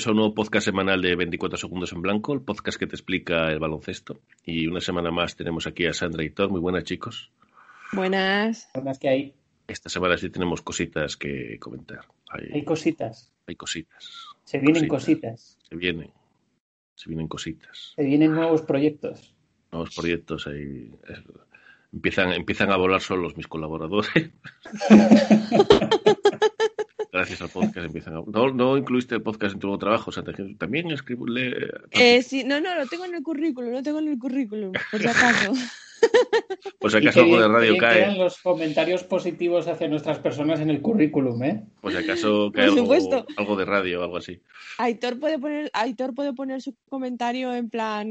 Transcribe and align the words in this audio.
Bienvenidos 0.00 0.06
a 0.06 0.10
un 0.12 0.16
nuevo 0.16 0.34
podcast 0.34 0.64
semanal 0.64 1.02
de 1.02 1.14
24 1.14 1.58
segundos 1.58 1.92
en 1.92 2.00
blanco, 2.00 2.32
el 2.32 2.40
podcast 2.40 2.78
que 2.78 2.86
te 2.86 2.96
explica 2.96 3.52
el 3.52 3.58
baloncesto. 3.58 4.20
Y 4.46 4.66
una 4.66 4.80
semana 4.80 5.10
más 5.10 5.36
tenemos 5.36 5.66
aquí 5.66 5.84
a 5.84 5.92
Sandra 5.92 6.24
y 6.24 6.30
Thor. 6.30 6.48
Muy 6.50 6.60
buenas, 6.60 6.84
chicos. 6.84 7.30
Buenas. 7.92 8.70
Buenas 8.72 8.98
que 8.98 9.08
hay. 9.10 9.34
Esta 9.68 9.90
semana 9.90 10.16
sí 10.16 10.30
tenemos 10.30 10.62
cositas 10.62 11.18
que 11.18 11.58
comentar. 11.58 12.06
Hay, 12.30 12.48
Hay 12.54 12.64
cositas. 12.64 13.30
hay 13.46 13.56
cositas. 13.56 14.24
Se 14.44 14.58
vienen 14.58 14.88
cositas. 14.88 15.58
Se 15.68 15.76
vienen. 15.76 16.10
Se 16.94 17.10
vienen 17.10 17.28
cositas. 17.28 17.92
Se 17.94 18.02
vienen 18.02 18.32
nuevos 18.34 18.62
proyectos. 18.62 19.34
Nuevos 19.70 19.94
proyectos 19.94 20.46
ahí. 20.46 20.90
eh, 21.08 21.22
Empiezan, 21.92 22.32
empiezan 22.32 22.70
a 22.72 22.76
volar 22.78 23.02
solos 23.02 23.36
mis 23.36 23.48
colaboradores. 23.48 24.10
Gracias 27.12 27.42
al 27.42 27.48
podcast 27.50 27.86
empiezan 27.86 28.14
a... 28.16 28.22
No, 28.26 28.50
no 28.52 28.76
incluiste 28.76 29.16
el 29.16 29.22
podcast 29.22 29.54
en 29.54 29.60
tu 29.60 29.66
nuevo 29.66 29.78
trabajo, 29.78 30.12
Sandra. 30.12 30.34
También 30.58 30.90
escribo... 30.92 31.26
le- 31.26 31.56
Eh, 31.90 32.22
sí, 32.22 32.44
no, 32.44 32.60
no, 32.60 32.74
lo 32.74 32.86
tengo 32.86 33.04
en 33.04 33.14
el 33.16 33.22
currículum, 33.22 33.72
lo 33.72 33.82
tengo 33.82 33.98
en 33.98 34.08
el 34.08 34.18
currículum, 34.18 34.72
por 34.90 35.00
si 35.00 35.08
acaso. 35.08 35.52
Y 36.82 36.96
acaso 36.96 37.20
que 37.20 37.20
algo 37.20 37.40
de 37.40 37.48
radio 37.48 37.70
bien 37.72 37.80
cae. 37.80 38.16
los 38.16 38.38
comentarios 38.38 39.04
positivos 39.04 39.68
hacia 39.68 39.88
nuestras 39.88 40.18
personas 40.18 40.60
en 40.60 40.70
el 40.70 40.80
currículum, 40.80 41.42
¿eh? 41.44 41.64
Si 41.88 41.96
acaso 41.96 42.50
cae 42.52 42.64
Por 42.68 42.72
algo, 42.74 42.76
supuesto. 42.78 43.26
algo 43.36 43.56
de 43.56 43.64
radio 43.64 44.00
o 44.00 44.04
algo 44.04 44.16
así. 44.16 44.40
Aitor 44.78 45.18
puede 45.18 45.38
poner, 45.38 45.70
Aitor 45.72 46.14
puede 46.14 46.32
poner 46.32 46.60
su 46.62 46.74
comentario 46.88 47.54
en 47.54 47.68
plan 47.70 48.08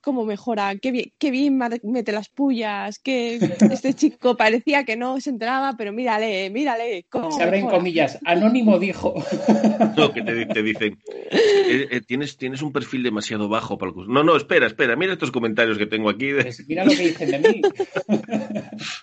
cómo 0.00 0.24
mejora, 0.24 0.74
qué 0.76 0.90
bien, 0.92 1.12
qué 1.18 1.30
bien 1.30 1.58
mete 1.82 2.12
las 2.12 2.28
pullas, 2.28 2.98
que 2.98 3.36
este 3.72 3.94
chico 3.94 4.36
parecía 4.36 4.84
que 4.84 4.96
no 4.96 5.20
se 5.20 5.30
enteraba, 5.30 5.74
pero 5.76 5.92
mírale, 5.92 6.50
mírale, 6.50 7.06
cómo 7.08 7.30
Se 7.32 7.42
abren 7.42 7.62
mejora. 7.62 7.78
comillas. 7.78 8.18
Anónimo 8.24 8.78
dijo. 8.78 9.14
No, 9.96 10.12
que 10.12 10.22
te, 10.22 10.46
te 10.46 10.62
dicen, 10.62 10.98
eh, 11.30 11.86
eh, 11.90 12.00
tienes, 12.06 12.36
tienes 12.38 12.62
un 12.62 12.72
perfil 12.72 13.02
demasiado 13.02 13.48
bajo 13.48 13.76
para 13.76 13.92
el... 13.92 14.08
No, 14.08 14.22
no, 14.22 14.36
espera, 14.36 14.66
espera, 14.66 14.96
mira 14.96 15.12
estos 15.12 15.30
comentarios 15.30 15.76
que 15.76 15.86
tengo 15.86 16.08
aquí. 16.08 16.28
de- 16.28 16.44
Pues 16.44 16.66
mira 16.66 16.84
lo 16.84 16.92
que 16.92 17.04
dicen 17.26 17.42
de 17.42 17.48
mí. 17.48 17.62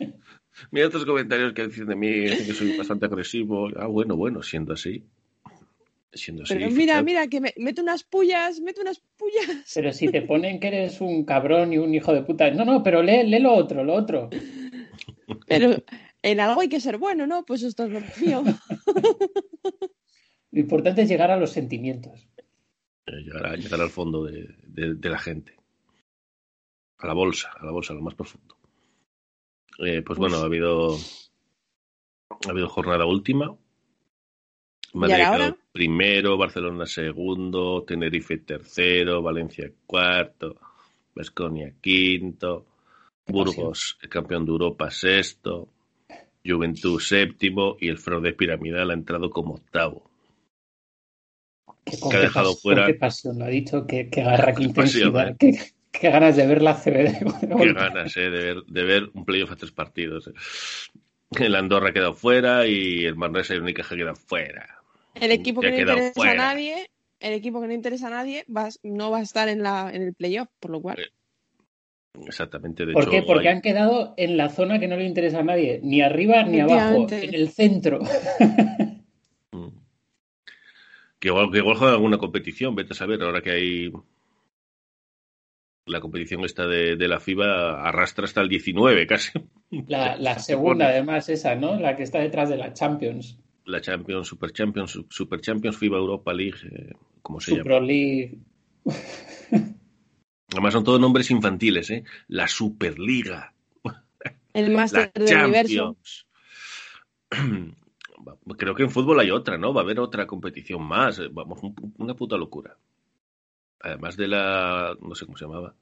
mira 0.71 0.85
estos 0.87 1.05
comentarios 1.05 1.53
que 1.53 1.67
dicen 1.67 1.87
de 1.87 1.95
mí, 1.95 2.09
dicen 2.09 2.45
que 2.45 2.53
soy 2.53 2.77
bastante 2.77 3.05
agresivo. 3.05 3.69
Ah, 3.77 3.87
bueno, 3.87 4.15
bueno, 4.15 4.41
siendo 4.43 4.73
así. 4.73 5.03
Siendo 6.11 6.43
así. 6.43 6.53
Pero 6.55 6.67
mira, 6.71 6.93
fíjate. 6.95 7.03
mira, 7.03 7.27
que 7.27 7.41
me- 7.41 7.53
mete 7.57 7.81
unas 7.81 8.03
pullas, 8.03 8.59
mete 8.61 8.81
unas 8.81 9.01
pullas. 9.17 9.71
Pero 9.73 9.93
si 9.93 10.07
te 10.07 10.21
ponen 10.23 10.59
que 10.59 10.67
eres 10.67 11.01
un 11.01 11.23
cabrón 11.23 11.71
y 11.73 11.77
un 11.77 11.93
hijo 11.93 12.13
de 12.13 12.23
puta. 12.23 12.49
No, 12.51 12.65
no, 12.65 12.83
pero 12.83 13.03
lee, 13.03 13.23
lee 13.27 13.39
lo 13.39 13.53
otro, 13.53 13.83
lo 13.83 13.93
otro. 13.93 14.29
Pero 15.47 15.83
en 16.23 16.39
algo 16.39 16.61
hay 16.61 16.69
que 16.69 16.79
ser 16.79 16.97
bueno, 16.97 17.27
¿no? 17.27 17.45
Pues 17.45 17.61
esto 17.63 17.85
es 17.85 17.91
lo 17.91 18.01
mío. 18.19 18.43
Lo 20.51 20.59
importante 20.59 21.03
es 21.03 21.09
llegar 21.09 21.29
a 21.29 21.37
los 21.37 21.51
sentimientos. 21.51 22.27
Eh, 23.05 23.21
Llegar, 23.23 23.45
a- 23.45 23.55
llegar 23.55 23.79
al 23.81 23.89
fondo 23.91 24.25
de, 24.25 24.49
de- 24.65 24.95
de 24.95 25.09
la 25.09 25.19
gente. 25.19 25.53
A 26.99 27.07
la 27.07 27.13
bolsa, 27.13 27.51
a 27.57 27.65
la 27.65 27.71
bolsa, 27.71 27.93
a 27.93 27.95
lo 27.95 28.01
más 28.01 28.15
profundo. 28.15 28.55
Eh, 29.79 30.01
pues 30.01 30.19
bueno, 30.19 30.37
ha 30.37 30.43
habido, 30.45 30.95
ha 32.47 32.49
habido 32.49 32.67
jornada 32.67 33.05
última. 33.05 33.55
Madrid 34.93 35.15
quedó 35.31 35.57
primero, 35.71 36.37
Barcelona 36.37 36.85
segundo, 36.85 37.83
Tenerife 37.83 38.39
tercero, 38.39 39.21
Valencia 39.21 39.71
cuarto, 39.85 40.57
Vasconia 41.15 41.73
quinto, 41.79 42.65
Burgos, 43.27 43.97
el 44.01 44.09
campeón 44.09 44.45
de 44.45 44.51
Europa, 44.51 44.89
sexto, 44.89 45.69
Juventud 46.43 46.99
séptimo 46.99 47.77
y 47.79 47.87
el 47.89 47.97
fraude 47.99 48.33
piramidal 48.33 48.89
ha 48.89 48.95
entrado 48.95 49.29
como 49.29 49.53
octavo. 49.55 50.09
Que 51.85 51.99
con 51.99 52.09
Que 52.11 52.17
ha 52.17 52.19
qué 52.21 52.25
dejado 52.25 52.51
pas- 52.53 52.61
fuera- 52.61 52.85
qué 52.87 52.93
pasión 52.95 53.39
lo 53.39 53.45
ha 53.45 53.49
dicho, 53.49 53.85
qué, 53.85 54.09
qué 54.09 54.23
garra, 54.23 54.53
qué 54.55 54.67
Qué 54.67 54.73
pasión, 54.73 55.09
intensidad, 55.09 55.29
¿eh? 55.29 55.35
qué, 55.39 55.59
qué 55.91 56.09
ganas 56.09 56.35
de 56.35 56.45
ver 56.47 56.61
la 56.61 56.73
CBD. 56.75 57.25
Qué 57.57 57.73
ganas 57.73 58.15
eh, 58.17 58.21
de, 58.21 58.29
ver, 58.29 58.63
de 58.67 58.83
ver 58.83 59.09
un 59.13 59.25
playoff 59.25 59.51
a 59.51 59.55
tres 59.55 59.71
partidos. 59.71 60.27
eh. 60.27 60.33
El 61.43 61.55
Andorra 61.55 61.89
ha 61.89 61.93
quedado 61.93 62.13
fuera 62.13 62.65
y 62.67 63.05
el 63.05 63.15
Manresa 63.15 63.53
y 63.55 63.59
Unicaja 63.59 63.95
quedan 63.95 64.15
fuera. 64.15 64.81
El 65.15 65.31
equipo 65.31 65.61
que 65.61 65.67
ha 65.67 65.71
no 65.71 65.77
quedado 65.77 65.97
interesa 65.97 66.13
fuera. 66.15 66.31
a 66.31 66.53
nadie, 66.53 66.89
el 67.19 67.33
equipo 67.33 67.61
que 67.61 67.67
no 67.67 67.73
interesa 67.73 68.07
a 68.07 68.11
nadie 68.11 68.45
va, 68.55 68.69
no 68.83 69.11
va 69.11 69.19
a 69.19 69.21
estar 69.21 69.47
en, 69.49 69.61
la, 69.61 69.91
en 69.93 70.01
el 70.01 70.13
playoff, 70.13 70.47
por 70.59 70.71
lo 70.71 70.81
cual. 70.81 70.99
Eh, 70.99 71.09
Exactamente, 72.25 72.85
de 72.85 72.93
¿Por 72.93 73.03
hecho. 73.03 73.11
qué? 73.11 73.21
Porque 73.21 73.47
hay- 73.47 73.55
han 73.55 73.61
quedado 73.61 74.13
en 74.17 74.35
la 74.37 74.49
zona 74.49 74.79
que 74.79 74.87
no 74.87 74.97
le 74.97 75.05
interesa 75.05 75.39
a 75.39 75.43
nadie, 75.43 75.79
ni 75.83 76.01
arriba 76.01 76.43
ni 76.43 76.59
abajo, 76.59 77.07
en 77.11 77.33
el 77.33 77.49
centro. 77.49 77.99
Mm. 79.51 79.69
Que 81.19 81.27
igual, 81.29 81.51
que 81.51 81.57
igual 81.59 81.75
juegan 81.77 81.95
alguna 81.95 82.17
competición, 82.17 82.75
vete 82.75 82.93
a 82.93 82.95
saber, 82.95 83.21
ahora 83.21 83.41
que 83.41 83.51
hay 83.51 83.91
la 85.89 85.99
competición 85.99 86.43
esta 86.45 86.65
de, 86.67 86.95
de 86.95 87.07
la 87.07 87.19
FIBA 87.19 87.81
arrastra 87.87 88.25
hasta 88.25 88.41
el 88.41 88.49
19 88.49 89.07
casi. 89.07 89.31
La, 89.87 90.15
la 90.15 90.35
Se 90.39 90.53
segunda, 90.53 90.87
además, 90.87 91.27
esa, 91.29 91.55
¿no? 91.55 91.79
La 91.79 91.95
que 91.97 92.03
está 92.03 92.19
detrás 92.19 92.49
de 92.49 92.57
la 92.57 92.73
Champions. 92.73 93.37
La 93.65 93.81
Champions, 93.81 94.27
Super 94.27 94.51
Champions, 94.51 94.91
Su- 94.91 95.07
Super 95.09 95.41
Champions, 95.41 95.77
FIBA 95.77 95.97
Europa 95.97 96.33
League, 96.33 96.57
eh, 96.71 96.93
como 97.21 97.39
se 97.39 97.51
llama. 97.51 97.63
Super 97.63 97.81
League. 97.83 98.37
Además 100.51 100.73
son 100.73 100.83
todos 100.83 100.99
nombres 100.99 101.29
infantiles, 101.29 101.89
¿eh? 101.91 102.03
La 102.27 102.47
Superliga. 102.47 103.53
El 104.53 104.71
La 104.73 104.77
máster 104.79 105.11
del 105.13 105.37
universo. 105.43 105.95
Creo 108.57 108.75
que 108.75 108.83
en 108.83 108.89
fútbol 108.89 109.19
hay 109.19 109.31
otra, 109.31 109.57
¿no? 109.57 109.73
Va 109.73 109.81
a 109.81 109.83
haber 109.83 109.99
otra 109.99 110.25
competición 110.27 110.83
más. 110.83 111.21
Vamos, 111.31 111.61
un- 111.63 111.93
una 111.97 112.15
puta 112.15 112.35
locura. 112.37 112.75
Además 113.81 114.17
de 114.17 114.27
la. 114.27 114.97
No 115.01 115.15
sé 115.15 115.25
cómo 115.25 115.37
se 115.37 115.45
llamaba. 115.45 115.73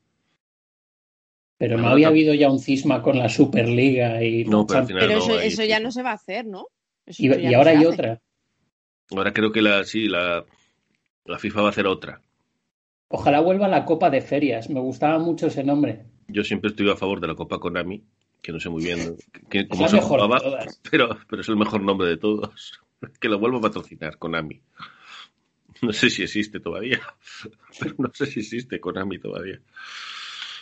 Pero 1.57 1.77
no 1.77 1.87
había 1.89 2.07
no- 2.07 2.11
habido 2.11 2.33
ya 2.33 2.51
un 2.51 2.59
cisma 2.59 3.01
con 3.01 3.17
la 3.17 3.29
Superliga 3.29 4.23
y 4.23 4.45
No, 4.45 4.65
pero 4.67 4.79
al 4.79 4.87
Champions. 4.87 4.87
final 4.87 5.07
Pero 5.07 5.19
no, 5.19 5.25
eso, 5.25 5.41
hay 5.41 5.47
eso 5.47 5.63
ya 5.63 5.79
no 5.79 5.91
se 5.91 6.03
va 6.03 6.11
a 6.11 6.15
hacer, 6.15 6.45
¿no? 6.45 6.67
Eso 7.05 7.23
Y, 7.23 7.29
ya 7.29 7.37
y 7.39 7.51
no 7.51 7.57
ahora 7.57 7.71
hay 7.71 7.77
hace. 7.77 7.87
otra. 7.87 8.21
Ahora 9.11 9.33
creo 9.33 9.51
que 9.51 9.61
la. 9.61 9.83
Sí, 9.83 10.07
la. 10.07 10.45
La 11.25 11.39
FIFA 11.39 11.61
va 11.61 11.67
a 11.67 11.71
hacer 11.71 11.87
otra. 11.87 12.21
Ojalá 13.09 13.39
vuelva 13.41 13.67
la 13.67 13.85
Copa 13.85 14.09
de 14.09 14.21
Ferias. 14.21 14.69
Me 14.69 14.79
gustaba 14.79 15.17
mucho 15.19 15.47
ese 15.47 15.63
nombre. 15.63 16.05
Yo 16.27 16.43
siempre 16.43 16.69
estoy 16.69 16.89
a 16.89 16.95
favor 16.95 17.19
de 17.21 17.27
la 17.27 17.35
Copa 17.35 17.59
Konami, 17.59 18.03
que 18.41 18.51
no 18.51 18.59
sé 18.59 18.69
muy 18.69 18.83
bien 18.83 19.15
que- 19.49 19.59
Es 19.61 19.67
cómo 19.69 19.83
la 19.83 19.87
se 19.89 19.95
mejor 19.95 20.19
de 20.21 20.25
jugaba, 20.27 20.39
todas. 20.41 20.81
pero, 20.91 21.17
pero 21.29 21.41
es 21.41 21.47
el 21.49 21.55
mejor 21.57 21.81
nombre 21.81 22.07
de 22.07 22.17
todos. 22.17 22.79
Que 23.21 23.29
lo 23.29 23.39
vuelvo 23.39 23.57
a 23.59 23.61
patrocinar, 23.61 24.17
Konami. 24.17 24.59
No 25.83 25.93
sé 25.93 26.09
si 26.09 26.23
existe 26.23 26.59
todavía, 26.59 26.99
pero 27.79 27.93
no 27.99 28.09
sé 28.13 28.25
si 28.25 28.39
existe 28.39 28.79
Konami 28.79 29.19
todavía. 29.19 29.59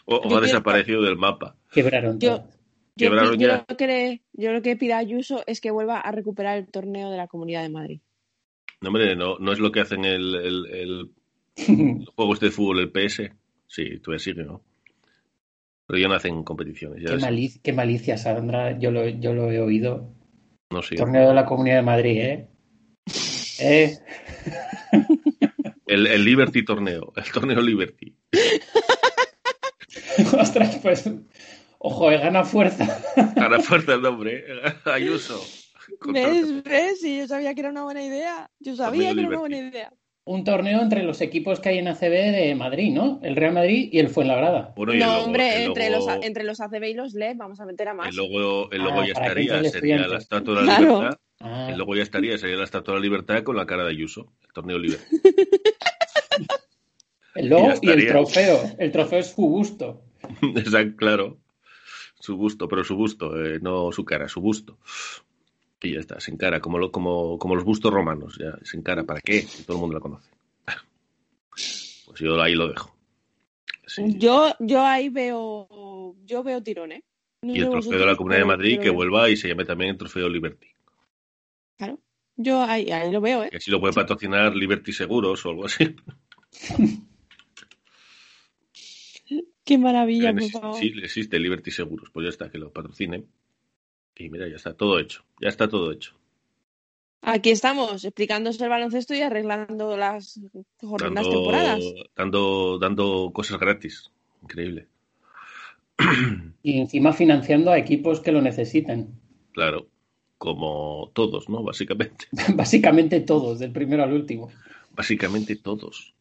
O, 0.06 0.36
ha 0.38 0.42
desaparecido 0.42 1.02
del 1.02 1.18
mapa. 1.18 1.56
Quebraron 1.72 2.20
Yo- 2.20 2.38
todo. 2.38 2.48
Yo, 2.98 3.10
Quebraron 3.10 3.38
yo 3.40 3.48
ya. 3.48 3.66
lo 3.68 3.76
que 3.76 3.88
le- 3.88 4.22
yo 4.34 4.54
lo 4.54 4.62
que 4.62 4.78
pido 4.78 4.96
a 4.96 5.00
Ayuso 5.00 5.44
es 5.48 5.60
que 5.60 5.70
vuelva 5.72 6.00
a 6.00 6.12
recuperar 6.14 6.58
el 6.58 6.68
torneo 6.68 7.12
de 7.12 7.18
la 7.18 7.28
Comunidad 7.28 7.62
de 7.64 7.70
Madrid. 7.70 8.00
No, 8.82 8.88
hombre, 8.90 9.16
no, 9.18 9.38
no 9.40 9.52
es 9.52 9.60
lo 9.60 9.72
que 9.72 9.82
hacen 9.82 10.06
el, 10.06 10.34
el, 10.36 10.66
el, 10.68 11.10
el 11.68 12.06
juego 12.16 12.34
este 12.34 12.46
de 12.46 12.52
fútbol, 12.52 12.80
el 12.80 12.92
PS. 12.92 13.32
Sí, 13.68 14.00
todavía 14.00 14.20
sigue, 14.24 14.44
¿no? 14.44 14.62
Pero 15.88 16.00
ya 16.00 16.08
no 16.08 16.14
hacen 16.16 16.44
competiciones. 16.44 17.02
Ya 17.04 17.16
Qué, 17.16 17.22
malicia, 17.22 17.62
qué 17.64 17.74
malicia, 17.74 18.18
Sandra. 18.18 18.80
Yo 18.80 18.92
lo, 18.92 19.08
yo 19.10 19.34
lo 19.34 19.52
he 19.52 19.60
oído. 19.60 20.14
no. 20.72 20.80
Torneo 20.96 21.28
de 21.30 21.34
la 21.36 21.46
Comunidad 21.46 21.76
de 21.78 21.82
Madrid, 21.82 22.18
¿eh? 22.22 22.48
¿Eh? 23.60 23.98
El, 25.88 26.08
el 26.08 26.24
Liberty 26.26 26.64
torneo, 26.66 27.14
el 27.16 27.32
torneo 27.32 27.62
Liberty. 27.62 28.16
Ostras, 30.40 30.80
pues. 30.82 31.10
Ojo, 31.80 32.12
eh, 32.12 32.18
gana 32.18 32.44
fuerza. 32.44 33.00
Para 33.36 33.60
fuerza 33.60 33.94
el 33.96 34.02
nombre, 34.02 34.44
¿eh? 34.48 34.74
Ayuso. 34.86 35.44
¿Ves? 36.08 36.64
¿Ves? 36.64 37.00
Sí, 37.02 37.18
yo 37.20 37.28
sabía 37.28 37.54
que 37.54 37.60
era 37.62 37.70
una 37.70 37.84
buena 37.84 38.04
idea. 38.04 38.50
Yo 38.60 38.76
sabía 38.76 39.14
que 39.14 39.20
era 39.20 39.30
una 39.30 39.40
buena 39.40 39.58
idea. 39.58 39.94
Un 40.28 40.44
torneo 40.44 40.82
entre 40.82 41.04
los 41.04 41.22
equipos 41.22 41.60
que 41.60 41.70
hay 41.70 41.78
en 41.78 41.88
ACB 41.88 42.10
de 42.10 42.56
Madrid, 42.56 42.92
¿no? 42.92 43.20
El 43.22 43.36
Real 43.36 43.54
Madrid 43.54 43.90
y 43.92 44.00
el 44.00 44.10
Fuenlabrada. 44.10 44.74
Bueno, 44.76 44.94
y 44.94 44.96
el 44.96 45.02
No, 45.04 45.14
logo- 45.14 45.26
hombre, 45.26 45.56
el 45.58 45.62
entre, 45.68 45.90
logo- 45.92 46.16
los, 46.16 46.26
entre 46.26 46.44
los 46.44 46.62
ACB 46.62 46.84
y 46.86 46.94
los 46.96 47.14
LED 47.14 47.36
vamos 47.38 47.60
a 47.60 47.66
meter 47.66 47.90
a 47.90 47.94
más. 47.94 48.10
El 48.10 48.16
logo, 48.16 48.72
el 48.72 48.82
logo 48.82 49.02
Ah, 49.02 49.06
ya 49.06 49.14
estaría, 49.14 49.60
el 49.60 49.70
sería 49.70 50.08
la 50.08 50.18
Estatua 50.18 50.56
de 50.56 50.62
la 50.66 50.78
Claro. 50.78 50.96
Libertad. 50.96 51.20
Ah, 51.42 51.68
El 51.70 51.78
logo 51.78 51.96
ya 51.96 52.02
estaría, 52.02 52.38
sería 52.40 52.56
la 52.56 52.64
Estatua 52.64 52.96
de 52.96 53.02
la 53.02 53.04
Libertad 53.04 53.44
con 53.44 53.56
la 53.56 53.68
cara 53.68 53.84
de 53.84 53.92
Ayuso, 53.92 54.34
el 54.48 54.52
torneo 54.54 54.80
Liberty. 54.80 55.04
el 57.36 57.50
logo 57.50 57.74
ya 57.74 57.80
y 57.82 57.90
el 57.92 58.08
trofeo. 58.08 58.60
El 58.80 58.92
trofeo 58.92 59.20
es 59.20 59.28
su 59.28 59.42
gusto. 59.44 60.05
Exacto, 60.56 60.96
claro. 60.98 61.38
Su 62.20 62.38
busto, 62.38 62.68
pero 62.68 62.84
su 62.84 62.96
busto, 62.96 63.40
eh, 63.44 63.60
no 63.62 63.92
su 63.92 64.04
cara, 64.06 64.28
su 64.28 64.42
busto. 64.42 64.78
Y 65.82 65.94
ya 65.94 66.00
está, 66.00 66.20
se 66.20 66.32
encara, 66.32 66.60
como, 66.62 66.80
lo- 66.80 66.92
como, 66.92 67.38
como 67.38 67.56
los 67.56 67.64
bustos 67.64 67.94
romanos, 67.94 68.38
ya 68.40 68.58
se 68.64 68.78
encara. 68.78 69.04
¿Para 69.04 69.22
qué? 69.22 69.42
Si 69.42 69.64
todo 69.64 69.78
el 69.78 69.82
mundo 69.82 69.96
la 69.96 70.00
conoce. 70.02 70.30
Pues 71.52 72.20
yo 72.20 72.42
ahí 72.42 72.56
lo 72.56 72.70
dejo. 72.70 72.96
Sí. 73.86 74.04
Yo, 74.18 74.54
yo 74.60 74.82
ahí 74.84 75.10
veo, 75.10 76.16
yo 76.26 76.44
veo 76.44 76.64
tirón, 76.64 76.92
¿eh? 76.94 77.04
No 77.42 77.54
Y 77.54 77.60
el 77.60 77.70
trofeo 77.70 78.00
de 78.00 78.06
la 78.06 78.16
Comunidad 78.16 78.40
de 78.40 78.46
Madrid 78.46 78.80
que 78.80 78.90
vuelva 78.90 79.30
y 79.30 79.38
se 79.38 79.48
llame 79.48 79.66
también 79.66 79.92
el 79.92 79.98
trofeo 79.98 80.28
Liberty. 80.28 80.68
Claro. 81.78 82.00
Yo 82.36 82.64
ahí, 82.64 82.92
ahí 82.92 83.12
lo 83.12 83.22
veo, 83.22 83.44
¿eh? 83.44 83.50
Que 83.52 83.58
así 83.58 83.70
lo 83.70 83.80
puede 83.80 83.94
patrocinar 83.94 84.56
Liberty 84.56 84.92
Seguros 84.92 85.46
o 85.46 85.50
algo 85.50 85.66
así. 85.66 85.96
Qué 89.66 89.78
maravilla, 89.80 90.32
por 90.32 90.50
favor. 90.50 90.80
Sí, 90.80 90.94
existe 91.04 91.40
Liberty 91.40 91.72
Seguros. 91.72 92.10
Pues 92.12 92.26
ya 92.26 92.30
está, 92.30 92.52
que 92.52 92.60
lo 92.60 92.72
patrocinen. 92.72 93.26
Y 94.16 94.30
mira, 94.30 94.48
ya 94.48 94.56
está 94.56 94.74
todo 94.76 95.00
hecho. 95.00 95.26
Ya 95.42 95.50
está 95.50 95.68
todo 95.68 95.92
hecho. 95.92 96.16
Aquí 97.22 97.50
estamos, 97.50 98.06
explicándose 98.06 98.64
el 98.64 98.70
baloncesto 98.70 99.16
y 99.16 99.22
arreglando 99.22 99.98
las 99.98 100.40
jornadas 100.80 101.28
temporadas. 101.28 101.84
dando, 102.16 102.78
dando 102.78 103.32
cosas 103.34 103.60
gratis. 103.60 104.12
Increíble. 104.44 104.88
Y 106.62 106.80
encima 106.80 107.14
financiando 107.14 107.72
a 107.72 107.80
equipos 107.80 108.20
que 108.20 108.32
lo 108.32 108.42
necesiten. 108.42 109.20
Claro. 109.54 109.88
Como 110.38 111.10
todos, 111.14 111.50
¿no? 111.50 111.64
Básicamente. 111.64 112.28
Básicamente 112.56 113.22
todos, 113.22 113.58
del 113.58 113.72
primero 113.72 114.04
al 114.04 114.14
último. 114.14 114.52
Básicamente 114.92 115.56
todos. 115.56 116.15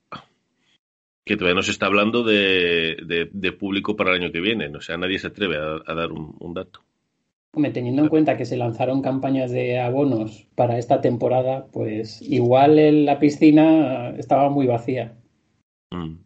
Que 1.24 1.36
todavía 1.36 1.54
no 1.56 1.62
se 1.62 1.70
está 1.70 1.86
hablando 1.86 2.22
de, 2.22 2.96
de- 3.06 3.30
de 3.32 3.52
público 3.52 3.96
para 3.96 4.10
el 4.14 4.22
año 4.22 4.32
que 4.32 4.40
viene. 4.40 4.68
O 4.76 4.80
sea, 4.80 4.96
nadie 4.96 5.18
se 5.18 5.28
atreve 5.28 5.56
a, 5.56 5.80
a 5.86 5.94
dar 5.94 6.12
un, 6.12 6.36
un 6.38 6.54
dato. 6.54 6.80
Hombre, 7.54 7.70
teniendo 7.70 8.02
en 8.02 8.08
cuenta 8.08 8.36
que 8.36 8.44
se 8.46 8.56
lanzaron 8.56 9.00
campañas 9.00 9.50
de 9.52 9.78
abonos 9.78 10.48
para 10.56 10.76
esta 10.76 11.00
temporada, 11.00 11.66
pues 11.72 12.20
igual 12.20 12.78
en 12.80 13.04
la 13.06 13.18
piscina 13.20 14.10
estaba 14.18 14.50
muy 14.50 14.66
vacía. 14.66 15.16
Mm. 15.92 16.16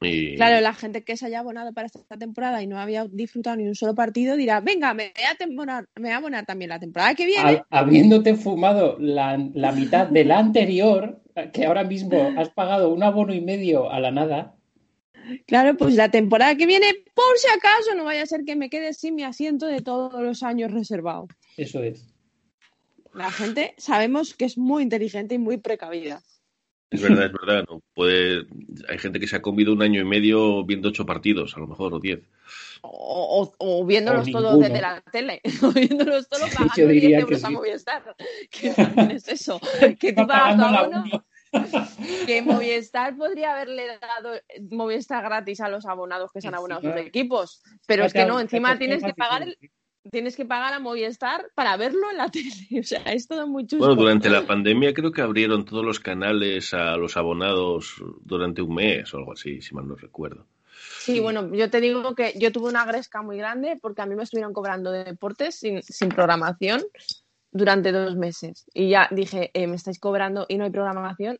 Y- 0.00 0.36
Claro, 0.36 0.60
la 0.60 0.74
gente 0.74 1.02
que 1.04 1.16
se 1.16 1.26
haya 1.26 1.38
abonado 1.40 1.72
para 1.72 1.86
esta 1.86 2.16
temporada 2.18 2.62
y 2.62 2.66
no 2.66 2.78
había 2.78 3.06
disfrutado 3.06 3.56
ni 3.56 3.66
un 3.66 3.74
solo 3.74 3.94
partido 3.94 4.36
dirá, 4.36 4.60
venga, 4.60 4.92
me 4.94 5.12
voy 5.16 5.24
a, 5.30 5.34
temporar- 5.36 5.88
me 5.96 6.02
voy 6.02 6.10
a 6.10 6.16
abonar 6.16 6.44
también 6.44 6.68
la 6.70 6.78
temporada 6.80 7.14
que 7.14 7.26
viene. 7.26 7.62
Ha- 7.70 7.78
habiéndote 7.78 8.34
fumado 8.34 8.96
la, 8.98 9.38
la 9.54 9.72
mitad 9.72 10.06
de 10.08 10.24
la 10.24 10.38
anterior, 10.38 11.22
que 11.52 11.64
ahora 11.66 11.84
mismo 11.84 12.32
has 12.36 12.50
pagado 12.50 12.92
un 12.92 13.02
abono 13.02 13.32
y 13.34 13.40
medio 13.40 13.90
a 13.90 14.00
la 14.00 14.10
nada, 14.10 14.54
Claro, 15.46 15.74
pues 15.78 15.94
la 15.94 16.10
temporada 16.10 16.54
que 16.54 16.66
viene, 16.66 16.86
por 17.14 17.38
si 17.38 17.48
acaso, 17.48 17.94
no 17.96 18.04
vaya 18.04 18.22
a 18.22 18.26
ser 18.26 18.44
que 18.44 18.56
me 18.56 18.68
quede 18.68 18.92
sin 18.92 19.14
mi 19.14 19.22
asiento 19.22 19.64
de 19.66 19.80
todos 19.80 20.20
los 20.22 20.42
años 20.42 20.70
reservado. 20.70 21.28
eso 21.56 21.82
es. 21.82 22.12
La 23.14 23.30
gente 23.30 23.74
sabemos 23.78 24.34
que 24.34 24.44
es 24.44 24.58
muy 24.58 24.82
inteligente 24.82 25.36
y 25.36 25.38
muy 25.38 25.56
precavida. 25.56 26.20
Es 26.94 27.02
verdad, 27.02 27.26
es 27.26 27.32
verdad. 27.32 27.64
No 27.68 27.80
puede... 27.94 28.46
Hay 28.88 28.98
gente 28.98 29.20
que 29.20 29.26
se 29.26 29.36
ha 29.36 29.42
comido 29.42 29.72
un 29.72 29.82
año 29.82 30.00
y 30.00 30.04
medio 30.04 30.64
viendo 30.64 30.88
ocho 30.88 31.04
partidos, 31.04 31.56
a 31.56 31.60
lo 31.60 31.66
mejor, 31.66 31.94
o 31.94 32.00
diez. 32.00 32.20
O, 32.82 33.42
o- 33.58 33.80
o 33.80 33.84
viéndolos 33.86 34.28
O 34.28 34.32
todos 34.32 34.60
desde 34.60 34.80
la 34.80 35.00
tele, 35.12 35.40
o 35.62 35.70
viéndolos 35.72 36.28
todos 36.28 36.50
Yo 36.50 36.56
pagando 36.56 36.74
10 36.76 37.02
diría 37.02 37.16
que 37.18 37.22
euros 37.22 37.44
a. 37.44 37.50
Movistar. 37.50 38.16
También 38.76 39.10
es 39.12 39.28
eso. 39.28 39.60
Que 39.98 40.12
tú 40.12 40.26
pagas 40.26 40.58
abono, 40.58 41.04
uno. 41.06 41.24
que 42.26 42.42
Movistar 42.42 43.16
podría 43.16 43.52
haberle 43.52 43.86
dado 44.00 44.32
Movistar 44.70 45.22
gratis 45.24 45.60
a 45.60 45.68
los 45.68 45.86
abonados 45.86 46.30
que 46.32 46.40
se 46.40 46.48
han 46.48 46.54
abonado 46.56 46.86
a 46.88 46.92
sus 46.92 47.00
equipos. 47.00 47.62
Pero 47.86 48.04
es 48.04 48.12
que 48.12 48.26
no, 48.26 48.38
encima 48.40 48.76
tienes 48.78 49.02
que 49.02 49.14
pagar 49.14 49.42
el, 49.42 49.56
tienes 50.10 50.36
que 50.36 50.44
pagar 50.44 50.74
a 50.74 50.80
Movistar 50.80 51.50
para 51.54 51.76
verlo 51.76 52.10
en 52.10 52.18
la 52.18 52.28
tele. 52.30 52.80
O 52.80 52.82
sea, 52.82 53.02
es 53.04 53.26
todo 53.26 53.46
muy 53.46 53.66
chusco. 53.66 53.86
Bueno, 53.86 54.00
durante 54.00 54.30
la 54.30 54.46
pandemia 54.46 54.94
creo 54.94 55.12
que 55.12 55.22
abrieron 55.22 55.64
todos 55.64 55.84
los 55.84 56.00
canales 56.00 56.74
a 56.74 56.96
los 56.96 57.16
abonados 57.16 57.96
durante 58.22 58.62
un 58.62 58.74
mes 58.74 59.12
o 59.14 59.18
algo 59.18 59.32
así, 59.32 59.60
si 59.60 59.74
mal 59.74 59.88
no 59.88 59.94
recuerdo. 59.96 60.46
Sí, 60.98 61.20
bueno, 61.20 61.54
yo 61.54 61.70
te 61.70 61.80
digo 61.80 62.14
que 62.14 62.34
yo 62.36 62.50
tuve 62.50 62.68
una 62.68 62.84
gresca 62.84 63.22
muy 63.22 63.36
grande 63.36 63.78
porque 63.80 64.02
a 64.02 64.06
mí 64.06 64.14
me 64.14 64.22
estuvieron 64.22 64.52
cobrando 64.52 64.90
de 64.90 65.04
deportes 65.04 65.56
sin, 65.56 65.82
sin 65.82 66.08
programación 66.08 66.82
durante 67.52 67.92
dos 67.92 68.16
meses. 68.16 68.66
Y 68.74 68.90
ya 68.90 69.08
dije, 69.10 69.50
eh, 69.54 69.66
me 69.66 69.76
estáis 69.76 69.98
cobrando 69.98 70.44
y 70.48 70.58
no 70.58 70.64
hay 70.64 70.70
programación. 70.70 71.38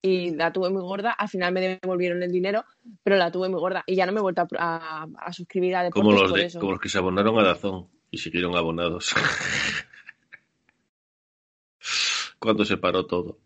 Y 0.00 0.30
la 0.36 0.52
tuve 0.52 0.70
muy 0.70 0.82
gorda. 0.82 1.10
Al 1.12 1.28
final 1.28 1.52
me 1.52 1.60
devolvieron 1.82 2.22
el 2.22 2.30
dinero, 2.30 2.64
pero 3.02 3.16
la 3.16 3.32
tuve 3.32 3.48
muy 3.48 3.58
gorda. 3.58 3.82
Y 3.86 3.96
ya 3.96 4.06
no 4.06 4.12
me 4.12 4.18
he 4.18 4.22
vuelto 4.22 4.42
a, 4.42 4.46
a- 4.58 5.06
a 5.18 5.32
suscribir 5.32 5.74
a 5.76 5.82
deportes 5.82 6.02
Como 6.02 6.12
los, 6.20 6.30
por 6.30 6.38
de, 6.40 6.46
eso. 6.46 6.60
como 6.60 6.72
los 6.72 6.80
que 6.80 6.88
se 6.88 6.98
abonaron 6.98 7.38
a 7.38 7.42
Dazón 7.42 7.88
y 8.10 8.18
siguieron 8.18 8.56
abonados. 8.56 9.14
Cuando 12.38 12.64
se 12.64 12.76
paró 12.76 13.06
todo. 13.06 13.38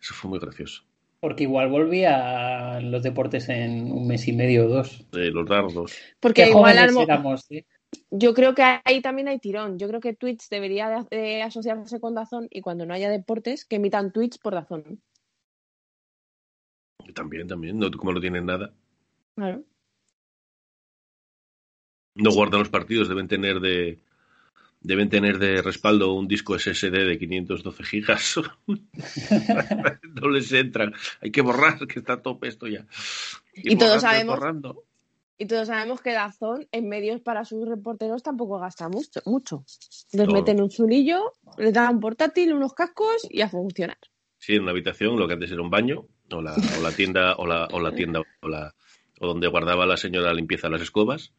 Eso 0.00 0.14
fue 0.14 0.30
muy 0.30 0.38
gracioso. 0.38 0.82
Porque 1.20 1.44
igual 1.44 1.70
volvía 1.70 2.76
a 2.76 2.80
los 2.80 3.02
deportes 3.02 3.48
en 3.48 3.90
un 3.90 4.06
mes 4.06 4.28
y 4.28 4.32
medio 4.34 4.66
o 4.66 4.68
dos. 4.68 5.10
De 5.10 5.30
los 5.30 5.48
dardos. 5.48 5.96
Porque 6.20 6.44
Qué 6.44 6.50
igual 6.50 6.76
éramos, 6.76 7.50
¿eh? 7.50 7.64
yo 8.10 8.34
creo 8.34 8.54
que 8.54 8.62
ahí 8.84 9.00
también 9.00 9.28
hay 9.28 9.38
tirón. 9.38 9.78
Yo 9.78 9.88
creo 9.88 10.00
que 10.00 10.12
Twitch 10.14 10.48
debería 10.50 11.06
de, 11.10 11.16
de 11.16 11.42
asociarse 11.42 11.98
con 12.00 12.14
Dazón 12.14 12.48
y 12.50 12.60
cuando 12.60 12.84
no 12.84 12.92
haya 12.92 13.08
deportes, 13.08 13.64
que 13.64 13.76
emitan 13.76 14.12
Twitch 14.12 14.38
por 14.42 14.52
Dazón. 14.54 15.00
También, 17.14 17.46
también. 17.48 17.78
No, 17.78 17.90
como 17.92 18.12
no 18.12 18.20
tienen 18.20 18.46
nada. 18.46 18.72
Claro. 19.36 19.62
No 22.16 22.30
guardan 22.32 22.60
los 22.60 22.68
partidos. 22.68 23.08
Deben 23.08 23.28
tener 23.28 23.60
de 23.60 23.98
deben 24.80 25.08
tener 25.08 25.38
de 25.38 25.62
respaldo 25.62 26.12
un 26.12 26.28
disco 26.28 26.58
SSD 26.58 26.90
de 27.06 27.18
512 27.18 27.82
gigas. 27.84 28.34
no 28.66 30.28
les 30.28 30.52
entran. 30.52 30.92
Hay 31.22 31.30
que 31.30 31.40
borrar, 31.40 31.78
que 31.86 31.98
está 32.00 32.20
tope 32.20 32.48
esto 32.48 32.66
ya. 32.66 32.86
Y 33.54 33.76
todos 33.76 33.94
borrando, 33.94 34.00
sabemos- 34.00 34.36
borrando. 34.38 34.84
Y 35.36 35.46
todos 35.46 35.66
sabemos 35.66 36.00
que 36.00 36.12
Dazón 36.12 36.68
en 36.70 36.88
medios 36.88 37.20
para 37.20 37.44
sus 37.44 37.66
reporteros 37.66 38.22
tampoco 38.22 38.58
gasta 38.60 38.88
mucho. 38.88 39.20
mucho. 39.26 39.64
Les 40.12 40.28
No. 40.28 40.32
meten 40.34 40.62
un 40.62 40.70
zulillo, 40.70 41.32
les 41.58 41.72
dan 41.72 41.94
un 41.96 42.00
portátil, 42.00 42.52
unos 42.52 42.72
cascos 42.72 43.26
y 43.28 43.40
a 43.40 43.48
funcionar. 43.48 43.98
Sí, 44.38 44.54
en 44.54 44.62
una 44.62 44.70
habitación, 44.70 45.18
lo 45.18 45.26
que 45.26 45.34
antes 45.34 45.50
era 45.50 45.60
un 45.62 45.70
baño, 45.70 46.06
o 46.34 46.42
la, 46.42 46.54
o 46.54 46.82
la 46.82 46.92
tienda, 46.92 47.34
o 47.36 47.46
la, 47.46 47.66
o 47.70 47.80
la 47.80 47.92
tienda, 47.94 48.20
o 48.42 48.48
la, 48.48 48.74
o 49.20 49.26
donde 49.26 49.48
guardaba 49.48 49.86
la 49.86 49.96
señora 49.96 50.32
limpieza 50.34 50.68
las 50.68 50.82
escobas. 50.82 51.32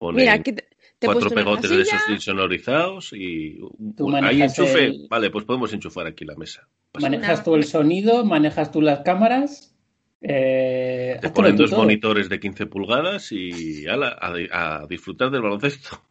Mira, 0.00 0.32
aquí 0.34 0.52
te, 0.52 0.66
te 0.98 1.06
cuatro 1.06 1.28
pegotes 1.30 1.70
de 1.70 1.82
esos 1.82 2.00
insonorizados 2.08 3.12
y 3.12 3.58
un- 3.60 4.14
hay 4.14 4.22
manejas 4.38 4.58
enchufe. 4.58 4.84
el- 4.86 5.06
Vale, 5.10 5.30
pues 5.30 5.44
podemos 5.44 5.72
enchufar 5.74 6.06
aquí 6.06 6.24
la 6.24 6.34
mesa. 6.36 6.66
Pasa 6.90 7.06
nada. 7.08 7.18
Manejas 7.20 7.44
tú 7.44 7.54
el 7.54 7.64
sonido, 7.64 8.24
manejas 8.24 8.72
tú 8.72 8.80
las 8.80 9.00
cámaras. 9.00 9.76
Eh, 10.22 11.18
Te 11.20 11.30
ponen 11.30 11.56
dos 11.56 11.70
todo. 11.70 11.80
monitores 11.80 12.28
de 12.28 12.40
15 12.40 12.66
pulgadas 12.66 13.30
y 13.32 13.86
ala, 13.86 14.16
a, 14.20 14.82
a 14.82 14.86
disfrutar 14.86 15.30
del 15.30 15.42
baloncesto. 15.42 16.02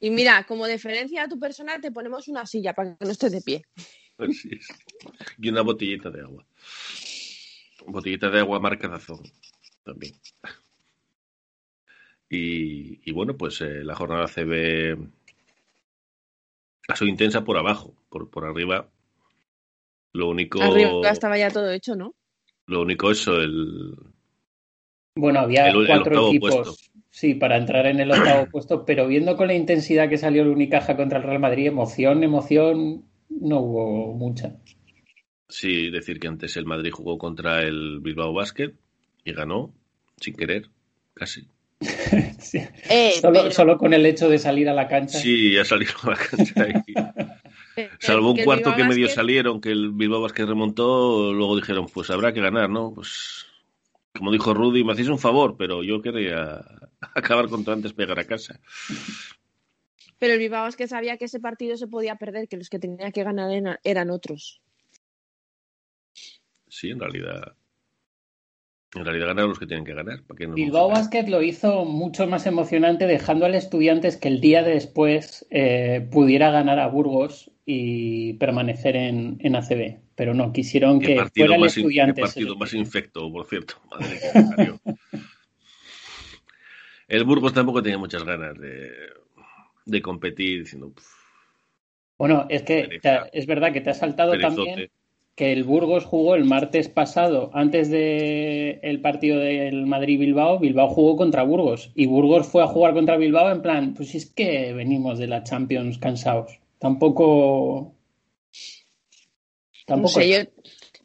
Y 0.00 0.10
mira, 0.10 0.44
como 0.46 0.66
deferencia 0.66 1.24
a 1.24 1.28
tu 1.28 1.38
persona, 1.40 1.80
te 1.80 1.90
ponemos 1.90 2.28
una 2.28 2.46
silla 2.46 2.72
para 2.74 2.96
que 2.96 3.04
no 3.04 3.10
estés 3.10 3.32
de 3.32 3.40
pie. 3.40 3.62
Así 4.18 4.50
es. 4.52 4.68
Y 5.38 5.48
una 5.48 5.62
botellita 5.62 6.10
de 6.10 6.20
agua. 6.20 6.44
Botellita 7.92 8.30
de 8.30 8.40
agua 8.40 8.60
marca 8.60 8.88
Dazón. 8.88 9.22
También. 9.84 10.14
Y, 12.30 13.00
y 13.08 13.12
bueno, 13.12 13.36
pues 13.36 13.60
eh, 13.62 13.82
la 13.84 13.94
jornada 13.94 14.28
CB 14.28 14.98
ha 16.88 16.96
sido 16.96 17.08
intensa 17.08 17.44
por 17.44 17.56
abajo, 17.56 17.94
por, 18.10 18.28
por 18.30 18.44
arriba. 18.44 18.88
Lo 20.12 20.28
único. 20.28 20.62
Arriba 20.62 21.10
estaba 21.10 21.38
ya 21.38 21.50
todo 21.50 21.70
hecho, 21.70 21.94
¿no? 21.96 22.14
Lo 22.66 22.82
único 22.82 23.10
eso, 23.10 23.40
el. 23.40 23.94
Bueno, 25.16 25.40
había 25.40 25.68
El- 25.68 25.86
cuatro 25.86 26.26
equipos, 26.28 26.54
puesto. 26.54 26.74
sí, 27.10 27.34
para 27.34 27.56
entrar 27.56 27.86
en 27.86 28.00
el 28.00 28.10
octavo 28.10 28.46
puesto, 28.52 28.84
pero 28.84 29.06
viendo 29.06 29.36
con 29.36 29.48
la 29.48 29.54
intensidad 29.54 30.08
que 30.08 30.18
salió 30.18 30.42
el 30.42 30.48
Unicaja 30.48 30.96
contra 30.96 31.18
el 31.18 31.24
Real 31.24 31.40
Madrid, 31.40 31.66
emoción, 31.66 32.22
emoción, 32.22 33.04
no 33.28 33.60
hubo 33.60 34.12
mucha. 34.14 34.56
Sí, 35.48 35.90
decir 35.90 36.20
que 36.20 36.28
antes 36.28 36.56
el 36.56 36.66
Madrid 36.66 36.90
jugó 36.92 37.16
contra 37.18 37.62
el 37.62 38.00
Bilbao 38.00 38.32
Basket 38.32 38.72
y 39.24 39.32
ganó, 39.32 39.72
sin 40.20 40.34
querer, 40.34 40.68
casi. 41.14 41.48
Sí. 42.40 42.58
Eh, 42.88 43.12
Solo, 43.20 43.40
pero- 43.40 43.50
solo 43.50 43.78
con 43.78 43.92
el 43.94 44.06
hecho 44.06 44.28
de 44.28 44.38
salir 44.38 44.68
a 44.68 44.72
la 44.74 44.86
cancha. 44.88 45.18
Sí, 45.18 45.52
ya 45.54 45.64
salieron 45.64 45.96
a 46.04 46.10
la 46.10 46.16
cancha 46.16 46.66
y. 46.86 46.94
Salvo 48.00 48.32
un 48.32 48.38
cuarto 48.44 48.74
que 48.74 48.84
medio 48.84 49.06
Basket- 49.06 49.14
salieron, 49.14 49.60
que 49.60 49.70
el 49.70 49.90
Bilbao 49.92 50.20
Basket 50.20 50.46
remontó, 50.46 51.32
luego 51.32 51.56
dijeron, 51.56 51.86
pues 51.92 52.10
habrá 52.10 52.32
que 52.32 52.40
ganar, 52.40 52.68
¿no? 52.70 52.92
Pues, 52.94 53.46
como 54.16 54.32
dijo 54.32 54.52
Rudy, 54.54 54.82
me 54.84 54.92
hacéis 54.92 55.08
un 55.08 55.18
favor, 55.18 55.56
pero 55.56 55.82
yo 55.84 56.00
quería 56.02 56.60
acabar 57.14 57.48
cuanto 57.48 57.72
antes 57.72 57.92
pegar 57.92 58.18
a 58.18 58.24
casa. 58.24 58.58
Pero 60.18 60.32
el 60.32 60.38
Bilbao 60.40 60.68
que 60.76 60.88
sabía 60.88 61.16
que 61.16 61.26
ese 61.26 61.38
partido 61.40 61.76
se 61.76 61.86
podía 61.86 62.16
perder, 62.16 62.48
que 62.48 62.56
los 62.56 62.68
que 62.68 62.78
tenía 62.80 63.10
que 63.12 63.22
ganar 63.24 63.78
eran 63.84 64.10
otros. 64.10 64.60
Sí, 66.68 66.90
en 66.90 67.00
realidad. 67.00 67.54
En 68.94 69.04
realidad 69.04 69.26
ganaron 69.28 69.50
los 69.50 69.58
que 69.58 69.66
tienen 69.66 69.84
que 69.84 69.92
ganar. 69.94 70.22
¿para 70.22 70.38
qué 70.38 70.46
Bilbao 70.46 70.88
Basket 70.88 71.26
lo 71.28 71.42
hizo 71.42 71.84
mucho 71.84 72.26
más 72.26 72.46
emocionante 72.46 73.06
dejando 73.06 73.44
al 73.44 73.54
Estudiantes 73.54 74.16
que 74.16 74.28
el 74.28 74.40
día 74.40 74.62
de 74.62 74.72
después 74.72 75.46
eh, 75.50 76.08
pudiera 76.10 76.50
ganar 76.50 76.78
a 76.78 76.86
Burgos 76.88 77.50
y 77.66 78.32
permanecer 78.34 78.96
en, 78.96 79.36
en 79.40 79.56
ACB. 79.56 79.98
Pero 80.14 80.32
no, 80.32 80.52
quisieron 80.52 81.00
que 81.00 81.22
fuera 81.34 81.54
el 81.56 81.60
qué 81.60 81.66
Estudiantes. 81.66 82.24
partido 82.24 82.56
más 82.56 82.72
infecto, 82.72 83.30
por 83.30 83.46
cierto. 83.46 83.74
Madre 83.90 84.18
que. 84.18 84.72
El 87.08 87.24
Burgos 87.24 87.52
tampoco 87.52 87.82
tenía 87.82 87.98
muchas 87.98 88.24
ganas 88.24 88.58
de, 88.58 88.90
de 89.84 90.02
competir, 90.02 90.60
diciendo, 90.60 90.92
"Pff, 90.92 91.06
Bueno, 92.18 92.46
es 92.48 92.62
que 92.62 92.98
te 93.00 93.20
es 93.32 93.46
verdad 93.46 93.72
que 93.72 93.80
te 93.80 93.90
ha 93.90 93.94
saltado 93.94 94.32
perezote". 94.32 94.64
también 94.64 94.90
que 95.38 95.52
el 95.52 95.62
Burgos 95.62 96.04
jugó 96.04 96.34
el 96.34 96.44
martes 96.44 96.88
pasado, 96.88 97.50
antes 97.54 97.90
del 97.90 98.80
el 98.82 99.00
partido 99.00 99.38
del 99.38 99.86
Madrid-Bilbao, 99.86 100.58
Bilbao 100.58 100.88
jugó 100.88 101.16
contra 101.16 101.44
Burgos 101.44 101.92
y 101.94 102.06
Burgos 102.06 102.48
fue 102.48 102.64
a 102.64 102.66
jugar 102.66 102.92
contra 102.92 103.16
Bilbao 103.16 103.52
en 103.52 103.62
plan, 103.62 103.94
pues 103.94 104.16
es 104.16 104.26
que 104.26 104.72
venimos 104.72 105.16
de 105.16 105.28
la 105.28 105.44
Champions 105.44 105.98
cansados. 105.98 106.58
Tampoco... 106.80 107.94
No 108.52 109.84
Tampoco... 109.86 110.08
sé, 110.08 110.28
yo, 110.28 110.38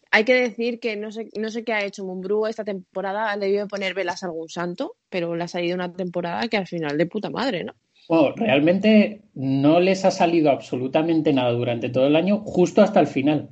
hay 0.09 0.25
que 0.25 0.33
decir 0.33 0.79
que 0.79 0.95
no 0.95 1.11
sé, 1.11 1.29
no 1.39 1.51
sé 1.51 1.63
qué 1.63 1.73
ha 1.73 1.85
hecho 1.85 2.03
Mumbrú 2.03 2.47
esta 2.47 2.63
temporada. 2.63 3.31
Ha 3.31 3.37
debido 3.37 3.67
poner 3.67 3.93
velas 3.93 4.23
a 4.23 4.25
algún 4.25 4.49
santo, 4.49 4.95
pero 5.09 5.35
le 5.35 5.43
ha 5.43 5.47
salido 5.47 5.75
una 5.75 5.93
temporada 5.93 6.47
que 6.47 6.57
al 6.57 6.65
final 6.65 6.97
de 6.97 7.05
puta 7.05 7.29
madre, 7.29 7.63
¿no? 7.63 7.75
Bueno, 8.09 8.33
realmente 8.35 9.21
no 9.33 9.79
les 9.79 10.05
ha 10.05 10.11
salido 10.11 10.51
absolutamente 10.51 11.33
nada 11.33 11.51
durante 11.51 11.89
todo 11.89 12.07
el 12.07 12.15
año, 12.15 12.41
justo 12.45 12.81
hasta 12.81 12.99
el 12.99 13.07
final. 13.07 13.49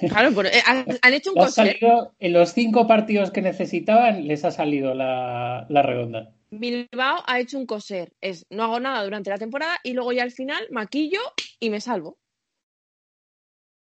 Claro, 0.00 0.30
pero, 0.34 0.48
eh, 0.48 0.62
han, 0.66 0.84
han 1.02 1.14
hecho 1.14 1.30
un 1.32 1.38
Ha 1.40 1.46
coser. 1.46 1.78
salido, 1.78 2.12
en 2.18 2.32
los 2.32 2.52
cinco 2.52 2.86
partidos 2.86 3.30
que 3.30 3.42
necesitaban, 3.42 4.26
les 4.26 4.44
ha 4.44 4.50
salido 4.50 4.94
la, 4.94 5.66
la 5.68 5.82
redonda. 5.82 6.32
Bilbao 6.50 7.22
ha 7.26 7.40
hecho 7.40 7.58
un 7.58 7.66
coser. 7.66 8.12
Es 8.20 8.44
no 8.50 8.64
hago 8.64 8.80
nada 8.80 9.02
durante 9.04 9.30
la 9.30 9.38
temporada 9.38 9.78
y 9.82 9.94
luego 9.94 10.12
ya 10.12 10.22
al 10.22 10.32
final 10.32 10.66
maquillo 10.70 11.20
y 11.60 11.70
me 11.70 11.80
salvo. 11.80 12.18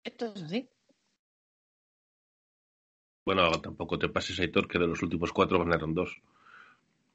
Esto 0.05 0.33
es 0.35 0.43
así. 0.43 0.69
Bueno, 3.25 3.51
tampoco 3.63 3.99
te 3.99 4.09
pases, 4.09 4.41
Aitor, 4.41 4.67
que 4.69 4.79
de 4.79 4.87
los 4.89 5.03
últimos 5.03 5.33
cuatro 5.33 5.59
ganaron 5.61 5.95
dos. 5.95 6.21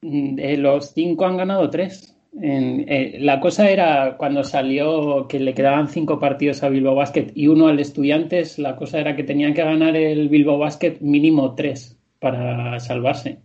Mm, 0.02 0.34
De 0.36 0.56
los 0.56 0.92
cinco 0.94 1.26
han 1.26 1.36
ganado 1.36 1.68
tres. 1.70 2.15
En- 2.40 2.84
eh, 2.88 3.16
la 3.20 3.40
cosa 3.40 3.70
era 3.70 4.16
cuando 4.18 4.44
salió 4.44 5.26
que 5.26 5.40
le 5.40 5.54
quedaban 5.54 5.88
cinco 5.88 6.18
partidos 6.18 6.62
a 6.62 6.68
Bilbao 6.68 6.94
Basket 6.94 7.32
y 7.34 7.48
uno 7.48 7.68
al 7.68 7.80
Estudiantes, 7.80 8.58
la 8.58 8.76
cosa 8.76 9.00
era 9.00 9.16
que 9.16 9.24
tenían 9.24 9.54
que 9.54 9.62
ganar 9.64 9.96
el 9.96 10.28
Bilbao 10.28 10.58
Basket 10.58 10.98
mínimo 11.00 11.54
tres 11.54 11.98
para 12.20 12.78
salvarse. 12.80 13.40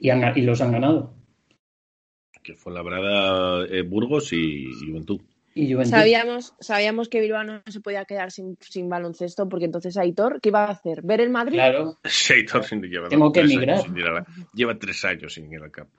Y, 0.00 0.10
han 0.10 0.20
ga- 0.20 0.36
y 0.36 0.42
los 0.42 0.60
han 0.60 0.72
ganado. 0.72 1.14
Que 2.42 2.54
fue 2.54 2.72
Labrada, 2.72 3.66
eh, 3.66 3.82
Burgos 3.82 4.32
y 4.32 4.66
Juventud. 4.86 5.20
Y 5.54 5.72
Juventud. 5.72 5.90
Sabíamos, 5.90 6.54
sabíamos 6.60 7.08
que 7.08 7.20
Bilbao 7.20 7.44
no 7.44 7.62
se 7.66 7.80
podía 7.80 8.04
quedar 8.04 8.30
sin, 8.30 8.56
sin 8.60 8.88
baloncesto 8.88 9.48
porque 9.48 9.64
entonces 9.66 9.96
Aitor, 9.96 10.40
¿qué 10.40 10.48
iba 10.50 10.64
a 10.64 10.70
hacer? 10.70 11.02
¿Ver 11.02 11.20
el 11.20 11.30
Madrid? 11.30 11.56
Claro, 11.58 11.98
Sí, 12.04 12.32
Aitor 12.34 12.64
sin 12.64 12.82
lleva 12.82 13.08
Tengo 13.08 13.32
que 13.32 13.40
emigrar. 13.40 13.84
Lleva 14.54 14.78
tres 14.78 15.04
años 15.04 15.34
sin 15.34 15.52
ir 15.52 15.62
al 15.62 15.70
campo. 15.70 15.96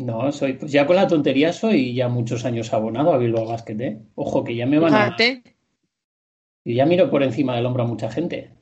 No, 0.00 0.32
soy, 0.32 0.54
pues 0.54 0.72
ya 0.72 0.86
con 0.86 0.96
la 0.96 1.06
tontería 1.06 1.52
soy 1.52 1.94
ya 1.94 2.08
muchos 2.08 2.44
años 2.44 2.72
abonado 2.72 3.12
a 3.12 3.18
Bilbao 3.18 3.46
Basket, 3.46 3.80
¿eh? 3.80 3.98
Ojo, 4.14 4.42
que 4.44 4.54
ya 4.56 4.66
me 4.66 4.78
van 4.78 4.94
a. 4.94 5.16
Yo 6.64 6.74
ya 6.74 6.86
miro 6.86 7.10
por 7.10 7.22
encima 7.22 7.56
del 7.56 7.66
hombro 7.66 7.82
a 7.84 7.86
mucha 7.86 8.10
gente. 8.10 8.52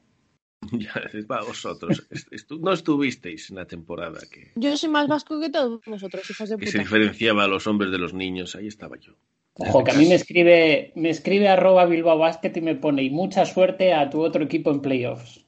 Ya, 0.72 0.92
va, 1.30 1.42
vosotros. 1.44 2.06
estu- 2.30 2.58
no 2.60 2.72
estuvisteis 2.72 3.48
en 3.50 3.56
la 3.56 3.66
temporada 3.66 4.18
que, 4.30 4.52
Yo 4.56 4.76
soy 4.76 4.90
más 4.90 5.06
vasco 5.08 5.40
que 5.40 5.48
todos 5.50 5.80
vosotros, 5.86 6.28
hijos 6.28 6.48
de 6.50 6.56
que 6.58 6.66
se 6.66 6.72
puta. 6.72 6.82
diferenciaba 6.82 7.44
a 7.44 7.48
los 7.48 7.66
hombres 7.66 7.90
de 7.92 7.98
los 7.98 8.12
niños. 8.12 8.54
Ahí 8.56 8.66
estaba 8.66 8.98
yo. 8.98 9.12
Ojo, 9.54 9.82
que 9.84 9.92
a 9.92 9.94
mí 9.94 10.06
me 10.06 10.14
escribe, 10.16 10.92
me 10.94 11.10
escribe 11.10 11.48
arroba 11.48 11.86
Bilbao 11.86 12.18
Basket 12.18 12.52
y 12.56 12.60
me 12.60 12.74
pone 12.74 13.02
y 13.04 13.10
mucha 13.10 13.46
suerte 13.46 13.94
a 13.94 14.10
tu 14.10 14.20
otro 14.20 14.44
equipo 14.44 14.70
en 14.70 14.80
playoffs. 14.80 15.46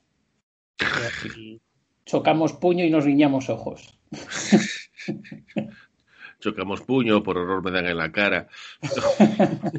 Y 1.36 1.60
chocamos 2.06 2.52
puño 2.54 2.84
y 2.84 2.90
nos 2.90 3.04
guiñamos 3.04 3.50
ojos. 3.50 3.98
Chocamos 6.40 6.80
puño, 6.82 7.22
por 7.22 7.36
horror 7.36 7.62
me 7.62 7.70
dan 7.70 7.86
en 7.86 7.96
la 7.98 8.10
cara. 8.10 8.48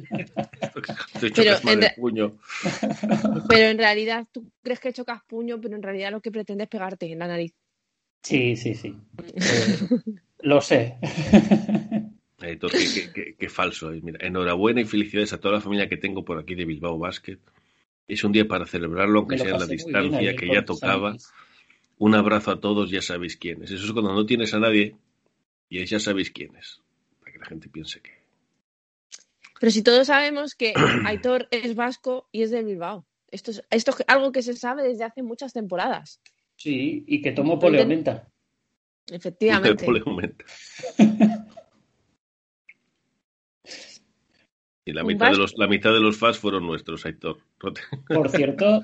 Te 1.19 1.19
Pero 1.19 1.33
chocas 1.33 1.63
mal 1.63 1.77
en 1.77 1.83
el 1.83 1.91
puño. 1.95 2.37
Pero 3.49 3.65
en 3.69 3.77
realidad 3.77 4.27
tú 4.31 4.51
crees 4.61 4.79
que 4.79 4.93
chocas 4.93 5.21
puño, 5.27 5.59
pero 5.59 5.75
en 5.75 5.81
realidad 5.83 6.11
lo 6.11 6.21
que 6.21 6.31
pretende 6.31 6.63
es 6.65 6.69
pegarte 6.69 7.11
en 7.11 7.19
la 7.19 7.27
nariz. 7.27 7.53
Sí, 8.23 8.55
sí, 8.55 8.75
sí. 8.75 8.95
Eh, 9.35 9.77
lo 10.41 10.61
sé. 10.61 10.97
Aitor, 12.39 12.71
qué, 12.71 12.85
qué- 12.93 13.11
qué- 13.11 13.35
qué 13.37 13.49
falso. 13.49 13.89
Mira, 14.01 14.19
enhorabuena 14.25 14.81
y 14.81 14.85
felicidades 14.85 15.33
a 15.33 15.39
toda 15.39 15.55
la 15.55 15.61
familia 15.61 15.89
que 15.89 15.97
tengo 15.97 16.23
por 16.23 16.37
aquí 16.39 16.55
de 16.55 16.65
Bilbao 16.65 16.97
Basket. 16.99 17.39
Es 18.07 18.23
un 18.23 18.31
día 18.31 18.47
para 18.47 18.65
celebrarlo, 18.65 19.19
aunque 19.19 19.37
sea 19.37 19.51
en 19.51 19.59
la 19.59 19.65
bien 19.65 19.77
distancia 19.77 20.35
que 20.35 20.47
ya 20.47 20.63
tocaba. 20.65 21.15
Un 21.97 22.15
abrazo 22.15 22.51
a 22.51 22.59
todos, 22.59 22.89
ya 22.89 23.01
sabéis 23.01 23.37
quiénes. 23.37 23.71
Eso 23.71 23.85
es 23.85 23.91
cuando 23.91 24.13
no 24.13 24.25
tienes 24.25 24.53
a 24.53 24.59
nadie 24.59 24.95
y 25.71 25.85
ya 25.85 25.99
sabéis 25.99 26.29
quiénes. 26.31 26.81
Para 27.19 27.31
que 27.31 27.39
la 27.39 27.45
gente 27.45 27.69
piense 27.69 28.01
que. 28.01 28.11
Pero 29.59 29.71
si 29.71 29.81
todos 29.83 30.07
sabemos 30.07 30.53
que 30.55 30.73
Aitor 31.05 31.47
es 31.51 31.75
vasco 31.75 32.27
y 32.31 32.41
es 32.43 32.51
de 32.51 32.63
Bilbao. 32.63 33.05
Esto 33.29 33.51
es, 33.51 33.63
esto 33.69 33.91
es 33.91 34.03
algo 34.07 34.31
que 34.31 34.41
se 34.43 34.53
sabe 34.55 34.83
desde 34.83 35.05
hace 35.05 35.23
muchas 35.23 35.53
temporadas. 35.53 36.19
Sí, 36.57 37.03
y 37.07 37.21
que 37.21 37.31
tomo 37.31 37.57
poleomenta. 37.57 38.27
Efectivamente. 39.09 39.85
Y 44.83 44.93
la 44.93 45.03
mitad, 45.03 45.31
de 45.31 45.37
los, 45.37 45.53
la 45.57 45.67
mitad 45.67 45.93
de 45.93 45.99
los 45.99 46.17
fans 46.17 46.39
fueron 46.39 46.65
nuestros, 46.65 47.05
Aitor. 47.05 47.37
Por 48.07 48.29
cierto, 48.29 48.81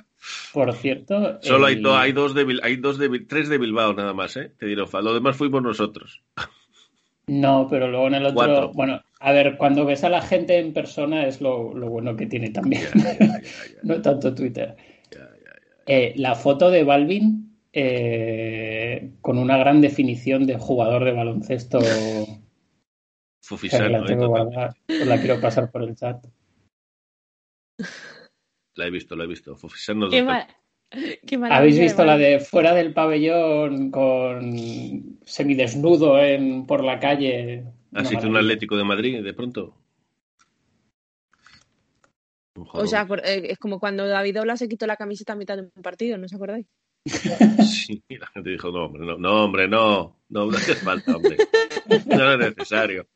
por 0.53 0.73
cierto. 0.75 1.41
Solo 1.41 1.67
el- 1.67 1.81
do- 1.81 1.97
hay 1.97 2.11
dos 2.11 2.35
de 2.35 2.59
hay 2.61 2.75
dos 2.77 2.99
de 2.99 3.09
tres 3.21 3.49
de 3.49 3.57
Bilbao 3.57 3.93
nada 3.93 4.13
más, 4.13 4.37
¿eh? 4.37 4.51
Te 4.57 4.67
diré, 4.67 4.85
fa. 4.85 5.01
Lo 5.01 5.13
demás 5.15 5.35
fuimos 5.35 5.63
nosotros. 5.63 6.21
No, 7.27 7.67
pero 7.69 7.89
luego 7.89 8.07
en 8.07 8.15
el 8.15 8.25
otro. 8.25 8.35
Cuatro. 8.35 8.71
Bueno, 8.73 9.01
a 9.19 9.31
ver, 9.31 9.57
cuando 9.57 9.85
ves 9.85 10.03
a 10.03 10.09
la 10.09 10.21
gente 10.21 10.59
en 10.59 10.73
persona 10.73 11.27
es 11.27 11.41
lo, 11.41 11.73
lo 11.73 11.89
bueno 11.89 12.15
que 12.15 12.25
tiene 12.25 12.49
también. 12.49 12.83
Ya, 12.93 13.17
ya, 13.19 13.41
no 13.83 14.01
tanto 14.01 14.33
Twitter. 14.33 14.75
Eh, 15.85 16.13
la 16.17 16.35
foto 16.35 16.69
de 16.69 16.83
Balvin 16.83 17.47
eh, 17.71 19.11
con 19.21 19.37
una 19.37 19.57
gran 19.57 19.81
definición 19.81 20.45
de 20.45 20.57
jugador 20.57 21.05
de 21.05 21.11
baloncesto. 21.11 21.79
Fufisano, 23.41 23.99
la, 23.99 24.05
tengo 24.05 24.27
guardada, 24.27 24.75
os 24.87 25.07
la 25.07 25.19
quiero 25.19 25.39
pasar 25.39 25.71
por 25.71 25.83
el 25.83 25.95
chat. 25.95 26.25
La 28.75 28.87
he 28.87 28.91
visto, 28.91 29.15
la 29.15 29.23
he 29.23 29.27
visto. 29.27 29.55
Fufisano 29.55 30.09
Qué, 30.09 30.21
total. 30.21 30.47
ma- 30.47 30.47
qué 30.89 31.39
¿Habéis 31.49 31.79
visto 31.79 32.05
la 32.05 32.17
de 32.17 32.39
fuera 32.39 32.73
del 32.73 32.93
pabellón 32.93 33.91
con 33.91 35.19
semidesnudo 35.25 36.19
en, 36.19 36.65
por 36.65 36.83
la 36.83 36.99
calle? 36.99 37.65
Una 37.91 38.01
Así 38.01 38.15
que 38.17 38.27
un. 38.27 38.37
Atlético 38.37 38.77
de 38.77 38.83
Madrid, 38.83 39.23
de 39.23 39.33
pronto. 39.33 39.75
O 42.55 42.87
sea, 42.87 43.07
eh, 43.23 43.47
es 43.49 43.59
como 43.59 43.79
cuando 43.79 44.07
David 44.07 44.41
Ola 44.41 44.57
se 44.57 44.67
quitó 44.67 44.87
la 44.87 44.95
camiseta 44.95 45.33
a 45.33 45.35
mitad 45.35 45.57
de 45.57 45.63
un 45.63 45.83
partido, 45.83 46.17
¿no 46.17 46.25
os 46.25 46.33
acordáis? 46.33 46.65
Sí, 47.65 48.03
la 48.09 48.27
gente 48.27 48.49
dijo, 48.49 48.71
no, 48.71 48.85
hombre, 48.85 49.05
no, 49.05 49.17
no, 49.17 49.45
hombre, 49.45 49.67
no, 49.67 50.19
no, 50.29 50.45
no 50.45 50.57
hace 50.57 50.75
falta, 50.75 51.15
hombre. 51.15 51.37
No 52.05 52.33
es 52.33 52.39
necesario. 52.39 53.07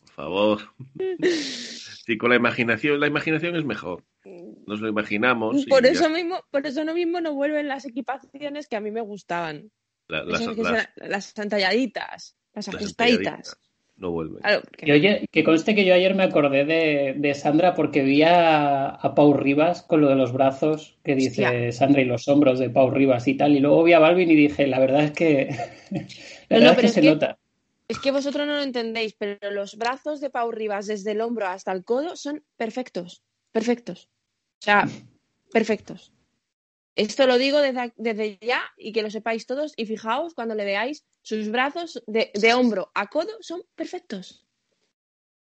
Por 0.00 0.10
favor. 0.14 0.60
Sí, 2.06 2.18
con 2.18 2.28
la 2.30 2.36
imaginación, 2.36 3.00
la 3.00 3.06
imaginación 3.06 3.56
es 3.56 3.64
mejor. 3.64 4.04
Nos 4.66 4.80
lo 4.80 4.88
imaginamos. 4.88 5.64
Por 5.66 5.84
ya 5.84 5.90
eso 5.90 6.10
mismo, 6.10 6.40
por 6.50 6.66
eso 6.66 6.84
no 6.84 6.92
mismo 6.94 7.20
no 7.20 7.32
vuelven 7.34 7.66
las 7.68 7.86
equipaciones 7.86 8.68
que 8.68 8.76
a 8.76 8.80
mí 8.80 8.90
me 8.90 9.00
gustaban. 9.00 9.70
la- 10.08 10.22
las, 10.24 10.40
las- 10.58 10.88
las 10.96 11.38
entalladitas, 11.38 12.36
las 12.52 12.68
ajustaditas. 12.68 13.56
no 13.96 14.10
vuelven. 14.10 14.42
Claro, 14.42 14.60
porque- 14.62 15.26
Que, 15.32 15.44
conste 15.44 15.74
que 15.74 15.84
yo 15.86 15.94
ayer 15.94 16.14
me 16.14 16.24
acordé 16.24 16.64
de, 16.66 17.14
de 17.16 17.34
Sandra 17.34 17.74
porque 17.74 18.02
vi 18.02 18.22
a, 18.22 18.88
a 18.88 19.14
Pau 19.14 19.32
Rivas 19.32 19.82
con 19.82 20.00
lo 20.02 20.08
de 20.10 20.16
los 20.16 20.32
brazos, 20.32 20.98
que 21.04 21.14
dice 21.14 21.44
Hostia. 21.46 21.72
Sandra 21.72 22.02
y 22.02 22.04
los 22.04 22.28
hombros 22.28 22.58
de 22.58 22.68
Pau 22.70 22.90
Rivas 22.90 23.26
y 23.28 23.34
tal. 23.34 23.54
Y 23.54 23.60
luego 23.60 23.82
vi 23.84 23.92
a 23.94 23.98
Balvin 23.98 24.30
y 24.30 24.34
dije, 24.34 24.66
la 24.66 24.78
verdad 24.80 25.04
es 25.04 25.12
que, 25.12 25.48
la 25.90 26.00
No, 26.00 26.06
verdad 26.50 26.66
no, 26.66 26.70
es 26.72 26.78
que 26.80 26.86
es 26.86 26.92
se 26.92 27.00
que- 27.00 27.10
nota. 27.10 27.38
Es 27.88 27.98
que 27.98 28.10
vosotros 28.10 28.46
no 28.46 28.54
lo 28.54 28.62
entendéis, 28.62 29.14
pero 29.14 29.50
los 29.50 29.76
brazos 29.76 30.20
de 30.20 30.30
Pau 30.30 30.50
Rivas 30.50 30.86
desde 30.86 31.12
el 31.12 31.20
hombro 31.20 31.46
hasta 31.46 31.72
el 31.72 31.84
codo 31.84 32.16
son 32.16 32.42
perfectos. 32.56 33.22
Perfectos. 33.52 34.08
O 34.60 34.64
sea, 34.64 34.88
perfectos. 35.52 36.12
Esto 36.96 37.26
lo 37.26 37.38
digo 37.38 37.58
desde, 37.58 37.92
desde 37.96 38.38
ya 38.40 38.62
y 38.78 38.92
que 38.92 39.02
lo 39.02 39.10
sepáis 39.10 39.46
todos. 39.46 39.74
Y 39.76 39.84
fijaos 39.86 40.34
cuando 40.34 40.54
le 40.54 40.64
veáis, 40.64 41.04
sus 41.22 41.50
brazos 41.50 42.02
de, 42.06 42.30
de 42.34 42.54
hombro 42.54 42.90
a 42.94 43.08
codo 43.08 43.32
son 43.40 43.62
perfectos. 43.74 44.46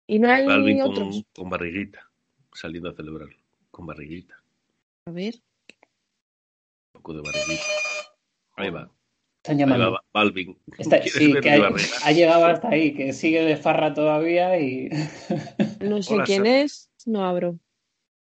Y 0.07 0.17
no 0.17 0.29
hay 0.29 0.45
Balvin 0.45 0.79
con, 0.81 0.91
otros. 0.91 1.24
con 1.36 1.50
barriguita, 1.50 2.10
saliendo 2.53 2.89
a 2.89 2.93
celebrar. 2.95 3.29
Con 3.69 3.86
barriguita, 3.86 4.36
A 5.05 5.12
ver. 5.12 5.36
un 5.36 7.01
poco 7.01 7.13
de 7.13 7.21
barriguita. 7.21 7.63
Ahí 8.57 8.69
va. 8.69 8.91
Están 9.41 9.55
Ahí 9.55 9.60
llamando. 9.62 9.93
va 9.93 10.03
Balvin. 10.13 10.55
Está- 10.77 11.00
¿Quieres 11.00 11.13
sí, 11.13 11.33
que 11.41 11.50
ha, 11.50 12.12
llegado 12.12 12.45
hasta 12.45 12.69
ahí, 12.69 12.93
que 12.93 13.12
sigue 13.12 13.41
de 13.43 13.57
farra 13.57 13.91
todavía 13.91 14.60
y 14.60 14.89
No 15.81 16.03
sé 16.03 16.13
Hola, 16.13 16.24
quién 16.25 16.45
es, 16.45 16.91
no 17.07 17.25
abro. 17.25 17.57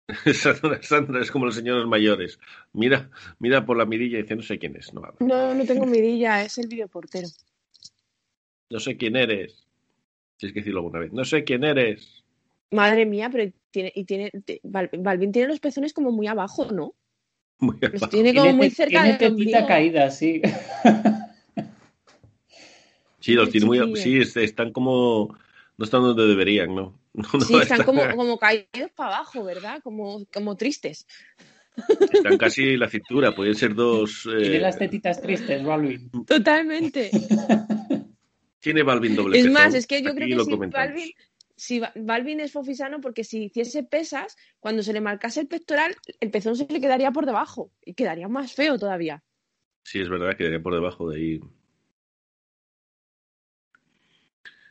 Sandra, 0.33 0.83
Sandra 0.83 1.21
es 1.21 1.31
como 1.31 1.45
los 1.45 1.55
señores 1.55 1.85
mayores. 1.87 2.37
Mira, 2.73 3.09
mira 3.39 3.65
por 3.65 3.77
la 3.77 3.85
mirilla 3.85 4.19
y 4.19 4.23
dice, 4.23 4.35
no 4.35 4.41
sé 4.41 4.59
quién 4.59 4.75
es. 4.75 4.93
No, 4.93 5.05
abre. 5.05 5.25
No, 5.25 5.55
no 5.55 5.65
tengo 5.65 5.85
mirilla, 5.85 6.43
es 6.43 6.57
el 6.57 6.67
videoportero. 6.67 7.29
no 8.69 8.79
sé 8.81 8.97
quién 8.97 9.15
eres. 9.15 9.65
Tienes 10.35 10.53
que 10.53 10.59
decirlo 10.59 10.81
alguna 10.81 10.99
vez. 10.99 11.13
No 11.13 11.23
sé 11.23 11.45
quién 11.45 11.63
eres. 11.63 12.25
Madre 12.71 13.05
mía, 13.05 13.29
pero 13.31 13.49
tiene, 13.71 13.93
y 13.95 14.03
tiene, 14.03 14.31
Balvin 14.63 15.31
tiene 15.31 15.47
los 15.47 15.61
pezones 15.61 15.93
como 15.93 16.11
muy 16.11 16.27
abajo, 16.27 16.65
¿no? 16.73 16.93
Muy 17.59 17.77
tiene 18.09 18.33
como 18.33 18.53
muy 18.53 18.69
cerca 18.69 19.03
tiene 19.03 19.17
tetita 19.17 19.65
caída, 19.65 20.09
sí. 20.11 20.41
Sí, 23.19 23.33
los 23.33 23.49
tiene 23.49 23.65
muy. 23.65 23.95
Sí, 23.95 24.17
est- 24.19 24.37
están 24.37 24.71
como. 24.71 25.35
No 25.77 25.85
están 25.85 26.01
donde 26.01 26.27
deberían, 26.27 26.75
¿no? 26.75 26.97
No, 27.13 27.23
no, 27.33 27.41
Sí, 27.41 27.55
están 27.57 27.83
como, 27.83 28.01
están- 28.01 28.17
como 28.17 28.37
caídos 28.37 28.91
para 28.95 29.15
abajo, 29.15 29.43
¿verdad? 29.43 29.81
Como, 29.83 30.25
como 30.31 30.55
tristes. 30.55 31.07
están 32.13 32.37
casi 32.37 32.73
en 32.73 32.79
la 32.79 32.89
cintura. 32.89 33.33
Pueden 33.33 33.55
ser 33.55 33.73
dos. 33.73 34.27
eh, 34.31 34.37
Tiene 34.41 34.59
las 34.59 34.77
tetitas 34.77 35.21
tristes, 35.21 35.63
Balvin. 35.63 36.09
Totalmente. 36.25 37.09
tiene 38.59 38.83
Balvin 38.83 39.15
doble 39.15 39.37
Es 39.39 39.45
pezón. 39.45 39.53
más, 39.53 39.73
es 39.73 39.87
que 39.87 40.01
yo 40.03 40.09
Aquí 40.09 40.17
creo 40.17 40.37
que 40.37 40.43
si 40.43 40.51
comentamos. 40.51 40.87
Balvin, 40.87 41.11
si 41.55 41.79
Ba- 41.79 41.93
Balvin 41.95 42.39
es 42.39 42.51
fofisano 42.51 43.01
porque 43.01 43.23
si 43.23 43.45
hiciese 43.45 43.83
pesas, 43.83 44.35
cuando 44.59 44.83
se 44.83 44.93
le 44.93 45.01
marcase 45.01 45.41
el 45.41 45.47
pectoral, 45.47 45.95
el 46.19 46.31
pezón 46.31 46.55
se 46.55 46.67
le 46.67 46.81
quedaría 46.81 47.11
por 47.11 47.25
debajo 47.25 47.71
y 47.83 47.93
quedaría 47.93 48.27
más 48.27 48.53
feo 48.53 48.77
todavía. 48.77 49.23
Sí, 49.83 50.01
es 50.01 50.09
verdad, 50.09 50.35
quedaría 50.35 50.61
por 50.61 50.73
debajo 50.73 51.09
de 51.09 51.17
ahí. 51.17 51.39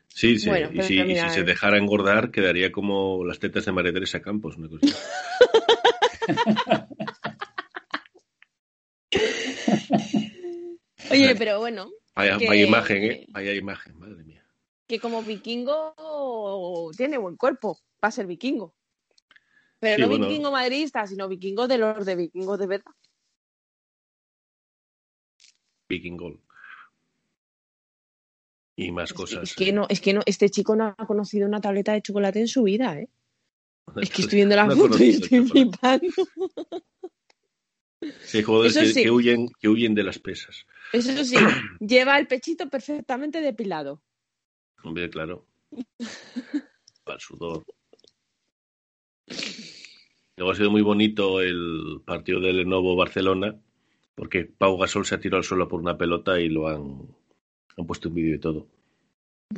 Sí, 0.09 0.39
sí. 0.39 0.49
Bueno, 0.49 0.71
y, 0.73 0.83
si, 0.83 1.01
y 1.01 1.05
mira, 1.05 1.23
si 1.23 1.31
se 1.35 1.41
eh. 1.41 1.45
dejara 1.45 1.79
engordar, 1.79 2.31
quedaría 2.31 2.71
como 2.71 3.25
las 3.25 3.41
tetas 3.41 3.65
de 3.65 3.73
María 3.73 3.93
Teresa 3.93 4.23
Campos, 4.23 4.57
una 4.57 4.69
cosa. 4.69 4.87
Oye, 11.11 11.35
pero 11.37 11.59
bueno, 11.61 11.91
Vaya, 12.15 12.39
Que- 12.39 12.47
vaya 12.47 12.67
imagen, 12.67 13.05
¿eh? 13.05 13.27
Vaya 13.31 13.53
imagen, 13.55 13.99
madre 13.99 14.23
mía. 14.23 14.44
Que 14.87 15.01
como 15.01 15.23
vikingo 15.23 16.93
tiene 16.97 17.19
buen 17.19 17.37
cuerpo 17.37 17.79
para 18.01 18.11
ser 18.11 18.27
vikingo. 18.27 18.75
Pero 19.81 19.97
Sí, 19.97 20.03
no 20.03 20.09
bueno. 20.09 20.27
vikingo 20.29 20.51
madridista, 20.51 21.07
sino 21.07 21.29
vikingo 21.29 21.67
de 21.69 21.79
los 21.79 22.07
de 22.07 22.17
vikingos 22.17 22.59
de 22.59 22.67
verdad. 22.67 22.93
Viking 25.89 26.17
Gold. 26.17 26.41
Y 28.77 28.91
más 28.91 29.11
Es 29.11 29.15
cosas. 29.17 29.43
Es 29.45 29.55
que 29.55 29.69
eh. 29.69 29.73
no, 29.73 29.87
es 29.89 30.01
que 30.01 30.13
no, 30.13 30.23
este 30.27 30.49
chico 30.51 30.75
no 30.75 30.95
ha 30.97 31.07
conocido 31.07 31.47
una 31.47 31.61
tableta 31.61 31.93
de 31.93 32.03
chocolate 32.03 32.41
en 32.41 32.49
su 32.49 32.63
vida, 32.65 32.99
¿eh? 32.99 33.09
Es 34.03 34.11
que 34.11 34.23
estoy 34.23 34.37
viendo 34.39 34.57
la 34.57 34.65
No 34.67 34.77
foto 34.77 35.03
y 35.03 35.11
estoy 35.11 35.47
flipando. 35.47 36.07
Sí, 38.23 38.39
Eso 38.39 38.63
que, 38.63 38.87
sí. 38.87 39.03
que 39.03 39.11
huyen, 39.11 39.49
que 39.61 39.69
huyen 39.69 39.95
de 39.95 40.03
las 40.03 40.19
pesas. 40.19 40.67
Eso 40.93 41.25
sí, 41.25 41.37
lleva 41.81 42.19
el 42.19 42.27
pechito 42.27 42.69
perfectamente 42.69 43.41
depilado. 43.41 44.03
Hombre, 44.85 45.11
claro. 45.11 45.47
Al 47.07 47.21
sudor. 47.21 47.65
Luego 50.37 50.53
ha 50.53 50.55
sido 50.55 50.71
muy 50.71 50.83
bonito 50.83 51.41
el 51.41 52.01
partido 52.05 52.41
del 52.41 52.59
Lenovo 52.59 52.97
Barcelona, 52.97 53.57
porque 54.15 54.45
Pau 54.45 54.77
Gasol 54.79 55.07
se 55.07 55.15
ha 55.15 55.21
tirado 55.21 55.39
al 55.39 55.45
suelo 55.45 55.69
por 55.69 55.81
una 55.81 55.97
pelota 55.97 56.41
y 56.41 56.49
lo 56.49 56.69
han, 56.69 57.09
han 57.77 57.87
puesto 57.87 58.09
un 58.09 58.15
vídeo 58.17 58.35
y 58.35 58.41
todo. 58.41 58.67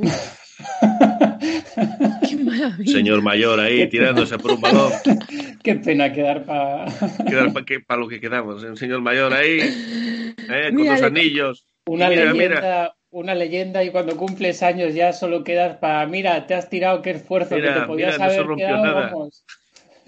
¡Qué 2.29 2.37
maravilla! 2.37 2.93
Señor 2.93 3.23
mayor 3.23 3.61
ahí 3.61 3.89
tirándose 3.89 4.39
por 4.39 4.53
un 4.53 4.61
balón. 4.61 4.93
Qué 5.63 5.77
pena 5.77 6.13
quedar 6.13 6.45
para 6.45 6.87
Quedar 7.27 7.53
para 7.87 8.01
lo 8.01 8.09
que 8.09 8.21
quedamos. 8.21 8.63
Un 8.63 8.77
señor 8.77 9.01
mayor 9.01 9.33
ahí, 9.33 9.59
eh, 9.61 10.35
con 10.69 10.75
Mírale. 10.77 11.01
los 11.01 11.03
anillos. 11.03 11.67
una 11.87 12.09
Mira, 12.09 12.33
leyenda, 12.33 12.61
mira. 12.61 12.96
Una 13.19 13.35
leyenda 13.35 13.83
y 13.83 13.91
cuando 13.91 14.17
cumples 14.17 14.63
años 14.63 14.95
ya 14.95 15.13
solo 15.13 15.43
quedas 15.43 15.79
para, 15.79 16.07
mira, 16.07 16.47
te 16.47 16.55
has 16.55 16.69
tirado, 16.69 17.01
qué 17.03 17.11
esfuerzo 17.11 17.57
Mira, 17.57 17.75
que 17.75 17.81
te 17.81 17.87
podías 17.87 18.15
mira, 18.15 18.27
no 18.27 18.31
se 18.31 18.37
haber 18.37 18.47
rompió 18.47 18.67
quedado, 18.67 18.83
nada. 18.85 19.11
vamos. 19.11 19.45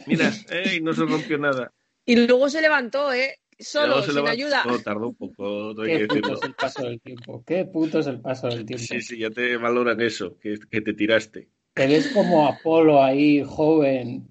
Mira, 0.07 0.31
eh, 0.51 0.81
no 0.83 0.93
se 0.93 1.05
rompió 1.05 1.39
nada. 1.39 1.73
Y 2.05 2.17
luego 2.27 2.49
se 2.49 2.61
levantó, 2.61 3.13
¿eh? 3.13 3.35
Solo, 3.59 4.01
se 4.03 4.09
sin 4.09 4.17
levantó, 4.17 4.43
ayuda. 4.43 4.65
tardó 4.85 5.09
un 5.09 5.15
poco, 5.17 5.73
no 5.75 5.83
hay 5.83 5.91
Qué 5.91 5.97
que 5.97 6.03
puto 6.07 6.15
decirlo. 6.15 6.35
es 6.35 6.45
el 6.45 6.55
paso 6.55 6.83
del 6.85 7.01
tiempo, 7.01 7.43
qué 7.45 7.65
puto 7.65 7.99
es 7.99 8.07
el 8.07 8.21
paso 8.21 8.47
del 8.49 8.65
tiempo. 8.65 8.85
Sí, 8.87 9.01
sí, 9.01 9.19
ya 9.19 9.31
te 9.31 9.57
valoran 9.57 10.01
eso, 10.01 10.39
que, 10.39 10.59
que 10.71 10.81
te 10.81 10.95
tiraste. 10.95 11.49
Te 11.75 11.87
ves 11.87 12.09
como 12.09 12.47
Apolo 12.47 13.03
ahí, 13.03 13.43
joven, 13.43 14.29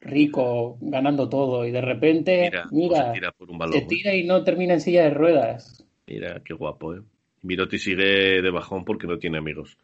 rico, 0.00 0.78
ganando 0.80 1.28
todo 1.28 1.64
y 1.66 1.70
de 1.70 1.80
repente, 1.80 2.50
Mira, 2.50 2.68
mira, 2.70 3.06
se 3.06 3.12
tira 3.12 3.32
por 3.32 3.50
un 3.50 3.58
balón. 3.58 3.78
se 3.78 3.84
¿eh? 3.84 3.88
tira 3.88 4.14
y 4.14 4.24
no 4.24 4.44
termina 4.44 4.74
en 4.74 4.80
silla 4.80 5.04
de 5.04 5.10
ruedas. 5.10 5.84
Mira, 6.06 6.42
qué 6.44 6.52
guapo, 6.54 6.94
¿eh? 6.94 7.02
Miroti 7.42 7.78
sigue 7.78 8.42
de 8.42 8.50
bajón 8.50 8.84
porque 8.84 9.06
no 9.06 9.18
tiene 9.18 9.38
amigos. 9.38 9.78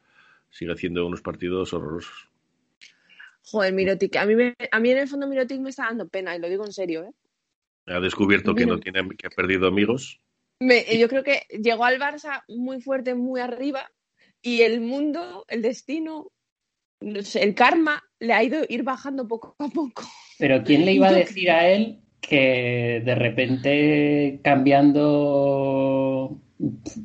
Sigue 0.51 0.73
haciendo 0.73 1.07
unos 1.07 1.23
partidos 1.23 1.73
horrorosos. 1.73 2.29
Joder, 3.43 3.73
Mirotic. 3.73 4.17
A 4.17 4.27
mí, 4.27 4.35
me- 4.35 4.57
a 4.71 4.81
mí 4.81 4.91
en 4.91 4.99
el 4.99 5.09
fondo 5.09 5.27
Mirotic 5.29 5.61
me 5.61 5.71
está 5.71 5.85
dando 5.85 6.09
pena, 6.09 6.35
y 6.35 6.41
lo 6.41 6.49
digo 6.49 6.65
en 6.65 6.73
serio, 6.73 7.05
¿eh? 7.05 7.13
Ha 7.87 8.01
descubierto 8.01 8.55
que 8.55 8.67
no 8.67 8.81
tiene, 8.81 9.09
que 9.17 9.29
ha 9.29 9.31
perdido 9.31 9.69
amigos. 9.69 10.21
Me- 10.61 10.85
yo 10.99 11.09
creo 11.09 11.23
que 11.23 11.43
llegó 11.63 11.85
al 11.85 12.01
Barça 12.01 12.43
muy 12.49 12.81
fuerte, 12.81 13.15
muy 13.15 13.41
arriba, 13.41 13.89
y 14.43 14.63
el 14.63 14.81
mundo, 14.81 15.45
el 15.49 15.63
destino, 15.63 16.33
no 17.01 17.23
sé, 17.23 17.43
el 17.45 17.55
karma 17.55 18.03
le 18.19 18.33
ha 18.33 18.43
ido 18.43 18.65
ir 18.69 18.83
bajando 18.83 19.29
poco 19.29 19.55
a 19.61 19.69
poco. 19.69 20.03
Pero 20.39 20.65
¿quién 20.65 20.85
le 20.85 20.93
iba 20.93 21.09
a 21.09 21.13
decir 21.13 21.51
a 21.51 21.69
él 21.69 22.01
que 22.21 23.01
de 23.05 23.15
repente 23.15 24.41
cambiando 24.43 26.41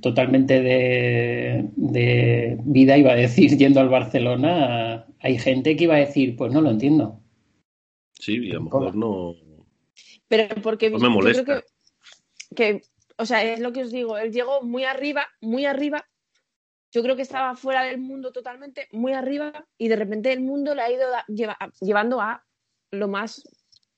totalmente 0.02 0.62
de, 0.62 1.70
de 1.76 2.58
vida, 2.64 2.98
iba 2.98 3.12
a 3.12 3.16
decir, 3.16 3.58
yendo 3.58 3.80
al 3.80 3.90
Barcelona, 3.90 5.06
hay 5.20 5.38
gente 5.38 5.76
que 5.76 5.84
iba 5.86 5.96
a 5.96 6.00
decir, 6.00 6.36
pues 6.36 6.52
no 6.54 6.62
lo 6.62 6.70
entiendo. 6.72 7.20
Sí, 8.14 8.38
y 8.42 8.52
a 8.52 8.56
lo 8.56 8.62
mejor 8.64 8.96
no. 8.96 9.36
Pero 10.28 10.56
porque 10.62 10.90
Pues 10.92 11.02
me 11.02 11.10
yo 11.10 11.14
molesta. 11.14 11.44
creo 11.44 11.62
que, 12.56 12.56
que, 12.56 12.82
o 13.18 13.26
sea, 13.26 13.44
es 13.44 13.60
lo 13.60 13.74
que 13.74 13.84
os 13.84 13.92
digo, 13.92 14.18
él 14.18 14.32
llegó 14.32 14.62
muy 14.62 14.86
arriba, 14.86 15.28
muy 15.42 15.66
arriba. 15.66 16.08
Yo 16.94 17.02
creo 17.04 17.16
que 17.16 17.22
estaba 17.22 17.56
fuera 17.56 17.84
del 17.84 18.00
mundo 18.00 18.32
totalmente, 18.32 18.88
muy 18.92 19.14
arriba, 19.14 19.66
y 19.78 19.88
de 19.88 19.96
repente 19.96 20.32
el 20.34 20.42
mundo 20.42 20.76
le 20.76 20.82
ha 20.82 20.92
ido 20.92 21.06
lleva- 21.28 21.58
llevando 21.80 22.20
a 22.22 22.46
lo 22.92 23.08
más 23.08 23.44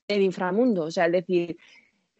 el 0.08 0.22
inframundo. 0.22 0.84
O 0.84 0.90
sea, 0.90 1.06
es 1.06 1.12
decir, 1.12 1.56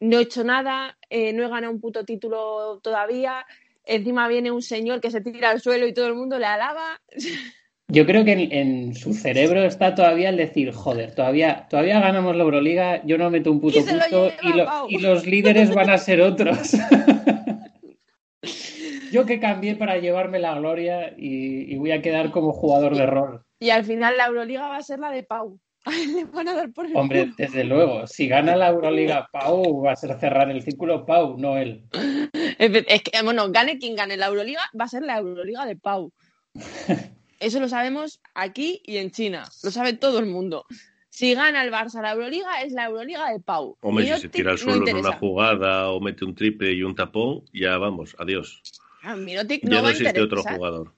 no 0.08 0.18
he 0.18 0.22
hecho 0.22 0.44
nada, 0.44 0.96
eh, 1.10 1.32
no 1.32 1.44
he 1.44 1.48
ganado 1.48 1.72
un 1.72 1.80
puto 1.80 2.04
título 2.04 2.80
todavía, 2.82 3.44
encima 3.84 4.28
viene 4.28 4.50
un 4.50 4.62
señor 4.62 5.00
que 5.00 5.10
se 5.10 5.20
tira 5.20 5.50
al 5.50 5.60
suelo 5.60 5.86
y 5.86 5.94
todo 5.94 6.06
el 6.06 6.14
mundo 6.14 6.38
le 6.38 6.46
alaba. 6.46 7.00
Yo 7.88 8.06
creo 8.06 8.24
que 8.24 8.32
en, 8.32 8.52
en 8.52 8.94
su 8.94 9.12
cerebro 9.12 9.62
está 9.62 9.94
todavía 9.94 10.30
el 10.30 10.38
decir, 10.38 10.72
joder, 10.72 11.14
todavía, 11.14 11.66
todavía 11.68 12.00
ganamos 12.00 12.34
la 12.34 12.42
Euroliga, 12.44 13.02
yo 13.04 13.18
no 13.18 13.28
meto 13.30 13.52
un 13.52 13.60
puto 13.60 13.80
punto 13.84 14.32
y, 14.42 14.52
lo- 14.56 14.64
Pau. 14.64 14.86
y 14.88 14.98
los 14.98 15.26
líderes 15.26 15.74
van 15.74 15.90
a 15.90 15.98
ser 15.98 16.22
otros. 16.22 16.72
yo 19.12 19.26
que 19.26 19.38
cambié 19.38 19.76
para 19.76 19.98
llevarme 19.98 20.38
la 20.38 20.58
gloria 20.58 21.14
y, 21.16 21.72
y 21.72 21.76
voy 21.76 21.92
a 21.92 22.02
quedar 22.02 22.30
como 22.30 22.52
jugador 22.52 22.96
de 22.96 23.06
rol. 23.06 23.42
Y 23.60 23.70
al 23.70 23.84
final 23.84 24.16
la 24.16 24.26
Euroliga 24.26 24.68
va 24.68 24.76
a 24.76 24.82
ser 24.82 24.98
la 24.98 25.10
de 25.10 25.22
Pau. 25.22 25.58
A 25.84 25.94
él 25.94 26.14
le 26.14 26.24
van 26.24 26.48
a 26.48 26.54
dar 26.54 26.72
por 26.72 26.86
el 26.86 26.96
Hombre, 26.96 27.24
culo. 27.24 27.34
desde 27.36 27.64
luego, 27.64 28.06
si 28.06 28.26
gana 28.26 28.56
la 28.56 28.70
Euroliga 28.70 29.28
Pau, 29.32 29.82
va 29.82 29.92
a 29.92 29.96
ser 29.96 30.18
cerrar 30.18 30.50
el 30.50 30.62
círculo 30.62 31.04
Pau, 31.04 31.36
no 31.38 31.58
él. 31.58 31.84
Es 32.58 33.02
que, 33.02 33.22
bueno, 33.22 33.50
gane 33.50 33.78
quien 33.78 33.94
gane 33.94 34.16
la 34.16 34.26
Euroliga, 34.26 34.62
va 34.78 34.86
a 34.86 34.88
ser 34.88 35.02
la 35.02 35.18
Euroliga 35.18 35.66
de 35.66 35.76
Pau. 35.76 36.12
Eso 37.40 37.60
lo 37.60 37.68
sabemos 37.68 38.20
aquí 38.34 38.80
y 38.84 38.96
en 38.96 39.10
China. 39.10 39.44
Lo 39.62 39.70
sabe 39.70 39.92
todo 39.92 40.18
el 40.18 40.26
mundo. 40.26 40.64
Si 41.10 41.34
gana 41.34 41.62
el 41.62 41.70
Barça 41.70 42.00
la 42.00 42.12
Euroliga, 42.12 42.62
es 42.62 42.72
la 42.72 42.86
Euroliga 42.86 43.30
de 43.30 43.40
Pau. 43.40 43.76
Hombre, 43.82 44.06
si 44.14 44.22
se 44.22 44.28
tira 44.30 44.52
al 44.52 44.56
no 44.56 44.62
suelo 44.62 44.88
en 44.88 44.96
una 44.96 45.12
jugada 45.12 45.90
o 45.90 46.00
mete 46.00 46.24
un 46.24 46.34
triple 46.34 46.72
y 46.72 46.82
un 46.82 46.94
tapón, 46.94 47.44
ya 47.52 47.76
vamos, 47.76 48.16
adiós. 48.18 48.62
Ah, 49.02 49.14
Mirotic 49.14 49.62
Ya 49.62 49.82
no 49.82 49.86
a 49.86 49.90
existe 49.90 50.20
otro 50.22 50.42
jugador. 50.42 50.94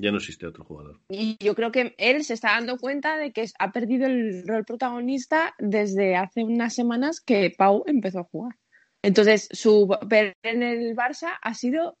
Ya 0.00 0.10
no 0.10 0.16
existe 0.16 0.46
otro 0.46 0.64
jugador. 0.64 0.98
Y 1.10 1.36
yo 1.44 1.54
creo 1.54 1.70
que 1.70 1.94
él 1.98 2.24
se 2.24 2.32
está 2.32 2.52
dando 2.52 2.78
cuenta 2.78 3.18
de 3.18 3.32
que 3.32 3.46
ha 3.58 3.70
perdido 3.70 4.06
el 4.06 4.46
rol 4.46 4.64
protagonista 4.64 5.54
desde 5.58 6.16
hace 6.16 6.42
unas 6.42 6.74
semanas 6.74 7.20
que 7.20 7.54
Pau 7.56 7.84
empezó 7.86 8.20
a 8.20 8.24
jugar. 8.24 8.56
Entonces, 9.02 9.48
su 9.52 9.86
papel 9.86 10.32
en 10.42 10.62
el 10.62 10.96
Barça 10.96 11.38
ha 11.42 11.52
sido. 11.52 11.98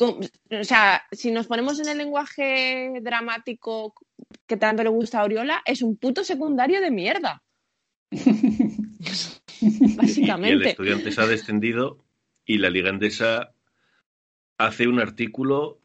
O 0.00 0.64
sea, 0.64 1.04
si 1.12 1.30
nos 1.30 1.46
ponemos 1.46 1.78
en 1.78 1.88
el 1.88 1.98
lenguaje 1.98 2.92
dramático 3.00 3.94
que 4.46 4.56
tanto 4.56 4.82
le 4.82 4.90
gusta 4.90 5.20
a 5.20 5.24
Oriola, 5.24 5.62
es 5.64 5.82
un 5.82 5.96
puto 5.96 6.24
secundario 6.24 6.80
de 6.80 6.90
mierda. 6.90 7.42
Y 9.58 9.90
el 9.90 9.96
Básicamente. 9.96 10.68
estudiante 10.70 11.10
se 11.12 11.20
ha 11.20 11.26
descendido 11.26 12.04
y 12.44 12.58
la 12.58 12.68
Liga 12.68 12.90
Endesa 12.90 13.54
hace 14.58 14.86
un 14.86 15.00
artículo 15.00 15.80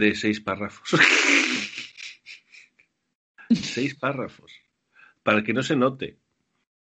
de 0.00 0.14
seis 0.14 0.40
párrafos. 0.40 0.88
seis 3.50 3.94
párrafos. 3.94 4.52
Para 5.22 5.42
que 5.44 5.52
no 5.52 5.62
se 5.62 5.76
note. 5.76 6.16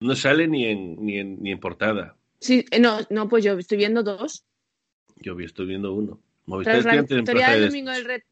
No 0.01 0.17
sale 0.17 0.49
ni 0.49 0.67
en, 0.67 0.97
ni 1.05 1.19
en, 1.19 1.43
ni 1.43 1.53
en 1.53 1.61
portada. 1.61 2.17
Sí, 2.41 2.65
no, 2.81 2.99
no, 3.11 3.29
pues 3.29 3.45
yo 3.45 3.57
estoy 3.59 3.79
viendo 3.79 4.03
dos. 4.03 4.45
Yo 5.17 5.35
vi- 5.37 5.45
estoy 5.45 5.67
viendo 5.67 5.93
uno. 5.93 6.21
Movistar 6.47 6.81
Tras 6.83 6.87
la 6.97 7.03
victoria 7.03 7.51
del 7.51 7.61
de 7.61 7.67
domingo 7.69 7.91
del 7.93 8.05
Red, 8.05 8.23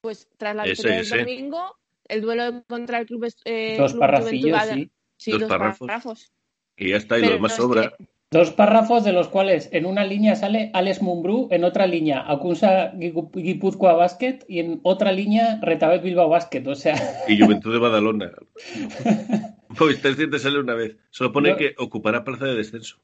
pues 0.00 0.28
tras 0.36 0.54
la 0.54 0.62
Ese, 0.64 0.70
victoria 0.72 0.96
del 0.98 1.06
ese. 1.06 1.18
domingo, 1.18 1.76
el 2.06 2.20
duelo 2.20 2.64
contra 2.68 3.00
el 3.00 3.06
club, 3.06 3.28
eh, 3.44 3.76
Dos 3.76 3.90
Club 3.92 4.00
parrafillos, 4.00 4.56
Juventud- 4.60 4.74
sí. 4.84 4.90
Sí, 5.18 5.30
Dos 5.32 5.40
dos, 5.40 5.48
párrafos. 5.48 5.86
párrafos. 5.88 6.32
Y 6.76 6.90
ya 6.90 6.96
está, 6.98 7.16
y 7.18 7.22
Pero 7.22 7.30
lo 7.32 7.36
demás 7.38 7.50
no 7.52 7.54
es 7.54 7.62
sobra. 7.62 7.94
que- 7.98 8.04
Dos 8.32 8.50
párrafos 8.50 9.04
de 9.04 9.12
los 9.12 9.28
cuales 9.28 9.68
en 9.72 9.86
una 9.86 10.04
línea 10.04 10.34
sale 10.34 10.70
Alex 10.74 11.00
Mumbrú, 11.00 11.46
en 11.52 11.62
otra 11.62 11.86
línea 11.86 12.24
Akunsa 12.28 12.92
Guipu- 12.94 13.30
Guipúzcoa 13.32 13.92
Basket 13.92 14.40
y 14.48 14.58
en 14.58 14.80
otra 14.82 15.12
línea 15.12 15.60
Retabet 15.62 16.02
Bilbao 16.02 16.28
Basket. 16.28 16.66
O 16.66 16.74
sea, 16.74 16.96
Y 17.28 17.40
Juventud 17.40 17.72
de 17.72 17.78
Badalona. 17.78 18.32
Movistar 19.78 20.10
Estudiantes 20.10 20.42
sale 20.42 20.58
una 20.58 20.74
vez. 20.74 20.96
Solo 21.10 21.32
pone 21.32 21.50
No. 21.50 21.56
que 21.56 21.74
ocupará 21.78 22.24
plaza 22.24 22.46
de 22.46 22.56
descenso. 22.56 22.98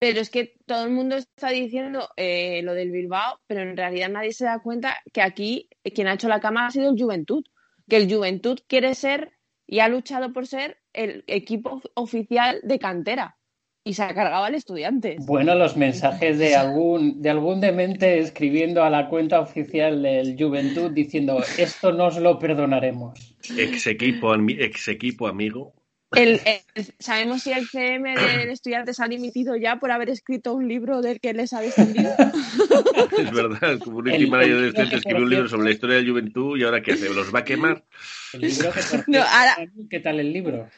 Pero 0.00 0.20
es 0.20 0.30
que 0.30 0.56
todo 0.66 0.84
el 0.84 0.90
mundo 0.90 1.16
está 1.16 1.50
diciendo 1.50 2.08
eh, 2.16 2.62
lo 2.62 2.74
del 2.74 2.90
Bilbao, 2.90 3.40
pero 3.46 3.62
en 3.62 3.76
realidad 3.76 4.08
nadie 4.08 4.32
se 4.32 4.44
da 4.44 4.60
cuenta 4.60 4.96
que 5.12 5.22
aquí 5.22 5.68
quien 5.94 6.06
ha 6.08 6.14
hecho 6.14 6.28
la 6.28 6.40
cama 6.40 6.66
ha 6.66 6.70
sido 6.70 6.90
el 6.90 7.00
Juventud. 7.00 7.44
Que 7.88 7.96
el 7.96 8.12
Juventud 8.12 8.58
quiere 8.66 8.94
ser 8.94 9.32
y 9.66 9.78
ha 9.78 9.88
luchado 9.88 10.32
por 10.32 10.46
ser 10.46 10.78
el 10.92 11.22
equipo 11.28 11.80
oficial 11.94 12.60
de 12.64 12.78
cantera. 12.78 13.36
Y 13.88 13.94
se 13.94 14.02
ha 14.02 14.12
cargado 14.14 14.44
al 14.44 14.54
estudiante. 14.54 15.16
bueno, 15.20 15.54
los 15.54 15.76
mensajes 15.78 16.36
de 16.38 16.54
algún, 16.64 17.22
de 17.22 17.30
algún 17.30 17.58
demente 17.60 18.18
escribiendo 18.18 18.84
a 18.84 18.90
la 18.90 19.08
cuenta 19.08 19.40
oficial 19.40 20.02
del 20.02 20.36
Juventud 20.38 20.90
diciendo 20.90 21.42
esto 21.56 21.92
no 21.92 22.06
os 22.06 22.18
lo 22.18 22.38
perdonaremos. 22.38 23.34
Ex 23.56 23.86
equipo, 23.86 24.34
ex 24.34 24.88
equipo 24.88 25.26
amigo. 25.26 25.72
El- 26.12 26.40
el- 26.74 26.84
¿Sabemos 26.98 27.42
si 27.42 27.52
el 27.52 27.66
CM 27.66 28.14
del 28.14 28.50
estudiante 28.50 28.92
se 28.94 29.02
ha 29.02 29.08
dimitido 29.08 29.56
ya 29.56 29.76
por 29.76 29.90
haber 29.90 30.10
escrito 30.10 30.54
un 30.54 30.66
libro 30.68 31.00
del 31.02 31.18
que 31.20 31.32
les 31.32 31.52
ha 31.54 31.60
descendido? 31.62 32.10
Es 33.18 33.30
verdad, 33.32 33.78
como 33.82 33.98
un 33.98 34.08
El- 34.10 34.28
manager 34.28 34.52
el 34.54 34.60
de 34.60 34.66
libro 34.66 34.74
que, 34.90 34.96
Estudiantes 34.96 34.98
escribió 34.98 35.24
un 35.24 35.30
libro 35.30 35.48
sobre 35.48 35.64
la 35.64 35.70
historia 35.70 35.96
de 35.96 36.02
la 36.02 36.08
Juventud 36.10 36.58
y 36.58 36.62
ahora 36.64 36.82
¿qué 36.82 36.92
hace? 36.92 37.08
¿Los 37.12 37.34
va 37.34 37.38
a 37.40 37.44
quemar? 37.44 37.84
El 38.34 38.40
libro 38.42 38.70
que 38.72 38.80
No, 39.06 39.18
ahora- 39.22 39.56
¿Qué 39.90 40.00
tal 40.00 40.20
el 40.20 40.30
libro? 40.32 40.68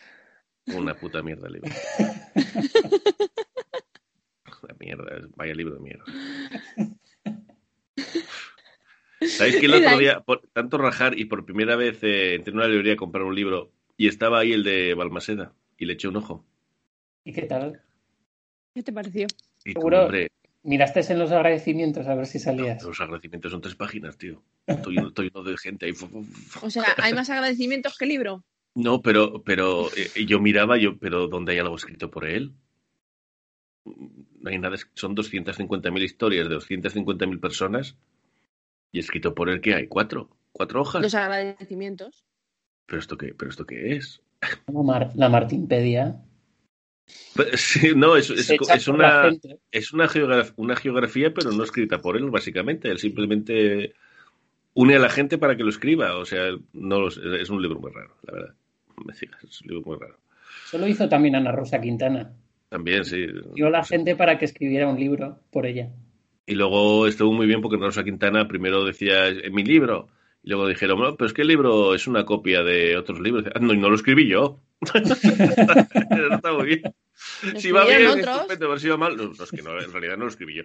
Una 0.75 0.95
puta 0.95 1.23
mierda 1.23 1.49
el 1.49 1.55
libro. 1.55 1.71
La 4.63 4.75
mierda, 4.79 5.05
vaya 5.37 5.55
libro 5.55 5.75
de 5.75 5.81
mierda. 5.81 6.05
¿Sabéis 9.21 9.57
que 9.57 9.67
el 9.67 9.75
otro 9.75 9.99
día, 9.99 10.21
por 10.21 10.41
tanto 10.53 10.79
rajar 10.79 11.19
y 11.19 11.27
por 11.27 11.45
primera 11.45 11.77
vez 11.77 12.03
eh, 12.03 12.35
entré 12.35 12.53
en 12.53 12.59
una 12.59 12.69
librería 12.69 12.95
a 12.95 12.97
comprar 12.97 13.25
un 13.25 13.35
libro 13.35 13.73
y 13.97 14.09
estaba 14.09 14.41
ahí 14.41 14.53
el 14.53 14.65
de 14.65 14.95
Balmaseda 14.95 15.53
y 15.77 15.85
le 15.87 15.93
eché 15.95 16.09
un 16.09 16.17
ojo? 16.17 16.45
¿Y 17.25 17.33
qué 17.33 17.43
tal? 17.43 17.83
¿Qué 18.75 18.83
te 18.83 18.93
pareció? 18.93 19.27
Y 19.65 19.75
tú, 19.75 19.81
Seguro- 19.81 20.03
hombre, 20.05 20.29
Miraste 20.63 21.01
en 21.11 21.19
los 21.19 21.33
agradecimientos 21.33 22.07
a 22.07 22.15
ver 22.15 22.27
si 22.27 22.39
salías. 22.39 22.83
los 22.83 23.01
agradecimientos 23.01 23.51
son 23.51 23.63
tres 23.63 23.75
páginas, 23.77 24.19
tío. 24.19 24.43
Estoy 24.67 24.97
lleno, 24.97 25.43
de 25.43 25.57
gente 25.57 25.87
ahí. 25.87 25.93
O 26.61 26.69
sea, 26.69 26.85
hay 26.99 27.15
más 27.15 27.31
agradecimientos 27.31 27.97
que 27.97 28.05
libro. 28.05 28.45
No, 28.75 29.03
pero, 29.03 29.43
pero 29.43 29.89
eh, 29.97 30.25
yo 30.27 30.41
miraba, 30.41 30.79
yo, 30.79 30.97
pero 30.99 31.27
¿dónde 31.29 31.53
hay 31.53 31.59
algo 31.59 31.77
escrito 31.77 32.11
por 32.11 32.25
él? 32.25 32.53
No 33.85 34.51
hay 34.51 34.59
nada, 34.59 34.77
son 34.95 35.15
250.000 35.15 36.03
historias 36.03 36.49
de 36.49 36.55
250.000 36.55 37.41
personas 37.41 37.97
y 38.93 38.99
escrito 39.01 39.35
por 39.35 39.49
él 39.49 39.61
que 39.61 39.75
hay 39.75 39.89
cuatro, 39.89 40.31
cuatro 40.53 40.83
hojas. 40.83 41.03
Los 41.03 41.15
agradecimientos. 41.15 42.25
¿Pero 42.87 43.01
esto 43.01 43.17
qué, 43.17 43.35
pero 43.35 43.51
esto 43.51 43.65
qué 43.67 43.97
es? 43.97 44.23
La, 44.67 44.83
Mar- 44.83 45.13
la 45.15 45.29
Martinpedia. 45.29 46.23
Pero, 47.35 47.57
sí, 47.57 47.93
no, 47.95 48.17
es, 48.17 48.31
es, 48.31 48.51
es 48.51 48.89
una, 48.89 49.31
es 49.71 49.93
una, 49.93 50.09
geograf- 50.09 50.53
una 50.57 50.77
geografía, 50.77 51.33
pero 51.33 51.53
no 51.53 51.65
escrita 51.65 52.01
por 52.01 52.17
él, 52.17 52.31
básicamente. 52.31 52.91
Él 52.91 52.99
simplemente 52.99 53.95
une 54.75 54.97
a 54.97 54.99
la 54.99 55.11
gente 55.11 55.39
para 55.39 55.57
que 55.57 55.63
lo 55.63 55.71
escriba. 55.71 56.17
O 56.17 56.25
sea, 56.25 56.51
no 56.73 57.09
es 57.09 57.51
un 57.51 57.63
libro 57.63 57.81
muy 57.81 57.93
raro, 57.93 58.17
la 58.23 58.33
verdad. 58.33 58.55
Me 59.05 59.15
digas, 59.15 59.43
es 59.45 59.61
un 59.63 59.69
libro 59.69 59.83
muy 59.85 59.99
raro. 59.99 60.19
Eso 60.67 60.79
lo 60.79 60.87
hizo 60.87 61.09
también 61.09 61.37
Ana 61.37 61.53
Rosa 61.53 61.81
Quintana. 61.81 62.33
También, 62.69 63.05
sí. 63.05 63.27
Dio 63.55 63.67
a 63.67 63.71
la 63.71 63.85
gente 63.85 64.15
para 64.17 64.39
que 64.39 64.45
escribiera 64.45 64.89
un 64.89 64.99
libro 64.99 65.39
por 65.51 65.67
ella. 65.67 65.91
Y 66.47 66.55
luego 66.55 67.07
estuvo 67.07 67.33
muy 67.33 67.47
bien 67.47 67.61
porque 67.61 67.77
Rosa 67.77 68.05
Quintana 68.05 68.47
primero 68.49 68.85
decía, 68.85 69.29
en 69.29 69.55
mi 69.55 69.65
libro. 69.65 70.09
Y 70.43 70.51
luego 70.51 70.69
dijeron, 70.69 71.01
no, 71.01 71.17
pero 71.17 71.27
es 71.27 71.33
que 71.33 71.43
el 71.43 71.49
libro 71.49 71.95
es 71.95 72.07
una 72.07 72.25
copia 72.25 72.63
de 72.63 72.97
otros 72.97 73.21
libros. 73.21 73.45
Ah, 73.55 73.59
no, 73.61 73.75
y 73.75 73.79
no 73.79 73.91
lo 73.91 73.97
escribí 73.97 74.29
yo. 74.29 74.61
Eso 74.81 76.35
está 76.35 76.53
muy 76.53 76.67
bien. 76.67 76.95
Si 77.57 77.71
va 77.71 77.85
bien, 77.85 78.07
otros. 78.07 78.37
estupendo, 78.37 78.69
pero 78.69 78.79
si 78.79 78.89
va 78.89 78.97
mal, 78.97 79.17
no, 79.17 79.25
no, 79.25 79.45
es 79.45 79.51
que 79.51 79.63
no, 79.63 79.79
en 79.79 79.93
realidad 79.93 80.17
no 80.17 80.25
lo 80.25 80.31
escribí 80.31 80.55
yo. 80.55 80.63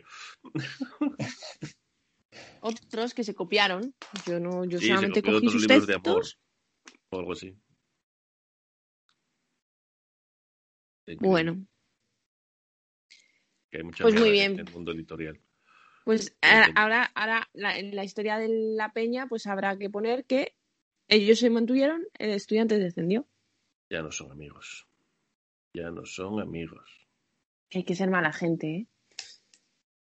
Otros 2.61 3.13
que 3.13 3.23
se 3.23 3.35
copiaron. 3.35 3.93
Yo 4.25 4.39
no, 4.39 4.65
yo 4.65 4.79
Sí, 4.79 4.85
se 4.85 4.89
solamente 4.95 5.21
copió 5.21 5.33
cogí 5.33 5.47
otros 5.47 5.61
sus 5.61 5.69
libros 5.69 5.87
de 5.87 5.93
amor 5.93 6.21
textos. 6.21 6.39
o 7.09 7.19
algo 7.19 7.33
así. 7.33 7.55
Bueno, 11.19 11.65
Que 13.69 13.77
hay 13.77 13.83
mucha 13.83 14.03
Pues 14.03 14.15
muy 14.15 14.31
bien. 14.31 14.53
En 14.59 14.67
el 14.67 14.73
mundo 14.73 14.91
editorial. 14.91 15.39
pues 16.03 16.25
Sí, 16.25 16.31
a- 16.41 16.65
sí. 16.65 16.71
ahora, 16.75 17.11
ahora 17.15 17.49
la, 17.53 17.77
en 17.77 17.95
la 17.95 18.03
historia 18.03 18.37
de 18.37 18.47
la 18.49 18.91
peña, 18.93 19.27
pues 19.27 19.47
habrá 19.47 19.77
que 19.77 19.89
poner 19.89 20.25
que 20.25 20.55
ellos 21.07 21.39
se 21.39 21.49
mantuvieron, 21.49 22.03
el 22.17 22.31
estudiante 22.31 22.77
descendió. 22.79 23.27
Ya 23.89 24.01
no 24.01 24.11
son 24.11 24.31
amigos. 24.31 24.87
Ya 25.73 25.91
no 25.91 26.05
son 26.05 26.39
amigos. 26.39 26.89
Hay 27.73 27.83
que 27.83 27.95
ser 27.95 28.09
mala 28.09 28.31
gente, 28.33 28.67
¿eh? 28.67 28.87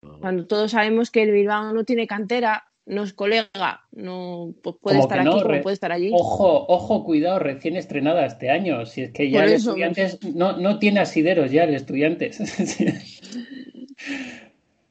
No. 0.01 0.19
Cuando 0.19 0.45
todos 0.45 0.71
sabemos 0.71 1.09
que 1.09 1.23
el 1.23 1.31
Bilbao 1.31 1.73
no 1.73 1.83
tiene 1.83 2.05
cantera, 2.07 2.71
no 2.85 3.03
es 3.03 3.13
colega, 3.13 3.81
no 3.91 4.53
pues 4.61 4.75
puede 4.81 4.97
Como 4.97 5.07
estar 5.07 5.23
no, 5.25 5.31
aquí 5.33 5.43
como 5.43 5.61
puede 5.61 5.73
estar 5.73 5.91
allí. 5.91 6.11
Ojo, 6.13 6.65
ojo, 6.67 7.03
cuidado, 7.03 7.39
recién 7.39 7.75
estrenada 7.77 8.25
este 8.25 8.49
año. 8.51 8.85
Si 8.85 9.01
es 9.01 9.11
que 9.11 9.29
ya 9.29 9.39
Por 9.39 9.47
el 9.49 9.53
eso, 9.55 9.69
Estudiantes 9.71 10.19
no, 10.35 10.57
no 10.57 10.77
tiene 10.79 10.99
asideros 10.99 11.51
ya 11.51 11.63
el 11.63 11.73
Estudiantes. 11.75 12.39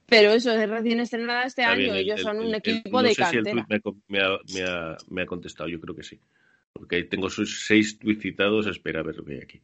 Pero 0.06 0.32
eso 0.32 0.52
es 0.52 0.68
recién 0.68 1.00
estrenada 1.00 1.44
este 1.44 1.62
Está 1.62 1.72
año. 1.72 1.82
bien, 1.84 1.96
ellos 1.96 2.18
el- 2.18 2.24
son 2.24 2.38
un 2.38 2.46
el- 2.48 2.54
equipo 2.56 2.90
no 3.00 3.02
de 3.02 3.14
sé 3.14 3.24
si 3.24 3.36
el 3.38 3.44
me, 3.44 3.64
me 4.08 4.20
ha, 4.22 4.38
me 4.52 4.62
ha- 4.62 4.96
me 5.08 5.22
ha 5.22 5.26
contestado, 5.26 5.68
yo 5.68 5.80
creo 5.80 5.94
que 5.94 6.02
sí. 6.02 6.20
Porque 6.72 7.04
tengo 7.04 7.30
sus 7.30 7.64
seis 7.66 7.98
tuits 7.98 8.20
citados, 8.22 8.66
espera 8.66 9.00
a 9.00 9.02
ver 9.04 9.16
lo 9.16 9.24
que 9.24 9.34
hay 9.34 9.40
aquí. 9.40 9.60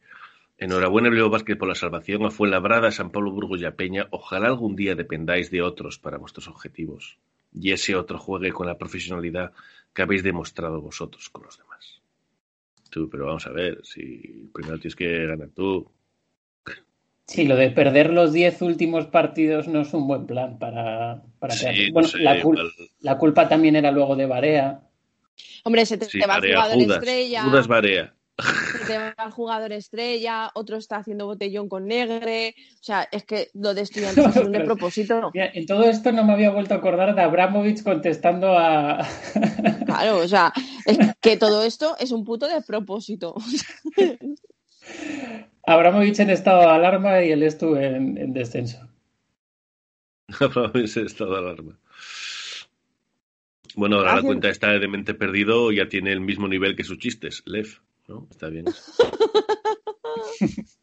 Enhorabuena, 0.57 1.09
Bilbao 1.09 1.29
Basket, 1.29 1.57
por 1.57 1.67
la 1.67 1.75
salvación 1.75 2.23
a 2.25 2.31
Fuenlabrada, 2.31 2.91
San 2.91 3.11
Pablo, 3.11 3.31
Burgos 3.31 3.61
y 3.61 3.65
a 3.65 3.75
Peña. 3.75 4.07
Ojalá 4.11 4.47
algún 4.47 4.75
día 4.75 4.95
dependáis 4.95 5.51
de 5.51 5.61
otros 5.61 5.99
para 5.99 6.17
vuestros 6.17 6.47
objetivos. 6.47 7.17
Y 7.53 7.71
ese 7.71 7.95
otro 7.95 8.17
juegue 8.19 8.51
con 8.51 8.67
la 8.67 8.77
profesionalidad 8.77 9.51
¿Qué 9.93 10.03
habéis 10.03 10.23
demostrado 10.23 10.79
vosotros 10.81 11.29
con 11.29 11.43
los 11.43 11.57
demás? 11.57 12.01
Tú, 12.89 13.09
pero 13.09 13.25
vamos 13.25 13.45
a 13.45 13.51
ver, 13.51 13.81
si 13.83 14.49
primero 14.53 14.77
tienes 14.79 14.95
que 14.95 15.25
ganar 15.25 15.49
tú. 15.49 15.91
Sí, 17.27 17.45
lo 17.45 17.55
de 17.55 17.71
perder 17.71 18.11
los 18.11 18.33
10 18.33 18.61
últimos 18.61 19.07
partidos 19.07 19.67
no 19.67 19.81
es 19.81 19.93
un 19.93 20.07
buen 20.07 20.25
plan 20.27 20.59
para, 20.59 21.23
para 21.39 21.53
Sí, 21.55 21.87
no 21.87 21.93
Bueno, 21.93 22.07
sé, 22.07 22.19
la, 22.19 22.41
cul- 22.41 22.57
igual- 22.57 22.71
la 22.99 23.17
culpa 23.17 23.47
también 23.47 23.75
era 23.75 23.91
luego 23.91 24.15
de 24.15 24.25
Barea. 24.25 24.81
Hombre, 25.63 25.85
se 25.85 25.97
te, 25.97 26.05
Sí, 26.05 26.19
te 26.19 26.27
va 26.27 26.39
jugador 26.41 26.75
Judas. 26.75 26.97
estrella. 26.99 27.43
Judas 27.43 27.67
Barea. 27.67 28.13
se 28.79 28.85
te 28.85 28.97
va 28.97 29.15
el 29.25 29.31
jugador 29.31 29.71
estrella, 29.71 30.51
otro 30.53 30.77
está 30.77 30.97
haciendo 30.97 31.25
botellón 31.25 31.69
con 31.69 31.87
negre. 31.87 32.55
O 32.79 32.83
sea, 32.83 33.07
es 33.11 33.23
que 33.23 33.49
lo 33.53 33.73
de 33.73 33.81
estudiantes 33.81 34.35
es 34.35 34.43
un 34.43 34.51
de 34.51 34.61
propósito. 34.61 35.31
Mira, 35.33 35.51
en 35.53 35.65
todo 35.65 35.83
esto 35.83 36.11
no 36.11 36.23
me 36.23 36.33
había 36.33 36.51
vuelto 36.51 36.73
a 36.73 36.77
acordar 36.77 37.15
de 37.15 37.21
Abramovich 37.21 37.83
contestando 37.83 38.57
a. 38.57 39.05
Claro, 39.85 40.19
o 40.19 40.27
sea, 40.27 40.53
es 40.85 40.97
que 41.19 41.35
todo 41.35 41.63
esto 41.63 41.97
es 41.99 42.11
un 42.11 42.23
puto 42.23 42.47
de 42.47 42.61
propósito. 42.61 43.35
Abramovich 45.63 46.19
en 46.19 46.29
estado 46.29 46.61
de 46.61 46.67
alarma 46.67 47.21
y 47.21 47.31
él 47.31 47.43
estuvo 47.43 47.75
en, 47.75 48.17
en 48.17 48.31
descenso. 48.31 48.87
ese 50.75 51.01
estado 51.03 51.33
de 51.33 51.39
alarma. 51.39 51.77
Bueno, 53.75 53.97
ahora 53.97 54.15
la 54.17 54.21
cuenta 54.21 54.49
está 54.49 54.71
de 54.77 54.87
mente 54.87 55.13
perdido, 55.13 55.71
ya 55.71 55.87
tiene 55.87 56.11
el 56.11 56.21
mismo 56.21 56.47
nivel 56.47 56.75
que 56.75 56.83
sus 56.83 56.97
chistes, 56.97 57.43
Lev, 57.45 57.81
¿no? 58.11 58.27
Está 58.29 58.49
bien. 58.49 58.65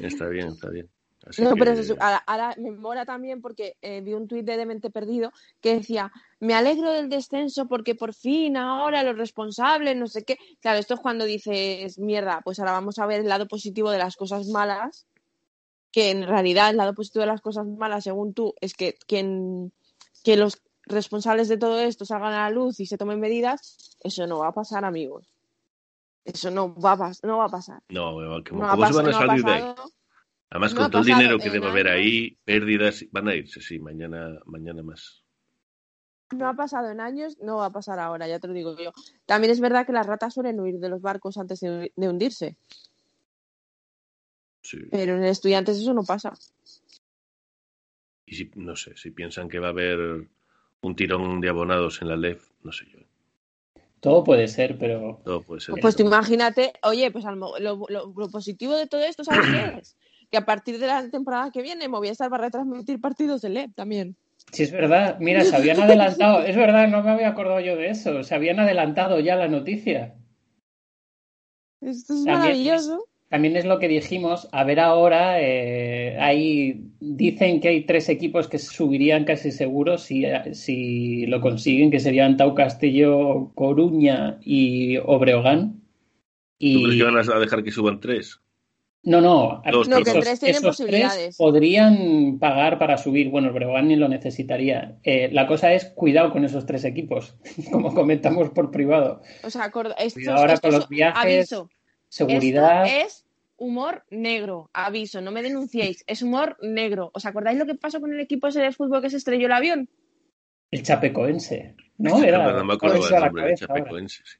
está 0.00 0.28
bien, 0.28 0.48
está 0.48 0.68
bien. 0.70 0.88
Así 1.26 1.42
No, 1.42 1.50
que- 1.54 1.56
pero 1.56 1.72
eso- 1.72 1.96
ahora, 1.98 2.18
ahora 2.26 2.54
me 2.58 2.70
mola 2.70 3.04
también 3.04 3.40
porque 3.40 3.76
eh, 3.82 4.00
vi 4.00 4.14
un 4.14 4.28
tuit 4.28 4.44
de 4.44 4.56
Demente 4.56 4.90
Perdido 4.90 5.32
que 5.60 5.74
decía, 5.76 6.12
me 6.40 6.54
alegro 6.54 6.92
del 6.92 7.08
descenso 7.08 7.66
porque 7.66 7.94
por 7.94 8.14
fin 8.14 8.56
ahora 8.56 9.02
los 9.02 9.16
responsables, 9.18 9.96
no 9.96 10.06
sé 10.06 10.24
qué. 10.24 10.36
Claro, 10.60 10.78
esto 10.78 10.94
es 10.94 11.00
cuando 11.00 11.24
dices, 11.24 11.98
mierda, 11.98 12.40
pues 12.44 12.58
ahora 12.60 12.72
vamos 12.72 12.98
a 12.98 13.06
ver 13.06 13.20
el 13.22 13.28
lado 13.28 13.48
positivo 13.48 13.90
de 13.90 13.98
las 13.98 14.16
cosas 14.16 14.46
malas, 14.48 15.06
que 15.90 16.10
en 16.10 16.26
realidad 16.26 16.70
el 16.70 16.76
lado 16.76 16.94
positivo 16.94 17.22
de 17.22 17.28
las 17.28 17.40
cosas 17.40 17.66
malas, 17.66 18.04
según 18.04 18.32
tú, 18.32 18.54
es 18.60 18.74
que, 18.74 18.96
que, 19.08 19.68
que 20.22 20.36
los 20.36 20.62
responsables 20.84 21.48
de 21.48 21.56
todo 21.58 21.80
esto 21.80 22.04
salgan 22.04 22.34
a 22.34 22.42
la 22.44 22.50
luz 22.50 22.78
y 22.78 22.86
se 22.86 22.98
tomen 22.98 23.18
medidas. 23.18 23.96
Eso 24.04 24.26
no 24.28 24.38
va 24.38 24.48
a 24.48 24.52
pasar, 24.52 24.84
amigos. 24.84 25.26
Eso 26.26 26.50
no 26.50 26.74
va 26.74 26.92
a, 26.92 27.12
no 27.22 27.38
va 27.38 27.44
a 27.44 27.48
pasar. 27.48 27.82
No, 27.88 28.14
¿cómo, 28.48 28.64
No 28.64 28.70
cómo 28.70 28.86
se 28.86 28.92
van 28.92 29.06
a 29.06 29.10
no 29.10 29.18
salir 29.18 29.44
de 29.44 29.52
ahí? 29.52 29.74
Además, 30.50 30.74
con 30.74 30.90
todo 30.90 31.02
el 31.02 31.06
dinero 31.06 31.38
que 31.38 31.50
debe 31.50 31.68
haber 31.68 31.88
ahí, 31.88 32.36
pérdidas 32.44 33.04
van 33.10 33.28
a 33.28 33.34
irse, 33.34 33.60
sí, 33.60 33.78
mañana, 33.78 34.38
mañana 34.44 34.82
más. 34.82 35.22
No 36.32 36.48
ha 36.48 36.54
pasado 36.54 36.90
en 36.90 37.00
años, 37.00 37.38
no 37.40 37.58
va 37.58 37.66
a 37.66 37.72
pasar 37.72 38.00
ahora, 38.00 38.26
ya 38.26 38.40
te 38.40 38.48
lo 38.48 38.54
digo 38.54 38.76
yo. 38.76 38.90
También 39.24 39.52
es 39.52 39.60
verdad 39.60 39.86
que 39.86 39.92
las 39.92 40.06
ratas 40.06 40.34
suelen 40.34 40.58
huir 40.58 40.78
de 40.80 40.88
los 40.88 41.00
barcos 41.00 41.36
antes 41.38 41.60
de, 41.60 41.92
de 41.94 42.08
hundirse, 42.08 42.56
Sí. 44.62 44.78
pero 44.90 45.16
en 45.16 45.22
estudiantes 45.24 45.78
eso 45.78 45.94
no 45.94 46.02
pasa. 46.02 46.32
Y 48.24 48.34
si, 48.34 48.50
no 48.56 48.74
sé, 48.74 48.96
si 48.96 49.12
piensan 49.12 49.48
que 49.48 49.60
va 49.60 49.68
a 49.68 49.70
haber 49.70 50.28
un 50.80 50.96
tirón 50.96 51.40
de 51.40 51.48
abonados 51.48 52.02
en 52.02 52.08
la 52.08 52.16
LEF, 52.16 52.50
no 52.64 52.72
sé 52.72 52.86
yo. 52.90 52.98
Todo 54.00 54.24
puede 54.24 54.46
ser, 54.48 54.76
pero 54.78 55.20
Todo 55.24 55.42
puede 55.42 55.60
ser. 55.60 55.74
Pues 55.80 55.96
tú 55.96 56.02
imagínate, 56.04 56.72
oye, 56.82 57.10
pues 57.10 57.24
lo, 57.24 57.36
mo- 57.36 57.58
lo- 57.58 57.84
lo- 57.88 58.12
lo 58.16 58.28
positivo 58.30 58.74
de 58.74 58.86
todo 58.86 59.00
esto, 59.02 59.24
¿sabes 59.24 59.46
qué 59.50 59.78
es? 59.80 59.96
Que 60.28 60.38
a 60.38 60.44
partir 60.44 60.80
de 60.80 60.88
la 60.88 61.08
temporada 61.08 61.52
que 61.52 61.62
viene 61.62 61.88
Movistar 61.88 62.32
va 62.32 62.36
a 62.36 62.40
retransmitir 62.40 63.00
partidos 63.00 63.42
de 63.42 63.48
LEP 63.48 63.74
también. 63.76 64.16
sí 64.50 64.64
es 64.64 64.72
verdad. 64.72 65.18
Mira, 65.20 65.44
se 65.44 65.54
habían 65.54 65.80
adelantado. 65.80 66.42
Es 66.42 66.56
verdad, 66.56 66.88
no 66.88 67.00
me 67.04 67.10
había 67.12 67.28
acordado 67.28 67.60
yo 67.60 67.76
de 67.76 67.90
eso. 67.90 68.24
Se 68.24 68.34
habían 68.34 68.58
adelantado 68.58 69.20
ya 69.20 69.36
la 69.36 69.46
noticia. 69.46 70.16
Esto 71.80 72.14
es 72.14 72.24
También 72.24 72.34
maravilloso. 72.40 73.06
También 73.28 73.56
es 73.56 73.64
lo 73.64 73.78
que 73.80 73.88
dijimos. 73.88 74.48
A 74.52 74.62
ver 74.64 74.78
ahora, 74.78 75.40
eh, 75.40 76.16
hay, 76.20 76.90
dicen 77.00 77.60
que 77.60 77.68
hay 77.68 77.80
tres 77.84 78.08
equipos 78.08 78.46
que 78.46 78.58
subirían 78.58 79.24
casi 79.24 79.50
seguros 79.50 80.02
si, 80.04 80.24
si 80.52 81.26
lo 81.26 81.40
consiguen, 81.40 81.90
que 81.90 81.98
serían 81.98 82.36
Tau 82.36 82.54
Castillo, 82.54 83.50
Coruña 83.54 84.38
y 84.42 84.96
Obreogán. 84.98 85.72
¿Tú 86.58 86.66
Y 86.66 86.82
crees 86.84 86.98
que 86.98 87.04
van 87.04 87.16
a 87.18 87.38
dejar 87.40 87.64
que 87.64 87.70
suban 87.72 88.00
tres? 88.00 88.40
no, 89.02 89.20
no, 89.20 89.62
Dos, 89.70 89.88
No, 89.88 89.98
que 90.02 90.10
tres 90.12 90.40
tienen 90.40 90.56
esos 90.56 90.76
posibilidades. 90.76 91.16
tres 91.18 91.36
podrían 91.36 92.38
pagar 92.40 92.78
para 92.78 92.96
subir. 92.98 93.28
Bueno, 93.30 93.52
Breogán 93.52 93.86
ni 93.88 93.94
lo 93.96 94.08
necesitaría. 94.08 94.98
Eh, 95.04 95.28
la 95.32 95.46
cosa 95.46 95.72
es 95.72 95.84
cuidado 95.94 96.32
con 96.32 96.44
esos 96.44 96.64
tres 96.66 96.84
equipos, 96.84 97.36
como 97.72 97.94
comentamos 97.94 98.50
por 98.50 98.70
privado. 98.72 99.20
O 99.44 99.50
sea, 99.50 99.62
acorda- 99.64 99.94
esto, 99.98 100.18
Cuidado 100.18 100.38
ahora 100.38 100.56
con 100.58 100.72
los 100.72 100.88
viajes, 100.88 101.22
aviso, 101.24 101.68
Seguridad. 102.08 102.86
Esto 102.86 103.06
es 103.06 103.26
humor 103.58 104.04
negro, 104.10 104.70
aviso, 104.72 105.20
no 105.20 105.30
me 105.32 105.42
denunciéis, 105.42 106.04
es 106.06 106.22
humor 106.22 106.56
negro. 106.60 107.10
¿Os 107.14 107.24
acordáis 107.26 107.58
lo 107.58 107.66
que 107.66 107.74
pasó 107.74 108.00
con 108.00 108.12
el 108.12 108.20
equipo 108.20 108.48
ese 108.48 108.60
de 108.60 108.72
fútbol 108.72 109.00
que 109.02 109.10
se 109.10 109.16
estrelló 109.16 109.46
el 109.46 109.52
avión? 109.52 109.88
El 110.70 110.82
Chapecoense, 110.82 111.74
¿no? 111.98 112.22
Era, 112.22 112.52
no 112.52 112.64
me 112.64 112.74
acuerdo 112.74 113.06
del 113.08 113.20
nombre. 113.20 113.54
Chapecoense. 113.54 114.22
sí. 114.24 114.36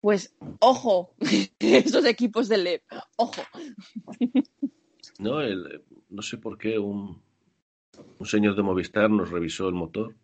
Pues, 0.00 0.34
ojo, 0.60 1.14
esos 1.60 2.04
equipos 2.06 2.48
del 2.48 2.64
LEP, 2.64 2.82
ojo. 3.16 3.42
No, 5.18 5.40
el- 5.40 5.82
no 6.08 6.22
sé 6.22 6.38
por 6.38 6.58
qué 6.58 6.78
un, 6.78 7.22
un 8.18 8.26
señor 8.26 8.56
de 8.56 8.62
Movistar 8.62 9.10
nos 9.10 9.30
revisó 9.30 9.68
el 9.68 9.74
motor. 9.74 10.14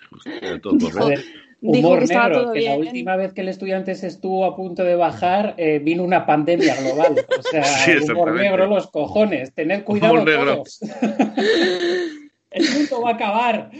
Era 0.24 0.60
todo 0.60 0.74
Dijo- 0.74 0.98
correcto. 0.98 1.22
Joder, 1.22 1.47
Dijo 1.60 1.88
humor 1.88 2.06
que 2.06 2.14
negro, 2.14 2.42
todo 2.42 2.52
que 2.52 2.60
la 2.60 2.76
última 2.76 3.16
vez 3.16 3.32
que 3.32 3.40
el 3.40 3.48
Estudiantes 3.48 4.04
estuvo 4.04 4.44
a 4.44 4.54
punto 4.54 4.84
de 4.84 4.94
bajar, 4.94 5.54
eh, 5.58 5.80
vino 5.80 6.04
una 6.04 6.24
pandemia 6.24 6.76
global. 6.80 7.16
O 7.36 7.42
sea, 7.42 7.64
Sí, 7.84 7.96
humor 8.10 8.34
negro 8.34 8.66
los 8.66 8.88
cojones. 8.90 9.52
Tened 9.54 9.82
cuidado 9.82 10.14
Humor 10.14 10.28
negro. 10.28 10.54
todos. 10.56 10.80
El 12.50 12.64
mundo 12.70 13.02
va 13.02 13.10
a 13.10 13.14
acabar. 13.14 13.70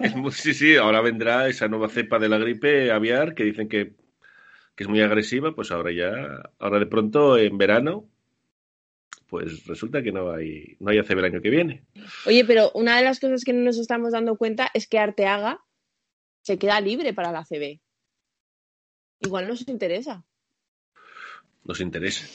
Es 0.00 0.36
sí, 0.36 0.52
sí, 0.52 0.76
ahora 0.76 1.00
vendrá 1.00 1.46
esa 1.48 1.68
nueva 1.68 1.88
cepa 1.88 2.18
de 2.18 2.28
la 2.28 2.38
gripe 2.38 2.90
aviar 2.90 3.34
que 3.34 3.44
dicen 3.44 3.68
que, 3.68 3.92
que 4.74 4.84
es 4.84 4.88
muy 4.88 5.00
agresiva, 5.00 5.54
pues 5.54 5.70
ahora 5.70 5.92
ya, 5.92 6.50
ahora 6.58 6.80
de 6.80 6.86
pronto 6.86 7.38
en 7.38 7.56
verano, 7.56 8.08
pues 9.28 9.64
resulta 9.66 10.02
que 10.02 10.10
no 10.10 10.32
hay, 10.32 10.76
no 10.80 10.90
hay 10.90 10.98
ACB 10.98 11.18
el 11.18 11.24
año 11.24 11.40
que 11.40 11.50
viene. 11.50 11.84
Oye, 12.26 12.44
pero 12.44 12.72
una 12.74 12.96
de 12.96 13.04
las 13.04 13.20
cosas 13.20 13.44
que 13.44 13.52
no 13.52 13.62
nos 13.62 13.78
estamos 13.78 14.12
dando 14.12 14.36
cuenta 14.36 14.70
es 14.74 14.88
que 14.88 14.98
Arteaga 14.98 15.60
se 16.44 16.58
queda 16.58 16.80
libre 16.80 17.14
para 17.14 17.32
la 17.32 17.44
CB. 17.44 17.80
Igual 19.20 19.48
nos 19.48 19.66
interesa. 19.66 20.24
Nos 21.64 21.80
interesa. 21.80 22.26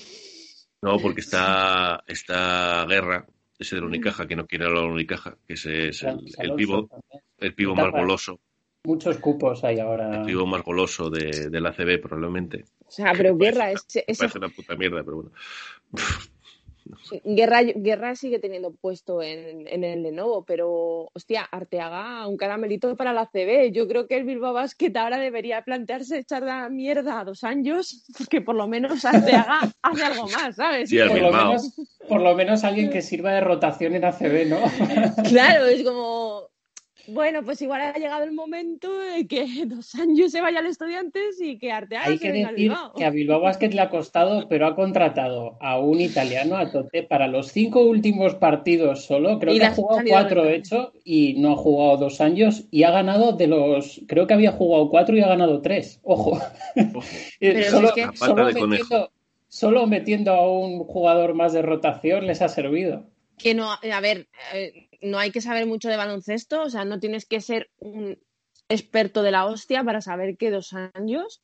No, 0.81 0.97
porque 0.97 1.21
está 1.21 2.03
esta 2.07 2.85
guerra, 2.87 3.27
ese 3.59 3.75
de 3.75 3.81
la 3.81 3.87
Unicaja, 3.87 4.27
que 4.27 4.35
no 4.35 4.47
quiere 4.47 4.65
hablar 4.65 4.83
de 4.83 4.87
la 4.87 4.93
Unicaja, 4.95 5.37
que 5.45 5.53
ese 5.53 5.89
es 5.89 6.01
el, 6.03 6.19
el 6.39 6.55
pivo, 6.55 6.89
el 7.37 7.53
pivo 7.53 7.75
más 7.75 7.91
goloso, 7.91 8.39
Muchos 8.85 9.17
cupos 9.17 9.61
hay 9.65 9.79
ahora. 9.81 10.21
el 10.21 10.25
pivo 10.25 10.45
más 10.47 10.63
goloso 10.63 11.09
de, 11.09 11.49
de 11.49 11.61
la 11.61 11.69
ACB 11.69 12.01
probablemente. 12.01 12.63
O 12.85 12.89
sea, 12.89 13.11
pero 13.15 13.35
Guerra, 13.37 13.71
ese- 13.71 14.05
Parece 14.17 14.37
una 14.37 14.47
puta 14.49 14.75
mierda, 14.75 15.03
pero 15.03 15.17
bueno. 15.17 15.31
Guerra, 17.23 17.62
Guerra 17.63 18.15
sigue 18.15 18.39
teniendo 18.39 18.71
puesto 18.71 19.21
en, 19.21 19.67
en 19.67 19.84
el 19.84 20.04
Lenovo, 20.04 20.43
pero 20.43 21.10
hostia, 21.13 21.43
Arteaga, 21.43 22.28
un 22.28 22.38
caramelito 22.38 22.95
para 22.95 23.13
la 23.13 23.28
CB. 23.28 23.71
Yo 23.71 23.88
creo 23.88 24.08
que 24.08 24.17
el 24.17 24.25
Bilbao 24.25 24.54
Basket 24.54 24.95
ahora 24.95 25.17
debería 25.17 25.63
plantearse 25.63 26.17
echar 26.17 26.43
la 26.43 26.69
mierda 26.69 27.19
a 27.19 27.25
dos 27.25 27.43
años, 27.43 28.06
porque 28.17 28.41
por 28.41 28.56
lo 28.56 28.67
menos 28.67 29.06
Arteaga 29.06 29.60
hace 29.82 30.04
algo 30.04 30.28
más, 30.28 30.56
¿sabes? 30.56 30.89
Sí, 30.89 30.97
por, 30.97 31.21
lo 31.21 31.32
menos, 31.32 31.73
por 32.08 32.21
lo 32.21 32.36
menos 32.36 32.63
alguien 32.63 32.89
que 32.89 33.02
sirva 33.02 33.34
de 33.34 33.41
rotación 33.41 33.95
en 33.95 34.06
ACB, 34.06 34.47
¿no? 34.47 34.60
Claro, 35.30 35.65
es 35.65 35.84
como, 35.84 36.49
bueno, 37.13 37.43
pues 37.43 37.61
igual 37.61 37.81
ha 37.81 37.93
llegado 37.93 38.23
el 38.23 38.31
momento 38.31 38.91
de 38.99 39.27
que 39.27 39.45
dos 39.67 39.93
años 39.95 40.31
se 40.31 40.41
vaya 40.41 40.59
al 40.59 40.65
Estudiantes 40.67 41.41
y 41.41 41.57
que 41.57 41.71
Arteaga 41.71 42.05
Hay 42.07 42.17
se 42.17 42.23
que 42.25 42.31
venga 42.31 42.49
al 42.49 42.55
decir 42.55 42.69
Bilbao. 42.69 42.93
que 42.93 43.05
a 43.05 43.09
Bilbao 43.09 43.41
Basket 43.41 43.69
le 43.71 43.81
ha 43.81 43.89
costado, 43.89 44.47
pero 44.47 44.67
ha 44.67 44.75
contratado 44.75 45.57
a 45.61 45.79
un 45.79 46.01
italiano, 46.01 46.57
a 46.57 46.71
Tote, 46.71 47.03
para 47.03 47.27
los 47.27 47.51
cinco 47.51 47.81
últimos 47.81 48.35
partidos 48.35 49.05
solo. 49.05 49.39
Creo 49.39 49.53
Y 49.53 49.59
que 49.59 49.65
ha 49.65 49.71
jugado 49.71 50.01
cuatro 50.07 50.43
de- 50.43 50.55
hecho 50.55 50.93
y 51.03 51.35
no 51.37 51.53
ha 51.53 51.57
jugado 51.57 51.97
dos 51.97 52.21
años 52.21 52.65
y 52.71 52.83
ha 52.83 52.91
ganado 52.91 53.33
de 53.33 53.47
los. 53.47 54.01
Creo 54.07 54.27
que 54.27 54.33
había 54.33 54.51
jugado 54.51 54.89
cuatro 54.89 55.15
y 55.17 55.21
ha 55.21 55.27
ganado 55.27 55.61
tres. 55.61 55.99
Ojo. 56.03 56.31
Ojo. 56.31 56.39
Eh, 57.41 57.53
Pero 57.53 57.71
solo, 57.71 57.87
es 57.89 57.93
que- 57.93 58.17
solo 58.17 58.45
metiendo, 58.45 59.11
solo 59.47 59.87
metiendo 59.87 60.31
a 60.33 60.51
un 60.51 60.79
jugador 60.83 61.33
más 61.33 61.53
de 61.53 61.61
rotación 61.61 62.27
les 62.27 62.41
ha 62.41 62.49
servido. 62.49 63.05
que 63.37 63.53
no, 63.55 63.71
a 63.71 64.01
ver, 64.01 64.27
eh, 64.53 64.88
no 65.01 65.17
hay 65.19 65.31
que 65.31 65.41
saber 65.41 65.65
mucho 65.65 65.89
de 65.89 65.97
baloncesto, 65.97 66.62
o 66.63 66.69
sea, 66.69 66.85
no 66.85 66.99
tienes 66.99 67.25
que 67.25 67.41
ser 67.41 67.69
un 67.79 68.17
experto 68.67 69.23
de 69.23 69.31
la 69.31 69.45
hostia 69.45 69.83
para 69.83 70.01
saber 70.01 70.38
que 70.38 70.51
dos 70.51 70.73
años, 70.93 71.41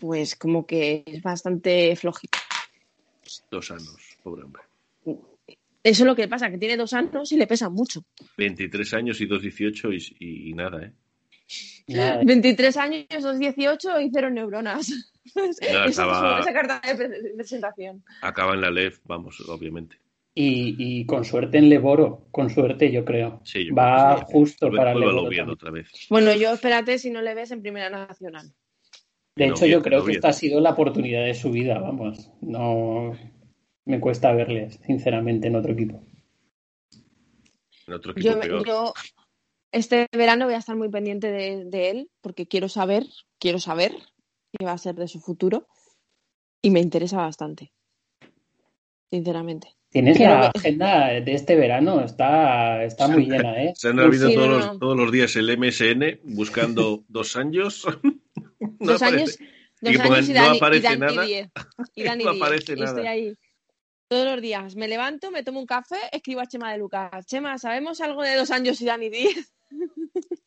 pues 0.00 0.36
como 0.36 0.66
que 0.66 1.02
es 1.06 1.22
bastante 1.22 1.94
flojito. 1.96 2.38
Dos 3.50 3.70
años, 3.70 3.96
pobre 4.22 4.44
hombre. 4.44 4.62
Eso 5.84 6.02
es 6.02 6.06
lo 6.06 6.16
que 6.16 6.28
pasa, 6.28 6.50
que 6.50 6.58
tiene 6.58 6.76
dos 6.76 6.92
años 6.92 7.30
y 7.32 7.36
le 7.36 7.46
pesa 7.46 7.68
mucho. 7.70 8.02
23 8.36 8.94
años 8.94 9.20
y 9.20 9.26
2,18 9.26 9.94
y, 10.18 10.24
y, 10.24 10.50
y 10.50 10.52
nada, 10.54 10.84
¿eh? 10.84 10.92
Nada. 11.88 12.20
23 12.24 12.76
años, 12.76 13.06
los 13.22 13.38
18 13.38 14.00
y 14.00 14.10
cero 14.12 14.28
neuronas. 14.28 14.90
No, 15.34 15.44
Esa- 15.50 15.84
estaba- 15.86 16.40
esa 16.40 16.52
carta 16.52 16.80
de 16.86 16.94
pre- 16.94 17.34
presentación. 17.36 18.04
Acaba 18.20 18.54
en 18.54 18.60
la 18.60 18.70
LEF, 18.70 18.98
vamos, 19.04 19.40
obviamente. 19.48 19.96
Y, 20.40 20.76
y 20.78 21.04
con 21.04 21.24
suerte 21.24 21.58
en 21.58 21.68
Leboro, 21.68 22.28
con 22.30 22.48
suerte 22.48 22.92
yo 22.92 23.04
creo. 23.04 23.40
Sí, 23.42 23.66
yo 23.66 23.74
Va 23.74 24.14
creo 24.14 24.20
que 24.20 24.26
sí. 24.26 24.32
justo 24.32 24.70
para 24.70 24.94
Leboro. 24.94 25.52
Otra 25.52 25.72
vez. 25.72 25.90
Bueno, 26.08 26.32
yo 26.32 26.52
espérate 26.52 27.00
si 27.00 27.10
no 27.10 27.22
le 27.22 27.34
ves 27.34 27.50
en 27.50 27.60
Primera 27.60 27.90
Nacional. 27.90 28.54
De 29.34 29.46
hecho, 29.48 29.66
yo 29.66 29.82
creo 29.82 30.04
que 30.04 30.12
esta 30.12 30.28
ha 30.28 30.32
sido 30.32 30.60
la 30.60 30.70
oportunidad 30.70 31.24
de 31.24 31.34
su 31.34 31.50
vida, 31.50 31.80
vamos. 31.80 32.30
No 32.40 33.16
me 33.84 33.98
cuesta 33.98 34.32
verle, 34.32 34.70
sinceramente, 34.70 35.48
en 35.48 35.56
otro 35.56 35.72
equipo. 35.72 36.04
En 37.88 37.94
otro 37.94 38.12
equipo 38.12 38.28
Yo, 38.28 38.38
peor. 38.40 38.64
yo 38.66 38.94
este 39.72 40.06
verano 40.16 40.44
voy 40.44 40.54
a 40.54 40.58
estar 40.58 40.76
muy 40.76 40.88
pendiente 40.88 41.32
de, 41.32 41.64
de 41.64 41.90
él 41.90 42.10
porque 42.20 42.46
quiero 42.46 42.68
saber, 42.68 43.04
quiero 43.40 43.58
saber 43.58 43.92
qué 44.52 44.64
va 44.64 44.72
a 44.72 44.78
ser 44.78 44.94
de 44.94 45.08
su 45.08 45.18
futuro 45.20 45.66
y 46.62 46.70
me 46.70 46.78
interesa 46.80 47.16
bastante, 47.16 47.72
sinceramente. 49.10 49.77
Tienes 49.90 50.16
Creo 50.18 50.28
la 50.28 50.50
que- 50.52 50.58
agenda 50.58 51.06
de 51.20 51.32
este 51.32 51.56
verano, 51.56 52.04
está, 52.04 52.84
está 52.84 53.08
muy 53.08 53.24
llena, 53.24 53.62
¿eh? 53.62 53.72
Se 53.74 53.88
han 53.88 53.98
habido 54.00 54.28
Sí, 54.28 54.34
todos, 54.34 54.48
no, 54.48 54.56
los, 54.56 54.66
no. 54.66 54.78
todos 54.78 54.96
los 54.96 55.10
días 55.12 55.34
el 55.36 55.56
MSN 55.58 56.20
buscando 56.24 57.04
dos 57.08 57.36
años. 57.36 57.86
No 58.80 58.92
dos 58.92 59.02
aparece. 59.02 59.22
años, 59.22 59.38
dos 59.80 59.92
Y 59.92 59.96
años 59.98 60.28
y 60.28 60.32
no 60.32 60.40
Dani, 60.42 60.54
y 60.54 60.56
aparece 60.56 60.82
Dani 60.96 61.00
nada. 61.00 61.22
10. 61.26 61.48
Y 61.94 62.02
Dani 62.02 62.24
No 62.24 62.32
10. 62.32 62.42
aparece 62.42 62.72
Y 62.76 62.82
estoy 62.82 62.96
nada. 63.02 63.10
ahí 63.10 63.34
todos 64.08 64.24
los 64.26 64.42
días. 64.42 64.74
Me 64.76 64.88
levanto, 64.88 65.30
me 65.30 65.42
tomo 65.44 65.60
un 65.60 65.66
café, 65.66 65.96
escribo 66.12 66.40
a 66.40 66.46
Chema 66.46 66.72
de 66.72 66.78
Lucas. 66.78 67.24
Chema, 67.26 67.56
¿sabemos 67.58 68.00
algo 68.00 68.22
de 68.22 68.34
dos 68.36 68.50
años 68.50 68.80
y 68.80 68.84
Dani 68.86 69.08
10? 69.10 69.52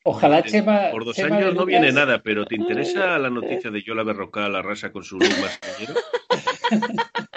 Ojalá 0.04 0.44
Chema. 0.44 0.90
Por 0.92 1.06
dos 1.06 1.16
Chema 1.16 1.38
años 1.38 1.54
no 1.54 1.62
Lucas- 1.62 1.68
viene 1.68 1.92
nada, 1.92 2.22
pero 2.22 2.46
¿te 2.46 2.56
interesa 2.56 3.18
la 3.18 3.30
noticia 3.30 3.72
de 3.72 3.82
Yola 3.82 4.04
Berrocal 4.04 4.56
arrasa 4.56 4.92
con 4.92 5.04
su 5.04 5.18
look 5.18 5.30
más? 5.42 5.60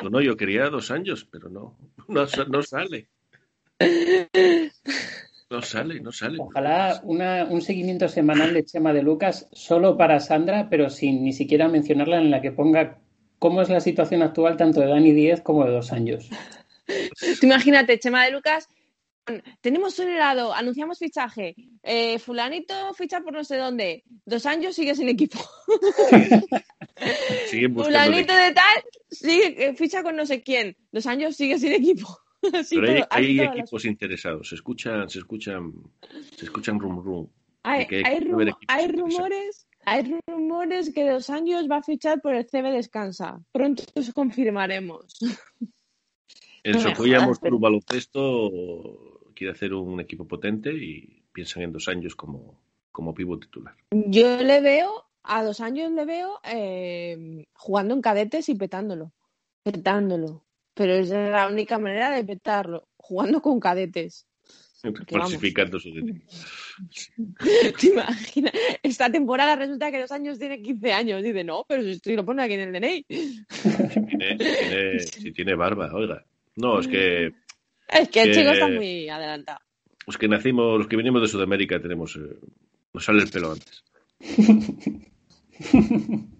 No, 0.03 0.11
no, 0.11 0.21
yo 0.21 0.37
quería 0.37 0.69
dos 0.71 0.91
años, 0.91 1.27
pero 1.31 1.49
no, 1.49 1.77
no, 2.09 2.27
no 2.49 2.63
sale. 2.63 3.09
No 5.51 5.63
sale, 5.63 6.01
no 6.01 6.11
sale. 6.13 6.39
Ojalá 6.41 7.01
una- 7.05 7.45
un 7.45 7.61
seguimiento 7.63 8.09
semanal 8.09 8.55
de 8.55 8.65
Chema 8.65 8.93
de 8.93 9.03
Lucas 9.03 9.49
solo 9.53 9.97
para 9.97 10.21
Sandra, 10.21 10.69
pero 10.71 10.91
sin 10.91 11.23
ni 11.23 11.33
siquiera 11.33 11.69
mencionarla 11.69 12.19
en 12.19 12.31
la 12.31 12.41
que 12.41 12.51
ponga 12.53 12.99
cómo 13.39 13.61
es 13.63 13.69
la 13.69 13.81
situación 13.81 14.23
actual 14.23 14.57
tanto 14.57 14.81
de 14.81 14.87
Dani 14.87 15.13
10 15.13 15.43
como 15.43 15.65
de 15.65 15.73
dos 15.73 15.93
años. 15.93 16.29
Tú 17.41 17.47
imagínate, 17.47 17.99
Chema 17.99 18.25
de 18.25 18.33
Lucas, 18.33 18.69
tenemos 19.61 19.99
un 19.99 20.09
helado, 20.09 20.53
anunciamos 20.53 20.99
fichaje, 20.99 21.55
eh, 21.83 22.19
fulanito 22.19 22.93
ficha 22.95 23.21
por 23.21 23.33
no 23.33 23.43
sé 23.45 23.57
dónde, 23.57 24.05
dos 24.27 24.45
años 24.47 24.75
sigue 24.75 24.95
sin 24.95 25.09
equipo. 25.09 25.39
Fulanito 27.75 28.35
de 28.35 28.53
tal, 28.53 28.83
sigue, 29.11 29.67
eh, 29.69 29.75
ficha 29.75 30.03
con 30.03 30.17
no 30.17 30.27
sé 30.27 30.43
quién, 30.43 30.77
dos 30.93 31.07
años 31.07 31.37
sigue 31.37 31.59
sin 31.59 31.73
equipo. 31.73 32.19
Así 32.53 32.77
Pero 32.77 32.93
hay, 32.93 32.99
todo- 33.01 33.07
así 33.11 33.25
hay 33.25 33.37
todas 33.39 33.57
las- 33.57 33.59
equipos 33.65 33.85
interesados. 33.87 34.49
Se 34.51 34.55
escuchan, 34.57 35.09
se 35.09 35.19
escuchan, 35.19 35.73
se 36.37 36.45
escuchan 36.45 36.79
rum 36.79 37.03
rum. 37.03 37.27
Hay, 37.63 37.87
rum- 38.21 38.61
rumores, 38.93 39.67
hay 39.87 40.15
rumores 40.27 40.93
que 40.93 41.09
dos 41.09 41.31
años 41.31 41.67
va 41.71 41.79
a 41.79 41.83
fichar 41.83 42.21
por 42.21 42.35
el 42.35 42.45
CB 42.47 42.71
Descansa. 42.73 43.41
Pronto 43.51 43.85
os 43.95 44.13
confirmaremos. 44.13 45.07
En 46.63 46.73
Moscú 46.83 47.05
pero- 47.41 47.59
Baloncesto 47.59 49.14
quiere 49.35 49.53
hacer 49.53 49.75
un 49.75 50.01
equipo 50.01 50.27
potente 50.27 50.73
y 50.73 51.23
piensan 51.33 51.63
en 51.65 51.73
dos 51.73 51.89
años 51.89 52.15
como, 52.15 52.61
como 52.91 53.15
pivo 53.15 53.39
titular. 53.39 53.75
Yo 53.91 54.43
le 54.43 54.61
veo, 54.61 55.05
a 55.23 55.43
dos 55.43 55.61
años 55.61 55.91
le 55.93 56.05
veo 56.05 56.41
eh, 56.45 57.47
jugando 57.55 57.95
en 57.95 58.01
cadetes 58.03 58.49
y 58.49 58.55
petándolo. 58.55 59.13
Petándolo. 59.63 60.45
Pero 60.75 60.93
es 60.95 61.11
la 61.11 61.49
única 61.49 61.79
manera 61.79 62.11
de 62.11 62.25
petarlo, 62.25 62.89
jugando 62.97 63.41
con 63.41 63.61
cadetes. 63.61 64.27
Falsificando 65.09 65.79
sus 65.81 65.95
¿Te 67.81 67.87
imaginas? 67.87 68.53
Esta 68.83 69.11
temporada 69.11 69.57
resulta 69.57 69.91
que 69.91 70.01
dos 70.01 70.13
años 70.13 70.39
tiene 70.39 70.61
15 70.61 70.93
años. 70.93 71.23
Dice, 71.23 71.45
no, 71.45 71.65
pero 71.67 71.83
si 71.83 71.99
si 71.99 72.15
lo 72.17 72.25
pone 72.25 72.43
aquí 72.43 72.55
en 72.55 72.61
el 72.61 72.73
DNI. 72.73 73.07
tiene, 73.09 74.37
tiene- 74.37 75.01
si 75.01 75.33
tiene 75.33 75.55
barba, 75.55 75.91
oiga. 75.95 76.25
No, 76.57 76.81
es 76.81 76.89
que 76.89 77.33
Es 77.89 78.09
que 78.09 78.23
el 78.23 78.35
chico 78.35 78.51
está 78.51 78.69
muy 78.69 79.09
adelantado. 79.09 79.61
los 80.07 80.19
que 80.19 80.29
nacimos, 80.29 80.79
los 80.79 80.89
que 80.89 80.97
venimos 80.97 81.23
de 81.23 81.29
Sudamérica 81.29 81.81
tenemos, 81.81 82.17
eh, 82.17 82.37
nos 82.93 83.05
sale 83.05 83.23
el 83.23 83.31
pelo 83.31 83.53
antes. 83.53 83.85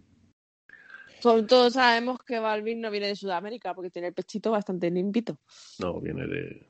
Todos, 1.25 1.47
todos 1.47 1.73
sabemos 1.73 2.19
que 2.23 2.39
Balvin 2.39 2.83
no 2.83 2.91
viene 2.91 3.07
de 3.07 3.17
Sudamérica 3.17 3.73
porque 3.73 3.89
tiene 3.89 4.09
el 4.09 4.13
pechito 4.13 4.51
bastante 4.51 4.91
limpito. 4.91 5.39
No, 5.79 5.99
viene 5.99 6.27
de, 6.27 6.67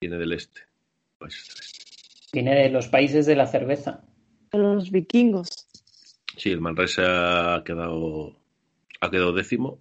viene 0.00 0.16
del 0.16 0.32
este. 0.32 0.62
países 1.18 1.46
del 1.48 1.56
este. 1.60 1.84
Viene 2.32 2.54
de 2.54 2.70
los 2.70 2.88
países 2.88 3.26
de 3.26 3.36
la 3.36 3.46
cerveza. 3.46 4.02
Los 4.52 4.90
vikingos. 4.90 5.68
Sí, 6.38 6.50
el 6.50 6.62
Manresa 6.62 7.56
ha 7.56 7.64
quedado, 7.64 8.40
ha 9.00 9.10
quedado 9.10 9.34
décimo. 9.34 9.78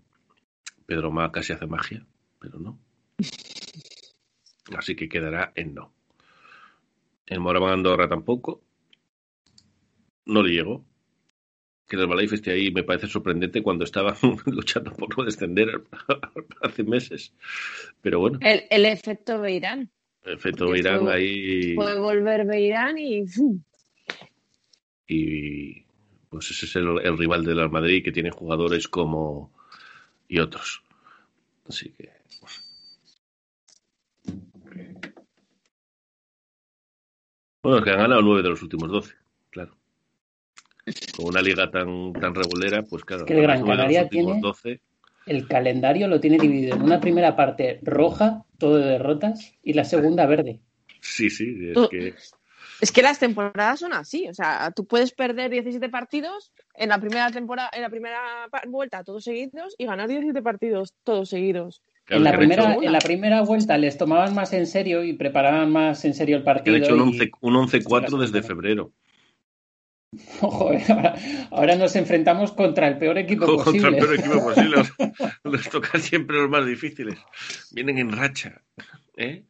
Pedro 0.86 1.12
Ma 1.12 1.32
casi 1.32 1.54
hace 1.54 1.66
magia, 1.66 2.06
pero 2.42 2.60
no. 2.60 2.78
Así 4.78 4.96
que 4.96 5.08
quedará 5.10 5.52
en 5.56 5.74
no. 5.76 5.94
El 7.28 7.40
Moraván 7.40 7.74
Andorra 7.74 8.08
tampoco. 8.08 8.62
No 10.26 10.42
le 10.44 10.54
llegó. 10.54 10.84
Que 11.88 11.98
el 11.98 12.04
Herbalife 12.04 12.36
esté 12.36 12.52
ahí 12.52 12.72
me 12.72 12.84
parece 12.84 13.08
sorprendente 13.08 13.62
cuando 13.62 13.84
estaban 13.84 14.16
luchando 14.48 14.92
por 14.94 15.16
no 15.18 15.24
descender 15.24 15.84
hace 16.62 16.84
meses. 16.84 17.34
Pero 18.02 18.20
bueno, 18.20 18.40
El, 18.42 18.64
el 18.72 18.86
efecto 18.86 19.40
Beirán. 19.40 19.92
efecto 20.24 20.66
porque 20.66 20.80
Irán 20.80 21.02
fue- 21.02 21.14
ahí. 21.14 21.76
Puede 21.76 22.00
volver 22.00 22.46
Beirán 22.46 22.98
y 22.98 23.24
y 25.08 25.86
pues 26.30 26.50
ese 26.52 26.66
es 26.66 26.76
el, 26.76 26.88
el 27.04 27.18
rival 27.18 27.46
del 27.46 27.58
Real 27.58 27.70
Madrid 27.70 28.04
que 28.04 28.12
tiene 28.12 28.32
jugadores 28.32 28.88
como 28.88 29.54
y 30.28 30.40
otros. 30.40 30.84
Así 31.70 31.92
que 31.92 32.10
bueno, 37.66 37.78
es 37.80 37.84
que 37.84 37.92
han 37.92 37.98
ganado 38.00 38.22
nueve 38.22 38.44
de 38.44 38.50
los 38.50 38.62
últimos 38.62 38.90
doce, 38.90 39.14
claro. 39.50 39.76
Con 41.16 41.26
una 41.28 41.42
liga 41.42 41.70
tan 41.72 42.14
tan 42.14 42.36
regulera, 42.36 42.84
pues 42.84 43.04
claro, 43.04 43.26
que 43.26 43.34
el 43.34 43.42
Gran 43.42 43.62
ganas 43.62 43.66
nueve 43.66 43.76
de 43.76 43.78
Canaria 43.78 44.02
los 44.02 44.06
últimos 44.12 44.26
tiene- 44.34 44.42
12, 44.42 44.82
El 45.26 45.48
calendario 45.48 46.08
lo 46.08 46.20
tiene 46.20 46.38
dividido 46.38 46.76
en 46.76 46.84
una 46.84 47.00
primera 47.02 47.36
parte 47.36 47.80
roja, 47.82 48.46
todo 48.60 48.78
de 48.78 48.86
derrotas, 48.86 49.54
y 49.64 49.74
la 49.74 49.84
segunda 49.84 50.26
verde. 50.28 50.60
sí, 51.02 51.30
sí, 51.32 51.58
es 51.70 51.74
Tú- 51.74 51.90
que 51.90 52.14
Es 52.82 52.92
que 52.92 53.02
las 53.02 53.20
temporadas 53.20 53.80
son 53.80 53.94
así. 53.94 54.28
O 54.28 54.34
sea, 54.34 54.70
tú 54.76 54.86
puedes 54.86 55.14
perder 55.14 55.50
17 55.50 55.88
partidos 55.90 56.52
en 56.74 56.90
la 56.90 57.00
primera 57.00 57.32
temporada, 57.32 57.70
en 57.74 57.82
la 57.82 57.90
primera 57.90 58.20
vuelta 58.68 59.04
todos 59.04 59.24
seguidos 59.24 59.74
y 59.78 59.86
ganar 59.86 60.10
17 60.10 60.42
partidos 60.42 60.94
todos 61.06 61.30
seguidos. 61.30 61.82
Claro, 62.06 62.20
en, 62.20 62.24
la 62.24 62.32
que 62.32 62.38
primera, 62.38 62.74
hecho- 62.74 62.84
en 62.84 62.92
la 62.92 63.00
primera 63.00 63.42
vuelta 63.42 63.78
les 63.78 63.98
tomaban 63.98 64.34
más 64.34 64.54
en 64.54 64.68
serio 64.68 65.04
y 65.04 65.14
preparaban 65.14 65.72
más 65.72 66.06
en 66.06 66.14
serio 66.14 66.38
el 66.38 66.42
que 66.44 66.46
partido. 66.46 66.76
han 66.78 66.84
hecho 66.84 66.94
un 66.96 67.00
y- 67.02 67.20
11 67.20 67.32
un 67.42 67.54
11-4 67.56 68.18
desde 68.20 68.42
febrero. 68.44 68.92
Joder, 70.40 70.90
ahora, 70.92 71.16
ahora 71.52 71.76
nos 71.76 71.96
enfrentamos 71.96 72.54
contra 72.54 72.88
el 72.88 72.98
peor 72.98 73.18
equipo 73.18 73.46
contra 73.64 73.66
posible. 73.66 73.88
el 73.90 73.96
peor 73.98 74.14
equipo 74.20 74.44
posible. 74.44 74.78
Os- 74.78 74.94
Les 75.44 75.70
tocan 75.70 76.02
siempre 76.02 76.38
los 76.38 76.50
más 76.50 76.66
difíciles. 76.66 77.18
Vienen 77.72 77.98
en 77.98 78.12
racha. 78.12 78.62
¿eh? 79.18 79.44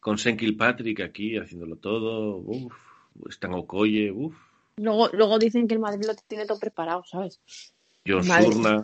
Con 0.00 0.18
Senkil 0.18 0.56
Patrick 0.56 1.00
aquí 1.00 1.36
haciéndolo 1.36 1.76
todo. 1.76 2.38
Uf, 2.38 2.72
están 3.28 3.54
Okoye. 3.54 4.10
Uf, 4.10 4.34
Luego, 4.76 5.08
luego 5.12 5.38
dicen 5.38 5.68
que 5.68 5.74
el 5.74 5.80
Madrid 5.80 6.04
lo 6.04 6.14
tiene 6.26 6.46
todo 6.46 6.58
preparado, 6.58 7.04
¿sabes? 7.04 7.40
John 8.06 8.26
Madrid. 8.26 8.52
Surna. 8.52 8.82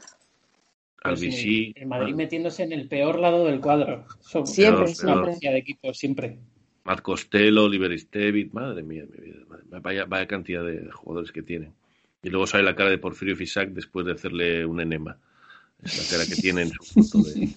Pues 1.03 1.23
el 1.23 1.87
Madrid 1.87 2.15
metiéndose 2.15 2.63
en 2.63 2.73
el 2.73 2.87
peor 2.89 3.19
lado 3.19 3.45
del 3.47 3.61
cuadro. 3.61 4.07
Eso- 4.21 4.45
Siempre, 4.45 4.85
es 4.91 5.03
una 5.03 5.23
de 5.23 5.57
equipo, 5.59 5.95
siempre. 5.95 6.39
Matt 6.85 7.01
Costello, 7.03 7.65
Oliver 7.65 7.99
Stevit. 7.99 8.53
Madre 8.53 8.83
mía, 8.83 9.05
mi 9.11 9.25
vida. 9.25 9.45
madre 9.49 9.65
mía, 9.71 9.81
Vaya, 9.83 10.05
vaya 10.05 10.27
cantidad 10.27 10.65
de 10.65 10.91
jugadores 10.91 11.33
que 11.33 11.43
tienen. 11.43 11.73
Y 12.23 12.29
luego 12.29 12.47
sale 12.47 12.65
la 12.65 12.75
cara 12.77 12.91
de 12.91 12.99
Porfirio 12.99 13.35
Fisac 13.37 13.71
después 13.71 14.05
de 14.05 14.13
hacerle 14.13 14.67
un 14.67 14.81
enema. 14.81 15.17
Es 15.83 15.97
la 16.13 16.19
cara 16.19 16.29
que 16.29 16.41
tiene 16.41 16.63
en 16.63 16.71
su 16.71 16.83
foto 17.03 17.23
de. 17.29 17.49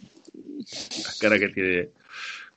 La 1.04 1.12
cara 1.20 1.39
que 1.39 1.50
tiene. 1.50 1.89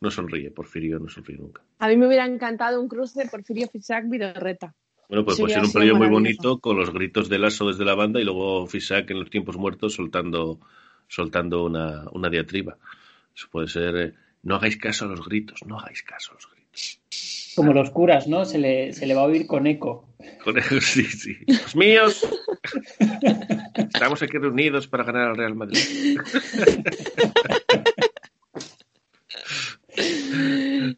No 0.01 0.11
sonríe, 0.11 0.51
Porfirio 0.51 0.99
no 0.99 1.09
sonríe 1.09 1.39
nunca. 1.39 1.63
A 1.79 1.89
mí 1.89 1.97
me 1.97 2.07
hubiera 2.07 2.27
encantado 2.27 2.81
un 2.81 2.89
cruce 2.89 3.27
Porfirio 3.29 3.67
Fisac 3.69 4.09
Vidorreta. 4.09 4.75
Bueno, 5.09 5.25
pues 5.25 5.39
puede 5.39 5.55
ser 5.55 5.65
un 5.65 5.73
partido 5.73 5.97
muy 5.97 6.09
bonito 6.09 6.59
con 6.59 6.77
los 6.77 6.93
gritos 6.93 7.29
de 7.29 7.39
Lasso 7.39 7.69
desde 7.69 7.85
la 7.85 7.95
banda 7.95 8.21
y 8.21 8.25
luego 8.25 8.67
Fisac 8.67 9.11
en 9.11 9.21
los 9.21 9.31
tiempos 9.31 9.57
muertos 9.57 9.95
soltando, 9.95 10.61
soltando 11.09 11.65
una, 11.65 12.05
una 12.13 12.29
diatriba. 12.29 12.77
Eso 13.35 13.49
puede 13.51 13.69
ser. 13.69 13.97
eh, 13.97 14.13
no 14.43 14.57
hagáis 14.57 14.77
caso 14.77 15.07
a 15.07 15.09
los 15.09 15.27
gritos, 15.27 15.61
no 15.67 15.79
hagáis 15.79 16.03
caso 16.03 16.33
a 16.33 16.35
los 16.35 16.49
gritos. 16.51 17.01
Como 17.57 17.73
los 17.73 17.91
curas, 17.91 18.29
¿no? 18.29 18.45
Se 18.45 18.59
le, 18.59 18.93
se 18.93 19.07
le 19.07 19.15
va 19.15 19.23
a 19.23 19.25
oír 19.25 19.47
con 19.47 19.67
eco. 19.67 20.09
Con 20.45 20.59
eso, 20.59 20.81
sí, 20.81 21.05
sí. 21.05 21.37
Los 21.47 21.75
míos. 21.75 22.27
Estamos 23.77 24.23
aquí 24.23 24.39
reunidos 24.39 24.87
para 24.87 25.05
ganar 25.05 25.31
al 25.31 25.37
Real 25.37 25.55
Madrid. 25.55 25.81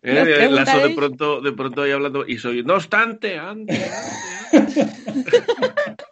Eh, 0.02 0.48
Lazo 0.50 0.80
de 0.80 0.90
pronto, 0.94 1.40
de 1.40 1.52
pronto 1.52 1.82
ahí 1.82 1.90
hablando 1.92 2.26
y 2.26 2.38
soy, 2.38 2.62
no 2.62 2.74
obstante, 2.74 3.38
antes, 3.38 3.90
antes". 4.52 4.86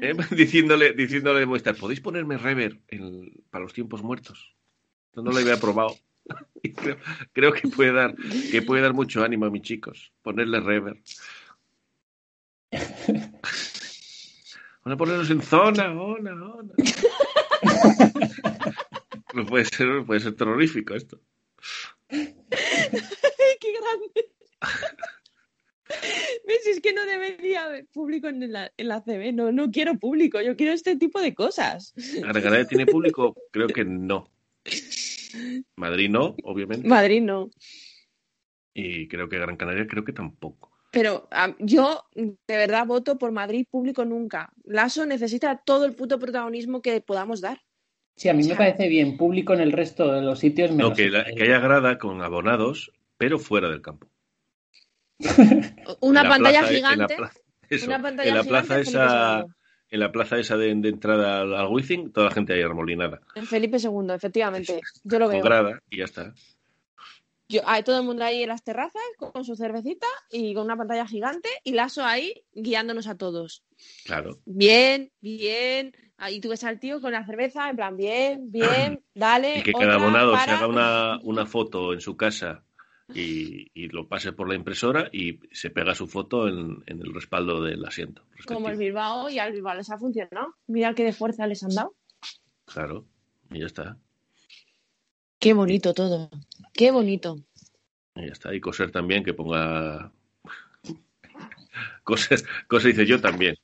Eh, 0.00 0.14
diciéndole, 0.30 0.92
diciéndole 0.92 1.44
Movistar, 1.44 1.74
¿podéis 1.74 2.00
ponerme 2.00 2.38
rever 2.38 2.78
en- 2.88 3.32
para 3.50 3.64
los 3.64 3.72
tiempos 3.72 4.00
muertos? 4.02 4.54
Esto 5.06 5.22
no 5.22 5.32
lo 5.32 5.38
había 5.38 5.56
probado. 5.58 5.96
Creo, 6.76 6.98
creo 7.32 7.52
que 7.52 7.66
puede 7.68 7.92
dar, 7.92 8.14
que 8.50 8.62
puede 8.62 8.82
dar 8.82 8.92
mucho 8.92 9.24
ánimo 9.24 9.46
a 9.46 9.50
mis 9.50 9.62
chicos, 9.62 10.12
ponerle 10.22 10.60
rever. 10.60 11.00
Van 14.84 14.92
a 14.92 14.96
ponerlos 14.96 15.30
en 15.30 15.42
zona, 15.42 15.92
zona, 15.92 16.30
zona. 16.38 16.74
No 19.34 19.46
puede 19.46 19.64
ser, 19.64 20.04
puede 20.06 20.20
ser 20.20 20.34
terrorífico 20.34 20.94
esto. 20.94 21.20
¡Qué 22.08 23.72
grande! 23.72 24.30
¿Ves? 26.46 26.66
Es 26.66 26.80
que 26.80 26.92
no 26.92 27.04
debería 27.06 27.64
haber 27.64 27.86
público 27.86 28.28
en 28.28 28.52
la, 28.52 28.72
en 28.76 28.88
la 28.88 29.02
CB. 29.02 29.32
No, 29.32 29.52
no 29.52 29.70
quiero 29.70 29.98
público. 29.98 30.40
Yo 30.40 30.56
quiero 30.56 30.72
este 30.72 30.96
tipo 30.96 31.20
de 31.20 31.34
cosas. 31.34 31.94
¿Gran 32.20 32.42
Canaria 32.42 32.66
tiene 32.66 32.86
público? 32.86 33.34
Creo 33.50 33.68
que 33.68 33.84
no. 33.84 34.30
Madrid 35.76 36.10
no, 36.10 36.36
obviamente. 36.44 36.86
Madrid 36.86 37.22
no. 37.22 37.50
Y 38.74 39.08
creo 39.08 39.28
que 39.28 39.38
Gran 39.38 39.56
Canaria 39.56 39.86
creo 39.86 40.04
que 40.04 40.12
tampoco. 40.12 40.72
Pero 40.90 41.28
yo 41.58 42.04
de 42.14 42.36
verdad 42.48 42.86
voto 42.86 43.18
por 43.18 43.32
Madrid 43.32 43.66
público 43.70 44.04
nunca. 44.04 44.52
Lasso 44.64 45.04
necesita 45.04 45.56
todo 45.56 45.84
el 45.84 45.94
puto 45.94 46.18
protagonismo 46.18 46.80
que 46.80 47.00
podamos 47.00 47.40
dar. 47.40 47.60
Sí, 48.18 48.28
a 48.28 48.34
mí 48.34 48.42
me 48.42 48.56
parece 48.56 48.88
bien. 48.88 49.16
Público 49.16 49.54
en 49.54 49.60
el 49.60 49.70
resto 49.72 50.12
de 50.12 50.20
los 50.22 50.40
sitios. 50.40 50.70
No, 50.72 50.76
menos 50.76 50.96
que, 50.96 51.04
en 51.04 51.12
la- 51.12 51.24
que 51.24 51.42
haya 51.44 51.60
grada 51.60 51.98
con 51.98 52.20
abonados, 52.20 52.92
pero 53.16 53.38
fuera 53.38 53.68
del 53.70 53.80
campo. 53.80 54.08
Una 56.00 56.28
pantalla 56.28 56.58
plaza, 56.60 56.72
la 56.72 56.78
gigante. 56.78 57.16
plaza- 57.16 57.40
eso, 57.70 57.86
una 57.86 58.02
pantalla 58.02 58.28
en 58.30 58.34
la 58.36 58.42
gigante 58.42 58.66
plaza 58.66 58.78
en 58.78 58.84
Felipe 58.84 59.04
esa, 59.04 59.46
en 59.90 60.00
la 60.00 60.12
plaza 60.12 60.38
esa 60.38 60.56
de, 60.56 60.74
de 60.74 60.88
entrada 60.88 61.40
al, 61.42 61.54
al 61.54 61.66
Wizzing, 61.68 62.12
toda 62.12 62.28
la 62.28 62.34
gente 62.34 62.52
ahí 62.54 62.62
armolinada, 62.62 63.20
En 63.36 63.46
Felipe 63.46 63.78
II, 63.78 64.12
efectivamente. 64.14 64.80
Yo 65.04 65.18
lo 65.18 65.26
con 65.26 65.34
veo. 65.36 65.44
grada 65.44 65.80
y 65.88 65.98
ya 65.98 66.04
está. 66.04 66.34
Yo, 67.50 67.62
hay 67.66 67.82
todo 67.82 67.98
el 68.00 68.04
mundo 68.04 68.24
ahí 68.24 68.42
en 68.42 68.48
las 68.50 68.62
terrazas 68.62 69.00
con, 69.16 69.30
con 69.32 69.44
su 69.44 69.54
cervecita 69.56 70.06
y 70.30 70.52
con 70.54 70.64
una 70.64 70.76
pantalla 70.76 71.06
gigante 71.06 71.48
y 71.64 71.72
Lasso 71.72 72.04
ahí 72.04 72.42
guiándonos 72.52 73.06
a 73.06 73.16
todos. 73.16 73.62
Claro. 74.04 74.38
Bien, 74.44 75.10
bien. 75.20 75.92
Ahí 76.18 76.40
tú 76.40 76.48
ves 76.48 76.64
al 76.64 76.80
tío 76.80 77.00
con 77.00 77.12
la 77.12 77.24
cerveza, 77.24 77.70
en 77.70 77.76
plan, 77.76 77.96
bien, 77.96 78.50
bien, 78.50 79.00
dale. 79.14 79.60
Y 79.60 79.62
que 79.62 79.72
cada 79.72 79.94
abonado 79.94 80.36
se 80.36 80.50
haga 80.50 80.66
una, 80.66 81.18
una 81.22 81.46
foto 81.46 81.92
en 81.92 82.00
su 82.00 82.16
casa 82.16 82.64
y, 83.14 83.70
y 83.72 83.88
lo 83.88 84.08
pase 84.08 84.32
por 84.32 84.48
la 84.48 84.56
impresora 84.56 85.08
y 85.12 85.38
se 85.52 85.70
pega 85.70 85.94
su 85.94 86.08
foto 86.08 86.48
en, 86.48 86.82
en 86.86 87.00
el 87.00 87.14
respaldo 87.14 87.62
del 87.62 87.84
asiento. 87.84 88.24
Como 88.46 88.68
el. 88.68 88.76
Bilbao 88.76 89.30
y 89.30 89.38
al 89.38 89.52
Bilbao 89.52 89.76
les 89.76 89.90
ha 89.90 89.98
funcionado. 89.98 90.56
Mira 90.66 90.92
qué 90.94 91.04
de 91.04 91.12
fuerza 91.12 91.46
les 91.46 91.62
han 91.62 91.74
dado. 91.74 91.94
Claro. 92.66 93.06
Y 93.50 93.60
ya 93.60 93.66
está. 93.66 93.96
Qué 95.38 95.54
bonito 95.54 95.94
todo. 95.94 96.30
Qué 96.74 96.90
bonito. 96.90 97.38
Y 98.16 98.26
ya 98.26 98.32
está. 98.32 98.52
Y 98.52 98.60
coser 98.60 98.90
también, 98.90 99.22
que 99.22 99.34
ponga. 99.34 100.12
Coser, 102.02 102.42
coser 102.66 102.90
dice 102.90 103.06
yo 103.06 103.20
también. 103.20 103.54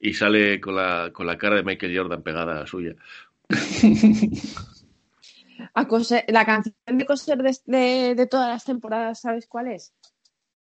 Y 0.00 0.14
sale 0.14 0.60
con 0.60 0.76
la, 0.76 1.10
con 1.12 1.26
la 1.26 1.36
cara 1.36 1.56
de 1.56 1.62
Michael 1.62 1.96
Jordan 1.96 2.22
pegada 2.22 2.52
a 2.52 2.60
la 2.60 2.66
suya. 2.66 2.94
A 5.74 5.86
coser- 5.86 6.24
la 6.28 6.44
canción 6.46 6.74
de 6.86 7.04
coser 7.04 7.38
de, 7.42 7.56
de- 7.66 8.14
de 8.14 8.26
todas 8.26 8.48
las 8.48 8.64
temporadas, 8.64 9.20
¿sabes 9.20 9.46
cuál 9.46 9.68
es? 9.68 9.92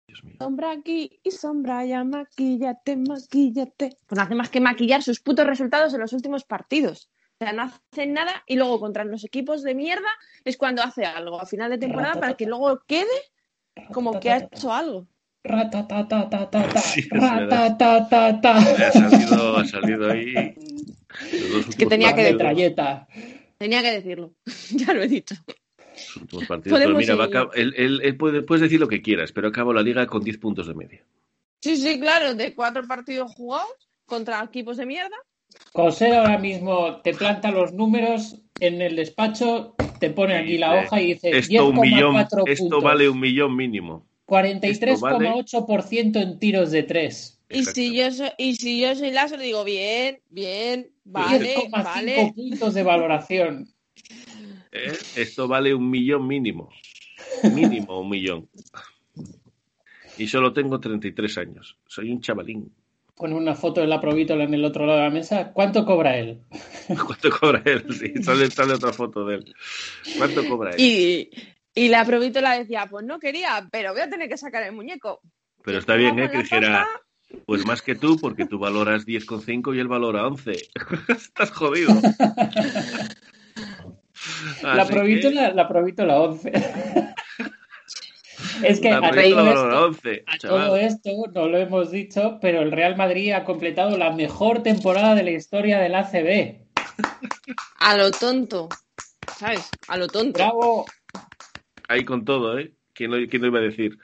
Dios 0.07 0.23
mío. 0.23 0.35
Sombra 0.39 0.71
aquí 0.71 1.19
y 1.23 1.29
sombra 1.31 1.79
allá, 1.79 2.03
maquillate, 2.03 2.97
maquillate. 2.97 3.97
Pues 4.07 4.17
no 4.17 4.23
hace 4.23 4.33
más 4.35 4.49
que 4.49 4.59
maquillar 4.59 5.03
sus 5.03 5.19
putos 5.19 5.45
resultados 5.45 5.93
en 5.93 5.99
los 5.99 6.11
últimos 6.13 6.43
partidos. 6.43 7.09
O 7.39 7.45
sea, 7.45 7.53
no 7.53 7.61
hacen 7.63 8.13
nada 8.13 8.43
y 8.47 8.55
luego 8.55 8.79
contra 8.79 9.03
los 9.05 9.23
equipos 9.23 9.61
de 9.61 9.75
mierda 9.75 10.09
es 10.43 10.57
cuando 10.57 10.81
hace 10.81 11.05
algo 11.05 11.39
a 11.39 11.45
final 11.45 11.69
de 11.69 11.77
temporada 11.77 12.13
para 12.19 12.33
que 12.33 12.47
luego 12.47 12.81
quede 12.87 13.05
como 13.93 14.19
que 14.19 14.31
ha 14.31 14.37
hecho 14.55 14.73
algo. 14.73 15.07
Ratatatatata, 15.43 16.81
Sí, 16.81 16.99
es 17.01 17.09
verdad. 17.09 17.69
ratatatata. 17.77 18.57
Ha 18.57 18.91
salido, 18.91 19.57
ha 19.57 19.65
salido 19.65 20.11
ahí. 20.11 20.53
dos 21.51 21.75
que 21.75 21.85
tenía 21.85 22.09
que 22.09 22.21
partidos, 22.23 22.31
Metralleta. 22.33 23.07
Tenía 23.57 23.81
que 23.81 23.91
decirlo. 23.91 24.33
ya 24.71 24.93
lo 24.93 25.01
he 25.03 25.07
dicho. 25.07 25.35
los 25.47 26.17
últimos 26.17 26.45
partidos. 26.45 26.79
Pero 26.79 26.95
mira, 26.95 27.15
va 27.15 27.25
a 27.25 27.49
él, 27.55 27.73
él- 27.77 28.01
él 28.03 28.17
puede, 28.17 28.41
puedes 28.41 28.61
decir 28.61 28.79
lo 28.79 28.87
que 28.87 29.01
quieras, 29.01 29.31
pero 29.31 29.47
acabó 29.47 29.73
la 29.73 29.81
liga 29.81 30.05
con 30.07 30.23
10 30.23 30.37
puntos 30.37 30.67
de 30.67 30.73
media. 30.75 31.03
Sí, 31.61 31.75
sí, 31.77 31.99
claro, 31.99 32.35
de 32.35 32.53
cuatro 32.55 32.85
partidos 32.87 33.33
jugados 33.33 33.89
contra 34.05 34.43
equipos 34.43 34.77
de 34.77 34.85
mierda. 34.85 35.15
Coser 35.73 36.13
ahora 36.15 36.37
mismo 36.37 37.01
te 37.01 37.13
planta 37.13 37.51
los 37.51 37.73
números 37.73 38.41
en 38.59 38.81
el 38.81 38.95
despacho, 38.95 39.75
te 39.99 40.09
pone 40.09 40.37
aquí 40.37 40.57
la 40.57 40.73
Dice, 40.73 40.85
hoja 40.85 41.01
y 41.01 41.05
dice 41.13 41.29
Esto, 41.31 41.67
un 41.67 41.79
millón, 41.79 42.15
10,4 42.15 42.43
esto 42.47 42.63
puntos, 42.63 42.83
vale 42.83 43.09
un 43.09 43.19
millón 43.19 43.55
mínimo. 43.55 44.07
43,8% 44.29 46.21
en 46.21 46.39
tiros 46.39 46.71
de 46.71 46.83
3. 46.83 47.39
Y 47.49 47.65
si, 47.65 47.95
yo 47.95 48.11
soy, 48.11 48.29
y 48.37 48.55
si 48.55 48.79
yo 48.79 48.95
soy 48.95 49.11
Lazo, 49.11 49.35
le 49.35 49.45
digo, 49.45 49.63
bien, 49.63 50.19
bien, 50.29 50.91
vale, 51.03 51.55
10,5 51.55 51.71
vale. 51.71 52.33
puntos 52.35 52.73
de 52.75 52.83
valoración. 52.83 53.67
¿Eh? 54.71 54.93
Esto 55.15 55.47
vale 55.47 55.73
un 55.73 55.89
millón 55.89 56.27
mínimo. 56.27 56.69
Mínimo 57.53 58.01
un 58.01 58.09
millón. 58.09 58.49
Y 60.17 60.27
solo 60.27 60.53
tengo 60.53 60.79
33 60.79 61.37
años. 61.39 61.77
Soy 61.87 62.11
un 62.11 62.21
chavalín. 62.21 62.71
Con 63.15 63.33
una 63.33 63.55
foto 63.55 63.81
de 63.81 63.87
la 63.87 63.99
Provítola 63.99 64.43
en 64.43 64.53
el 64.53 64.63
otro 64.63 64.85
lado 64.85 64.99
de 64.99 65.05
la 65.05 65.09
mesa. 65.09 65.51
¿Cuánto 65.51 65.85
cobra 65.85 66.17
él? 66.17 66.41
¿Cuánto 66.87 67.29
cobra 67.31 67.61
él? 67.65 67.85
Sí, 67.91 68.21
sale, 68.21 68.49
sale 68.51 68.73
otra 68.73 68.93
foto 68.93 69.25
de 69.25 69.35
él. 69.35 69.55
¿Cuánto 70.17 70.47
cobra 70.47 70.71
él? 70.71 70.79
Y, 70.79 71.29
y 71.79 71.87
la 71.87 72.03
provítola 72.03 72.57
decía, 72.57 72.87
pues 72.89 73.05
no 73.05 73.19
quería, 73.19 73.69
pero 73.71 73.93
voy 73.93 74.01
a 74.01 74.09
tener 74.09 74.27
que 74.27 74.37
sacar 74.37 74.63
el 74.63 74.73
muñeco. 74.73 75.21
Pero 75.63 75.79
está 75.79 75.95
bien, 75.95 76.19
¿eh? 76.19 76.29
Que 76.29 76.39
dijera, 76.39 76.85
pues 77.45 77.65
más 77.65 77.81
que 77.81 77.95
tú, 77.95 78.19
porque 78.19 78.45
tú 78.45 78.59
valoras 78.59 79.05
10,5 79.05 79.73
y 79.73 79.79
él 79.79 79.87
valora 79.87 80.27
11. 80.27 80.51
Estás 81.07 81.51
jodido. 81.51 81.93
La 84.61 84.81
Así 84.81 84.91
Provítola, 84.91 85.53
la 85.53 85.69
Provítola 85.69 86.19
11. 86.19 86.51
es 88.63 88.81
que 88.81 88.81
que 88.81 88.89
la 88.89 88.97
a, 88.97 89.11
todo 89.11 89.21
esto, 89.21 89.85
11. 89.85 90.23
a 90.27 90.37
chaval. 90.37 90.67
todo 90.67 90.75
esto 90.75 91.09
no 91.33 91.47
lo 91.47 91.57
hemos 91.57 91.91
dicho, 91.91 92.37
pero 92.41 92.61
el 92.61 92.73
Real 92.73 92.97
Madrid 92.97 93.31
ha 93.31 93.45
completado 93.45 93.97
la 93.97 94.11
mejor 94.11 94.61
temporada 94.61 95.15
de 95.15 95.23
la 95.23 95.31
historia 95.31 95.79
del 95.79 95.95
ACB. 95.95 96.57
A 97.79 97.95
lo 97.95 98.11
tonto, 98.11 98.67
¿sabes? 99.37 99.69
A 99.87 99.95
lo 99.95 100.09
tonto. 100.09 100.39
Bravo. 100.39 100.85
Ahí 101.89 102.05
con 102.05 102.23
todo, 102.23 102.57
¿eh? 102.57 102.71
¿Quién 102.93 103.11
lo, 103.11 103.17
quién 103.27 103.41
lo 103.41 103.47
iba 103.49 103.59
a 103.59 103.63
decir? 103.63 103.97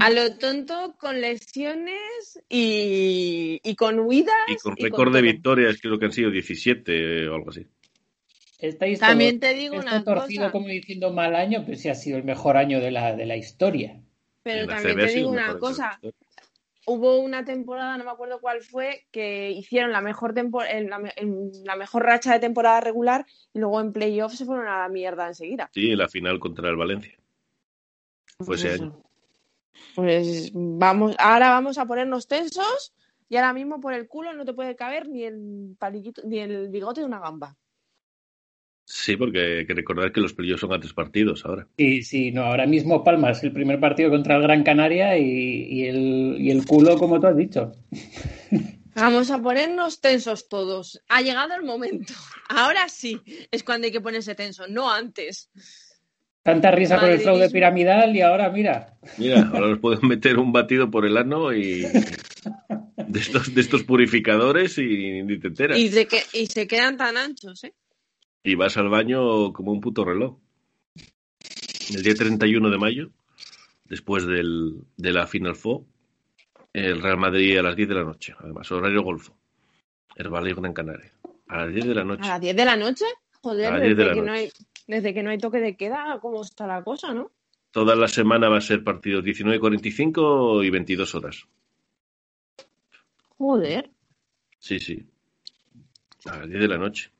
A 0.00 0.10
lo 0.10 0.36
tonto 0.36 0.96
con 0.98 1.20
lesiones 1.20 2.40
y, 2.48 3.60
y 3.62 3.74
con 3.76 4.00
huidas. 4.00 4.34
Y 4.48 4.56
con 4.56 4.76
récord 4.76 5.12
de 5.12 5.20
todo. 5.20 5.30
victorias, 5.32 5.78
creo 5.80 5.98
que 5.98 6.06
han 6.06 6.12
sido 6.12 6.30
17 6.30 7.28
o 7.28 7.34
algo 7.36 7.50
así. 7.50 7.66
Estáis 8.58 8.98
También 8.98 9.38
todos- 9.38 9.52
te 9.52 9.58
digo 9.58 9.76
una 9.76 10.02
torcido 10.04 10.42
cosa. 10.44 10.52
como 10.52 10.68
diciendo 10.68 11.12
mal 11.12 11.34
año, 11.36 11.64
pues 11.64 11.80
sí 11.80 11.88
ha 11.88 11.94
sido 11.94 12.18
el 12.18 12.24
mejor 12.24 12.56
año 12.56 12.80
de 12.80 12.90
la, 12.90 13.14
de 13.14 13.26
la 13.26 13.36
historia. 13.36 14.00
Pero 14.42 14.66
también 14.66 14.98
te 14.98 15.06
digo 15.06 15.30
una 15.30 15.56
cosa. 15.58 15.90
año 15.90 15.98
de 16.02 16.08
la 16.08 16.42
historia. 16.42 16.79
Hubo 16.92 17.18
una 17.20 17.44
temporada, 17.44 17.96
no 17.96 18.02
me 18.04 18.10
acuerdo 18.10 18.40
cuál 18.40 18.62
fue, 18.62 19.06
que 19.12 19.50
hicieron 19.52 19.92
la 19.92 20.00
mejor 20.00 20.34
tempo- 20.34 20.64
en 20.64 20.90
la, 20.90 20.98
me- 20.98 21.12
en 21.14 21.50
la 21.64 21.76
mejor 21.76 22.02
racha 22.02 22.32
de 22.32 22.40
temporada 22.40 22.80
regular 22.80 23.24
y 23.54 23.60
luego 23.60 23.80
en 23.80 23.92
playoffs 23.92 24.38
se 24.38 24.44
fueron 24.44 24.66
a 24.66 24.80
la 24.80 24.88
mierda 24.88 25.28
enseguida. 25.28 25.70
Sí, 25.72 25.94
la 25.94 26.08
final 26.08 26.40
contra 26.40 26.68
el 26.68 26.74
Valencia. 26.74 27.16
Fue 28.40 28.56
ese 28.56 28.66
Pues 28.66 28.80
año. 28.80 28.88
eso. 28.88 29.02
Pues 29.94 30.50
vamos, 30.52 31.14
ahora 31.20 31.50
vamos 31.50 31.78
a 31.78 31.86
ponernos 31.86 32.26
tensos 32.26 32.92
y 33.28 33.36
ahora 33.36 33.52
mismo 33.52 33.80
por 33.80 33.94
el 33.94 34.08
culo 34.08 34.32
no 34.32 34.44
te 34.44 34.52
puede 34.52 34.74
caber 34.74 35.08
ni 35.08 35.22
el 35.22 35.76
palillito, 35.78 36.22
ni 36.24 36.40
el 36.40 36.70
bigote 36.70 37.02
de 37.02 37.06
una 37.06 37.20
gamba. 37.20 37.56
Sí, 38.92 39.16
porque 39.16 39.58
hay 39.58 39.66
que 39.66 39.74
recordar 39.74 40.10
que 40.10 40.20
los 40.20 40.32
playoffs 40.32 40.62
son 40.62 40.72
a 40.72 40.80
tres 40.80 40.92
partidos 40.92 41.44
ahora. 41.46 41.68
Sí, 41.78 42.02
sí, 42.02 42.32
no, 42.32 42.42
ahora 42.42 42.66
mismo 42.66 43.04
Palmas, 43.04 43.40
el 43.44 43.52
primer 43.52 43.78
partido 43.78 44.10
contra 44.10 44.34
el 44.34 44.42
Gran 44.42 44.64
Canaria 44.64 45.16
y, 45.16 45.68
y 45.70 45.84
el, 45.86 46.36
y 46.40 46.50
el 46.50 46.66
culo, 46.66 46.98
como 46.98 47.20
tú 47.20 47.28
has 47.28 47.36
dicho. 47.36 47.70
Vamos 48.96 49.30
a 49.30 49.40
ponernos 49.40 50.00
tensos 50.00 50.48
todos. 50.48 51.00
Ha 51.08 51.22
llegado 51.22 51.54
el 51.54 51.62
momento. 51.62 52.12
Ahora 52.48 52.88
sí 52.88 53.20
es 53.52 53.62
cuando 53.62 53.86
hay 53.86 53.92
que 53.92 54.00
ponerse 54.00 54.34
tenso, 54.34 54.66
no 54.66 54.90
antes. 54.92 55.50
Tanta 56.42 56.72
risa 56.72 56.98
con 56.98 57.10
el 57.10 57.20
fraude 57.20 57.48
piramidal 57.48 58.16
y 58.16 58.22
ahora 58.22 58.50
mira. 58.50 58.94
Mira, 59.18 59.48
ahora 59.52 59.68
nos 59.68 59.78
pueden 59.78 60.08
meter 60.08 60.36
un 60.36 60.50
batido 60.52 60.90
por 60.90 61.06
el 61.06 61.16
ano 61.16 61.52
y 61.52 61.82
de 61.82 63.20
estos, 63.20 63.54
de 63.54 63.60
estos 63.60 63.84
purificadores 63.84 64.78
y 64.78 65.22
ni 65.22 65.38
te 65.38 65.46
enteras. 65.46 65.78
Y, 65.78 65.90
se 65.90 66.06
que, 66.06 66.22
y 66.32 66.46
se 66.46 66.66
quedan 66.66 66.96
tan 66.96 67.16
anchos, 67.16 67.62
¿eh? 67.62 67.72
Y 68.42 68.54
vas 68.54 68.76
al 68.76 68.88
baño 68.88 69.52
como 69.52 69.72
un 69.72 69.80
puto 69.80 70.04
reloj. 70.04 70.38
El 71.94 72.02
día 72.02 72.14
31 72.14 72.70
de 72.70 72.78
mayo, 72.78 73.10
después 73.84 74.26
del, 74.26 74.84
de 74.96 75.12
la 75.12 75.26
Final 75.26 75.56
Four, 75.56 75.82
el 76.72 77.02
Real 77.02 77.18
Madrid 77.18 77.58
a 77.58 77.62
las 77.62 77.76
10 77.76 77.88
de 77.88 77.94
la 77.96 78.04
noche, 78.04 78.34
además, 78.38 78.70
horario 78.70 79.02
golfo. 79.02 79.36
Herbalife 80.16 80.60
Gran 80.60 80.72
Canaria. 80.72 81.12
A 81.48 81.64
las 81.64 81.74
10 81.74 81.86
de 81.86 81.94
la 81.94 82.04
noche. 82.04 82.22
¿A 82.24 82.28
las 82.28 82.40
10 82.40 82.56
de 82.56 82.64
la 82.64 82.76
noche? 82.76 83.04
Joder, 83.42 83.66
A 83.66 83.70
las 83.72 83.82
10 83.82 83.96
de 83.96 84.04
desde, 84.04 84.08
la 84.08 84.14
que 84.14 84.20
noche. 84.20 84.30
no 84.30 84.32
hay, 84.36 84.52
desde 84.86 85.14
que 85.14 85.22
no 85.22 85.30
hay 85.30 85.38
toque 85.38 85.58
de 85.58 85.76
queda, 85.76 86.18
¿cómo 86.20 86.42
está 86.42 86.66
la 86.66 86.82
cosa, 86.84 87.12
no? 87.12 87.30
Toda 87.72 87.94
la 87.96 88.08
semana 88.08 88.48
va 88.48 88.58
a 88.58 88.60
ser 88.60 88.82
partidos 88.84 89.24
19.45 89.24 90.64
y 90.64 90.70
22 90.70 91.14
horas. 91.14 91.44
Joder. 93.38 93.90
Sí, 94.58 94.78
sí. 94.78 95.06
A 96.26 96.38
las 96.38 96.48
10 96.48 96.60
de 96.60 96.68
la 96.68 96.78
noche. 96.78 97.10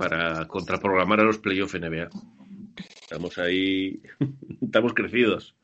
Para 0.00 0.48
contraprogramar 0.48 1.20
a 1.20 1.24
los 1.24 1.36
playoffs 1.36 1.74
NBA. 1.78 2.08
Estamos 3.02 3.36
ahí. 3.36 4.00
Estamos 4.62 4.94
crecidos. 4.94 5.54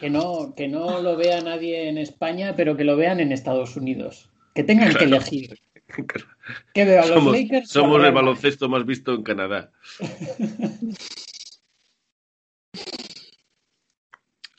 Que 0.00 0.10
no, 0.10 0.52
que 0.56 0.66
no 0.66 1.00
lo 1.00 1.16
vea 1.16 1.40
nadie 1.42 1.88
en 1.88 1.98
España, 1.98 2.56
pero 2.56 2.76
que 2.76 2.82
lo 2.82 2.96
vean 2.96 3.20
en 3.20 3.30
Estados 3.30 3.76
Unidos. 3.76 4.30
Que 4.52 4.64
tengan 4.64 4.88
que 4.88 5.06
Claro. 5.06 5.16
elegir. 5.16 5.58
Que 6.74 6.84
veo 6.84 7.02
a 7.02 7.06
los 7.06 7.14
Somos, 7.14 7.32
Lakers. 7.38 7.68
somos 7.70 8.04
el 8.04 8.10
baloncesto 8.12 8.68
más 8.68 8.84
visto 8.84 9.14
en 9.14 9.22
Canadá. 9.22 9.70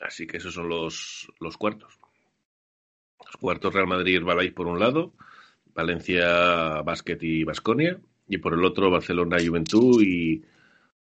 Así 0.00 0.26
que 0.26 0.38
esos 0.38 0.54
son 0.54 0.68
los, 0.68 1.28
los 1.40 1.56
cuartos. 1.56 1.98
Los 3.24 3.36
cuartos 3.36 3.74
Real 3.74 3.86
Madrid 3.86 4.16
Herbalife 4.16 4.54
por 4.54 4.66
un 4.66 4.78
lado, 4.80 5.12
Valencia 5.74 6.82
Basket 6.82 7.18
y 7.20 7.44
Basconia, 7.44 7.98
y 8.28 8.38
por 8.38 8.54
el 8.54 8.64
otro 8.64 8.90
Barcelona 8.90 9.36
Juventud 9.44 10.02
y, 10.02 10.42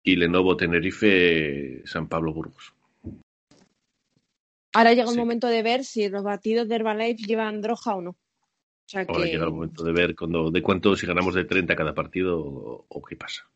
y 0.03 0.15
Lenovo 0.15 0.55
Tenerife 0.57 1.81
San 1.85 2.07
Pablo 2.07 2.33
Burgos. 2.33 2.73
Ahora 4.73 4.91
llega 4.93 5.09
el 5.09 5.15
Sí. 5.15 5.17
momento 5.17 5.47
de 5.47 5.63
ver 5.63 5.83
si 5.83 6.09
los 6.09 6.23
batidos 6.23 6.67
de 6.67 6.75
Herbalife 6.75 7.25
llevan 7.25 7.61
droga 7.61 7.95
o 7.95 8.01
no. 8.01 8.09
O 8.11 8.17
sea 8.91 9.05
Ahora 9.07 9.25
que... 9.25 9.31
llega 9.31 9.45
el 9.45 9.51
momento 9.51 9.83
de 9.83 9.91
ver 9.91 10.15
cuando, 10.15 10.51
de 10.51 10.61
cuánto, 10.61 10.95
si 10.95 11.07
ganamos 11.07 11.33
de 11.33 11.45
30 11.45 11.75
cada 11.75 11.93
partido 11.95 12.39
o, 12.39 12.85
o 12.87 13.01
qué 13.03 13.15
pasa. 13.15 13.47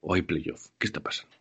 O 0.00 0.14
hay 0.14 0.22
playoff. 0.22 0.68
¿Qué 0.78 0.86
está 0.86 1.00
pasando? 1.00 1.34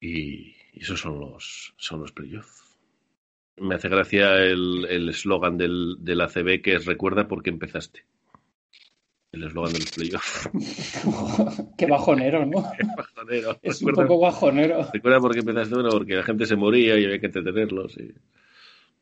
Y, 0.00 0.54
esos 0.74 1.00
son 1.00 1.20
los, 1.20 1.74
son 1.76 2.00
los 2.00 2.12
playoffs. 2.12 2.62
Me 3.56 3.74
hace 3.74 3.88
gracia 3.88 4.42
el 4.44 4.86
el 4.88 5.08
eslogan 5.10 5.58
del, 5.58 5.96
del 6.00 6.20
ACB 6.22 6.62
que 6.62 6.74
es 6.74 6.86
recuerda 6.86 7.28
por 7.28 7.42
qué 7.42 7.50
empezaste. 7.50 8.04
El 9.32 9.44
eslogan 9.44 9.72
de 9.72 9.78
los 9.80 9.90
playoffs. 9.90 10.50
Qué 11.78 11.86
bajonero, 11.86 12.44
¿no? 12.44 12.62
Bajonero. 12.96 13.58
Es 13.62 13.80
un 13.82 13.92
poco 13.94 14.18
bajonero. 14.20 14.86
recuerda 14.92 15.20
por 15.20 15.32
qué 15.32 15.38
empezaste. 15.40 15.74
Bueno, 15.74 15.90
porque 15.90 16.16
la 16.16 16.22
gente 16.22 16.44
se 16.44 16.54
moría 16.56 16.98
y 16.98 17.04
había 17.04 17.18
que 17.18 17.26
entretenerlos. 17.26 17.96
Y 17.96 18.12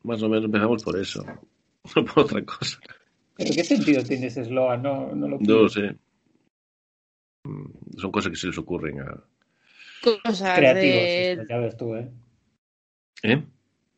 más 0.03 0.21
o 0.23 0.29
menos 0.29 0.45
empezamos 0.45 0.83
por 0.83 0.97
eso. 0.99 1.25
No 1.95 2.05
por 2.05 2.25
otra 2.25 2.45
cosa. 2.45 2.77
¿Pero 3.35 3.49
qué 3.55 3.63
sentido 3.63 4.03
tiene 4.03 4.27
ese 4.27 4.41
eslogan? 4.41 4.83
No, 4.83 5.15
no 5.15 5.27
lo 5.27 5.39
No 5.39 5.63
lo 5.63 5.67
sé. 5.69 5.95
Mm, 7.43 7.97
Son 7.97 8.11
cosas 8.11 8.29
que 8.31 8.37
se 8.37 8.47
les 8.47 8.57
ocurren 8.59 8.99
a. 9.01 9.23
Cosas 10.23 10.57
Creativos, 10.59 10.95
de 11.01 11.31
estos, 11.31 11.47
ya 11.49 11.57
ves 11.57 11.77
tú, 11.77 11.95
¿eh? 11.95 12.07
¿Eh? 13.23 13.43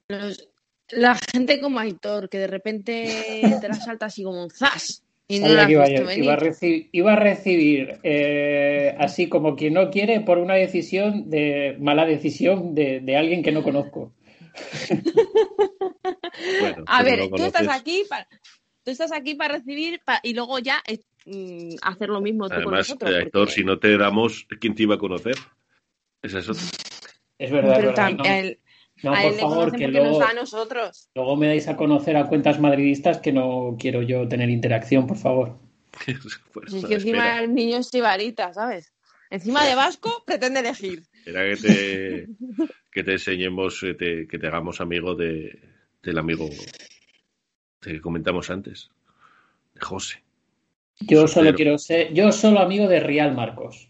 los- 0.08 0.48
la 0.92 1.16
gente 1.16 1.60
como 1.60 1.78
Aitor, 1.80 2.30
que 2.30 2.40
de 2.40 2.48
repente 2.48 3.42
te 3.60 3.68
la 3.68 3.74
salta 3.76 4.06
así 4.06 4.24
como 4.24 4.44
un 4.44 4.50
zas. 4.50 5.04
Sabía 5.40 5.66
que 5.66 5.72
iba, 5.74 6.14
iba 6.16 6.34
a 6.34 6.36
recibir, 6.36 6.90
iba 6.92 7.14
a 7.14 7.16
recibir 7.16 8.00
eh, 8.04 8.96
así 9.00 9.28
como 9.30 9.56
quien 9.56 9.74
no 9.74 9.90
quiere 9.90 10.20
por 10.22 10.38
una 10.38 10.56
decisión 10.56 11.30
de 11.30 11.78
mala 11.80 12.06
decisión 12.06 12.74
de, 12.76 13.00
de 13.00 13.18
alguien 13.18 13.44
que 13.44 13.52
no 13.52 13.64
conozco. 13.64 14.14
Bueno, 16.60 16.84
A 16.88 17.00
tú 17.00 17.06
ver, 17.06 17.20
no 17.20 17.30
tú 17.30 17.44
estás 17.44 17.68
aquí 17.70 18.04
para 18.10 18.28
tú 18.84 18.92
estás 18.92 19.12
aquí 19.12 19.36
para 19.36 19.56
recibir 19.58 20.02
pa- 20.04 20.20
y 20.24 20.34
luego 20.34 20.60
ya 20.60 20.82
eh, 20.88 21.00
mm, 21.26 21.76
hacer 21.82 22.10
lo 22.10 22.22
mismo 22.22 22.46
tú 22.50 22.56
con 22.56 22.58
Además, 22.74 22.88
nosotros. 22.90 23.12
eh, 23.12 23.20
Héctor, 23.22 23.42
porque- 23.48 23.54
si 23.54 23.64
no 23.64 23.80
te 23.80 23.98
damos, 23.98 24.46
¿quién 24.60 24.76
te 24.76 24.84
iba 24.84 24.96
a 24.96 24.98
conocer? 24.98 25.36
Esa 26.22 26.40
es 26.40 26.50
otra. 26.50 26.64
Es 27.38 27.52
verdad, 27.52 27.80
es 27.80 27.86
verdad. 27.86 28.10
tam- 28.12 28.18
No, 28.18 28.24
a 28.26 28.40
él, 28.40 28.60
no, 29.04 29.14
a 29.14 29.22
por 29.22 29.34
él 29.34 29.40
favor, 29.40 29.72
que 29.76 29.88
nos 29.88 29.96
luego, 30.02 30.20
da 30.20 30.30
a 30.30 30.34
nosotros. 30.34 31.10
luego 31.16 31.36
me 31.36 31.48
dais 31.48 31.68
a 31.68 31.76
conocer 31.76 32.16
a 32.18 32.28
cuentas 32.28 32.60
madridistas 32.60 33.20
que 33.20 33.32
no 33.34 33.76
quiero 33.78 34.02
yo 34.02 34.28
tener 34.28 34.50
interacción, 34.50 35.08
por 35.08 35.18
favor. 35.18 35.60
Pues 36.54 36.72
Si 36.72 36.78
es 36.80 36.86
que 36.86 36.94
encima 36.96 37.18
espera, 37.18 37.44
el 37.44 37.54
niño 37.54 37.78
es 37.78 37.90
sibarita, 37.90 38.54
¿sabes? 38.54 38.94
Encima 39.30 39.66
de 39.66 39.76
Vasco 39.76 40.24
pretende 40.26 40.60
elegir. 40.62 41.04
espera 41.26 41.44
que 41.50 41.56
te, 41.58 42.28
que 42.92 43.04
te 43.04 43.12
enseñemos, 43.14 43.80
que 43.80 43.94
te, 43.94 44.28
que 44.28 44.40
te 44.40 44.48
hagamos 44.48 44.82
amigo 44.82 45.16
de, 45.16 45.60
del 46.02 46.18
amigo 46.18 46.50
que 47.82 48.00
comentamos 48.02 48.50
antes, 48.50 48.90
de 49.76 49.82
José, 49.82 50.24
Yo 51.02 51.28
solo 51.28 51.54
quiero 51.54 51.78
ser, 51.78 52.14
yo 52.14 52.32
solo 52.32 52.60
amigo 52.60 52.88
de 52.88 53.00
Real 53.02 53.36
Marcos. 53.36 53.90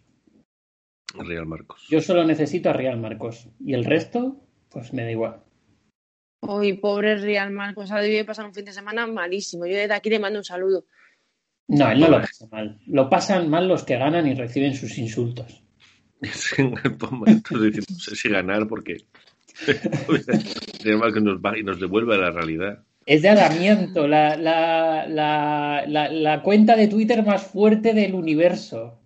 Real 1.15 1.45
Marcos. 1.45 1.85
Yo 1.89 2.01
solo 2.01 2.23
necesito 2.23 2.69
a 2.69 2.73
Real 2.73 2.97
Marcos. 2.99 3.47
Y 3.63 3.73
el 3.73 3.85
resto, 3.85 4.42
pues 4.73 4.91
me 4.93 5.03
da 5.03 5.11
igual. 5.11 5.43
Uy, 6.41 6.73
pobre 6.73 7.15
Real 7.15 7.51
Marcos, 7.51 7.91
ha 7.91 8.01
debido 8.01 8.25
pasar 8.25 8.45
un 8.45 8.53
fin 8.53 8.65
de 8.65 8.73
semana 8.73 9.07
malísimo. 9.07 9.65
Yo 9.65 9.77
desde 9.77 9.93
aquí 9.93 10.09
le 10.09 10.19
mando 10.19 10.39
un 10.39 10.45
saludo. 10.45 10.85
No, 11.67 11.89
él 11.89 11.99
no 12.01 12.09
lo 12.09 12.19
pasa 12.19 12.47
mal. 12.51 12.79
Lo 12.87 13.09
pasan 13.09 13.49
mal 13.49 13.67
los 13.67 13.83
que 13.83 13.97
ganan 13.97 14.27
y 14.27 14.33
reciben 14.33 14.75
sus 14.75 14.97
insultos. 14.97 15.63
Entonces, 16.57 17.89
no 17.89 17.99
sé 17.99 18.15
si 18.15 18.29
ganar 18.29 18.67
porque 18.67 18.97
Real 20.83 20.97
Marcos 20.97 21.23
nos 21.23 21.39
va 21.39 21.57
y 21.57 21.63
nos 21.63 21.79
devuelve 21.79 22.15
a 22.15 22.17
la 22.17 22.31
realidad. 22.31 22.83
Es 23.05 23.21
de 23.21 23.29
Adamiento, 23.29 24.07
la, 24.07 24.37
la, 24.37 25.05
la, 25.07 25.83
la, 25.87 26.09
la 26.09 26.41
cuenta 26.41 26.75
de 26.75 26.87
Twitter 26.87 27.23
más 27.25 27.43
fuerte 27.43 27.93
del 27.93 28.15
universo. 28.15 29.02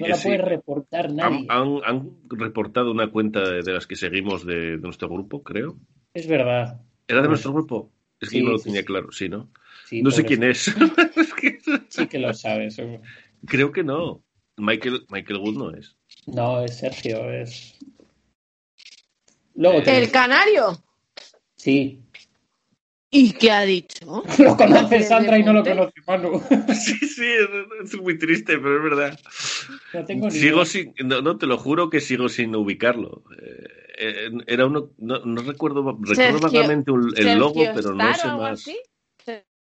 No 0.00 0.08
la 0.08 0.16
Sí. 0.16 0.28
puede 0.28 0.38
reportar 0.38 1.12
nadie. 1.12 1.46
Han, 1.48 1.50
han- 1.50 1.80
han 1.84 2.10
reportado 2.28 2.90
una 2.90 3.10
cuenta 3.10 3.40
de, 3.48 3.62
de 3.62 3.72
las 3.72 3.86
que 3.86 3.96
seguimos 3.96 4.44
de, 4.46 4.72
de 4.72 4.78
nuestro 4.78 5.08
grupo, 5.08 5.42
creo. 5.42 5.76
Es 6.14 6.26
verdad. 6.26 6.80
¿Era 7.08 7.22
de 7.22 7.28
nuestro 7.28 7.52
grupo? 7.52 7.90
Es 8.20 8.28
que 8.28 8.36
Sí, 8.36 8.38
yo 8.42 8.46
no 8.46 8.52
lo 8.52 8.58
tenía 8.60 8.80
sí. 8.80 8.86
claro, 8.86 9.10
sí, 9.12 9.28
¿no? 9.28 9.50
Sí, 9.86 10.02
no 10.02 10.10
sé 10.10 10.24
quién 10.24 10.42
es. 10.44 10.68
Es 11.16 11.34
que- 11.34 11.58
Sí 11.88 12.06
que 12.06 12.18
lo 12.18 12.32
sabes. 12.34 12.80
creo 13.46 13.72
que 13.72 13.82
no. 13.84 14.22
Michael, 14.56 15.06
Michael 15.08 15.40
Wood 15.40 15.56
no 15.56 15.70
es. 15.76 15.96
No, 16.26 16.62
es 16.62 16.76
Sergio, 16.78 17.30
es. 17.32 17.78
Luego 19.54 19.78
El 19.84 20.10
canario. 20.10 20.82
Sí. 21.56 22.01
¿Y 23.14 23.34
qué 23.34 23.50
ha 23.50 23.60
dicho? 23.60 24.24
Lo 24.38 24.56
conoce 24.56 25.02
Sandra 25.02 25.38
y 25.38 25.44
no 25.44 25.52
lo 25.52 25.62
de 25.62 25.70
conoce 25.70 26.00
Manu. 26.06 26.40
Sí, 26.74 26.96
sí, 27.06 27.26
es, 27.84 28.00
muy 28.00 28.16
triste, 28.18 28.56
pero 28.58 28.78
es 28.78 28.82
verdad. 28.82 29.20
No 29.92 30.04
tengo 30.06 30.26
ni 30.30 30.32
Sigo 30.32 30.56
idea. 30.62 30.64
sin, 30.64 30.94
no, 31.04 31.20
no, 31.20 31.36
te 31.36 31.46
lo 31.46 31.58
juro 31.58 31.90
que 31.90 32.00
sigo 32.00 32.30
sin 32.30 32.56
ubicarlo. 32.56 33.22
Eh, 33.98 34.30
era 34.46 34.64
uno, 34.64 34.92
no, 34.96 35.18
no 35.26 35.42
recuerdo, 35.42 35.82
recuerdo 36.00 36.14
Sergio- 36.14 36.40
vagamente 36.40 36.90
un- 36.90 37.08
el 37.10 37.14
Sergio 37.16 37.38
logo, 37.38 37.64
pero 37.74 37.94
no 37.94 38.14
sé 38.14 38.26
o 38.26 38.30
algo 38.30 38.42
más. 38.42 38.64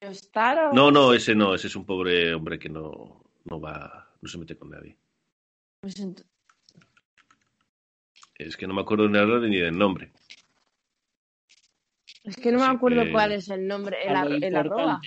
Star 0.00 0.72
No, 0.72 0.92
no, 0.92 1.12
ese 1.12 1.34
no, 1.34 1.56
ese 1.56 1.66
es 1.66 1.74
un 1.74 1.84
pobre 1.86 2.34
hombre 2.34 2.58
que 2.60 2.68
no, 2.68 3.24
no 3.46 3.60
va, 3.60 4.14
no 4.20 4.28
se 4.28 4.38
mete 4.38 4.56
con 4.56 4.70
nadie. 4.70 4.96
Pues 5.80 5.96
ent- 5.96 6.24
Es 8.36 8.56
que 8.56 8.66
no 8.68 8.74
me 8.74 8.82
acuerdo 8.82 9.08
ni 9.08 9.18
del 9.18 9.50
ni 9.50 9.56
del 9.56 9.76
nombre. 9.76 10.12
Es 12.24 12.36
que 12.36 12.50
no 12.50 12.58
me 12.58 12.64
acuerdo 12.66 13.04
que- 13.04 13.12
cuál 13.12 13.32
es 13.32 13.48
el 13.50 13.66
nombre, 13.66 13.96
el, 14.04 14.42
el 14.42 14.56
arroba. 14.56 15.00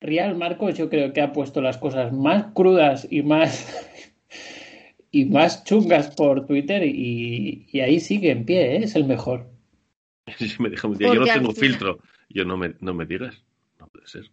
Real 0.00 0.36
Marcos 0.36 0.76
yo 0.76 0.88
creo 0.90 1.12
que 1.12 1.22
ha 1.22 1.32
puesto 1.32 1.60
las 1.62 1.78
cosas 1.78 2.12
más 2.12 2.52
crudas 2.52 3.06
y 3.10 3.22
más 3.22 3.66
y 5.10 5.24
más 5.24 5.64
chungas 5.64 6.14
por 6.14 6.46
Twitter 6.46 6.84
y, 6.84 7.66
y 7.72 7.80
ahí 7.80 7.98
sigue 8.00 8.30
en 8.30 8.44
pie, 8.44 8.76
¿eh? 8.76 8.84
es 8.84 8.94
el 8.96 9.04
mejor. 9.06 9.50
Me 10.58 10.68
un 10.68 10.98
yo 10.98 11.14
no 11.14 11.24
tengo 11.24 11.52
final- 11.52 11.54
filtro. 11.54 11.98
Yo 12.28 12.44
no 12.44 12.56
me, 12.56 12.74
no 12.80 12.92
me 12.92 13.06
digas. 13.06 13.42
No 13.78 13.86
puede 13.86 14.06
ser. 14.08 14.24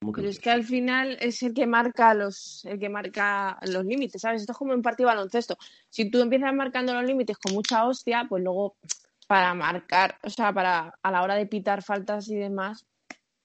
¿Cómo 0.00 0.12
que 0.12 0.16
Pero 0.16 0.24
no 0.24 0.30
es 0.30 0.40
que 0.40 0.50
al 0.50 0.64
final 0.64 1.18
es 1.20 1.42
el 1.42 1.52
que 1.54 1.66
marca 1.66 2.14
los, 2.14 2.64
el 2.64 2.78
que 2.80 2.88
marca 2.88 3.58
los 3.70 3.84
límites, 3.84 4.22
¿sabes? 4.22 4.40
Esto 4.40 4.52
es 4.52 4.58
como 4.58 4.72
en 4.72 4.80
partido 4.82 5.08
de 5.10 5.14
baloncesto. 5.16 5.56
Si 5.90 6.10
tú 6.10 6.20
empiezas 6.20 6.52
marcando 6.54 6.94
los 6.94 7.04
límites 7.04 7.36
con 7.38 7.52
mucha 7.52 7.86
hostia, 7.86 8.24
pues 8.28 8.42
luego 8.42 8.76
para 9.24 9.54
marcar, 9.54 10.18
o 10.22 10.30
sea, 10.30 10.52
para 10.52 10.94
a 11.02 11.10
la 11.10 11.22
hora 11.22 11.34
de 11.34 11.46
pitar 11.46 11.82
faltas 11.82 12.28
y 12.28 12.36
demás, 12.36 12.86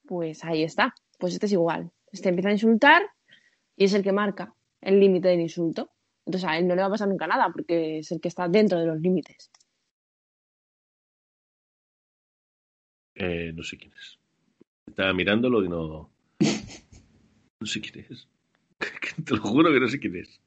pues 0.06 0.44
ahí 0.44 0.62
está. 0.62 0.94
Pues 1.18 1.34
este 1.34 1.46
es 1.46 1.52
igual. 1.52 1.90
Este 2.12 2.28
empieza 2.28 2.48
a 2.48 2.52
insultar 2.52 3.02
y 3.76 3.84
es 3.84 3.94
el 3.94 4.02
que 4.02 4.12
marca 4.12 4.54
el 4.80 4.98
límite 5.00 5.28
del 5.28 5.40
insulto. 5.40 5.90
Entonces 6.26 6.48
a 6.48 6.58
él 6.58 6.66
no 6.66 6.74
le 6.74 6.82
va 6.82 6.88
a 6.88 6.90
pasar 6.90 7.08
nunca 7.08 7.26
nada 7.26 7.50
porque 7.52 7.98
es 7.98 8.12
el 8.12 8.20
que 8.20 8.28
está 8.28 8.48
dentro 8.48 8.78
de 8.78 8.86
los 8.86 9.00
límites. 9.00 9.50
Eh, 13.14 13.52
no 13.54 13.62
sé 13.62 13.76
quién 13.76 13.92
es. 13.92 14.18
Estaba 14.86 15.12
mirándolo 15.12 15.64
y 15.64 15.68
no. 15.68 16.10
No 17.60 17.66
sé 17.66 17.82
quién 17.82 18.06
es. 18.08 18.26
Te 19.24 19.34
lo 19.34 19.42
juro 19.42 19.70
que 19.70 19.80
no 19.80 19.88
sé 19.88 20.00
quién 20.00 20.16
es. 20.16 20.40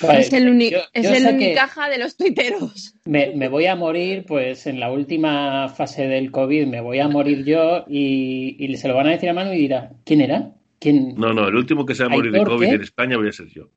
Vale, 0.00 0.20
es 0.20 0.32
el, 0.32 0.48
uni- 0.48 0.70
yo- 0.70 0.78
es 0.92 1.04
yo 1.04 1.14
el 1.14 1.34
unicaja 1.34 1.88
de 1.88 1.98
los 1.98 2.16
tuiteros. 2.16 2.94
me, 3.04 3.32
me 3.36 3.48
voy 3.48 3.66
a 3.66 3.76
morir, 3.76 4.24
pues 4.26 4.66
en 4.66 4.80
la 4.80 4.90
última 4.90 5.68
fase 5.68 6.06
del 6.08 6.30
COVID 6.30 6.66
me 6.66 6.80
voy 6.80 6.98
a 6.98 7.08
morir 7.08 7.44
yo 7.44 7.84
y, 7.88 8.56
y 8.58 8.76
se 8.76 8.88
lo 8.88 8.94
van 8.94 9.06
a 9.06 9.10
decir 9.10 9.28
a 9.30 9.34
Manu 9.34 9.52
y 9.52 9.58
dirá, 9.58 9.92
¿quién 10.04 10.20
era? 10.20 10.50
¿Quién? 10.80 11.14
No, 11.16 11.32
no, 11.32 11.46
el 11.48 11.54
último 11.54 11.86
que 11.86 11.94
se 11.94 12.02
va 12.02 12.12
a 12.12 12.16
morir 12.16 12.32
de 12.32 12.42
COVID 12.44 12.66
¿qué? 12.68 12.74
en 12.74 12.82
España 12.82 13.16
voy 13.16 13.28
a 13.28 13.32
ser 13.32 13.46
yo. 13.48 13.70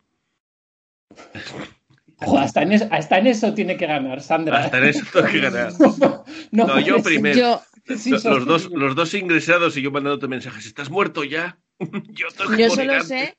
Hasta, 2.19 2.63
en 2.63 2.71
eso, 2.73 2.87
hasta 2.89 3.19
en 3.19 3.27
eso 3.27 3.53
tiene 3.53 3.77
que 3.77 3.85
ganar, 3.85 4.21
Sandra. 4.21 4.57
Hasta 4.57 4.79
en 4.79 4.83
eso 4.85 5.05
tengo 5.13 5.27
que 5.27 5.39
ganar. 5.39 5.71
No, 6.51 6.65
No, 6.65 6.79
yo 6.79 7.01
primero. 7.03 7.37
Yo, 7.37 7.61
Los, 8.29 8.45
dos, 8.45 8.69
los 8.71 8.95
dos 8.95 9.13
ingresados 9.13 9.77
y 9.77 9.81
yo 9.81 9.91
mandándote 9.91 10.27
mensajes. 10.27 10.65
¿Estás 10.65 10.89
muerto 10.89 11.23
ya? 11.23 11.59
yo 11.79 12.27
tengo 12.35 12.51
que 12.51 12.63
yo 12.63 12.67
morir 12.69 12.75
solo 12.75 12.93
antes. 12.93 13.07
sé, 13.07 13.36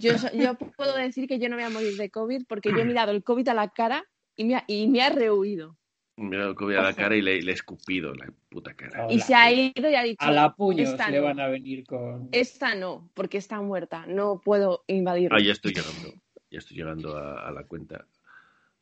yo, 0.00 0.12
yo 0.34 0.54
puedo 0.76 0.96
decir 0.96 1.26
que 1.28 1.38
yo 1.38 1.48
no 1.48 1.56
voy 1.56 1.64
a 1.64 1.70
morir 1.70 1.96
de 1.96 2.10
COVID 2.10 2.44
porque 2.48 2.70
yo 2.70 2.78
he 2.78 2.84
mirado 2.84 3.12
el 3.12 3.22
COVID 3.22 3.48
a 3.48 3.54
la 3.54 3.68
cara 3.68 4.04
y 4.36 4.44
me 4.44 4.56
ha, 4.56 4.64
y 4.66 4.86
me 4.88 5.02
ha 5.02 5.10
rehuido. 5.10 5.76
Me 6.16 6.36
ha 6.36 6.40
dado 6.40 6.54
COVID 6.56 6.76
a 6.76 6.82
la 6.82 6.94
cara 6.94 7.14
y 7.16 7.22
le, 7.22 7.40
le 7.42 7.52
he 7.52 7.54
escupido 7.54 8.12
la 8.12 8.26
puta 8.48 8.74
cara. 8.74 9.04
Hola. 9.06 9.14
Y 9.14 9.20
se 9.20 9.34
ha 9.34 9.52
ido 9.52 9.88
y 9.88 9.94
ha 9.94 10.02
dicho, 10.02 10.24
A 10.24 10.32
la 10.32 10.54
puños 10.54 10.90
esta 10.90 11.10
le 11.10 11.18
no. 11.18 11.24
van 11.24 11.38
a 11.38 11.46
venir 11.46 11.84
con... 11.86 12.28
esta 12.32 12.74
no, 12.74 13.08
porque 13.14 13.38
está 13.38 13.60
muerta, 13.60 14.04
no 14.06 14.40
puedo 14.44 14.84
invadirla. 14.88 15.36
Ah, 15.38 15.40
ya 15.40 15.52
estoy 15.52 15.74
llegando. 15.74 16.20
Ya 16.50 16.58
estoy 16.58 16.76
llegando 16.76 17.16
a, 17.16 17.46
a 17.46 17.52
la 17.52 17.64
cuenta. 17.64 18.04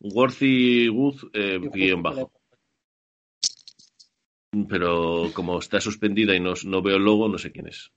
Worthy 0.01 0.89
Good 0.89 1.31
eh, 1.35 1.59
guion 1.73 2.03
bajo. 2.03 2.33
Pero 4.69 5.31
como 5.35 5.59
está 5.59 5.81
suspendida 5.81 6.35
y 6.35 6.41
no, 6.41 6.55
no 6.65 6.81
veo 6.81 6.97
el 6.97 7.05
logo, 7.05 7.29
no 7.29 7.37
sé 7.37 7.53
quién 7.53 7.69
es. 7.69 7.91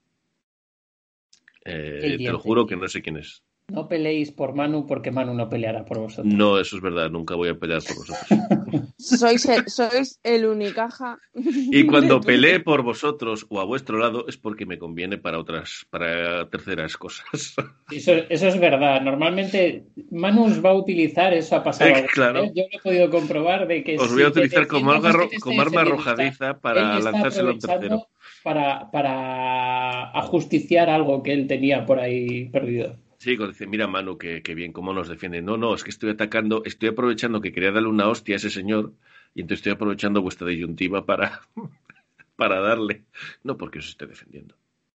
Eh, 1.65 2.17
te 2.17 2.31
lo 2.31 2.39
juro 2.39 2.65
que 2.65 2.75
no 2.75 2.87
sé 2.87 3.01
quién 3.01 3.17
es. 3.17 3.43
No 3.69 3.87
peleéis 3.87 4.31
por 4.31 4.55
Manu 4.55 4.87
porque 4.87 5.11
Manu 5.11 5.33
no 5.33 5.47
peleará 5.47 5.85
por 5.85 5.99
vosotros. 5.99 6.33
No, 6.33 6.59
eso 6.59 6.75
es 6.77 6.81
verdad. 6.81 7.09
Nunca 7.11 7.35
voy 7.35 7.49
a 7.49 7.55
pelear 7.55 7.81
por 7.83 7.97
vosotros. 7.97 8.27
Sois 8.97 9.45
el, 9.45 9.67
sois 9.69 10.19
el 10.23 10.45
unicaja. 10.45 11.17
Y 11.33 11.85
cuando 11.85 12.19
pelee 12.19 12.59
por 12.59 12.81
vosotros 12.81 13.45
o 13.49 13.59
a 13.59 13.63
vuestro 13.63 13.97
lado 13.97 14.25
es 14.27 14.37
porque 14.37 14.65
me 14.65 14.77
conviene 14.77 15.17
para 15.17 15.39
otras, 15.39 15.85
para 15.89 16.49
terceras 16.49 16.97
cosas. 16.97 17.55
Eso, 17.91 18.13
eso 18.29 18.47
es 18.47 18.59
verdad. 18.59 19.01
Normalmente 19.01 19.85
Manu 20.11 20.45
os 20.45 20.63
va 20.63 20.71
a 20.71 20.75
utilizar, 20.75 21.33
eso 21.33 21.55
ha 21.55 21.63
pasado. 21.63 21.91
Eh, 21.91 22.07
claro. 22.11 22.45
Yo 22.53 22.63
lo 22.71 22.77
he 22.77 22.81
podido 22.81 23.09
comprobar 23.09 23.67
de 23.67 23.83
que 23.83 23.97
Os 23.97 24.07
si 24.07 24.13
voy 24.13 24.23
a 24.23 24.31
te 24.31 24.39
utilizar 24.39 24.67
como, 24.67 24.93
te 24.99 25.39
como 25.39 25.61
arma 25.61 25.81
arrojadiza 25.81 26.59
para 26.59 26.99
lanzárselo 26.99 27.49
a 27.49 27.53
un 27.53 27.59
tercero. 27.59 28.07
Para, 28.43 28.89
para 28.91 30.11
ajusticiar 30.11 30.89
algo 30.89 31.23
que 31.23 31.33
él 31.33 31.47
tenía 31.47 31.85
por 31.85 31.99
ahí 31.99 32.45
perdido. 32.49 32.97
Sí, 33.17 33.35
cuando 33.35 33.51
dice, 33.51 33.67
mira 33.67 33.85
Manu, 33.85 34.17
que, 34.17 34.41
que 34.41 34.55
bien, 34.55 34.71
cómo 34.71 34.93
nos 34.93 35.09
defiende. 35.09 35.41
No, 35.41 35.57
no, 35.57 35.75
es 35.75 35.83
que 35.83 35.89
estoy 35.89 36.11
atacando, 36.11 36.63
estoy 36.63 36.89
aprovechando 36.89 37.41
que 37.41 37.51
quería 37.51 37.71
darle 37.71 37.89
una 37.89 38.07
hostia 38.07 38.35
a 38.35 38.37
ese 38.37 38.49
señor 38.49 38.93
y 39.35 39.41
entonces 39.41 39.59
estoy 39.59 39.73
aprovechando 39.73 40.21
vuestra 40.21 40.47
disyuntiva 40.47 41.05
para, 41.05 41.41
para 42.37 42.61
darle. 42.61 43.03
No 43.43 43.57
porque 43.57 43.79
os 43.79 43.89
esté 43.89 44.05
defendiendo. 44.05 44.55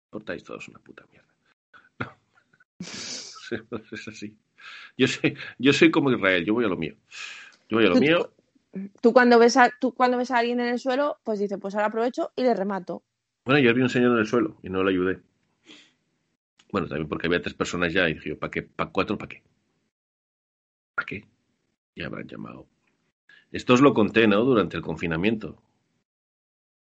Portáis 0.08 0.44
todos 0.44 0.68
una 0.68 0.78
puta 0.78 1.04
mierda. 1.10 1.28
es 3.92 4.08
así. 4.08 4.36
Yo 4.96 5.08
soy, 5.08 5.36
yo 5.58 5.72
soy 5.72 5.90
como 5.90 6.12
Israel, 6.12 6.44
yo 6.44 6.54
voy 6.54 6.64
a 6.64 6.68
lo 6.68 6.76
mío. 6.76 6.94
Yo 7.68 7.78
voy 7.78 7.86
a 7.86 7.88
lo 7.88 7.96
mío. 7.96 8.32
Tú 9.00 9.12
cuando 9.12 9.38
ves 9.38 9.56
a, 9.56 9.70
tú 9.80 9.92
cuando 9.94 10.16
ves 10.16 10.30
a 10.30 10.38
alguien 10.38 10.60
en 10.60 10.68
el 10.68 10.78
suelo, 10.78 11.18
pues 11.24 11.40
dices, 11.40 11.58
pues 11.60 11.74
ahora 11.74 11.88
aprovecho 11.88 12.30
y 12.36 12.42
le 12.42 12.54
remato. 12.54 13.02
Bueno, 13.44 13.60
yo 13.60 13.74
vi 13.74 13.82
un 13.82 13.88
señor 13.88 14.12
en 14.12 14.18
el 14.18 14.26
suelo 14.26 14.56
y 14.62 14.68
no 14.70 14.82
le 14.84 14.90
ayudé. 14.90 15.20
Bueno, 16.70 16.86
también 16.88 17.08
porque 17.08 17.26
había 17.26 17.42
tres 17.42 17.54
personas 17.54 17.92
ya 17.92 18.08
y 18.08 18.14
dije, 18.14 18.36
¿para 18.36 18.50
qué? 18.50 18.62
¿Para 18.62 18.90
cuatro? 18.90 19.18
¿Para 19.18 19.28
qué? 19.28 19.42
¿Para 20.94 21.06
qué? 21.06 21.24
Ya 21.96 22.06
habrán 22.06 22.26
llamado. 22.28 22.66
Esto 23.50 23.74
os 23.74 23.80
lo 23.82 23.92
conté, 23.92 24.26
¿no? 24.26 24.42
Durante 24.44 24.76
el 24.76 24.82
confinamiento. 24.82 25.60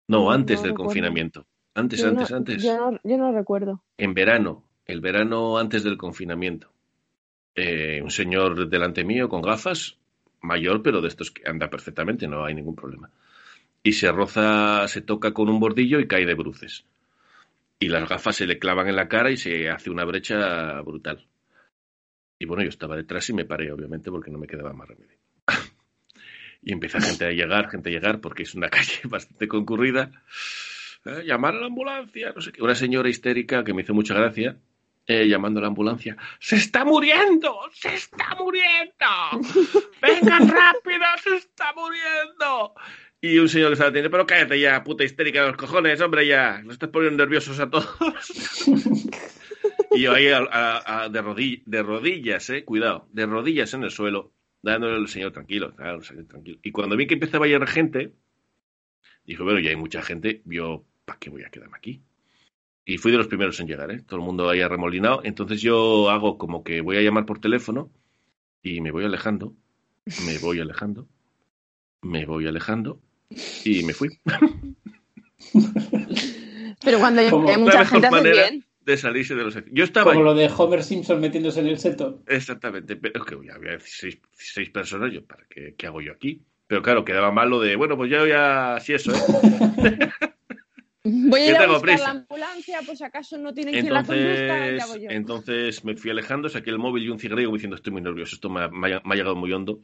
No, 0.08 0.24
No, 0.24 0.32
antes 0.32 0.60
no 0.60 0.64
del 0.64 0.72
recuerdo. 0.72 0.86
confinamiento. 0.90 1.46
Antes, 1.76 2.00
Yo 2.02 2.08
antes, 2.08 2.32
no, 2.32 2.38
antes. 2.38 2.64
Yo 2.64 2.92
no, 2.92 3.00
yo 3.04 3.18
no 3.18 3.32
recuerdo. 3.34 3.84
En 3.98 4.14
verano. 4.14 4.64
El 4.86 5.02
verano 5.02 5.58
antes 5.58 5.84
del 5.84 5.98
confinamiento. 5.98 6.72
Eh, 7.56 8.02
un 8.02 8.10
señor 8.10 8.70
delante 8.70 9.04
mío 9.04 9.28
con 9.30 9.42
gafas, 9.42 9.98
mayor, 10.42 10.82
pero 10.82 11.02
de 11.02 11.10
estos 11.10 11.30
que 11.32 11.48
anda 11.48 11.70
perfectamente, 11.70 12.28
no 12.28 12.46
hay 12.46 12.56
ningún 12.56 12.76
problema. 12.76 13.12
Y 13.88 13.94
se 13.94 14.12
roza, 14.12 14.86
se 14.90 15.00
toca 15.00 15.32
con 15.32 15.48
un 15.48 15.62
bordillo 15.62 16.02
y 16.02 16.10
cae 16.10 16.26
de 16.26 16.34
bruces. 16.34 16.84
Y 17.80 17.88
las 17.88 18.10
gafas 18.10 18.36
se 18.36 18.46
le 18.46 18.60
clavan 18.60 18.90
en 18.90 18.98
la 18.98 19.08
cara 19.08 19.32
y 19.32 19.38
se 19.38 19.70
hace 19.70 19.90
una 19.90 20.04
brecha 20.04 20.82
brutal. 20.82 21.26
Y 22.38 22.46
bueno, 22.46 22.64
yo 22.64 22.70
estaba 22.70 22.98
detrás 22.98 23.30
y 23.30 23.34
me 23.34 23.46
paré, 23.46 23.72
obviamente, 23.72 24.12
porque 24.12 24.30
no 24.30 24.40
me 24.40 24.46
quedaba 24.46 24.74
más 24.74 24.90
remedio. 24.90 25.18
y 26.64 26.74
empieza 26.74 27.00
gente 27.00 27.28
a 27.28 27.32
llegar, 27.32 27.70
gente 27.70 27.88
a 27.88 27.94
llegar, 27.94 28.20
porque 28.20 28.44
es 28.44 28.56
una 28.56 28.68
calle 28.78 29.00
bastante 29.06 29.48
concurrida. 29.48 30.12
Eh, 31.06 31.24
llamar 31.26 31.56
a 31.56 31.62
la 31.62 31.68
ambulancia, 31.68 32.34
no 32.36 32.42
sé 32.42 32.52
qué. 32.52 32.62
Una 32.62 32.76
señora 32.76 33.08
histérica 33.08 33.64
que 33.64 33.74
me 33.74 33.84
hizo 33.84 33.94
mucha 33.94 34.16
gracia, 34.16 34.58
eh, 35.06 35.30
llamando 35.30 35.60
a 35.60 35.62
la 35.62 35.70
ambulancia. 35.70 36.18
¡Se 36.42 36.58
está 36.58 36.84
muriendo! 36.84 37.58
¡Se 37.72 37.96
está 37.96 38.36
muriendo! 38.38 39.06
¡Vengan 40.02 40.50
rápido! 40.50 41.06
¡Se 41.24 41.36
está 41.38 41.72
muriendo! 41.74 42.74
Y 43.20 43.40
un 43.40 43.50
señor 43.50 43.70
que 43.70 43.74
estaba 43.74 43.90
teniendo, 43.92 44.12
pero 44.12 44.26
cállate 44.28 44.60
ya, 44.60 44.84
puta 44.84 45.04
histérica 45.04 45.42
de 45.42 45.48
los 45.48 45.58
cojones, 45.58 46.00
hombre, 46.02 46.28
ya. 46.28 46.62
Nos 46.64 46.74
estás 46.74 46.90
poniendo 46.90 47.18
nerviosos 47.24 47.60
a 47.60 47.70
todos. 47.70 47.88
y 49.92 50.02
yo 50.02 50.14
ahí 50.14 50.26
de, 50.26 50.36
rodi- 51.24 51.64
de 51.66 51.84
rodillas, 51.84 52.50
eh, 52.52 52.64
cuidado, 52.64 53.08
de 53.12 53.26
rodillas 53.26 53.74
en 53.74 53.84
el 53.84 53.92
suelo, 53.92 54.34
dándole 54.62 54.96
al 54.98 55.08
señor 55.08 55.32
tranquilo, 55.32 55.76
claro, 55.76 56.04
señor, 56.04 56.26
tranquilo. 56.26 56.60
Y 56.62 56.72
cuando 56.72 56.96
vi 56.96 57.08
que 57.08 57.16
empezaba 57.16 57.46
a 57.46 57.48
llegar 57.48 57.68
gente, 57.68 58.14
dijo, 59.26 59.44
bueno, 59.44 59.60
ya 59.60 59.72
hay 59.72 59.76
mucha 59.76 60.02
gente, 60.04 60.42
yo, 60.46 60.86
¿para 61.06 61.18
qué 61.20 61.30
voy 61.32 61.44
a 61.44 61.50
quedarme 61.50 61.78
aquí? 61.78 62.04
Y 62.86 63.00
fui 63.00 63.12
de 63.12 63.18
los 63.18 63.28
primeros 63.28 63.60
en 63.60 63.68
llegar, 63.68 63.90
¿eh? 63.92 64.02
Todo 64.08 64.20
el 64.20 64.26
mundo 64.26 64.48
ahí 64.50 64.62
arremolinado. 64.62 65.22
Entonces 65.26 65.60
yo 65.62 66.10
hago 66.10 66.38
como 66.38 66.64
que 66.64 66.80
voy 66.82 66.98
a 66.98 67.02
llamar 67.02 67.26
por 67.26 67.40
teléfono 67.40 67.92
y 68.62 68.80
me 68.80 68.92
voy 68.92 69.04
alejando, 69.04 69.56
me 70.26 70.38
voy 70.38 70.60
alejando, 70.62 71.08
me 72.02 72.26
voy 72.26 72.48
alejando 72.48 73.02
y 73.64 73.84
me 73.84 73.94
fui. 73.94 74.10
Pero 76.84 77.00
cuando 77.00 77.22
hay 77.22 77.32
mucha 77.58 77.86
gente 77.86 78.08
hace 78.08 78.16
manera 78.16 78.50
bien. 78.50 78.66
de 78.82 78.98
salirse 78.98 79.36
de 79.36 79.44
los... 79.44 79.58
Yo 79.72 79.84
estaba 79.84 80.12
Como 80.14 80.20
ahí. 80.20 80.26
lo 80.26 80.36
de 80.36 80.50
Homer 80.56 80.84
Simpson 80.84 81.20
metiéndose 81.20 81.60
en 81.60 81.68
el 81.68 81.80
seto. 81.80 82.22
Exactamente, 82.28 82.96
pero 82.96 83.22
es 83.24 83.30
que 83.30 83.38
ya 83.46 83.56
había 83.56 83.78
seis, 83.80 84.20
seis 84.34 84.70
personas, 84.70 85.12
yo, 85.12 85.26
¿para 85.26 85.46
qué, 85.50 85.76
qué 85.78 85.88
hago 85.88 86.02
yo 86.02 86.14
aquí? 86.14 86.44
Pero 86.68 86.82
claro, 86.82 87.04
quedaba 87.06 87.32
mal 87.32 87.50
lo 87.50 87.60
de, 87.60 87.76
bueno, 87.76 87.98
pues 87.98 88.12
yo 88.12 88.28
ya, 88.28 88.76
así 88.76 88.94
eso, 88.94 89.12
¿eh? 89.14 89.20
Voy 91.30 91.42
a 91.42 91.50
ir 91.50 91.56
a 91.56 91.68
buscar 91.68 92.00
la 92.00 92.10
ambulancia, 92.10 92.80
pues 92.86 93.02
acaso 93.02 93.38
no 93.38 93.54
tienen 93.54 93.74
quien 93.74 93.94
la 93.94 94.04
conduzca, 94.04 94.68
Entonces, 94.68 94.88
voy 94.90 95.02
yo. 95.04 95.10
entonces 95.12 95.86
me 95.86 95.96
fui 95.96 96.12
alejando, 96.12 96.50
saqué 96.50 96.70
el 96.70 96.80
móvil 96.80 97.04
y 97.04 97.10
un 97.10 97.20
cigarrillo 97.20 97.52
diciendo 97.52 97.76
estoy 97.78 97.94
muy 97.94 98.02
nervioso, 98.02 98.36
esto 98.36 98.50
me 98.50 98.62
ha, 98.64 98.68
me 98.70 98.94
ha- 98.94 99.02
me 99.06 99.14
ha 99.14 99.16
llegado 99.16 99.36
muy 99.36 99.52
hondo, 99.54 99.82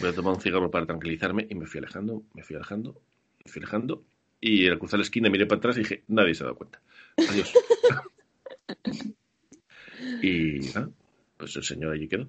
voy 0.00 0.10
a 0.10 0.12
tomar 0.12 0.34
un 0.34 0.40
cigarro 0.40 0.70
para 0.70 0.84
tranquilizarme 0.86 1.46
y 1.48 1.54
me 1.54 1.66
fui 1.66 1.78
alejando, 1.78 2.22
me 2.34 2.42
fui 2.42 2.56
alejando, 2.56 3.00
me 3.44 3.50
fui 3.50 3.60
alejando 3.62 4.04
y 4.40 4.68
al 4.68 4.78
cruzar 4.78 4.98
la 4.98 5.04
esquina 5.04 5.30
miré 5.30 5.46
para 5.46 5.58
atrás 5.58 5.76
y 5.76 5.80
dije, 5.80 6.02
nadie 6.08 6.34
se 6.34 6.42
ha 6.42 6.46
dado 6.46 6.56
cuenta. 6.58 6.80
Adiós. 7.16 7.52
y 10.22 10.58
nada, 10.74 10.90
pues 11.36 11.56
el 11.56 11.62
señor 11.64 11.92
allí 11.94 12.08
quedó, 12.08 12.28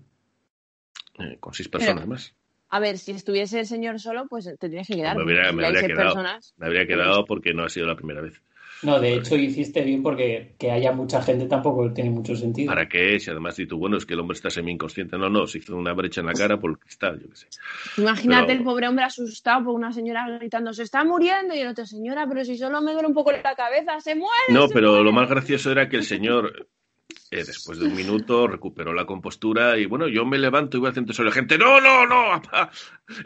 eh, 1.20 1.38
con 1.40 1.54
seis 1.54 1.68
personas 1.70 1.96
Pero- 2.04 2.08
más. 2.08 2.34
A 2.70 2.80
ver, 2.80 2.98
si 2.98 3.12
estuviese 3.12 3.60
el 3.62 3.66
señor 3.66 4.00
solo, 4.00 4.26
pues 4.30 4.46
te 4.46 4.58
tendrías 4.58 4.88
que 4.88 4.96
quedar. 4.96 5.16
Me 5.16 5.22
habría- 5.24 5.52
me 5.54 5.64
quedado. 5.88 5.96
personas. 5.96 6.54
Me 6.58 6.66
habría 6.68 6.86
quedado 6.86 7.26
porque 7.26 7.54
no 7.54 7.64
ha 7.64 7.70
sido 7.70 7.86
la 7.88 7.96
primera 7.96 8.22
vez. 8.22 8.42
No, 8.84 9.00
de 9.00 9.16
hecho 9.16 9.36
hiciste 9.36 9.82
bien 9.82 10.04
porque 10.04 10.54
que 10.60 10.70
haya 10.70 10.92
mucha 10.92 11.20
gente 11.24 11.48
tampoco 11.48 11.92
tiene 11.94 12.12
mucho 12.12 12.36
sentido. 12.36 12.68
¿Para 12.72 12.88
qué? 12.88 13.20
Si 13.20 13.32
además 13.32 13.56
dices, 13.56 13.74
bueno, 13.74 13.98
es 13.98 14.06
que 14.06 14.14
el 14.14 14.20
hombre 14.20 14.36
está 14.36 14.52
semi-inconsciente. 14.52 15.18
No, 15.18 15.30
no, 15.30 15.48
se 15.48 15.58
hizo 15.58 15.76
una 15.76 15.94
brecha 15.94 16.22
en 16.22 16.28
la 16.28 16.34
cara 16.34 16.60
por 16.60 16.70
el 16.72 16.78
cristal, 16.78 17.20
yo 17.20 17.28
qué 17.30 17.36
sé. 17.38 17.48
Imagínate 18.00 18.48
Pero- 18.48 18.60
el 18.60 18.64
pobre 18.64 18.88
hombre 18.88 19.06
asustado 19.06 19.66
por 19.66 19.74
una 19.74 19.92
señora 19.92 20.30
gritando, 20.38 20.74
se 20.74 20.84
está 20.84 21.04
muriendo, 21.04 21.56
y 21.56 21.60
el 21.60 21.70
otro, 21.70 21.88
señora, 21.88 22.28
pero 22.28 22.46
si 22.46 22.56
solo 22.56 22.80
me 22.82 22.92
duele 22.92 23.08
un 23.08 23.16
poco 23.16 23.32
la 23.32 23.56
cabeza, 23.56 24.00
se 24.00 24.14
muere. 24.14 24.44
No, 24.50 24.68
se 24.68 24.74
pero 24.76 24.90
muere". 24.90 25.04
lo 25.06 25.12
más 25.12 25.28
gracioso 25.28 25.72
era 25.72 25.90
que 25.90 25.96
el 25.98 26.04
señor, 26.04 26.68
eh, 27.32 27.44
después 27.44 27.80
de 27.80 27.86
un 27.86 27.96
minuto, 27.96 28.48
recuperó 28.48 28.94
la 28.94 29.06
compostura 29.06 29.78
y 29.78 29.86
bueno, 29.86 30.08
yo 30.08 30.26
me 30.26 30.38
levanto 30.38 30.78
y 30.78 30.80
voy 30.80 30.90
al 30.90 30.96
centro 30.96 31.16
de 31.16 31.24
la 31.24 31.32
gente, 31.32 31.58
no, 31.58 31.82
no, 31.82 32.06
no, 32.06 32.42
papá", 32.42 32.72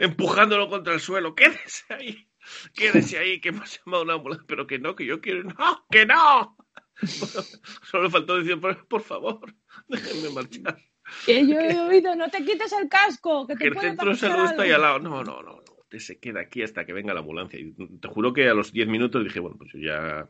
empujándolo 0.00 0.68
contra 0.68 0.94
el 0.94 1.00
suelo, 1.00 1.34
quédese 1.34 1.84
ahí, 1.94 2.28
quédese 2.74 3.18
ahí, 3.18 3.40
que 3.40 3.50
hemos 3.50 3.78
llamado 3.78 4.02
una 4.02 4.14
ambulancia, 4.14 4.44
pero 4.48 4.66
que 4.66 4.78
no, 4.78 4.96
que 4.96 5.06
yo 5.06 5.20
quiero, 5.20 5.44
no, 5.44 5.86
que 5.90 6.06
no. 6.06 6.56
Bueno, 7.02 7.40
solo 7.90 8.10
faltó 8.10 8.36
decir, 8.36 8.60
por, 8.60 9.02
favor, 9.02 9.54
déjenme 9.88 10.30
marchar. 10.30 10.78
Que 11.26 11.46
yo 11.46 11.58
he 11.60 11.78
oído, 11.80 12.14
no 12.14 12.28
te 12.30 12.44
quites 12.44 12.72
el 12.72 12.88
casco, 12.88 13.46
que 13.46 13.54
te 13.54 13.58
Que 13.58 13.68
el 13.68 13.74
puede 13.74 13.88
centro 13.88 14.10
de 14.10 14.16
salud 14.16 14.44
está 14.44 14.62
ahí 14.62 14.70
algo". 14.70 14.86
al 14.86 14.92
lado. 14.92 14.98
No, 15.00 15.24
no, 15.24 15.42
no, 15.42 15.62
no. 15.66 15.72
Usted 15.78 15.98
se 15.98 16.18
queda 16.20 16.40
aquí 16.40 16.62
hasta 16.62 16.86
que 16.86 16.92
venga 16.92 17.12
la 17.12 17.20
ambulancia. 17.20 17.58
Y 17.58 17.72
te 17.72 18.08
juro 18.08 18.32
que 18.32 18.48
a 18.48 18.54
los 18.54 18.72
10 18.72 18.88
minutos 18.88 19.24
dije, 19.24 19.40
bueno, 19.40 19.58
pues 19.58 19.72
yo 19.72 19.78
ya, 19.80 20.28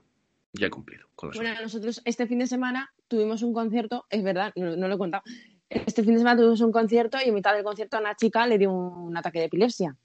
ya 0.53 0.67
he 0.67 0.71
cumplido 0.71 1.07
con 1.15 1.31
la 1.31 1.37
Bueno, 1.37 1.61
nosotros 1.61 2.03
este 2.05 2.27
fin 2.27 2.39
de 2.39 2.47
semana 2.47 2.93
tuvimos 3.09 3.43
un 3.43 3.53
concierto, 3.53 4.07
es 4.11 4.23
verdad, 4.23 4.53
no, 4.57 4.77
no 4.77 4.89
lo 4.89 4.95
he 4.95 4.99
contado. 4.99 5.23
Este 5.69 6.03
fin 6.03 6.13
de 6.13 6.19
semana 6.19 6.37
tuvimos 6.37 6.61
un 6.61 6.73
concierto 6.73 7.19
y 7.25 7.29
en 7.29 7.35
mitad 7.35 7.55
del 7.55 7.65
concierto 7.65 7.97
a 7.97 8.01
una 8.01 8.15
chica 8.15 8.47
le 8.47 8.59
dio 8.59 8.73
un, 8.73 9.17
ataque 9.17 9.39
de 9.39 9.45
epilepsia. 9.47 9.97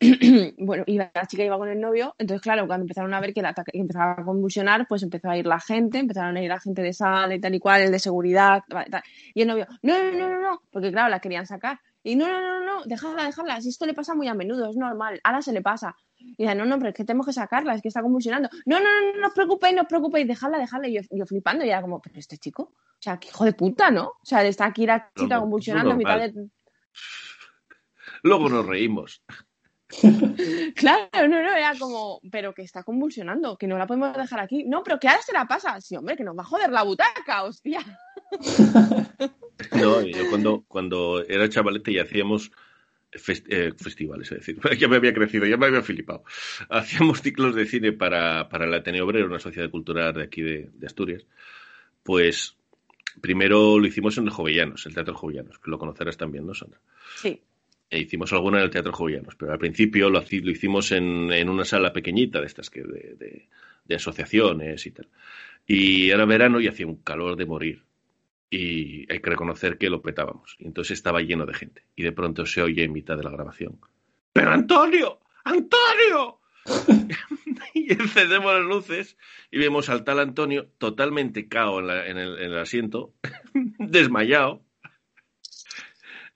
bueno, 0.58 0.84
y 0.86 0.96
la 0.96 1.10
chica 1.26 1.44
iba 1.44 1.58
con 1.58 1.68
el 1.68 1.80
novio, 1.80 2.14
entonces 2.18 2.40
claro, 2.40 2.66
cuando 2.66 2.84
empezaron 2.84 3.12
a 3.14 3.20
ver 3.20 3.32
que 3.32 3.40
el 3.40 3.46
ataque 3.46 3.72
que 3.72 3.80
empezaba 3.80 4.12
a 4.12 4.24
convulsionar, 4.24 4.86
pues 4.88 5.02
empezó 5.02 5.28
a 5.28 5.36
ir 5.36 5.46
la 5.46 5.60
gente, 5.60 5.98
empezaron 5.98 6.36
a 6.36 6.42
ir 6.42 6.48
la 6.48 6.60
gente 6.60 6.82
de 6.82 6.92
sala 6.92 7.34
y 7.34 7.40
tal 7.40 7.54
y 7.54 7.58
cual, 7.58 7.82
el 7.82 7.90
de 7.90 7.98
seguridad, 7.98 8.62
tal, 8.68 9.02
y 9.34 9.42
el 9.42 9.48
novio, 9.48 9.66
no, 9.82 10.02
no, 10.02 10.12
no, 10.12 10.28
no, 10.28 10.40
no, 10.40 10.62
porque 10.70 10.90
claro, 10.92 11.08
la 11.08 11.20
querían 11.20 11.46
sacar. 11.46 11.80
Y 12.04 12.14
no, 12.14 12.28
no, 12.28 12.40
no, 12.40 12.64
no, 12.64 12.84
dejadla, 12.84 13.24
dejadla, 13.24 13.60
si 13.60 13.70
esto 13.70 13.86
le 13.86 13.94
pasa 13.94 14.14
muy 14.14 14.28
a 14.28 14.34
menudo, 14.34 14.70
es 14.70 14.76
normal, 14.76 15.20
ahora 15.24 15.42
se 15.42 15.52
le 15.52 15.62
pasa. 15.62 15.96
Y 16.36 16.44
dice, 16.44 16.54
no, 16.54 16.64
no, 16.64 16.78
pero 16.78 16.90
es 16.90 16.94
que 16.94 17.04
tenemos 17.04 17.26
que 17.26 17.32
sacarla, 17.32 17.74
es 17.74 17.82
que 17.82 17.88
está 17.88 18.02
convulsionando. 18.02 18.48
No, 18.66 18.80
no, 18.80 18.86
no, 18.86 19.20
no, 19.20 19.26
os 19.28 19.34
preocupéis, 19.34 19.74
no 19.74 19.82
os 19.82 19.88
preocupéis, 19.88 20.26
dejadla, 20.26 20.58
dejadla. 20.58 20.88
Y 20.88 20.94
yo, 20.94 21.02
yo 21.10 21.26
flipando, 21.26 21.64
y 21.64 21.70
era 21.70 21.80
como, 21.80 22.00
pero 22.00 22.18
este 22.18 22.38
chico, 22.38 22.74
o 22.74 23.00
sea, 23.00 23.18
que 23.18 23.28
hijo 23.28 23.44
de 23.44 23.52
puta, 23.52 23.90
¿no? 23.90 24.06
O 24.06 24.24
sea, 24.24 24.44
está 24.44 24.66
aquí 24.66 24.86
la 24.86 25.10
chica 25.16 25.40
convulsionando 25.40 25.92
a 25.92 25.96
mitad 25.96 26.18
de... 26.18 26.48
Luego 28.22 28.48
nos 28.48 28.66
reímos. 28.66 29.22
Claro, 30.76 31.28
no, 31.28 31.42
no, 31.42 31.56
era 31.56 31.72
como, 31.78 32.20
pero 32.30 32.52
que 32.52 32.62
está 32.62 32.82
convulsionando, 32.82 33.56
que 33.56 33.66
no 33.66 33.78
la 33.78 33.86
podemos 33.86 34.14
dejar 34.14 34.40
aquí. 34.40 34.64
No, 34.64 34.82
pero 34.82 35.00
que 35.00 35.08
ahora 35.08 35.22
se 35.22 35.32
la 35.32 35.46
pasa. 35.46 35.80
Sí, 35.80 35.96
hombre, 35.96 36.16
que 36.16 36.24
nos 36.24 36.36
va 36.36 36.42
a 36.42 36.46
joder 36.46 36.70
la 36.70 36.82
butaca, 36.82 37.44
hostia. 37.44 37.80
No, 39.72 40.00
yo 40.02 40.30
cuando, 40.30 40.64
cuando 40.68 41.24
era 41.26 41.48
chavalete 41.48 41.90
y 41.90 41.98
hacíamos 41.98 42.52
fes- 43.12 43.44
eh, 43.48 43.72
festivales, 43.76 44.30
es 44.32 44.38
decir, 44.38 44.58
ya 44.78 44.88
me 44.88 44.96
había 44.96 45.12
crecido, 45.14 45.46
ya 45.46 45.56
me 45.56 45.66
había 45.66 45.82
flipado. 45.82 46.24
Hacíamos 46.68 47.22
ciclos 47.22 47.54
de 47.54 47.66
cine 47.66 47.92
para, 47.92 48.48
para 48.48 48.66
el 48.66 48.74
Ateneo 48.74 49.04
Obrero, 49.06 49.26
una 49.26 49.38
sociedad 49.38 49.70
cultural 49.70 50.14
de 50.14 50.22
aquí 50.22 50.42
de, 50.42 50.70
de 50.72 50.86
Asturias. 50.86 51.26
Pues 52.02 52.56
primero 53.20 53.78
lo 53.78 53.86
hicimos 53.86 54.16
en 54.18 54.24
el 54.24 54.30
Jovellanos, 54.30 54.86
el 54.86 54.94
Teatro 54.94 55.14
Jovellanos, 55.14 55.58
que 55.58 55.70
lo 55.70 55.78
conocerás 55.78 56.16
también, 56.16 56.46
¿no, 56.46 56.54
Sandra? 56.54 56.80
Sí. 57.16 57.40
E 57.90 57.98
hicimos 58.00 58.32
alguna 58.34 58.58
en 58.58 58.64
el 58.64 58.70
Teatro 58.70 58.92
Jovellanos, 58.92 59.34
pero 59.36 59.52
al 59.52 59.58
principio 59.58 60.10
lo, 60.10 60.20
lo 60.20 60.50
hicimos 60.50 60.92
en, 60.92 61.32
en 61.32 61.48
una 61.48 61.64
sala 61.64 61.92
pequeñita 61.92 62.40
de 62.40 62.46
estas 62.46 62.68
que 62.70 62.82
de, 62.82 63.14
de- 63.18 63.48
de 63.84 63.94
asociaciones 63.94 64.84
y 64.84 64.90
tal. 64.90 65.08
Y 65.66 66.10
era 66.10 66.26
verano 66.26 66.60
y 66.60 66.68
hacía 66.68 66.86
un 66.86 66.96
calor 66.96 67.36
de 67.36 67.46
morir. 67.46 67.82
Y 68.50 69.10
hay 69.12 69.20
que 69.20 69.30
reconocer 69.30 69.76
que 69.78 69.90
lo 69.90 70.00
petábamos. 70.02 70.56
Y 70.58 70.66
entonces 70.66 70.96
estaba 70.98 71.20
lleno 71.20 71.44
de 71.46 71.54
gente. 71.54 71.84
Y 71.96 72.02
de 72.02 72.12
pronto 72.12 72.46
se 72.46 72.62
oye 72.62 72.84
en 72.84 72.92
mitad 72.92 73.16
de 73.16 73.24
la 73.24 73.30
grabación. 73.30 73.78
¡Pero 74.32 74.50
Antonio! 74.52 75.20
¡Antonio! 75.44 76.40
y 77.74 77.92
encendemos 77.92 78.52
las 78.54 78.64
luces 78.64 79.16
y 79.50 79.58
vemos 79.58 79.88
al 79.88 80.04
tal 80.04 80.18
Antonio 80.20 80.68
totalmente 80.78 81.48
cao 81.48 81.80
en, 81.80 82.18
el, 82.18 82.38
en 82.38 82.52
el 82.52 82.58
asiento, 82.58 83.14
desmayado. 83.78 84.64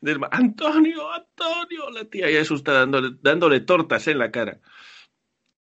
Desma- 0.00 0.28
Antonio, 0.32 1.12
Antonio, 1.12 1.90
la 1.90 2.04
tía 2.06 2.30
ya 2.30 2.40
asustada 2.40 2.80
dándole, 2.80 3.16
dándole 3.20 3.60
tortas 3.60 4.08
en 4.08 4.18
la 4.18 4.30
cara. 4.30 4.60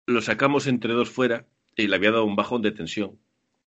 Lo 0.06 0.20
sacamos 0.20 0.66
entre 0.66 0.92
dos 0.92 1.10
fuera 1.10 1.46
y 1.76 1.86
le 1.88 1.96
había 1.96 2.12
dado 2.12 2.24
un 2.24 2.36
bajón 2.36 2.62
de 2.62 2.72
tensión. 2.72 3.18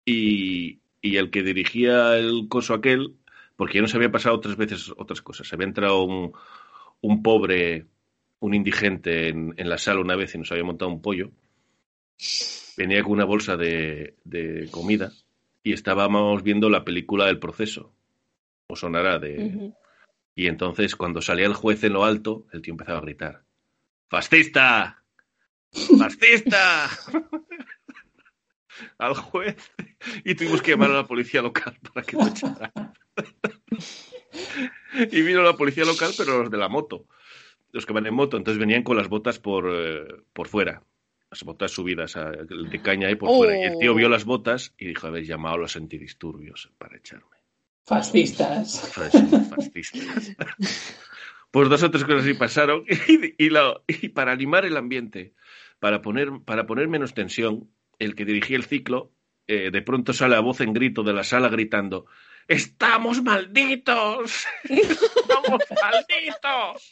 Y, 0.05 0.80
y 1.01 1.17
el 1.17 1.29
que 1.31 1.43
dirigía 1.43 2.17
el 2.17 2.47
coso 2.47 2.73
aquel, 2.73 3.15
porque 3.55 3.75
ya 3.75 3.81
nos 3.81 3.95
había 3.95 4.11
pasado 4.11 4.35
otras 4.35 4.55
veces 4.55 4.91
otras 4.97 5.21
cosas. 5.21 5.51
Había 5.53 5.67
entrado 5.67 6.03
un, 6.03 6.31
un 7.01 7.23
pobre, 7.23 7.87
un 8.39 8.53
indigente 8.53 9.29
en, 9.29 9.53
en 9.57 9.69
la 9.69 9.77
sala 9.77 10.01
una 10.01 10.15
vez 10.15 10.33
y 10.35 10.37
nos 10.37 10.51
había 10.51 10.63
montado 10.63 10.91
un 10.91 11.01
pollo. 11.01 11.31
Venía 12.77 13.03
con 13.03 13.13
una 13.13 13.25
bolsa 13.25 13.57
de, 13.57 14.15
de 14.23 14.69
comida 14.71 15.11
y 15.63 15.73
estábamos 15.73 16.43
viendo 16.43 16.69
la 16.69 16.83
película 16.83 17.25
del 17.25 17.39
proceso. 17.39 17.93
O 18.67 18.75
sonará 18.75 19.19
de, 19.19 19.73
y 20.33 20.47
entonces, 20.47 20.95
cuando 20.95 21.21
salía 21.21 21.45
el 21.45 21.53
juez 21.53 21.83
en 21.83 21.93
lo 21.93 22.05
alto, 22.05 22.45
el 22.53 22.61
tío 22.61 22.73
empezaba 22.73 22.99
a 22.99 23.01
gritar: 23.01 23.43
¡Fascista! 24.07 25.03
¡Fascista! 25.71 26.89
Al 28.97 29.13
juez. 29.15 29.71
Y 30.25 30.35
tuvimos 30.35 30.61
que 30.61 30.71
llamar 30.71 30.91
a 30.91 30.95
la 30.95 31.07
policía 31.07 31.41
local 31.41 31.77
para 31.93 32.05
que 32.05 32.15
lo 32.17 32.27
echara. 32.27 32.71
y 35.11 35.21
vino 35.21 35.41
la 35.41 35.55
policía 35.55 35.85
local, 35.85 36.11
pero 36.17 36.39
los 36.41 36.51
de 36.51 36.57
la 36.57 36.69
moto. 36.69 37.05
Los 37.71 37.85
que 37.85 37.93
van 37.93 38.05
en 38.05 38.13
moto. 38.13 38.37
Entonces 38.37 38.59
venían 38.59 38.83
con 38.83 38.97
las 38.97 39.07
botas 39.09 39.39
por, 39.39 39.69
eh, 39.71 40.05
por 40.33 40.47
fuera. 40.47 40.83
Las 41.29 41.43
botas 41.43 41.71
subidas 41.71 42.17
a- 42.17 42.31
de 42.31 42.81
caña 42.81 43.07
ahí 43.07 43.15
por 43.15 43.29
fuera. 43.29 43.57
Y 43.57 43.63
el 43.63 43.77
tío 43.79 43.93
Oh. 43.93 43.95
vio 43.95 44.09
las 44.09 44.25
botas 44.25 44.73
y 44.77 44.87
dijo: 44.87 45.07
Habéis 45.07 45.27
llamado 45.27 45.55
a 45.55 45.59
los 45.59 45.75
antidisturbios 45.77 46.69
para 46.77 46.97
echarme. 46.97 47.37
Fascistas. 47.85 48.91
Fas- 48.93 49.49
fascistas. 49.49 50.35
Pues 51.51 51.67
dos 51.67 51.83
o 51.83 51.91
tres 51.91 52.05
cosas 52.05 52.21
así 52.23 52.33
pasaron 52.33 52.85
y, 53.09 53.45
y 53.45 53.49
la- 53.49 53.81
y 53.85 54.07
para 54.07 54.31
animar 54.31 54.65
el 54.65 54.77
ambiente, 54.77 55.33
para 55.79 56.01
poner, 56.01 56.29
para 56.45 56.65
poner 56.65 56.87
menos 56.87 57.13
tensión, 57.13 57.69
el 58.03 58.15
que 58.15 58.25
dirigía 58.25 58.57
el 58.57 58.63
ciclo 58.65 59.11
eh, 59.47 59.69
de 59.71 59.81
pronto 59.81 60.13
sale 60.13 60.35
a 60.35 60.39
voz 60.39 60.61
en 60.61 60.73
grito 60.73 61.03
de 61.03 61.13
la 61.13 61.23
sala 61.23 61.49
gritando 61.49 62.05
¡Estamos 62.47 63.21
malditos! 63.23 64.45
¡Estamos 64.63 65.61
malditos! 65.81 66.91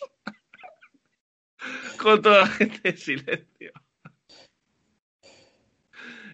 Con 1.98 2.22
toda 2.22 2.40
la 2.42 2.48
gente 2.48 2.90
en 2.90 2.98
silencio. 2.98 3.72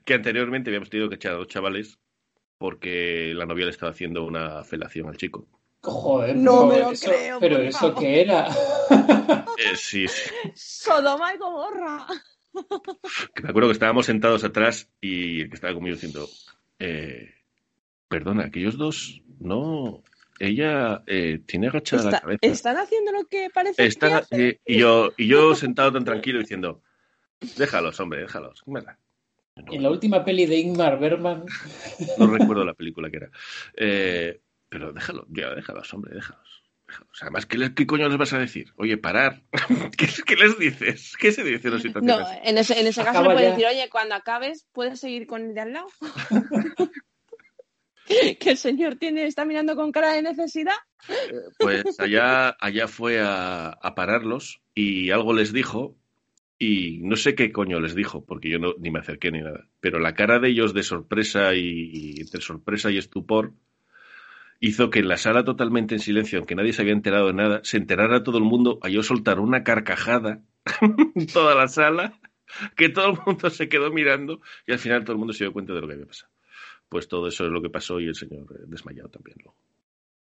Que 0.03 0.13
anteriormente 0.13 0.69
habíamos 0.69 0.89
tenido 0.89 1.09
que 1.09 1.15
echar 1.15 1.33
a 1.33 1.37
dos 1.37 1.47
chavales 1.47 1.97
porque 2.57 3.33
la 3.35 3.45
novia 3.45 3.65
le 3.65 3.71
estaba 3.71 3.91
haciendo 3.91 4.23
una 4.23 4.63
felación 4.63 5.07
al 5.09 5.17
chico. 5.17 5.47
Joder, 5.81 6.35
No 6.35 6.65
me 6.67 6.75
pero 6.75 6.85
lo 6.87 6.91
eso- 6.91 7.09
creo, 7.11 7.39
Pero 7.39 7.57
eso 7.59 7.79
favor. 7.79 7.99
qué 7.99 8.21
era. 8.21 8.47
Eh, 9.57 9.75
sí, 9.77 10.07
sí. 10.07 10.29
Sodoma 10.53 11.33
y 11.33 11.37
Gomorra. 11.37 12.05
Que 13.33 13.43
me 13.43 13.49
acuerdo 13.49 13.69
que 13.69 13.73
estábamos 13.73 14.05
sentados 14.05 14.43
atrás 14.43 14.89
y 15.01 15.41
el 15.41 15.49
que 15.49 15.55
estaba 15.55 15.73
conmigo 15.73 15.95
diciendo, 15.95 16.27
eh, 16.79 17.33
perdona, 18.07 18.45
aquellos 18.45 18.77
dos, 18.77 19.21
no, 19.39 20.03
ella 20.39 21.03
eh, 21.07 21.39
tiene 21.45 21.67
agachada 21.67 22.03
la 22.03 22.09
Está- 22.09 22.21
cabeza. 22.21 22.39
¿Están 22.41 22.77
haciendo 22.77 23.11
lo 23.11 23.25
que 23.25 23.49
parece 23.53 23.85
Están- 23.85 24.09
que 24.09 24.15
hacen? 24.15 24.41
eh, 24.41 24.59
y, 24.65 24.77
yo, 24.77 25.11
y 25.17 25.27
yo 25.27 25.55
sentado 25.55 25.91
tan 25.93 26.03
tranquilo 26.05 26.39
diciendo, 26.39 26.81
déjalos, 27.57 27.99
hombre, 27.99 28.21
déjalos. 28.21 28.63
mira". 28.65 28.97
No, 29.57 29.71
En 29.73 29.83
la 29.83 29.89
última 29.89 30.25
peli 30.25 30.45
de 30.45 30.57
Ingmar 30.57 30.99
Bergman. 30.99 31.45
no 32.17 32.27
recuerdo 32.27 32.65
la 32.65 32.73
película 32.73 33.09
que 33.09 33.17
era. 33.17 33.29
Eh, 33.77 34.41
pero 34.67 34.91
déjalo, 34.91 35.25
ya, 35.29 35.55
déjalos, 35.55 35.93
hombre, 35.93 36.13
déjalos. 36.13 36.63
Déjalos. 36.99 37.21
Además, 37.21 37.45
¿qué, 37.45 37.57
le- 37.57 37.73
¿qué 37.73 37.85
coño 37.85 38.07
les 38.09 38.17
vas 38.17 38.33
a 38.33 38.39
decir? 38.39 38.73
Oye, 38.77 38.97
parar. 38.97 39.43
¿Qué, 39.97 40.07
qué 40.25 40.35
les 40.35 40.57
dices? 40.57 41.13
¿Qué 41.19 41.31
se 41.31 41.43
dice 41.43 41.67
en 41.67 41.73
una 41.73 41.81
situación 41.83 42.19
No, 42.19 42.27
en 42.43 42.57
ese, 42.57 42.79
en 42.79 42.87
ese 42.87 43.01
caso 43.03 43.19
Acaba 43.19 43.29
le 43.29 43.33
puedes 43.35 43.49
ya. 43.49 43.55
decir, 43.55 43.67
oye, 43.79 43.89
cuando 43.89 44.15
acabes, 44.15 44.67
puedes 44.71 44.99
seguir 44.99 45.27
con 45.27 45.43
el 45.43 45.53
de 45.53 45.61
al 45.61 45.73
lado. 45.73 45.87
que 48.39 48.51
el 48.51 48.57
señor 48.57 48.95
tiene, 48.97 49.25
está 49.25 49.45
mirando 49.45 49.75
con 49.75 49.91
cara 49.91 50.13
de 50.13 50.21
necesidad. 50.21 50.75
Pues 51.59 51.99
allá, 51.99 52.55
allá 52.59 52.87
fue 52.87 53.19
a, 53.19 53.69
a 53.69 53.95
pararlos 53.95 54.61
y 54.73 55.11
algo 55.11 55.33
les 55.33 55.53
dijo 55.53 55.95
y 56.57 56.99
no 57.01 57.15
sé 57.15 57.35
qué 57.35 57.51
coño 57.51 57.79
les 57.79 57.95
dijo 57.95 58.25
porque 58.25 58.49
yo 58.49 58.59
no, 58.59 58.73
ni 58.79 58.91
me 58.91 58.99
acerqué 58.99 59.31
ni 59.31 59.41
nada. 59.41 59.67
Pero 59.81 59.99
la 59.99 60.13
cara 60.15 60.39
de 60.39 60.49
ellos 60.49 60.73
de 60.73 60.83
sorpresa 60.83 61.53
y, 61.55 61.89
y 61.93 62.21
entre 62.21 62.41
sorpresa 62.41 62.91
y 62.91 62.97
estupor 62.97 63.53
hizo 64.59 64.89
que 64.89 64.99
en 64.99 65.07
la 65.07 65.17
sala 65.17 65.43
totalmente 65.43 65.95
en 65.95 65.99
silencio, 65.99 66.39
aunque 66.39 66.55
nadie 66.55 66.73
se 66.73 66.81
había 66.81 66.93
enterado 66.93 67.27
de 67.27 67.33
nada, 67.33 67.61
se 67.63 67.77
enterara 67.77 68.23
todo 68.23 68.37
el 68.37 68.43
mundo 68.43 68.79
a 68.81 68.89
yo 68.89 69.03
soltar 69.03 69.39
una 69.39 69.63
carcajada 69.63 70.41
en 71.15 71.27
toda 71.27 71.55
la 71.55 71.67
sala 71.67 72.19
que 72.75 72.89
todo 72.89 73.11
el 73.11 73.19
mundo 73.25 73.49
se 73.49 73.69
quedó 73.69 73.91
mirando 73.91 74.41
y 74.65 74.71
al 74.71 74.79
final 74.79 75.03
todo 75.03 75.13
el 75.13 75.19
mundo 75.19 75.33
se 75.33 75.43
dio 75.43 75.53
cuenta 75.53 75.73
de 75.73 75.81
lo 75.81 75.87
que 75.87 75.93
había 75.93 76.05
pasado. 76.05 76.31
Pues 76.87 77.07
todo 77.07 77.27
eso 77.27 77.45
es 77.45 77.51
lo 77.51 77.61
que 77.61 77.69
pasó 77.69 77.99
y 77.99 78.07
el 78.07 78.15
señor 78.15 78.45
eh, 78.51 78.63
desmayado 78.67 79.09
también 79.09 79.37
luego. 79.43 79.57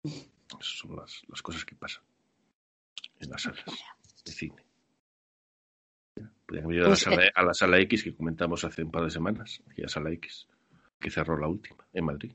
Esas 0.03 0.77
son 0.77 0.95
las, 0.95 1.23
las 1.27 1.41
cosas 1.41 1.65
que 1.65 1.75
pasan 1.75 2.03
en 3.19 3.29
las 3.29 3.41
salas 3.41 3.65
de 4.25 4.31
cine. 4.31 4.63
Podrían 6.45 6.65
haber 6.65 6.85
a 6.85 6.89
la, 6.89 6.95
sala, 6.95 7.31
a 7.33 7.43
la 7.43 7.53
sala 7.53 7.79
X 7.79 8.03
que 8.03 8.15
comentamos 8.15 8.63
hace 8.63 8.83
un 8.83 8.91
par 8.91 9.03
de 9.03 9.09
semanas, 9.09 9.61
aquella 9.69 9.89
sala 9.89 10.11
X, 10.11 10.47
que 10.99 11.09
cerró 11.09 11.37
la 11.37 11.47
última 11.47 11.85
en 11.91 12.05
Madrid. 12.05 12.31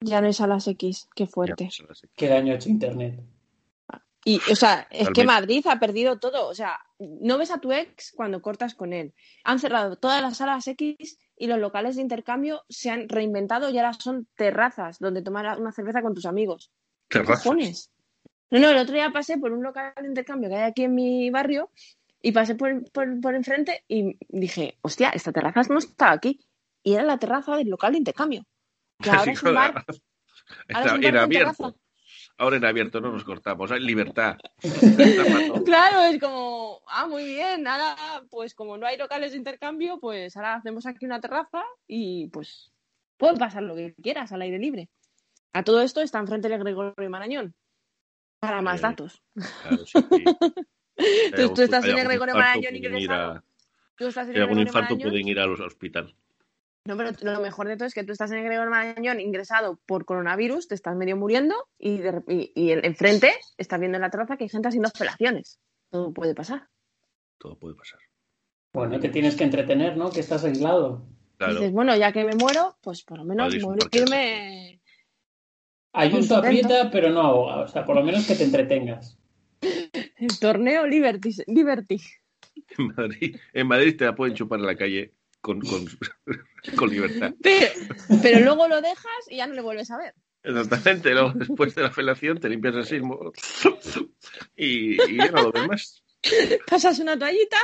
Ya 0.00 0.20
no 0.20 0.28
es 0.28 0.40
a 0.40 0.46
las 0.46 0.66
X, 0.68 1.08
qué 1.14 1.26
fuerte. 1.26 1.64
X. 1.64 1.84
Qué 2.14 2.28
daño 2.28 2.52
ha 2.52 2.56
hecho 2.56 2.68
Internet. 2.68 3.20
Y, 4.24 4.40
o 4.50 4.56
sea, 4.56 4.88
es 4.90 5.08
que. 5.10 5.24
Madrid 5.24 5.64
ha 5.68 5.78
perdido 5.78 6.18
todo. 6.18 6.48
O 6.48 6.54
sea, 6.54 6.80
no 6.98 7.38
ves 7.38 7.52
a 7.52 7.60
tu 7.60 7.72
ex 7.72 8.12
cuando 8.16 8.42
cortas 8.42 8.74
con 8.74 8.92
él. 8.92 9.14
Han 9.44 9.60
cerrado 9.60 9.96
todas 9.96 10.20
las 10.20 10.38
salas 10.38 10.66
X 10.66 11.18
y 11.36 11.46
los 11.46 11.58
locales 11.58 11.94
de 11.94 12.02
intercambio 12.02 12.64
se 12.68 12.90
han 12.90 13.08
reinventado 13.08 13.70
y 13.70 13.78
ahora 13.78 13.92
son 13.92 14.26
terrazas 14.34 14.98
donde 14.98 15.22
tomar 15.22 15.60
una 15.60 15.70
cerveza 15.70 16.02
con 16.02 16.12
tus 16.12 16.26
amigos. 16.26 16.72
¿Qué 17.08 17.20
Terrazas. 17.20 17.90
No, 18.50 18.58
no, 18.58 18.70
el 18.70 18.78
otro 18.78 18.94
día 18.94 19.10
pasé 19.12 19.38
por 19.38 19.52
un 19.52 19.62
local 19.62 19.92
de 20.00 20.08
intercambio 20.08 20.48
que 20.48 20.56
hay 20.56 20.70
aquí 20.70 20.84
en 20.84 20.94
mi 20.94 21.30
barrio 21.30 21.70
y 22.20 22.32
pasé 22.32 22.56
por, 22.56 22.90
por, 22.90 23.20
por 23.20 23.34
enfrente 23.36 23.84
y 23.86 24.18
dije, 24.28 24.76
hostia, 24.82 25.10
esta 25.10 25.30
terraza 25.30 25.62
no 25.68 25.78
estaba 25.78 26.12
aquí. 26.12 26.40
Y 26.82 26.94
era 26.94 27.04
la 27.04 27.18
terraza 27.18 27.56
del 27.56 27.68
local 27.68 27.92
de 27.92 27.98
intercambio. 27.98 28.44
Ahora 29.06 29.32
es 29.32 29.42
un 29.42 29.54
bar. 29.54 29.74
Ahora 29.74 29.84
es 29.88 30.00
Está 30.68 30.80
un 30.94 31.00
bar 31.00 31.04
en 31.04 31.16
abierto. 31.16 31.76
Ahora 32.38 32.56
en 32.56 32.64
abierto 32.66 33.00
no 33.00 33.10
nos 33.12 33.24
cortamos. 33.24 33.70
Hay 33.72 33.80
libertad. 33.80 34.36
Claro, 35.64 36.02
es 36.04 36.20
como, 36.20 36.82
ah, 36.88 37.06
muy 37.06 37.24
bien, 37.24 37.66
ahora, 37.66 37.96
pues 38.30 38.54
como 38.54 38.76
no 38.76 38.86
hay 38.86 38.96
locales 38.98 39.32
de 39.32 39.38
intercambio, 39.38 39.98
pues 39.98 40.36
ahora 40.36 40.54
hacemos 40.54 40.86
aquí 40.86 41.06
una 41.06 41.20
terraza 41.20 41.64
y 41.88 42.28
pues 42.28 42.72
puedes 43.16 43.38
pasar 43.38 43.62
lo 43.62 43.74
que 43.74 43.94
quieras 43.94 44.30
al 44.32 44.42
aire 44.42 44.58
libre. 44.58 44.88
A 45.54 45.62
todo 45.64 45.80
esto 45.82 46.02
está 46.02 46.18
enfrente 46.18 46.48
de 46.48 46.58
Gregorio 46.58 47.10
Marañón. 47.10 47.54
Para 48.38 48.60
más 48.60 48.78
Eh, 48.80 48.82
datos. 48.82 49.22
Claro, 49.34 49.86
sí, 49.86 49.98
sí. 50.10 50.24
Tú, 51.36 51.52
tú 51.54 51.62
estás 51.62 51.84
en 51.86 51.98
el 51.98 52.06
Gregorio 52.06 52.34
Marañón 52.34 52.76
ingresado. 52.76 53.42
Tú 53.96 54.06
estás 54.06 54.28
en 54.28 54.34
el 54.36 54.40
Gregorio 54.42 54.62
infarto 54.62 54.94
Marañón. 54.94 55.10
pueden 55.10 55.28
ir 55.28 55.38
al 55.40 55.52
hospital. 55.60 56.14
No, 56.86 56.96
pero 56.96 57.10
lo 57.20 57.40
mejor 57.40 57.68
de 57.68 57.76
todo 57.76 57.86
es 57.86 57.94
que 57.94 58.04
tú 58.04 58.12
estás 58.12 58.30
en 58.30 58.38
el 58.38 58.44
Gregorio 58.44 58.70
Marañón 58.70 59.20
ingresado 59.20 59.78
por 59.86 60.04
coronavirus, 60.04 60.68
te 60.68 60.74
estás 60.74 60.96
medio 60.96 61.16
muriendo 61.16 61.54
y, 61.78 61.98
de 61.98 62.22
y, 62.28 62.52
y 62.54 62.70
en- 62.72 62.84
enfrente 62.84 63.32
estás 63.58 63.80
viendo 63.80 63.96
en 63.96 64.02
la 64.02 64.10
terraza 64.10 64.36
que 64.36 64.44
hay 64.44 64.50
gente 64.50 64.68
haciendo 64.68 64.88
operaciones. 64.88 65.58
Todo 65.90 66.12
puede 66.12 66.34
pasar. 66.34 66.68
Todo 67.38 67.58
puede 67.58 67.74
pasar. 67.74 68.00
Bueno, 68.72 69.00
te 69.00 69.08
tienes 69.08 69.36
que 69.36 69.44
entretener, 69.44 69.96
¿no? 69.96 70.10
Que 70.10 70.20
estás 70.20 70.44
aislado. 70.44 71.06
Claro. 71.38 71.54
Dices, 71.54 71.72
bueno, 71.72 71.96
ya 71.96 72.12
que 72.12 72.24
me 72.24 72.34
muero, 72.34 72.76
pues 72.82 73.02
por 73.02 73.18
lo 73.18 73.24
menos 73.24 73.54
morirme. 73.62 74.80
Ayuso 75.92 76.36
aprieta, 76.36 76.90
pero 76.90 77.10
no 77.10 77.20
ahoga. 77.20 77.60
O 77.62 77.68
sea, 77.68 77.84
por 77.84 77.96
lo 77.96 78.02
menos 78.02 78.26
que 78.26 78.34
te 78.34 78.44
entretengas. 78.44 79.18
El 79.60 80.38
torneo 80.38 80.86
Liberty. 80.86 81.34
Liberty. 81.46 82.00
En 82.78 82.86
Madrid, 82.88 83.36
en 83.52 83.66
Madrid 83.66 83.96
te 83.96 84.04
la 84.06 84.14
pueden 84.14 84.34
chupar 84.34 84.58
en 84.58 84.66
la 84.66 84.76
calle 84.76 85.12
con, 85.46 85.60
con, 85.60 85.86
con 86.76 86.90
libertad. 86.90 87.32
Pero, 87.40 87.68
pero 88.20 88.40
luego 88.40 88.66
lo 88.66 88.80
dejas 88.80 89.22
y 89.30 89.36
ya 89.36 89.46
no 89.46 89.54
le 89.54 89.60
vuelves 89.62 89.92
a 89.92 89.98
ver. 89.98 90.12
Exactamente. 90.42 91.12
Luego, 91.12 91.32
después 91.36 91.72
de 91.76 91.82
la 91.82 91.90
felación, 91.92 92.40
te 92.40 92.48
limpias 92.48 92.74
así 92.74 92.98
mo- 93.00 93.32
y, 94.56 95.00
y 95.00 95.16
ya 95.16 95.30
no 95.30 95.44
lo 95.44 95.52
ves 95.52 95.68
más. 95.68 96.04
Pasas 96.66 96.98
una 96.98 97.16
toallita. 97.16 97.58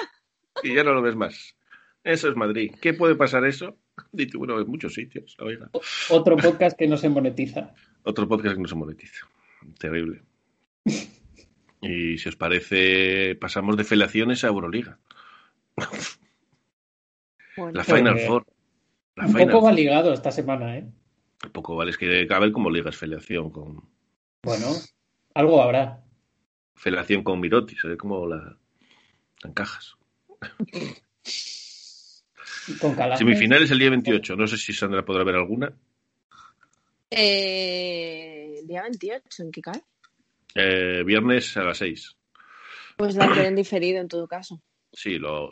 Y 0.63 0.75
ya 0.77 0.85
no 0.85 0.93
lo 0.95 1.03
ves 1.03 1.17
más. 1.17 1.57
Eso 2.05 2.29
es 2.29 2.37
Madrid. 2.37 2.73
¿Qué 2.81 2.95
puede 2.95 3.17
pasar 3.17 3.45
eso? 3.47 3.77
Dice, 4.13 4.37
bueno, 4.39 4.61
en 4.61 4.69
muchos 4.69 4.95
sitios. 4.95 5.37
Oiga. 5.41 5.69
Otro 6.11 6.37
podcast 6.37 6.79
que 6.79 6.87
no 6.87 6.97
se 6.97 7.09
monetiza. 7.09 7.75
Otro 8.05 8.29
podcast 8.29 8.55
que 8.55 8.63
no 8.63 8.69
se 8.69 8.77
monetiza. 8.77 9.27
Terrible. 9.79 10.23
Y 11.85 12.17
si 12.19 12.29
os 12.29 12.37
parece, 12.37 13.35
pasamos 13.41 13.77
de 13.77 13.83
felaciones 13.83 14.45
a 14.45 14.47
Euroliga. 14.47 15.01
Bueno, 17.57 17.73
La 17.73 17.85
Final 17.85 18.19
Eh, 18.19 18.27
Four. 18.27 18.47
La 19.17 19.27
Un 19.27 19.33
Final 19.33 19.47
poco 19.49 19.63
va 19.65 19.71
Four. 19.71 19.79
ligado 19.79 20.13
esta 20.13 20.31
semana, 20.31 20.79
¿eh? 20.79 20.87
Poco 21.53 21.75
vale, 21.77 21.91
es 21.91 21.99
que 21.99 22.27
a 22.31 22.39
ver 22.39 22.53
cómo 22.53 22.71
ligas 22.71 22.97
felación 22.97 23.51
con 23.51 23.83
Bueno, 24.43 24.69
algo 25.35 25.61
habrá. 25.63 26.03
felación 26.75 27.23
con 27.25 27.41
Mirotis, 27.41 27.85
a 27.85 27.89
ver 27.89 27.97
cómo 27.97 28.27
la, 28.27 28.37
la 29.43 29.51
encajas. 29.51 29.95
Con. 32.81 32.97
Semifinales 33.17 33.71
el 33.73 33.79
día 33.81 33.91
28. 33.91 34.37
No 34.37 34.47
sé 34.47 34.57
si 34.57 34.73
Sandra 34.73 35.05
podrá 35.05 35.25
ver 35.25 35.35
alguna. 35.35 35.73
eh, 37.11 38.57
el 38.61 38.67
día 38.67 38.83
28, 38.83 39.43
¿en 39.43 39.51
qué 39.53 39.61
cae? 39.61 39.83
Eh, 40.55 41.03
viernes 41.05 41.57
a 41.57 41.65
las 41.65 41.79
6. 41.79 42.17
Pues 42.97 43.17
la 43.17 43.27
en 43.47 43.57
diferido 43.57 44.01
en 44.01 44.09
todo 44.09 44.29
caso. 44.29 44.63
Sí, 44.93 45.19
lo, 45.19 45.51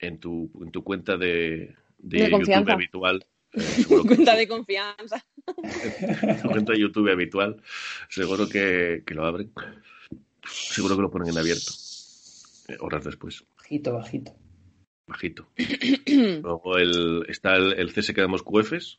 en, 0.00 0.18
tu, 0.18 0.50
en 0.62 0.70
tu 0.70 0.82
cuenta 0.84 1.16
de, 1.16 1.74
de, 1.98 2.18
De 2.18 2.18
YouTube 2.24 2.30
confianza. 2.38 2.72
habitual. 2.72 3.24
eh, 3.52 3.60
seguro 3.60 4.02
que- 4.02 4.08
Cuenta 4.16 4.36
de 4.36 4.48
confianza. 4.48 5.24
tu 6.42 6.48
cuenta 6.48 6.72
de 6.72 6.80
YouTube 6.80 7.10
habitual. 7.10 7.62
Seguro 8.08 8.48
que, 8.48 9.02
que 9.06 9.14
lo 9.14 9.24
abren. 9.24 9.50
Seguro 10.46 10.96
que 10.96 11.02
lo 11.02 11.10
ponen 11.10 11.28
en 11.30 11.38
abierto. 11.38 11.72
Eh, 12.68 12.76
horas 12.80 13.04
después. 13.04 13.44
Bajito, 13.56 13.94
bajito. 13.94 14.34
Bajito. 15.06 15.48
Luego 16.42 16.76
el, 16.78 17.24
está 17.28 17.56
el, 17.56 17.72
el 17.74 17.92
CSK 17.92 18.16
de 18.16 18.26
Moscú 18.28 18.60
Efes. 18.60 18.98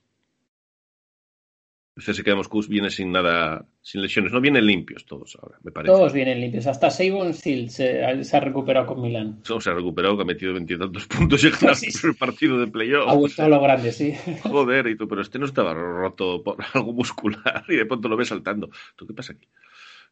El 1.99 2.05
CSK 2.15 2.23
de 2.27 2.35
Moscú 2.35 2.61
viene 2.69 2.89
sin 2.89 3.11
nada, 3.11 3.65
sin 3.81 4.01
lesiones. 4.01 4.31
No 4.31 4.39
vienen 4.39 4.65
limpios 4.65 5.05
todos 5.05 5.37
ahora, 5.41 5.57
me 5.63 5.71
parece. 5.71 5.91
Todos 5.91 6.13
vienen 6.13 6.39
limpios. 6.39 6.65
Hasta 6.65 6.89
Sabon 6.89 7.33
Seal 7.33 7.69
se, 7.69 8.23
se 8.23 8.37
ha 8.37 8.39
recuperado 8.39 8.85
con 8.85 9.01
Milán. 9.01 9.41
Se 9.43 9.69
ha 9.69 9.73
recuperado, 9.73 10.15
que 10.15 10.21
ha 10.21 10.25
metido 10.25 10.53
veintitantos 10.53 11.07
puntos 11.07 11.43
y 11.43 11.47
ha 11.47 11.49
ganado 11.51 11.75
Sí, 11.75 11.91
sí. 11.91 12.07
el 12.07 12.15
partido 12.15 12.57
de 12.57 12.67
Ha 12.67 12.71
playoff. 12.71 13.15
vuelto 13.15 13.43
a 13.43 13.49
lo 13.49 13.61
grande, 13.61 13.91
sí. 13.91 14.13
Joder, 14.43 14.87
y 14.87 14.95
tú, 14.95 15.07
pero 15.09 15.21
este 15.21 15.39
no 15.39 15.45
estaba 15.45 15.73
roto 15.73 16.41
por 16.41 16.55
algo 16.73 16.93
muscular 16.93 17.65
y 17.67 17.75
de 17.75 17.85
pronto 17.85 18.07
lo 18.07 18.15
ves 18.15 18.29
saltando. 18.29 18.69
¿Tú 18.95 19.05
qué 19.05 19.13
pasa 19.13 19.33
aquí? 19.33 19.47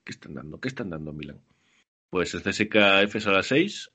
¿Qué 0.03 0.11
están 0.11 0.33
dando? 0.33 0.59
¿Qué 0.59 0.67
están 0.67 0.89
dando 0.89 1.11
en 1.11 1.17
Milán? 1.17 1.39
Pues 2.09 2.33
el 2.33 2.41
CSK 2.41 2.75
Efes 3.03 3.27
a 3.27 3.31
las 3.31 3.47
6 3.47 3.91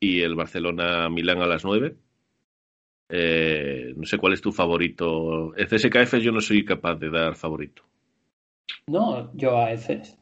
y 0.00 0.20
el 0.22 0.34
Barcelona 0.34 1.10
Milán 1.10 1.42
a 1.42 1.46
las 1.46 1.62
9. 1.64 1.94
Eh, 3.08 3.92
no 3.96 4.04
sé 4.04 4.18
cuál 4.18 4.32
es 4.32 4.40
tu 4.40 4.52
favorito. 4.52 5.54
El 5.56 5.66
CSK 5.66 5.96
Efes 5.96 6.22
yo 6.22 6.32
no 6.32 6.40
soy 6.40 6.64
capaz 6.64 6.96
de 6.96 7.10
dar 7.10 7.36
favorito. 7.36 7.82
No, 8.86 9.30
yo 9.34 9.58
a 9.58 9.72
Efes. 9.72 10.18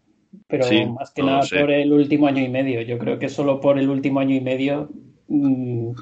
Pero 0.47 0.65
Sí, 0.65 0.85
más 0.87 1.13
que 1.13 1.23
no 1.23 1.29
nada 1.29 1.43
por 1.49 1.71
el 1.71 1.93
último 1.93 2.27
año 2.27 2.43
y 2.43 2.49
medio. 2.49 2.83
Yo 2.83 2.99
creo 2.99 3.19
que 3.19 3.29
solo 3.29 3.61
por 3.61 3.79
el 3.79 3.89
último 3.89 4.21
año 4.21 4.35
y 4.35 4.41
medio 4.41 4.89
mm, 5.29 5.93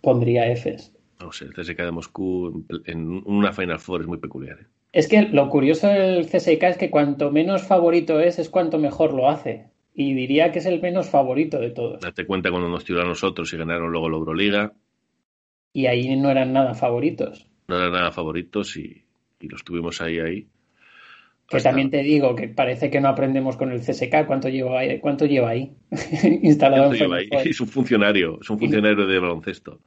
pondría 0.00 0.50
Efes. 0.50 0.92
No 1.20 1.32
sé, 1.32 1.46
el 1.46 1.54
CSK 1.54 1.78
de 1.78 1.90
Moscú 1.92 2.64
en, 2.84 3.22
una 3.24 3.52
Final 3.52 3.78
Four 3.78 4.02
es 4.02 4.06
muy 4.06 4.18
peculiar. 4.18 4.58
¿eh? 4.60 4.66
Es 4.92 5.08
que 5.08 5.22
lo 5.22 5.48
curioso 5.48 5.88
del 5.88 6.26
CSK 6.26 6.62
es 6.64 6.78
que 6.78 6.90
cuanto 6.90 7.30
menos 7.30 7.62
favorito 7.62 8.20
es, 8.20 8.38
es 8.38 8.48
cuanto 8.48 8.78
mejor 8.78 9.12
lo 9.12 9.28
hace. 9.28 9.70
Y 9.94 10.14
diría 10.14 10.52
que 10.52 10.58
es 10.58 10.66
el 10.66 10.80
menos 10.82 11.08
favorito 11.08 11.58
de 11.58 11.70
todos. 11.70 12.00
Date 12.00 12.26
cuenta 12.26 12.50
cuando 12.50 12.68
nos 12.68 12.84
tiraron 12.84 13.06
a 13.06 13.10
nosotros 13.10 13.52
y 13.52 13.56
ganaron 13.56 13.90
luego 13.90 14.10
la 14.10 14.16
Euroliga. 14.16 14.72
Y 15.76 15.84
ahí 15.88 16.16
no 16.16 16.30
eran 16.30 16.54
nada 16.54 16.72
favoritos. 16.72 17.46
No 17.68 17.76
eran 17.76 17.92
nada 17.92 18.10
favoritos 18.10 18.78
y, 18.78 19.04
y 19.40 19.48
los 19.48 19.62
tuvimos 19.62 20.00
ahí, 20.00 20.18
ahí. 20.20 20.46
Que 21.48 21.58
Hasta- 21.58 21.68
también 21.68 21.90
te 21.90 22.02
digo 22.02 22.34
que 22.34 22.48
parece 22.48 22.88
que 22.90 22.98
no 22.98 23.08
aprendemos 23.08 23.58
con 23.58 23.70
el 23.70 23.80
CSK. 23.80 24.24
¿Cuánto 24.26 24.48
lleva 24.48 24.78
ahí? 24.80 24.98
¿Cuánto 25.00 25.26
lleva 25.26 25.50
ahí? 25.50 25.76
Instalado 26.42 26.86
en 26.94 26.98
lleva 26.98 27.16
ahí. 27.16 27.28
Es 27.44 27.60
un 27.60 27.68
funcionario, 27.68 28.38
es 28.40 28.48
un 28.48 28.58
funcionario 28.58 29.06
de 29.06 29.18
baloncesto. 29.18 29.80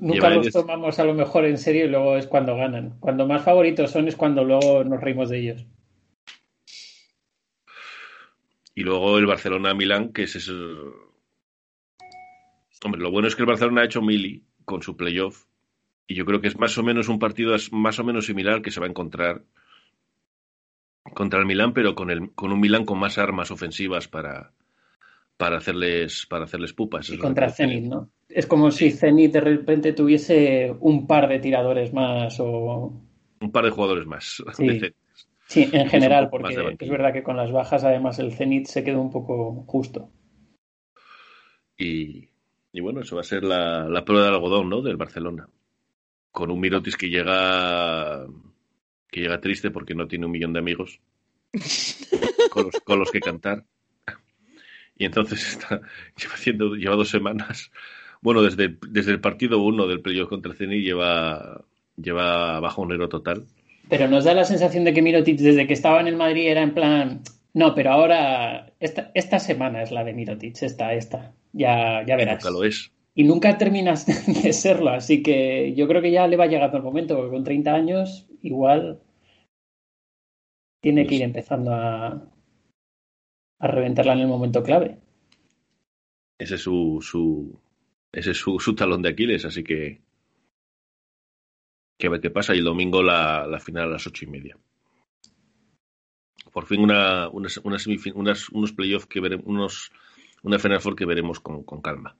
Nunca 0.00 0.28
los 0.28 0.44
des- 0.44 0.52
tomamos 0.52 0.98
a 0.98 1.04
lo 1.04 1.14
mejor 1.14 1.46
en 1.46 1.56
serio 1.56 1.86
y 1.86 1.88
luego 1.88 2.18
es 2.18 2.26
cuando 2.26 2.54
ganan. 2.54 2.98
Cuando 3.00 3.26
más 3.26 3.42
favoritos 3.42 3.90
son 3.90 4.08
es 4.08 4.16
cuando 4.16 4.44
luego 4.44 4.84
nos 4.84 5.00
reímos 5.00 5.30
de 5.30 5.38
ellos. 5.40 5.66
Y 8.74 8.82
luego 8.82 9.16
el 9.18 9.24
Barcelona-Milán, 9.26 10.12
que 10.12 10.24
es 10.24 10.36
ese... 10.36 10.52
Hombre, 12.84 13.00
lo 13.00 13.10
bueno 13.10 13.28
es 13.28 13.34
que 13.36 13.42
el 13.42 13.46
Barcelona 13.48 13.80
ha 13.82 13.84
hecho 13.84 14.02
mili 14.02 14.42
con 14.64 14.82
su 14.82 14.96
playoff. 14.96 15.46
Y 16.06 16.14
yo 16.14 16.24
creo 16.24 16.40
que 16.40 16.48
es 16.48 16.58
más 16.58 16.76
o 16.78 16.82
menos 16.82 17.08
un 17.08 17.18
partido 17.18 17.54
más 17.70 17.98
o 17.98 18.04
menos 18.04 18.26
similar 18.26 18.62
que 18.62 18.70
se 18.70 18.80
va 18.80 18.86
a 18.86 18.90
encontrar 18.90 19.42
contra 21.14 21.40
el 21.40 21.46
Milán, 21.46 21.72
pero 21.72 21.94
con, 21.94 22.10
el, 22.10 22.32
con 22.32 22.52
un 22.52 22.60
Milán 22.60 22.84
con 22.84 22.98
más 22.98 23.18
armas 23.18 23.50
ofensivas 23.50 24.08
para, 24.08 24.52
para, 25.36 25.58
hacerles, 25.58 26.26
para 26.26 26.44
hacerles 26.44 26.72
pupas. 26.72 27.08
Y 27.10 27.18
contra 27.18 27.50
Zenit, 27.50 27.84
¿no? 27.84 28.10
Es 28.28 28.46
como 28.46 28.70
si 28.70 28.90
Zenit 28.90 29.32
de 29.32 29.40
repente 29.40 29.92
tuviese 29.92 30.74
un 30.80 31.06
par 31.06 31.28
de 31.28 31.38
tiradores 31.38 31.92
más 31.92 32.38
o... 32.40 32.92
Un 33.40 33.52
par 33.52 33.64
de 33.64 33.70
jugadores 33.70 34.06
más. 34.06 34.42
Sí. 34.56 34.80
Sí, 35.52 35.68
en 35.70 35.86
general, 35.86 36.30
porque 36.30 36.76
es 36.78 36.88
verdad 36.88 37.12
que 37.12 37.22
con 37.22 37.36
las 37.36 37.52
bajas 37.52 37.84
además 37.84 38.18
el 38.18 38.32
Zenit 38.32 38.66
se 38.66 38.82
quedó 38.82 39.02
un 39.02 39.10
poco 39.10 39.64
justo. 39.66 40.10
Y, 41.76 42.30
y 42.72 42.80
bueno, 42.80 43.00
eso 43.00 43.16
va 43.16 43.20
a 43.22 43.24
ser 43.24 43.44
la, 43.44 43.88
la 43.88 44.04
prueba 44.04 44.24
del 44.26 44.34
algodón, 44.34 44.68
¿no? 44.68 44.80
Del 44.82 44.96
Barcelona. 44.96 45.48
Con 46.30 46.50
un 46.50 46.60
Mirotis 46.60 46.96
que 46.96 47.08
llega 47.10 48.26
que 49.10 49.20
llega 49.20 49.40
triste 49.40 49.70
porque 49.70 49.94
no 49.94 50.08
tiene 50.08 50.24
un 50.26 50.32
millón 50.32 50.54
de 50.54 50.58
amigos 50.60 50.98
con 52.50 52.64
los, 52.66 52.80
con 52.80 52.98
los 52.98 53.10
que 53.10 53.20
cantar. 53.20 53.64
Y 54.96 55.04
entonces 55.04 55.46
está, 55.52 55.80
lleva, 56.16 56.34
haciendo, 56.34 56.74
lleva 56.74 56.96
dos 56.96 57.10
semanas. 57.10 57.70
Bueno, 58.20 58.40
desde, 58.42 58.64
el- 58.64 58.78
desde 58.88 59.10
el 59.12 59.20
partido 59.20 59.60
uno 59.60 59.86
del 59.86 60.00
playoff 60.00 60.28
contra 60.28 60.52
el 60.52 60.56
Zenit 60.58 60.82
lleva, 60.84 61.62
lleva 61.96 62.60
bajonero 62.60 63.08
total. 63.08 63.44
Pero 63.88 64.08
nos 64.08 64.24
da 64.24 64.32
la 64.32 64.44
sensación 64.44 64.84
de 64.84 64.94
que 64.94 65.02
Mirotic 65.02 65.38
desde 65.38 65.66
que 65.66 65.72
estaba 65.74 66.00
en 66.00 66.06
el 66.08 66.16
Madrid 66.16 66.46
era 66.48 66.62
en 66.62 66.72
plan, 66.72 67.20
no, 67.54 67.74
pero 67.74 67.90
ahora 67.90 68.72
esta, 68.80 69.10
esta 69.14 69.38
semana 69.38 69.82
es 69.82 69.90
la 69.90 70.04
de 70.04 70.14
Mirotic, 70.14 70.62
esta, 70.62 70.94
esta, 70.94 71.34
ya, 71.52 72.04
ya 72.06 72.16
verás. 72.16 72.42
Nunca 72.42 72.58
lo 72.58 72.64
es. 72.64 72.92
Y 73.14 73.24
nunca 73.24 73.58
terminas 73.58 74.06
de 74.42 74.52
serlo, 74.52 74.90
así 74.90 75.22
que 75.22 75.74
yo 75.74 75.86
creo 75.86 76.00
que 76.00 76.10
ya 76.12 76.26
le 76.26 76.36
va 76.36 76.46
llegando 76.46 76.78
el 76.78 76.82
momento, 76.82 77.16
porque 77.16 77.30
con 77.30 77.44
30 77.44 77.74
años 77.74 78.26
igual 78.40 79.00
tiene 80.80 81.06
que 81.06 81.16
ir 81.16 81.22
empezando 81.22 81.72
a, 81.72 82.26
a 83.60 83.66
reventarla 83.66 84.14
en 84.14 84.20
el 84.20 84.28
momento 84.28 84.62
clave. 84.62 84.98
Ese 86.38 86.54
es 86.54 86.62
su, 86.62 86.98
su, 87.02 87.60
ese 88.12 88.30
es 88.32 88.38
su, 88.38 88.58
su 88.58 88.74
talón 88.74 89.02
de 89.02 89.10
Aquiles, 89.10 89.44
así 89.44 89.62
que 89.62 90.00
que 91.98 92.08
a 92.08 92.10
ver 92.10 92.20
qué 92.20 92.30
pasa. 92.30 92.54
Y 92.54 92.58
el 92.58 92.64
domingo 92.64 93.02
la, 93.02 93.46
la 93.46 93.60
final 93.60 93.84
a 93.84 93.92
las 93.92 94.06
ocho 94.08 94.24
y 94.24 94.28
media. 94.28 94.58
Por 96.52 96.66
fin 96.66 96.80
una, 96.80 97.28
una, 97.28 97.48
una 97.64 97.76
unas, 98.14 98.48
unos 98.50 98.72
playoffs 98.72 99.06
que 99.06 99.20
veremos, 99.20 99.46
unos, 99.46 99.92
una 100.42 100.58
Final 100.58 100.80
Four 100.80 100.96
que 100.96 101.06
veremos 101.06 101.40
con, 101.40 101.62
con 101.64 101.80
calma. 101.80 102.14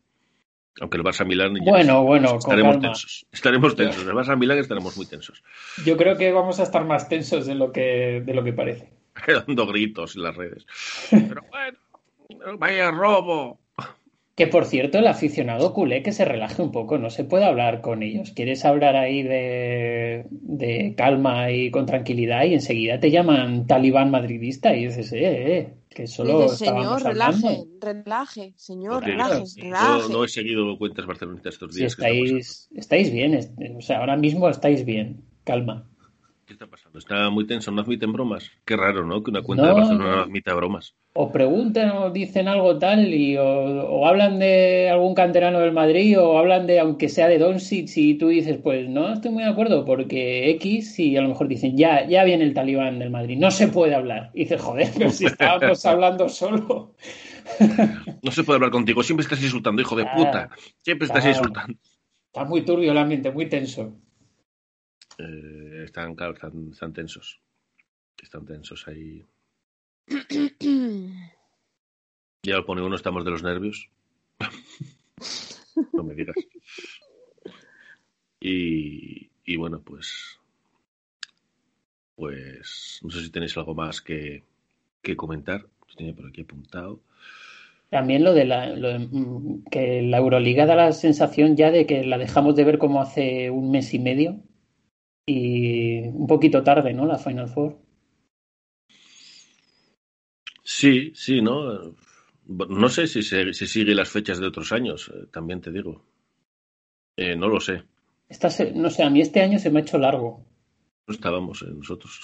Aunque 0.80 0.96
el 0.96 1.04
Barça 1.04 1.26
Milán 1.26 1.54
ya 1.56 1.70
Bueno, 1.70 2.02
bueno, 2.02 2.28
con 2.30 2.38
estaremos 2.38 2.72
calma. 2.76 2.88
tensos. 2.88 3.26
Estaremos 3.30 3.76
tensos. 3.76 4.02
El 4.06 4.14
Barça 4.14 4.38
Milán 4.38 4.58
estaremos 4.58 4.96
muy 4.96 5.06
tensos. 5.06 5.42
Yo 5.84 5.96
creo 5.98 6.16
que 6.16 6.32
vamos 6.32 6.60
a 6.60 6.62
estar 6.62 6.84
más 6.86 7.08
tensos 7.08 7.46
de 7.46 7.54
lo 7.54 7.72
que, 7.72 8.22
de 8.24 8.34
lo 8.34 8.42
que 8.42 8.54
parece. 8.54 8.90
Dando 9.46 9.66
gritos 9.66 10.16
en 10.16 10.22
las 10.22 10.34
redes. 10.34 10.66
Pero 11.10 11.42
bueno, 11.50 12.58
vaya 12.58 12.90
robo. 12.90 13.60
Que 14.34 14.46
por 14.46 14.64
cierto, 14.64 14.98
el 14.98 15.06
aficionado 15.06 15.74
culé 15.74 16.02
que 16.02 16.12
se 16.12 16.24
relaje 16.24 16.62
un 16.62 16.72
poco, 16.72 16.96
no 16.96 17.10
se 17.10 17.24
puede 17.24 17.44
hablar 17.44 17.82
con 17.82 18.02
ellos. 18.02 18.32
Quieres 18.32 18.64
hablar 18.64 18.96
ahí 18.96 19.22
de, 19.22 20.24
de 20.30 20.94
calma 20.96 21.50
y 21.50 21.70
con 21.70 21.84
tranquilidad 21.84 22.44
y 22.44 22.54
enseguida 22.54 22.98
te 22.98 23.10
llaman 23.10 23.66
talibán 23.66 24.10
madridista 24.10 24.74
y 24.74 24.86
dices, 24.86 25.12
eh, 25.12 25.58
eh, 25.58 25.74
que 25.90 26.06
solo 26.06 26.44
Dice, 26.44 26.64
señor, 26.64 27.02
relaje, 27.02 27.46
hablando. 27.46 27.68
relaje, 27.80 28.54
señor, 28.56 29.04
relaje, 29.04 29.44
yo 29.44 29.62
relaje. 29.64 30.12
no 30.12 30.24
he 30.24 30.28
seguido 30.28 30.78
cuentas 30.78 31.04
barcelonistas 31.04 31.54
estos 31.54 31.74
días. 31.74 31.92
Estáis, 31.92 32.68
estáis 32.74 33.12
bien, 33.12 33.38
o 33.76 33.82
sea, 33.82 33.98
ahora 33.98 34.16
mismo 34.16 34.48
estáis 34.48 34.86
bien, 34.86 35.22
calma. 35.44 35.86
¿Qué 36.52 36.56
está 36.56 36.66
pasando? 36.66 36.98
Está 36.98 37.30
muy 37.30 37.46
tenso, 37.46 37.70
no 37.70 37.80
admiten 37.80 38.12
bromas. 38.12 38.50
Qué 38.66 38.76
raro, 38.76 39.06
¿no? 39.06 39.22
Que 39.22 39.30
una 39.30 39.40
cuenta 39.40 39.62
No, 39.62 39.68
de 39.68 39.80
Barcelona 39.80 40.16
no. 40.16 40.22
admita 40.24 40.52
bromas. 40.52 40.94
O 41.14 41.32
preguntan 41.32 41.88
o 41.92 42.10
dicen 42.10 42.46
algo 42.46 42.78
tal 42.78 43.14
y 43.14 43.38
o, 43.38 43.42
o 43.44 44.06
hablan 44.06 44.38
de 44.38 44.90
algún 44.90 45.14
canterano 45.14 45.60
del 45.60 45.72
Madrid 45.72 46.18
o 46.20 46.36
hablan 46.38 46.66
de 46.66 46.78
aunque 46.78 47.08
sea 47.08 47.28
de 47.28 47.38
Doncic 47.38 47.88
y 47.96 48.18
tú 48.18 48.28
dices 48.28 48.58
pues 48.62 48.86
no 48.88 49.14
estoy 49.14 49.30
muy 49.30 49.44
de 49.44 49.48
acuerdo 49.48 49.86
porque 49.86 50.50
X 50.50 50.98
y 50.98 51.16
a 51.16 51.22
lo 51.22 51.28
mejor 51.28 51.48
dicen 51.48 51.74
ya 51.76 52.06
ya 52.06 52.22
viene 52.24 52.44
el 52.44 52.52
talibán 52.54 52.98
del 52.98 53.10
Madrid 53.10 53.38
no 53.38 53.50
se 53.50 53.68
puede 53.68 53.94
hablar 53.94 54.30
y 54.34 54.40
dices 54.40 54.60
joder 54.60 54.90
pero 54.96 55.10
si 55.10 55.24
estábamos 55.26 55.84
hablando 55.86 56.28
solo 56.28 56.94
No 58.22 58.30
se 58.32 58.44
puede 58.44 58.56
hablar 58.56 58.70
contigo, 58.70 59.02
siempre 59.02 59.22
estás 59.24 59.42
insultando, 59.42 59.82
hijo 59.82 59.96
de 59.96 60.06
puta. 60.06 60.50
Siempre 60.82 61.06
estás 61.06 61.22
claro. 61.24 61.38
insultando. 61.38 61.78
está 62.26 62.44
muy 62.44 62.62
turbio 62.64 62.92
el 62.92 62.98
ambiente 62.98 63.30
muy 63.30 63.48
tenso 63.48 63.96
Eh, 65.18 65.82
están, 65.84 66.14
claro, 66.14 66.34
están, 66.34 66.70
están 66.72 66.92
tensos. 66.92 67.40
Están 68.22 68.44
tensos 68.46 68.86
ahí. 68.88 69.24
Ya 72.44 72.56
lo 72.56 72.66
pone 72.66 72.82
uno, 72.82 72.96
estamos 72.96 73.24
de 73.24 73.30
los 73.30 73.44
nervios. 73.44 73.88
no 75.92 76.02
me 76.02 76.12
digas. 76.12 76.34
Y, 78.40 79.30
y 79.44 79.56
bueno, 79.56 79.80
pues. 79.80 80.40
Pues. 82.16 82.98
No 83.04 83.10
sé 83.10 83.22
si 83.22 83.30
tenéis 83.30 83.56
algo 83.56 83.76
más 83.76 84.00
que, 84.00 84.42
que 85.02 85.14
comentar. 85.16 85.60
Lo 85.88 85.94
tenía 85.94 86.16
por 86.16 86.26
aquí 86.26 86.40
apuntado. 86.40 86.98
también 87.90 88.24
lo 88.24 88.34
de 88.34 88.44
la 88.44 88.74
lo 88.74 88.88
de, 88.88 88.98
mm, 88.98 89.64
que 89.70 90.02
la 90.02 90.18
Euroliga 90.18 90.66
da 90.66 90.74
la 90.74 90.90
sensación 90.90 91.56
ya 91.56 91.70
de 91.70 91.86
que 91.86 92.02
la 92.02 92.18
dejamos 92.18 92.56
de 92.56 92.64
ver 92.64 92.78
como 92.78 93.00
hace 93.00 93.50
un 93.50 93.70
mes 93.70 93.94
y 93.94 94.00
medio 94.00 94.42
y 95.26 96.00
un 96.08 96.26
poquito 96.26 96.62
tarde 96.62 96.92
no 96.92 97.06
la 97.06 97.18
Final 97.18 97.48
Four 97.48 97.78
Sí, 100.64 101.12
sí, 101.14 101.40
¿no? 101.42 101.94
No 102.46 102.88
sé 102.88 103.06
si, 103.06 103.22
se, 103.22 103.52
si 103.52 103.66
sigue 103.66 103.94
las 103.94 104.10
fechas 104.10 104.38
de 104.38 104.46
otros 104.46 104.72
años, 104.72 105.10
eh, 105.14 105.26
también 105.32 105.60
te 105.60 105.70
digo. 105.72 106.04
Eh, 107.16 107.36
no 107.36 107.48
lo 107.48 107.60
sé. 107.60 107.84
Esta 108.28 108.48
se- 108.50 108.72
no 108.72 108.88
sé, 108.90 109.02
a 109.02 109.10
mí 109.10 109.20
este 109.20 109.40
año 109.42 109.58
se 109.58 109.70
me 109.70 109.80
ha 109.80 109.82
hecho 109.82 109.98
largo. 109.98 110.44
No 111.06 111.14
estábamos 111.14 111.62
eh, 111.62 111.66
nosotros. 111.74 112.20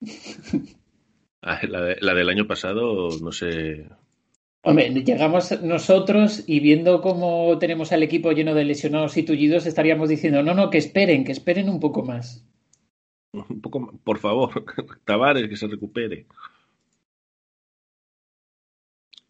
Ah, 1.40 1.60
la, 1.68 1.80
de- 1.82 1.98
la 2.00 2.14
del 2.14 2.28
año 2.30 2.48
pasado, 2.48 3.08
no 3.22 3.30
sé. 3.30 3.88
Hombre, 4.68 4.90
llegamos 4.90 5.62
nosotros 5.62 6.44
y 6.46 6.60
viendo 6.60 7.00
cómo 7.00 7.58
tenemos 7.58 7.90
al 7.92 8.02
equipo 8.02 8.32
lleno 8.32 8.54
de 8.54 8.66
lesionados 8.66 9.16
y 9.16 9.22
tullidos, 9.22 9.64
estaríamos 9.64 10.10
diciendo, 10.10 10.42
no, 10.42 10.52
no, 10.52 10.68
que 10.68 10.76
esperen, 10.76 11.24
que 11.24 11.32
esperen 11.32 11.70
un 11.70 11.80
poco 11.80 12.04
más. 12.04 12.46
Un 13.32 13.62
poco, 13.62 13.80
más, 13.80 13.94
por 14.04 14.18
favor, 14.18 14.66
Tavares, 15.06 15.48
que 15.48 15.56
se 15.56 15.68
recupere. 15.68 16.26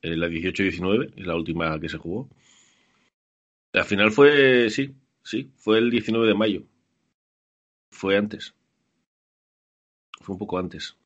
La 0.03 0.27
18-19 0.27 1.13
es 1.17 1.25
la 1.25 1.37
última 1.37 1.79
que 1.79 1.89
se 1.89 1.99
jugó. 1.99 2.29
La 3.73 3.85
final 3.85 4.11
fue, 4.11 4.71
sí, 4.71 4.97
sí, 5.23 5.53
fue 5.55 5.79
el 5.79 5.93
19 5.93 6.27
de 6.27 6.35
mayo. 6.35 6.65
Fue 7.93 8.17
antes. 8.17 8.57
Fue 10.21 10.33
un 10.33 10.39
poco 10.41 10.59
antes. 10.59 10.98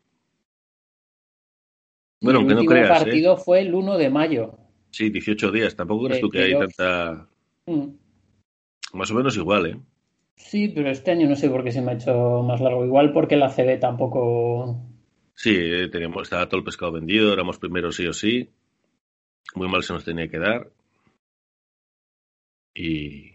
Bueno, 2.22 2.38
Y 2.38 2.42
aunque 2.42 2.52
el 2.52 2.56
no 2.56 2.60
último 2.62 2.70
creas, 2.70 3.00
¿eh? 3.02 3.04
partido 3.04 3.36
fue 3.36 3.60
el 3.60 3.74
1 3.74 3.98
de 3.98 4.10
mayo. 4.10 4.58
Sí, 4.90 5.10
18 5.10 5.50
días. 5.50 5.74
Tampoco 5.76 6.04
crees 6.04 6.18
De 6.18 6.20
tú 6.22 6.28
que 6.30 6.42
hay 6.42 6.58
tanta. 6.58 7.28
Mm. 7.66 7.88
Más 8.94 9.10
o 9.10 9.14
menos 9.14 9.36
igual, 9.36 9.66
¿eh? 9.66 9.80
Sí, 10.36 10.68
pero 10.68 10.90
este 10.90 11.10
año 11.12 11.28
no 11.28 11.36
sé 11.36 11.48
por 11.50 11.62
qué 11.64 11.72
se 11.72 11.80
me 11.82 11.92
ha 11.92 11.94
hecho 11.94 12.42
más 12.42 12.60
largo. 12.60 12.84
Igual 12.84 13.12
porque 13.12 13.36
la 13.36 13.48
CB 13.48 13.78
tampoco. 13.80 14.80
Sí, 15.34 15.54
eh, 15.56 15.88
teníamos, 15.88 16.22
estaba 16.24 16.48
todo 16.48 16.58
el 16.58 16.64
pescado 16.64 16.92
vendido, 16.92 17.32
éramos 17.32 17.58
primeros 17.58 17.96
sí 17.96 18.06
o 18.06 18.12
sí. 18.12 18.50
Muy 19.54 19.68
mal 19.68 19.82
se 19.82 19.92
nos 19.92 20.04
tenía 20.04 20.28
que 20.28 20.38
dar. 20.38 20.70
Y, 22.74 23.32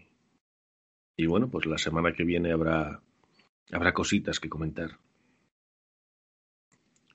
y 1.16 1.26
bueno, 1.26 1.48
pues 1.48 1.66
la 1.66 1.78
semana 1.78 2.12
que 2.12 2.24
viene 2.24 2.52
habrá, 2.52 3.00
habrá 3.72 3.92
cositas 3.92 4.40
que 4.40 4.48
comentar. 4.48 4.98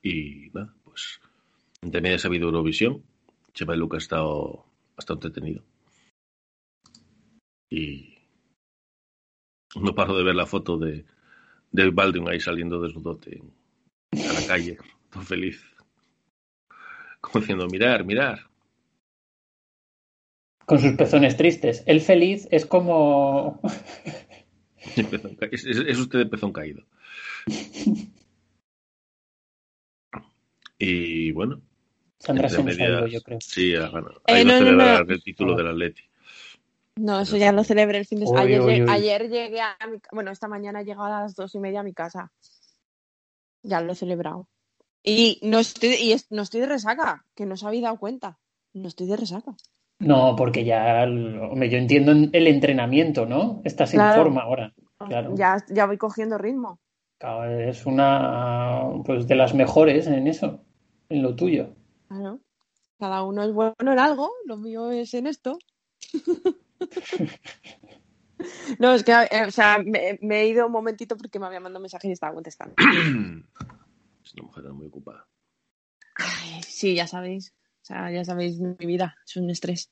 Y 0.01 0.49
nada, 0.53 0.73
pues 0.83 1.19
medias 1.91 2.23
ha 2.25 2.27
habido 2.27 2.47
Eurovisión. 2.47 3.03
Chema 3.53 3.75
y 3.75 3.77
Luca 3.77 3.97
ha 3.97 3.99
estado, 3.99 4.65
ha 4.97 4.99
estado 4.99 5.17
entretenido. 5.17 5.63
Y 7.69 8.17
no 9.75 9.93
paro 9.95 10.15
de 10.17 10.23
ver 10.23 10.35
la 10.35 10.45
foto 10.45 10.77
de, 10.77 11.05
de 11.71 11.89
Baldwin 11.89 12.29
ahí 12.29 12.39
saliendo 12.39 12.79
desnudote 12.81 13.41
a 14.13 14.33
la 14.33 14.47
calle, 14.47 14.77
todo 15.11 15.23
feliz. 15.23 15.63
Como 17.21 17.39
diciendo, 17.39 17.67
mirar, 17.67 18.03
mirar. 18.05 18.39
Con 20.65 20.79
sus 20.79 20.93
pezones 20.93 21.35
tristes. 21.37 21.83
El 21.85 22.01
feliz 22.01 22.47
es 22.51 22.65
como. 22.65 23.59
Es- 25.51 25.65
es 25.65 25.97
usted 25.97 26.19
de 26.19 26.25
pezón 26.25 26.51
caído. 26.53 26.83
Y 30.77 31.31
bueno, 31.31 31.61
Sandra 32.25 32.47
entre 32.47 32.57
se 32.57 32.63
nos 32.63 32.79
ha 32.79 32.83
ido, 32.85 33.01
medias, 33.01 33.11
yo 33.11 33.21
creo. 33.21 33.37
sí, 33.41 33.75
ha 33.75 33.89
ganado. 33.89 34.11
Eh, 34.11 34.33
Ha 34.33 34.39
ido 34.41 34.45
no, 34.45 34.53
el 35.13 35.23
título 35.23 35.55
del 35.55 35.67
Atleti. 35.67 36.01
No, 36.95 37.19
eso 37.19 37.37
ya 37.37 37.51
lo 37.51 37.63
celebré 37.63 37.97
el 37.97 38.05
fin 38.05 38.19
de 38.19 38.27
semana. 38.27 38.93
Ayer, 38.93 39.29
llegué 39.29 39.61
a 39.61 39.75
mi... 39.91 39.97
Bueno, 40.11 40.31
esta 40.31 40.47
mañana 40.47 40.81
he 40.81 40.85
llegado 40.85 41.05
a 41.05 41.21
las 41.21 41.35
dos 41.35 41.53
y 41.55 41.59
media 41.59 41.79
a 41.79 41.83
mi 41.83 41.93
casa. 41.93 42.31
Ya 43.63 43.81
lo 43.81 43.93
he 43.93 43.95
celebrado. 43.95 44.47
Y 45.03 45.39
no 45.41 45.59
estoy, 45.59 45.95
y 45.95 46.11
es- 46.13 46.27
no 46.31 46.43
estoy 46.43 46.61
de 46.61 46.67
resaca, 46.67 47.25
que 47.35 47.45
no 47.45 47.55
os 47.55 47.63
habéis 47.63 47.83
dado 47.83 47.97
cuenta. 47.97 48.37
No 48.73 48.87
estoy 48.87 49.07
de 49.07 49.17
resaca. 49.17 49.55
No, 49.99 50.35
porque 50.35 50.63
ya. 50.65 51.03
Hombre, 51.03 51.69
yo 51.69 51.77
entiendo 51.77 52.11
el 52.11 52.47
entrenamiento, 52.47 53.25
¿no? 53.25 53.61
Estás 53.63 53.93
en 53.93 53.99
forma 54.15 54.41
ahora. 54.41 54.73
Claro. 54.97 55.33
Ya, 55.35 55.57
ya 55.69 55.85
voy 55.85 55.97
cogiendo 55.97 56.37
ritmo. 56.37 56.79
Claro, 57.17 57.59
Es 57.59 57.85
una. 57.85 58.83
Pues 59.05 59.27
de 59.27 59.35
las 59.35 59.53
mejores 59.53 60.07
en 60.07 60.27
eso. 60.27 60.61
En 61.09 61.21
lo 61.21 61.35
tuyo. 61.35 61.75
Claro. 62.13 62.39
Cada 62.99 63.23
uno 63.23 63.43
es 63.43 63.53
bueno 63.53 63.73
en 63.79 63.99
algo, 63.99 64.31
lo 64.45 64.57
mío 64.57 64.91
es 64.91 65.13
en 65.13 65.27
esto. 65.27 65.57
no, 68.79 68.93
es 68.93 69.03
que, 69.03 69.11
eh, 69.11 69.45
o 69.47 69.51
sea, 69.51 69.79
me, 69.83 70.17
me 70.21 70.41
he 70.41 70.47
ido 70.47 70.65
un 70.65 70.71
momentito 70.71 71.17
porque 71.17 71.39
me 71.39 71.47
había 71.47 71.59
mandado 71.59 71.79
un 71.79 71.83
mensaje 71.83 72.07
y 72.07 72.11
estaba 72.11 72.33
contestando. 72.33 72.75
Es 74.23 74.33
una 74.35 74.43
mujer 74.43 74.63
muy 74.71 74.87
ocupada. 74.87 75.27
Ay, 76.15 76.61
sí, 76.63 76.95
ya 76.95 77.07
sabéis. 77.07 77.53
O 77.81 77.85
sea, 77.85 78.09
ya 78.09 78.23
sabéis 78.23 78.57
mi 78.59 78.73
vida, 78.85 79.17
es 79.25 79.35
un 79.35 79.49
estrés. 79.49 79.91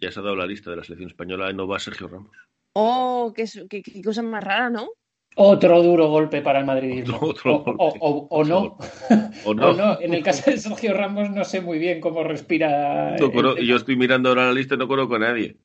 Ya 0.00 0.10
se 0.10 0.18
ha 0.18 0.22
dado 0.24 0.34
la 0.34 0.46
lista 0.46 0.68
de 0.68 0.78
la 0.78 0.82
selección 0.82 1.10
española 1.10 1.48
y 1.48 1.54
no 1.54 1.68
va 1.68 1.78
Sergio 1.78 2.08
Ramos. 2.08 2.36
Oh, 2.72 3.32
qué, 3.36 3.44
qué- 3.70 3.84
qué 3.84 4.02
cosa 4.02 4.20
más 4.22 4.42
rara, 4.42 4.68
¿no? 4.68 4.88
Otro 5.36 5.82
duro 5.82 6.08
golpe 6.08 6.42
para 6.42 6.58
el 6.60 6.66
madridismo. 6.66 7.18
Otro- 7.20 7.56
otro 7.60 7.72
o, 7.78 7.90
golpe. 7.90 7.98
o- 8.00 8.08
o- 8.10 8.26
o 8.30 8.44
no. 8.44 8.78
¿O 9.44 9.54
no? 9.54 9.68
O 9.70 9.72
no. 9.74 10.00
En 10.00 10.14
el 10.14 10.22
caso 10.22 10.50
de 10.50 10.58
Sergio 10.58 10.92
Ramos 10.94 11.30
no 11.30 11.44
sé 11.44 11.60
muy 11.60 11.78
bien 11.78 12.00
cómo 12.00 12.22
respira. 12.24 13.16
No 13.18 13.56
el 13.56 13.66
yo 13.66 13.76
estoy 13.76 13.96
mirando 13.96 14.28
ahora 14.28 14.46
la 14.46 14.52
lista 14.52 14.74
y 14.74 14.78
no 14.78 14.88
conozco 14.88 15.14
a 15.16 15.20
nadie. 15.20 15.56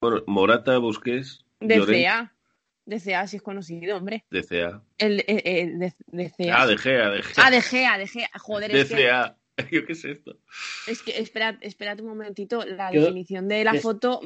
Bueno, 0.00 0.22
Morata, 0.26 0.78
Busquets, 0.78 1.44
fea. 1.86 2.32
DCA 2.86 3.26
sí 3.28 3.36
es 3.36 3.42
conocido, 3.42 3.96
hombre. 3.98 4.24
DCA. 4.30 4.82
El, 4.98 5.22
el, 5.28 5.42
el 5.44 5.78
de, 5.78 5.94
DCA. 6.06 6.62
Ah, 6.62 6.66
de 6.66 6.76
Gea, 6.78 7.10
de 7.10 7.22
Gea. 7.22 7.44
Ah, 7.46 7.50
de 7.50 7.60
Gea, 7.62 7.98
de 7.98 8.06
Gea. 8.08 8.30
Joder, 8.40 8.74
es 8.74 8.88
que, 8.88 8.94
DCA. 9.04 9.36
¿Yo 9.70 9.84
qué 9.86 9.92
es 9.92 10.04
esto? 10.04 10.38
es 10.88 11.02
que 11.02 11.18
espera, 11.18 11.58
espérate 11.60 12.02
un 12.02 12.08
momentito. 12.08 12.64
La 12.64 12.90
Yo- 12.90 13.02
definición 13.02 13.46
de 13.46 13.62
la 13.64 13.72
es- 13.72 13.82
foto 13.82 14.20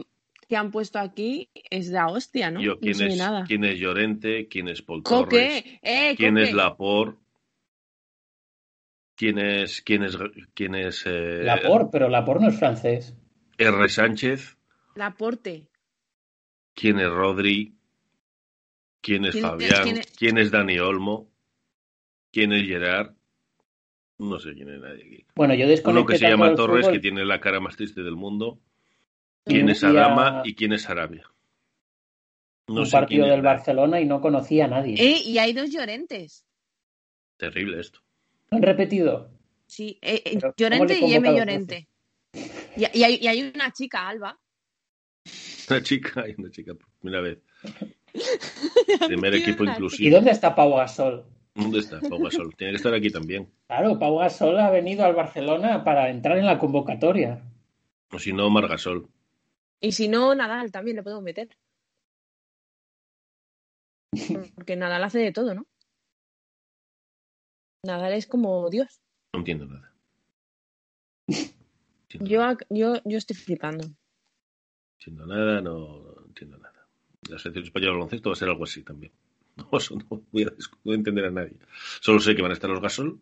que 0.46 0.56
han 0.56 0.70
puesto 0.70 0.98
aquí 0.98 1.50
es 1.70 1.88
la 1.88 2.06
hostia, 2.08 2.50
¿no? 2.50 2.60
Yo, 2.60 2.78
¿quién, 2.78 3.00
es, 3.00 3.16
nada. 3.16 3.44
¿Quién 3.46 3.64
es 3.64 3.78
Llorente? 3.78 4.48
¿Quién 4.48 4.68
es 4.68 4.82
Paul 4.82 5.02
Torres? 5.02 5.64
Eh, 5.82 6.14
¿Quién 6.16 6.34
Coque. 6.34 6.42
es 6.44 6.52
Lapor? 6.52 7.18
¿Quién 9.16 9.38
es, 9.38 9.80
quién 9.82 10.02
es, 10.02 10.18
quién 10.54 10.74
es 10.74 11.04
eh, 11.06 11.42
Lapor, 11.44 11.88
pero 11.90 12.08
Lapor 12.08 12.40
no 12.40 12.48
es 12.48 12.58
francés. 12.58 13.14
R. 13.58 13.88
Sánchez? 13.88 14.56
Laporte. 14.96 15.68
¿Quién 16.74 16.98
es 16.98 17.08
Rodri? 17.08 17.76
¿Quién 19.00 19.24
es 19.26 19.32
¿Quién 19.32 19.44
es- 19.44 19.50
Fabián? 19.50 19.82
quién 19.84 19.96
es- 19.98 20.16
¿Quién 20.16 20.38
es 20.38 20.50
Dani 20.50 20.78
Olmo? 20.80 21.30
¿Quién 22.32 22.52
es 22.52 22.66
Gerard? 22.66 23.14
No 24.18 24.38
sé 24.40 24.54
quién 24.54 24.68
es 24.70 24.80
nadie 24.80 25.04
aquí. 25.04 25.26
Bueno, 25.36 25.54
yo 25.54 25.64
Uno 25.64 25.70
desconecté 25.70 26.12
que 26.14 26.18
se 26.18 26.28
llama 26.28 26.54
Torres, 26.54 26.80
fútbol 26.86 26.92
que 26.94 27.00
tiene 27.00 27.24
la 27.24 27.40
cara 27.40 27.60
más 27.60 27.76
triste 27.76 28.02
del 28.02 28.16
mundo. 28.16 28.58
¿Quién 29.44 29.68
es 29.68 29.84
Adama 29.84 30.42
y 30.44 30.54
quién 30.54 30.72
es 30.72 30.88
Arabia? 30.88 31.24
No 32.66 32.82
un 32.82 32.90
partido 32.90 33.26
del. 33.26 33.42
Barcelona 33.42 34.00
y 34.00 34.06
no 34.06 34.20
conocía 34.20 34.64
a 34.64 34.68
nadie. 34.68 34.94
Eh, 34.98 35.20
y 35.24 35.38
hay 35.38 35.52
dos 35.52 35.70
Llorentes. 35.70 36.46
Terrible 37.36 37.80
esto. 37.80 38.00
¿Han 38.50 38.62
repetido? 38.62 39.30
Sí, 39.66 39.98
eh, 40.00 40.22
eh, 40.24 40.30
Pero, 40.34 40.40
¿cómo 40.40 40.54
Llorente 40.56 40.98
y 40.98 41.14
M. 41.14 41.36
Llorente. 41.36 41.88
Y, 42.76 42.98
y 42.98 43.02
hay, 43.02 43.18
y 43.20 43.26
hay 43.26 43.52
una 43.54 43.70
chica, 43.72 44.08
Alba. 44.08 44.38
Una 45.68 45.82
chica, 45.82 46.22
hay 46.24 46.34
una 46.38 46.50
chica 46.50 46.74
por 46.74 46.88
primera 47.00 47.20
vez. 47.20 47.38
Primer 49.06 49.34
equipo 49.34 49.62
una 49.64 49.72
¿Y 49.72 49.74
inclusivo. 49.74 50.16
dónde 50.16 50.30
está 50.30 50.54
Pau 50.54 50.74
Gasol? 50.76 51.24
¿Dónde 51.54 51.80
está 51.80 52.00
Pau 52.00 52.22
Gasol? 52.22 52.54
Tiene 52.56 52.72
que 52.72 52.76
estar 52.76 52.94
aquí 52.94 53.10
también. 53.10 53.50
Claro, 53.66 53.98
Pau 53.98 54.18
Gasol 54.18 54.58
ha 54.58 54.70
venido 54.70 55.04
al 55.04 55.14
Barcelona 55.14 55.84
para 55.84 56.08
entrar 56.08 56.38
en 56.38 56.46
la 56.46 56.58
convocatoria. 56.58 57.42
O 58.10 58.18
si 58.18 58.32
no, 58.32 58.48
Margasol. 58.50 59.08
Y 59.80 59.92
si 59.92 60.08
no, 60.08 60.34
Nadal 60.34 60.72
también 60.72 60.96
le 60.96 61.02
podemos 61.02 61.22
meter. 61.22 61.48
Porque 64.54 64.76
Nadal 64.76 65.04
hace 65.04 65.18
de 65.18 65.32
todo, 65.32 65.54
¿no? 65.54 65.66
Nadal 67.84 68.12
es 68.14 68.26
como 68.26 68.70
Dios. 68.70 69.00
No 69.32 69.40
entiendo 69.40 69.66
nada. 69.66 69.92
Entiendo, 71.28 72.30
Yo, 72.30 72.56
yo, 72.70 73.02
yo 73.04 73.18
estoy 73.18 73.36
flipando. 73.36 73.86
entiendo 74.98 75.26
nada, 75.26 75.60
no, 75.60 76.14
no 76.16 76.26
entiendo 76.26 76.58
nada. 76.58 76.86
La 77.28 77.38
selección 77.38 77.64
española 77.64 77.92
de 77.92 77.96
baloncesto 77.98 78.30
va 78.30 78.34
a 78.34 78.36
ser 78.36 78.48
algo 78.48 78.64
así 78.64 78.82
también. 78.82 79.12
No, 79.56 79.78
eso 79.78 79.94
no 79.94 80.20
voy 80.32 80.42
a, 80.42 80.52
no 80.82 80.94
entender 80.94 81.26
a 81.26 81.30
nadie. 81.30 81.56
Solo 82.00 82.18
sé 82.18 82.34
que 82.34 82.42
van 82.42 82.50
a 82.50 82.54
estar 82.54 82.68
los 82.68 82.80
Gasol 82.80 83.20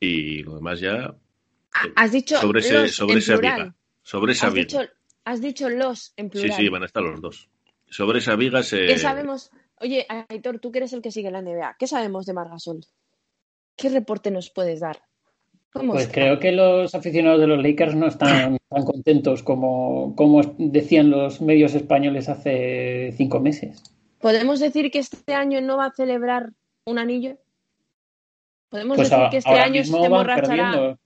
y 0.00 0.42
lo 0.42 0.54
demás 0.54 0.80
ya 0.80 1.14
Has 1.96 2.12
dicho 2.12 2.38
sobre, 2.40 2.60
ese, 2.60 2.88
sobre 2.88 3.18
esa 3.18 3.36
viga. 3.36 3.76
Sobre 4.02 4.32
esa 4.32 4.46
Has 4.46 4.54
viga. 4.54 4.90
Has 5.28 5.40
dicho 5.40 5.68
los 5.68 6.12
en 6.16 6.26
Sí, 6.26 6.30
plural. 6.40 6.56
sí, 6.56 6.68
van 6.68 6.82
a 6.82 6.86
estar 6.86 7.02
los 7.02 7.20
dos. 7.20 7.48
Sobre 7.90 8.18
esa 8.18 8.34
viga 8.36 8.62
se. 8.62 8.86
¿Qué 8.86 8.98
sabemos? 8.98 9.50
Oye, 9.80 10.06
Aitor, 10.28 10.58
tú 10.58 10.72
que 10.72 10.78
eres 10.78 10.92
el 10.92 11.02
que 11.02 11.10
sigue 11.12 11.30
la 11.30 11.40
NBA, 11.42 11.76
¿qué 11.78 11.86
sabemos 11.86 12.26
de 12.26 12.32
Margasol? 12.34 12.80
¿Qué 13.76 13.88
reporte 13.90 14.30
nos 14.30 14.50
puedes 14.50 14.80
dar? 14.80 15.02
¿Cómo 15.72 15.92
Pues 15.92 16.04
está? 16.06 16.14
creo 16.14 16.38
que 16.40 16.50
los 16.52 16.94
aficionados 16.94 17.40
de 17.40 17.46
los 17.46 17.62
Lakers 17.62 17.94
no 17.94 18.06
están 18.08 18.56
tan 18.70 18.84
contentos 18.84 19.42
como, 19.42 20.14
como 20.16 20.42
decían 20.58 21.10
los 21.10 21.40
medios 21.40 21.74
españoles 21.74 22.28
hace 22.28 23.12
cinco 23.16 23.38
meses. 23.40 23.82
¿Podemos 24.18 24.58
decir 24.60 24.90
que 24.90 24.98
este 24.98 25.34
año 25.34 25.60
no 25.60 25.76
va 25.76 25.86
a 25.86 25.92
celebrar 25.92 26.50
un 26.86 26.98
anillo? 26.98 27.36
¿Podemos 28.70 28.96
Pues 28.96 29.10
decir 29.10 29.24
a- 29.24 29.30
que 29.30 29.36
este 29.36 29.50
año 29.60 29.84
se 29.84 29.96
emborrachará, 29.96 30.46
perdiendo. 30.72 30.98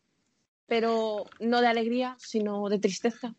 pero 0.66 1.26
no 1.40 1.60
de 1.60 1.66
alegría, 1.66 2.16
sino 2.18 2.68
de 2.68 2.78
tristeza? 2.78 3.34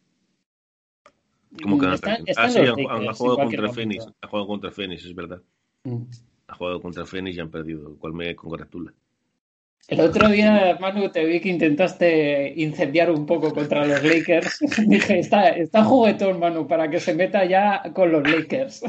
¿Cómo 1.62 1.80
que 1.80 1.86
no 1.88 1.94
Están- 1.94 2.18
tan- 2.18 2.28
están 2.28 2.46
Ah, 2.46 2.50
sí, 2.50 2.60
han, 2.60 2.66
Lakers 2.66 2.88
han 2.90 3.04
en 3.04 3.14
jugado 3.14 3.38
contra 3.38 3.58
momento. 3.62 3.74
Phoenix. 3.76 4.06
Han 4.22 4.30
jugado 4.30 4.48
contra 4.48 4.72
Phoenix, 4.72 5.06
es 5.06 5.16
verdad. 5.16 5.42
Mm. 5.84 6.02
Han 6.48 6.58
jugado 6.58 6.82
contra 6.82 7.06
Phoenix 7.06 7.38
y 7.38 7.40
han 7.40 7.52
perdido, 7.52 7.90
lo 7.90 7.96
cual 7.98 8.14
me 8.14 8.36
congratula. 8.36 8.94
El 9.90 10.00
otro 10.00 10.30
día, 10.30 10.78
Manu, 10.80 11.10
te 11.10 11.26
vi 11.26 11.42
que 11.42 11.50
intentaste 11.50 12.54
incendiar 12.56 13.12
un 13.12 13.26
poco 13.26 13.54
contra 13.54 13.86
los 13.86 14.02
Lakers. 14.04 14.60
Dije, 14.88 15.20
está, 15.20 15.50
está 15.50 15.84
juguetón, 15.84 16.40
Manu, 16.40 16.68
para 16.68 16.90
que 16.90 17.00
se 17.02 17.14
meta 17.14 17.44
ya 17.46 17.92
con 17.94 18.12
los 18.12 18.28
Lakers. 18.28 18.84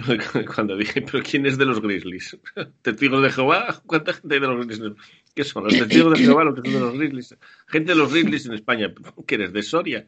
Cuando 0.55 0.75
dije, 0.77 1.01
¿pero 1.01 1.23
quién 1.23 1.45
es 1.45 1.57
de 1.57 1.65
los 1.65 1.81
Grizzlies? 1.81 2.37
¿Testigos 2.81 3.21
de 3.23 3.31
Jehová? 3.31 3.81
¿Cuánta 3.85 4.13
gente 4.13 4.35
hay 4.35 4.41
de 4.41 4.47
los 4.47 4.65
Grizzlies? 4.65 4.93
¿Qué 5.35 5.43
son? 5.43 5.63
¿Los 5.65 5.73
testigos 5.77 6.13
de 6.17 6.25
Jehová? 6.25 6.43
¿Los 6.43 6.55
testigos 6.55 6.81
de 6.81 6.87
los 6.87 6.97
Grizzlies? 6.97 7.37
Gente 7.67 7.91
de 7.93 7.97
los 7.97 8.11
Grizzlies 8.11 8.45
en 8.45 8.53
España. 8.53 8.93
¿Qué 9.27 9.35
eres? 9.35 9.53
¿De 9.53 9.63
Soria? 9.63 10.07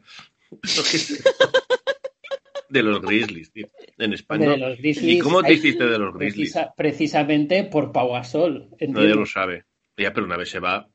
De 2.68 2.82
los 2.82 3.00
Grizzlies, 3.00 3.52
tío. 3.52 3.66
En 3.98 4.12
España. 4.12 4.50
De 4.50 4.56
los 4.56 4.76
Grizzlies 4.78 5.16
¿Y 5.16 5.18
cómo 5.20 5.42
te 5.42 5.52
hiciste 5.54 5.84
de 5.86 5.98
los 5.98 6.14
Grizzlies? 6.14 6.52
Precisa- 6.54 6.74
precisamente 6.76 7.64
por 7.64 7.92
Pau 7.92 8.12
Gasol. 8.12 8.68
Nadie 8.70 8.76
entiendo. 8.86 9.14
lo 9.16 9.26
sabe. 9.26 9.64
Ya, 9.96 10.12
pero 10.12 10.26
una 10.26 10.36
vez 10.36 10.50
se 10.50 10.58
va. 10.58 10.88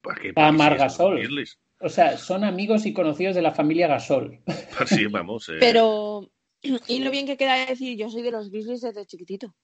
¿Para 0.00 0.20
qué? 0.20 0.32
¿Para 0.32 0.50
qué 0.52 0.56
Mar 0.56 0.72
sigues 0.72 0.78
con 0.78 0.86
Gasol. 0.88 1.10
los 1.14 1.20
Grizzlies? 1.22 1.58
O 1.80 1.88
sea, 1.88 2.18
son 2.18 2.44
amigos 2.44 2.86
y 2.86 2.92
conocidos 2.92 3.34
de 3.34 3.42
la 3.42 3.52
familia 3.52 3.88
Gasol. 3.88 4.40
Pues 4.44 4.90
sí, 4.90 5.06
vamos. 5.06 5.48
eh, 5.48 5.56
Pero, 5.58 6.30
y 6.88 6.98
lo 7.00 7.10
bien 7.10 7.26
que 7.26 7.36
queda 7.36 7.64
decir, 7.66 7.96
yo 7.98 8.10
soy 8.10 8.22
de 8.22 8.30
los 8.32 8.50
Grizzlies 8.50 8.80
desde 8.82 9.06
chiquitito. 9.06 9.54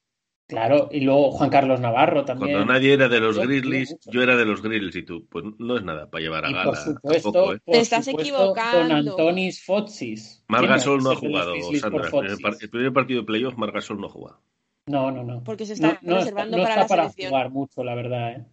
Claro, 0.49 0.89
y 0.93 1.01
luego 1.01 1.33
Juan 1.33 1.51
Carlos 1.51 1.81
Navarro 1.81 2.25
también. 2.25 2.53
Cuando 2.53 2.73
nadie 2.73 2.93
era 2.93 3.09
de 3.09 3.19
los 3.19 3.35
Yo 3.35 3.43
Grizzlies, 3.43 3.97
yo 4.07 4.23
era 4.23 4.37
de 4.37 4.45
los 4.45 4.63
Grizzlies 4.63 4.95
y 4.95 5.03
tú. 5.03 5.27
Pues 5.29 5.45
no 5.59 5.77
es 5.77 5.83
nada 5.83 6.09
para 6.09 6.23
llevar 6.23 6.45
a 6.45 6.51
Y 6.51 6.53
gala. 6.53 6.65
por 6.67 6.77
supuesto, 6.77 7.33
tampoco, 7.33 7.53
¿eh? 7.55 7.59
por 7.65 7.75
Te 7.75 7.81
estás 7.81 8.05
supuesto, 8.05 8.31
equivocando. 8.33 8.79
Don 8.79 8.93
Antonis 9.09 9.65
Fotsis. 9.65 10.45
Mar 10.47 10.61
¿Quién 10.61 10.71
Gasol 10.71 11.03
no 11.03 11.11
ha 11.11 11.17
jugado, 11.17 11.53
Sandra. 11.81 12.11
por 12.11 12.25
El 12.27 12.37
primer, 12.37 12.57
el 12.61 12.71
primer 12.71 12.93
partido 12.93 13.21
de 13.23 13.27
playoff, 13.27 13.57
Mar 13.57 13.73
Gasol 13.73 14.01
no 14.01 14.07
ha 14.07 14.11
jugado. 14.11 14.41
No, 14.87 15.11
no, 15.11 15.25
no. 15.25 15.43
Porque 15.43 15.67
se 15.67 15.73
está 15.73 15.99
no, 16.03 16.13
no 16.13 16.17
reservando 16.19 16.57
no 16.59 16.63
para 16.63 16.75
está 16.75 16.83
la 16.85 16.89
para 16.89 17.03
selección. 17.11 17.31
jugar 17.31 17.51
mucho, 17.51 17.83
la 17.83 17.95
verdad. 17.97 18.33
¿eh? 18.37 18.45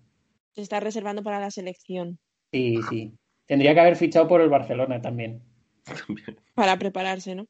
Se 0.54 0.62
está 0.64 0.80
reservando 0.80 1.22
para 1.22 1.40
la 1.40 1.52
selección. 1.52 2.18
Sí, 2.52 2.80
sí. 2.90 3.14
Tendría 3.46 3.76
que 3.76 3.80
haber 3.82 3.98
fichado 3.98 4.28
por 4.28 4.42
el 4.42 4.50
Barcelona 4.50 5.00
también. 5.00 5.44
También. 6.08 6.40
Para 6.56 6.80
prepararse, 6.80 7.36
¿no? 7.36 7.46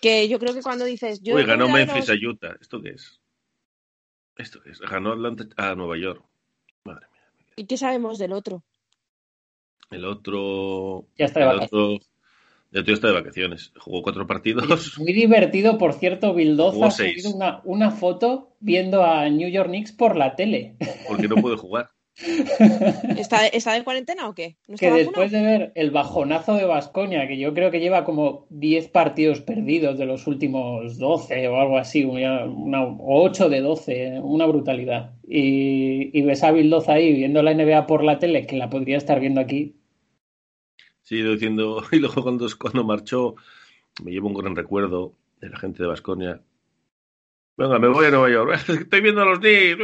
Que 0.00 0.28
yo 0.28 0.38
creo 0.38 0.54
que 0.54 0.62
cuando 0.62 0.84
dices. 0.84 1.20
Yo 1.22 1.34
Uy, 1.34 1.44
ganó 1.44 1.68
Memphis 1.68 2.08
los- 2.08 2.10
a 2.10 2.28
Utah. 2.30 2.56
¿Esto 2.60 2.80
qué 2.82 2.90
es? 2.90 3.20
¿Esto 4.36 4.60
qué 4.62 4.70
es? 4.70 4.80
Ganó 4.80 5.12
Atlanta 5.12 5.46
a 5.56 5.74
Nueva 5.74 5.96
York. 5.98 6.24
Madre 6.84 7.06
mía. 7.12 7.22
¿Y 7.56 7.66
qué 7.66 7.76
sabemos 7.76 8.18
del 8.18 8.32
otro? 8.32 8.62
El 9.90 10.04
otro. 10.04 11.06
Ya 11.16 11.26
está 11.26 11.40
de 11.40 11.46
el 11.46 11.52
vacaciones. 11.56 11.94
otro. 11.96 12.06
El 12.72 12.80
otro 12.80 12.94
está 12.94 13.06
de 13.08 13.14
vacaciones. 13.14 13.72
Jugó 13.78 14.02
cuatro 14.02 14.26
partidos. 14.26 14.98
Muy 14.98 15.12
divertido, 15.12 15.78
por 15.78 15.92
cierto, 15.94 16.34
Bildoza 16.34 16.86
ha 16.86 16.90
seis. 16.90 17.22
subido 17.22 17.36
una, 17.36 17.60
una 17.64 17.90
foto 17.90 18.56
viendo 18.60 19.04
a 19.04 19.28
New 19.30 19.48
York 19.48 19.68
Knicks 19.68 19.92
por 19.92 20.16
la 20.16 20.34
tele. 20.36 20.76
Porque 21.08 21.28
no 21.28 21.36
puede 21.36 21.56
jugar. 21.56 21.90
¿Está, 23.18 23.46
¿Está 23.46 23.74
de 23.74 23.84
cuarentena 23.84 24.28
o 24.28 24.34
qué? 24.34 24.56
¿No 24.68 24.74
está 24.74 24.88
que 24.88 24.94
después 25.04 25.30
de 25.30 25.42
ver 25.42 25.72
el 25.74 25.90
bajonazo 25.90 26.54
de 26.54 26.64
Vascoña, 26.64 27.26
que 27.28 27.36
yo 27.38 27.52
creo 27.52 27.70
que 27.70 27.80
lleva 27.80 28.04
como 28.04 28.46
10 28.50 28.88
partidos 28.88 29.40
perdidos 29.42 29.98
de 29.98 30.06
los 30.06 30.26
últimos 30.26 30.98
12 30.98 31.46
o 31.48 31.60
algo 31.60 31.76
así, 31.78 32.04
una, 32.04 32.44
una- 32.46 32.84
o 32.84 33.22
8 33.22 33.48
de 33.50 33.60
12, 33.60 34.20
una 34.22 34.46
brutalidad. 34.46 35.14
Y, 35.28 36.18
y 36.18 36.22
ves 36.22 36.42
a 36.42 36.52
Bildoza 36.52 36.94
ahí 36.94 37.12
viendo 37.12 37.42
la 37.42 37.52
NBA 37.54 37.86
por 37.86 38.02
la 38.02 38.18
tele, 38.18 38.46
que 38.46 38.56
la 38.56 38.70
podría 38.70 38.96
estar 38.96 39.20
viendo 39.20 39.40
aquí. 39.40 39.76
Sí, 41.02 41.22
diciendo. 41.22 41.82
Y 41.92 41.98
luego 41.98 42.22
cuando, 42.22 42.46
cuando 42.58 42.82
marchó, 42.84 43.34
me 44.02 44.10
llevo 44.10 44.28
un 44.28 44.34
gran 44.34 44.56
recuerdo 44.56 45.12
de 45.40 45.50
la 45.50 45.58
gente 45.58 45.82
de 45.82 45.88
Vasconia. 45.88 46.40
Venga, 47.56 47.78
me 47.78 47.88
voy 47.88 48.06
a 48.06 48.10
Nueva 48.10 48.30
York. 48.30 48.68
Estoy 48.68 49.00
viendo 49.00 49.22
a 49.22 49.24
los 49.24 49.38
Knicks. 49.38 49.82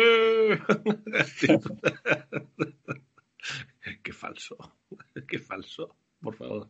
Qué 4.02 4.12
falso. 4.12 4.56
Qué 5.26 5.38
falso. 5.38 5.96
Por 6.20 6.34
favor. 6.34 6.68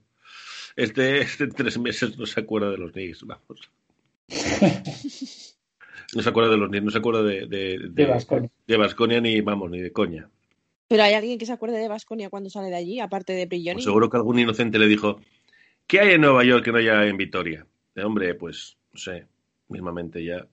Este, 0.77 1.21
este 1.21 1.49
tres 1.49 1.79
meses 1.79 2.17
no 2.17 2.25
se 2.25 2.41
acuerda 2.41 2.71
de 2.71 2.79
los 2.79 2.93
Knicks. 2.93 3.25
Vamos. 3.25 3.71
No 6.15 6.21
se 6.21 6.29
acuerda 6.29 6.51
de 6.51 6.59
los 6.59 6.69
Knicks. 6.69 6.85
No 6.85 6.91
se 6.91 6.99
acuerda 6.99 7.23
de, 7.23 7.47
de, 7.47 7.79
De 7.89 8.51
de 8.67 8.77
Baskonia 8.77 9.19
ni, 9.23 9.41
vamos, 9.41 9.71
ni 9.71 9.81
de 9.81 9.93
coña. 9.93 10.29
Pero 10.87 11.05
hay 11.05 11.15
alguien 11.15 11.39
que 11.39 11.47
se 11.47 11.55
acuerde 11.55 11.79
de 11.79 11.89
Vasconia 11.89 12.29
cuando 12.29 12.51
sale 12.51 12.69
de 12.69 12.77
allí, 12.77 13.01
aparte 13.01 13.33
de 13.33 13.47
Prigioni. 13.47 13.77
Pues 13.77 13.85
seguro 13.85 14.11
que 14.11 14.19
algún 14.19 14.39
inocente 14.39 14.79
le 14.79 14.89
dijo, 14.89 15.23
¿qué 15.87 16.01
hay 16.01 16.15
en 16.15 16.21
Nueva 16.21 16.45
York 16.45 16.67
que 16.67 16.71
no 16.71 16.77
haya 16.77 17.07
en 17.07 17.17
Vitoria? 17.17 17.67
De 17.95 18.05
hombre, 18.05 18.35
pues, 18.35 18.77
no 18.93 18.99
sé, 18.99 19.27
mismamente 19.69 20.23
ya 20.23 20.47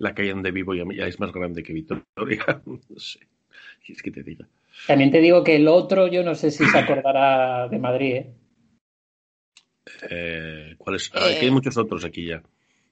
la 0.00 0.14
calle 0.14 0.30
donde 0.30 0.50
vivo 0.50 0.74
ya, 0.74 0.82
ya 0.96 1.06
es 1.06 1.20
más 1.20 1.32
grande 1.32 1.62
que 1.62 1.72
Vitoria. 1.72 2.04
No 2.66 2.98
sé, 2.98 3.20
¿qué 3.84 3.92
es 3.92 4.02
que 4.02 4.10
te 4.10 4.22
diga? 4.22 4.48
También 4.86 5.10
te 5.10 5.20
digo 5.20 5.44
que 5.44 5.56
el 5.56 5.68
otro, 5.68 6.06
yo 6.08 6.22
no 6.22 6.34
sé 6.34 6.50
si 6.50 6.64
se 6.66 6.78
acordará 6.78 7.68
de 7.68 7.78
Madrid. 7.78 8.14
¿eh? 8.16 8.34
Eh, 10.10 10.74
¿Cuál 10.78 10.96
es? 10.96 11.10
Ah, 11.14 11.30
Eh, 11.30 11.38
que 11.38 11.46
hay 11.46 11.50
muchos 11.50 11.76
otros 11.76 12.04
aquí 12.04 12.26
ya. 12.26 12.42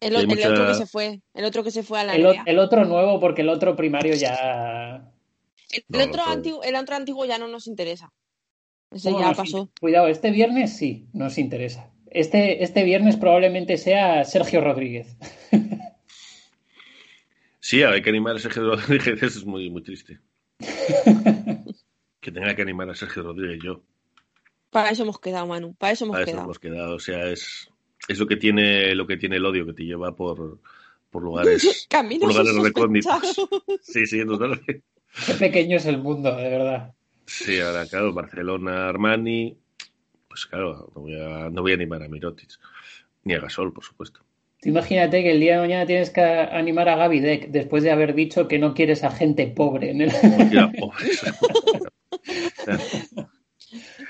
El, 0.01 0.15
Hay 0.17 0.23
el 0.23 0.29
mucha- 0.29 0.51
otro 0.51 0.67
que 0.69 0.75
se 0.75 0.87
fue, 0.87 1.21
el 1.35 1.45
otro 1.45 1.65
que 1.65 1.71
se 1.71 1.83
fue 1.83 1.99
a 2.01 2.05
la 2.05 2.15
El, 2.15 2.27
o- 2.27 2.35
el 2.47 2.59
otro 2.59 2.85
nuevo, 2.85 3.19
porque 3.19 3.43
el 3.43 3.49
otro 3.49 3.75
primario 3.75 4.15
ya. 4.15 5.11
El, 5.71 5.85
No, 5.89 5.99
otro 5.99 6.23
otro- 6.23 6.33
antiguo, 6.33 6.63
el 6.63 6.77
otro 6.77 6.95
antiguo 6.97 7.25
ya 7.25 7.39
no 7.39 7.49
nos 7.49 7.67
interesa. 7.67 8.13
Ese 8.91 9.11
Bueno, 9.11 9.25
ya 9.25 9.29
nos 9.31 9.37
pasó. 9.39 9.71
Cuidado, 9.81 10.09
este 10.09 10.31
viernes 10.31 10.77
sí, 10.77 11.09
nos 11.13 11.37
interesa. 11.39 11.91
Este, 12.11 12.63
este 12.63 12.85
viernes 12.85 13.17
probablemente 13.17 13.77
sea 13.77 14.25
Sergio 14.25 14.61
Rodríguez. 14.61 15.17
Sí, 17.69 17.83
hay 17.83 18.01
que 18.01 18.09
animar 18.09 18.35
a 18.35 18.39
Sergio 18.39 18.63
Rodríguez, 18.63 19.23
eso 19.23 19.41
es 19.41 19.45
muy, 19.45 19.69
muy 19.69 19.83
triste. 19.83 20.19
que 20.59 22.33
tenga 22.33 22.55
que 22.55 22.63
animar 22.63 22.89
a 22.89 22.95
Sergio 22.95 23.23
Rodríguez 23.23 23.61
yo. 23.63 23.83
Para 24.71 24.89
eso 24.89 25.03
hemos 25.03 25.21
quedado, 25.21 25.47
Manu. 25.47 25.75
Para 25.75 25.93
eso 25.93 26.07
hemos 26.07 26.17
eso 26.17 26.25
quedado. 26.25 26.45
hemos 26.45 26.59
quedado. 26.59 26.95
O 26.95 26.99
sea, 26.99 27.29
es, 27.29 27.69
es 28.09 28.19
lo 28.19 28.27
que 28.27 28.37
tiene 28.37 28.95
lo 28.95 29.07
que 29.07 29.19
tiene 29.19 29.37
el 29.37 29.45
odio, 29.45 29.67
que 29.67 29.75
te 29.75 29.85
lleva 29.85 30.17
por, 30.17 30.61
por 31.11 31.23
lugares, 31.23 31.87
Caminos 31.91 32.35
por 32.35 32.43
lugares 32.43 32.63
recónditos. 32.63 33.37
Sí, 33.83 34.07
sí, 34.07 34.25
totalmente. 34.25 34.83
Qué 35.27 35.35
pequeño 35.35 35.77
es 35.77 35.85
el 35.85 35.99
mundo, 35.99 36.35
de 36.35 36.49
verdad. 36.49 36.95
Sí, 37.27 37.61
ahora, 37.61 37.85
claro, 37.85 38.15
Barcelona, 38.15 38.89
Armani. 38.89 39.59
Pues 40.27 40.47
claro, 40.47 40.91
no 40.95 41.03
voy 41.03 41.21
a, 41.21 41.51
no 41.51 41.61
voy 41.61 41.73
a 41.73 41.75
animar 41.75 42.03
a 42.03 42.09
Mirotic. 42.09 42.49
Ni 43.25 43.35
a 43.35 43.41
Gasol, 43.41 43.75
por 43.75 43.85
supuesto. 43.85 44.25
Tú 44.61 44.71
imagínate 44.71 45.23
que 45.23 45.31
el 45.31 45.41
día 45.41 45.55
de 45.55 45.61
mañana 45.61 45.87
tienes 45.87 46.11
que 46.11 46.21
animar 46.21 46.89
a 46.89 46.97
Gaby 46.97 47.21
Deck 47.21 47.49
después 47.49 47.85
de 47.85 47.93
haber 47.93 48.15
dicho 48.15 48.49
que 48.49 48.59
no 48.59 48.75
quieres 48.75 49.05
a 49.05 49.11
gente 49.11 49.47
pobre 49.47 49.91
en 49.91 50.01
el. 50.03 50.11
Ya, 50.51 50.71
pobre. 50.79 50.99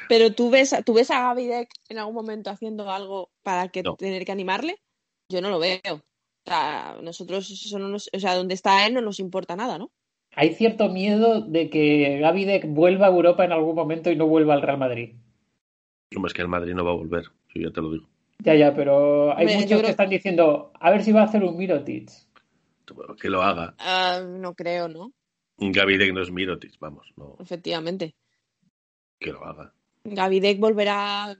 Pero 0.08 0.32
tú 0.32 0.50
ves, 0.50 0.74
tú 0.86 0.94
ves 0.94 1.10
a 1.10 1.20
Gaby 1.20 1.46
Deck 1.46 1.68
en 1.88 1.98
algún 1.98 2.14
momento 2.14 2.50
haciendo 2.50 2.90
algo 2.90 3.30
para 3.42 3.68
que 3.68 3.82
No. 3.82 3.96
tener 3.96 4.24
que 4.24 4.32
animarle. 4.32 4.76
Yo 5.30 5.42
no 5.42 5.50
lo 5.50 5.58
veo. 5.58 5.96
O 5.96 6.50
sea, 6.50 6.96
nosotros 7.02 7.50
eso 7.50 7.78
no 7.78 7.88
nos, 7.88 8.08
o 8.12 8.18
sea, 8.18 8.34
donde 8.34 8.54
está 8.54 8.86
él 8.86 8.94
no 8.94 9.02
nos 9.02 9.20
importa 9.20 9.54
nada, 9.54 9.76
¿no? 9.76 9.90
Hay 10.34 10.54
cierto 10.54 10.88
miedo 10.88 11.42
de 11.42 11.68
que 11.68 12.18
Gaby 12.20 12.44
Deck 12.46 12.64
vuelva 12.68 13.06
a 13.06 13.10
Europa 13.10 13.44
en 13.44 13.52
algún 13.52 13.74
momento 13.74 14.10
y 14.10 14.16
no 14.16 14.26
vuelva 14.26 14.54
al 14.54 14.62
Real 14.62 14.78
Madrid. 14.78 15.14
Hombre, 16.16 16.28
es 16.28 16.34
que 16.34 16.42
el 16.42 16.48
Madrid 16.48 16.74
no 16.74 16.84
va 16.84 16.92
a 16.92 16.94
volver, 16.94 17.24
yo 17.54 17.68
ya 17.68 17.72
te 17.72 17.82
lo 17.82 17.92
digo. 17.92 18.08
Ya, 18.44 18.55
ya, 18.55 18.74
pero 18.74 19.32
hay 19.36 19.47
Hombre, 19.47 19.55
muchos 19.56 19.69
creo- 19.70 19.82
que 19.82 19.90
están 19.90 20.10
diciendo, 20.10 20.73
a 20.78 20.90
ver 20.90 21.02
si 21.02 21.12
va 21.12 21.23
a 21.23 21.24
hacer 21.24 21.43
un 21.43 21.56
Mirotic. 21.56 22.10
Que 23.20 23.28
lo 23.28 23.43
haga. 23.43 23.74
Ah, 23.78 24.20
no 24.27 24.55
creo, 24.55 24.89
¿no? 24.89 25.12
Gaby 25.59 25.98
Deck 25.98 26.12
no 26.15 26.23
es 26.23 26.31
Mirotic, 26.31 26.78
vamos, 26.78 27.12
no, 27.16 27.36
Efectivamente. 27.40 28.15
que 29.19 29.32
lo 29.32 29.44
haga. 29.44 29.74
Gaby 30.05 30.40
Deck 30.40 30.60
volverá 30.60 31.36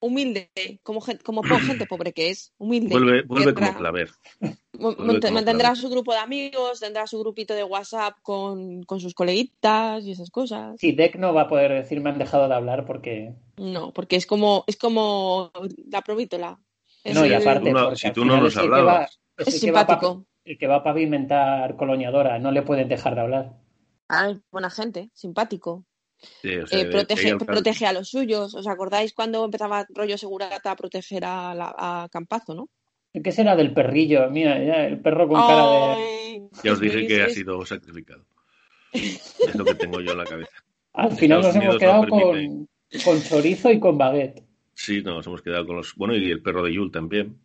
humilde, 0.00 0.50
como, 0.84 1.00
gen- 1.00 1.18
como 1.24 1.42
po- 1.42 1.58
gente 1.58 1.86
pobre 1.86 2.12
que 2.12 2.30
es, 2.30 2.52
humilde. 2.58 2.90
Vuelve, 2.90 3.22
vuelve 3.22 3.52
como 3.54 3.74
claver. 3.74 4.10
Como 4.78 4.94
Mantendrá 5.32 5.74
su 5.74 5.88
grupo 5.88 6.12
de 6.12 6.18
amigos, 6.18 6.80
tendrá 6.80 7.06
su 7.06 7.18
grupito 7.18 7.54
de 7.54 7.64
WhatsApp 7.64 8.16
con, 8.22 8.82
con 8.84 9.00
sus 9.00 9.14
coleguitas 9.14 10.04
y 10.04 10.12
esas 10.12 10.30
cosas. 10.30 10.76
Sí, 10.78 10.92
Deck 10.92 11.16
no 11.16 11.32
va 11.34 11.42
a 11.42 11.48
poder 11.48 11.72
decir 11.72 12.00
me 12.00 12.10
han 12.10 12.18
dejado 12.18 12.48
de 12.48 12.54
hablar 12.54 12.84
porque... 12.86 13.34
No, 13.56 13.92
porque 13.92 14.16
es 14.16 14.26
como, 14.26 14.64
es 14.66 14.76
como 14.76 15.50
la 15.90 16.02
provítola. 16.02 16.58
Es 17.04 17.14
No, 17.14 17.24
y 17.24 17.32
aparte, 17.32 17.66
Si 17.66 17.72
tú 17.72 17.72
no- 17.72 17.96
si 17.96 18.10
tú 18.12 18.24
nos 18.24 18.56
hablabas. 18.56 19.18
es 19.36 19.54
el 19.54 19.60
que 19.60 19.70
va 19.72 19.80
simpático. 19.80 20.26
el 20.44 20.58
que 20.58 20.66
va 20.66 20.76
a 20.76 20.82
pavimentar 20.84 21.76
Coloniadora, 21.76 22.38
no 22.38 22.50
le 22.52 22.62
pueden 22.62 22.88
dejar 22.88 23.14
de 23.14 23.20
hablar. 23.20 23.52
Ah, 24.08 24.30
es 24.30 24.38
buena 24.50 24.70
gente, 24.70 25.10
simpático. 25.14 25.84
Sí, 26.42 26.56
o 26.56 26.66
sea, 26.66 26.78
Eh, 26.80 26.86
protege, 26.86 27.36
protege 27.36 27.86
a 27.86 27.92
los 27.92 28.08
suyos. 28.08 28.54
¿Os 28.54 28.66
acordáis 28.66 29.12
cuando 29.12 29.44
empezaba 29.44 29.86
rollo 29.90 30.16
segurata 30.16 30.70
a 30.70 30.76
proteger 30.76 31.24
a, 31.24 31.54
la- 31.54 31.74
a 31.76 32.08
Campazo, 32.10 32.54
no? 32.54 32.68
¿Qué 33.22 33.32
será 33.32 33.56
del 33.56 33.72
perrillo? 33.72 34.30
Mira, 34.30 34.62
ya, 34.62 34.86
el 34.86 35.00
perro 35.00 35.28
con 35.28 35.40
cara 35.40 35.96
de... 35.96 36.48
Ya 36.62 36.72
os 36.72 36.80
dije 36.80 37.06
que 37.06 37.22
ha 37.22 37.28
sido 37.28 37.64
sacrificado. 37.64 38.24
Es 38.92 39.54
lo 39.54 39.64
que 39.64 39.74
tengo 39.74 40.00
yo 40.00 40.12
en 40.12 40.18
la 40.18 40.24
cabeza. 40.24 40.52
Al 40.92 41.12
final 41.16 41.42
nos 41.42 41.54
hemos 41.56 41.78
quedado 41.78 42.06
no 42.06 42.08
con, 42.08 42.68
con 43.04 43.22
chorizo 43.22 43.70
y 43.70 43.78
con 43.78 43.98
baguette. 43.98 44.42
Sí, 44.74 45.02
no, 45.02 45.14
nos 45.14 45.26
hemos 45.26 45.42
quedado 45.42 45.66
con 45.66 45.76
los. 45.76 45.94
Bueno, 45.94 46.14
y 46.14 46.30
el 46.30 46.42
perro 46.42 46.62
de 46.62 46.74
Yul 46.74 46.90
también. 46.90 47.38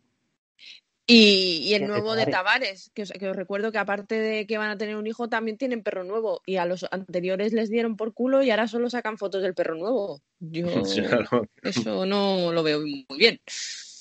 Y, 1.07 1.63
y 1.65 1.73
el 1.73 1.87
nuevo 1.87 2.15
de 2.15 2.25
Tavares. 2.25 2.31
Tavares, 2.31 2.91
que 2.93 3.01
os, 3.01 3.11
que 3.11 3.29
os 3.29 3.35
recuerdo 3.35 3.71
que 3.71 3.77
aparte 3.77 4.15
de 4.15 4.47
que 4.47 4.57
van 4.57 4.69
a 4.69 4.77
tener 4.77 4.95
un 4.95 5.07
hijo, 5.07 5.27
también 5.27 5.57
tienen 5.57 5.83
perro 5.83 6.03
nuevo. 6.03 6.41
Y 6.45 6.55
a 6.55 6.65
los 6.65 6.85
anteriores 6.91 7.51
les 7.51 7.69
dieron 7.69 7.97
por 7.97 8.13
culo 8.13 8.43
y 8.43 8.51
ahora 8.51 8.67
solo 8.67 8.89
sacan 8.89 9.17
fotos 9.17 9.41
del 9.41 9.53
perro 9.53 9.75
nuevo. 9.75 10.21
Yo 10.39 10.65
Sí, 10.85 11.01
claro. 11.01 11.47
eso 11.63 12.05
no 12.05 12.51
lo 12.53 12.63
veo 12.63 12.79
muy 12.79 13.05
bien. 13.17 13.41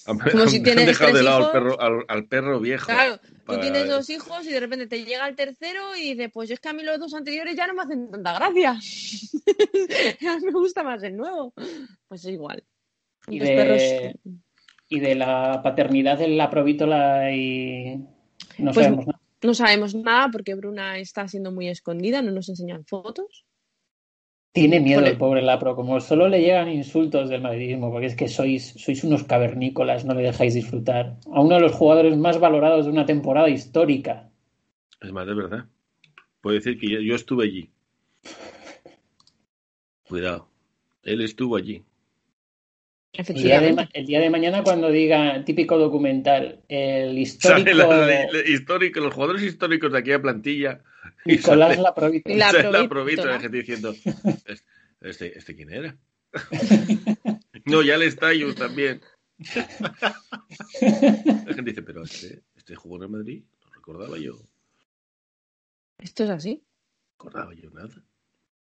Han, 0.06 0.18
Como 0.18 0.46
si 0.48 0.56
han 0.58 0.62
tienes 0.62 0.86
dejado 0.86 1.08
de 1.08 1.12
tres 1.14 1.24
lado 1.24 1.36
al 1.36 1.42
hijos. 1.42 1.52
perro, 1.52 1.80
al, 1.80 2.04
al 2.08 2.26
perro 2.26 2.60
viejo. 2.60 2.86
Claro, 2.86 3.18
tú 3.18 3.28
para- 3.44 3.60
tienes 3.60 3.88
dos 3.88 4.08
hijos 4.10 4.46
y 4.46 4.50
de 4.50 4.60
repente 4.60 4.86
te 4.86 5.04
llega 5.04 5.28
el 5.28 5.36
tercero 5.36 5.94
y 5.96 6.14
dices, 6.14 6.30
pues 6.32 6.50
es 6.50 6.58
que 6.60 6.68
a 6.68 6.72
mí 6.72 6.82
los 6.82 6.98
dos 6.98 7.12
anteriores 7.14 7.54
ya 7.56 7.66
no 7.66 7.74
me 7.74 7.82
hacen 7.82 8.10
tanta 8.10 8.32
gracia. 8.34 8.70
a 8.72 8.76
mí 10.38 10.44
me 10.46 10.52
gusta 10.52 10.82
más 10.82 11.02
el 11.02 11.16
nuevo. 11.16 11.52
Pues 12.08 12.24
es 12.24 12.32
igual. 12.32 12.64
Y 13.28 13.38
Los 13.38 13.48
de, 13.48 13.54
perros- 13.56 14.20
y 14.88 15.00
de 15.00 15.14
la 15.14 15.60
paternidad 15.62 16.18
de 16.18 16.28
la 16.28 16.48
provítola 16.50 17.30
y... 17.34 17.96
No 18.58 18.72
Pues- 18.72 18.86
sabemos 18.86 19.06
nada. 19.06 19.20
No 19.42 19.54
sabemos 19.54 19.94
nada 19.94 20.28
porque 20.30 20.54
Bruna 20.54 20.98
está 20.98 21.26
siendo 21.26 21.50
muy 21.50 21.66
escondida, 21.68 22.20
no 22.20 22.30
nos 22.30 22.50
enseñan 22.50 22.84
fotos. 22.84 23.46
Tiene 24.52 24.80
miedo 24.80 25.04
el 25.06 25.16
pobre 25.16 25.42
Lapro, 25.42 25.76
como 25.76 26.00
solo 26.00 26.28
le 26.28 26.40
llegan 26.40 26.68
insultos 26.68 27.28
del 27.28 27.40
madridismo, 27.40 27.92
porque 27.92 28.06
es 28.06 28.16
que 28.16 28.26
sois, 28.26 28.74
sois 28.76 29.04
unos 29.04 29.22
cavernícolas, 29.22 30.04
no 30.04 30.12
le 30.14 30.22
dejáis 30.22 30.54
disfrutar. 30.54 31.18
A 31.32 31.40
uno 31.40 31.54
de 31.54 31.60
los 31.60 31.72
jugadores 31.72 32.16
más 32.16 32.40
valorados 32.40 32.86
de 32.86 32.90
una 32.90 33.06
temporada 33.06 33.48
histórica. 33.48 34.28
Es 35.00 35.12
más, 35.12 35.26
de 35.28 35.34
verdad. 35.34 35.64
Puedo 36.40 36.54
decir 36.56 36.78
que 36.80 36.88
yo, 36.90 36.98
yo 37.00 37.14
estuve 37.14 37.44
allí. 37.44 37.70
Cuidado. 40.08 40.48
Él 41.04 41.20
estuvo 41.22 41.56
allí. 41.56 41.84
El 43.12 43.24
día, 43.24 43.60
de, 43.60 43.68
Efectivamente. 43.70 43.82
ma- 43.82 43.88
el 43.92 44.06
día 44.06 44.20
de 44.20 44.30
mañana 44.30 44.62
cuando 44.62 44.90
diga 44.90 45.44
típico 45.44 45.78
documental, 45.78 46.60
el 46.68 47.16
histórico 47.18 47.70
Sale 47.70 47.74
la- 47.74 47.86
la- 47.86 48.06
la- 48.32 48.48
histórico, 48.48 48.98
los 49.00 49.14
jugadores 49.14 49.42
históricos 49.42 49.92
de 49.92 49.98
aquella 49.98 50.20
plantilla. 50.20 50.80
Y 51.24 51.32
Nicolás 51.36 51.78
la 51.78 51.94
provítola. 51.94 52.36
La 52.36 52.46
sale 52.50 52.62
la 52.64 52.70
provítola. 52.70 52.88
provítola, 52.88 53.32
la 53.32 53.40
gente 53.40 53.56
diciendo, 53.58 53.90
"Este- 53.92 54.64
este, 55.00 55.38
¿este 55.38 55.54
quién 55.56 55.72
era? 55.72 55.96
no, 57.66 57.82
ya 57.82 57.96
le 57.96 58.06
está 58.06 58.32
yo 58.34 58.54
también. 58.54 59.00
La 60.80 61.54
gente 61.54 61.70
dice, 61.70 61.82
pero 61.82 62.04
este, 62.04 62.42
este 62.54 62.74
jugó 62.76 62.96
en 62.96 63.02
el 63.04 63.08
Madrid, 63.08 63.42
no 63.64 63.70
recordaba 63.72 64.18
yo, 64.18 64.34
no 64.34 64.48
Esto 65.98 66.24
es 66.24 66.30
así. 66.30 66.62
recordaba 67.12 67.54
yo 67.54 67.70
nada. 67.70 68.04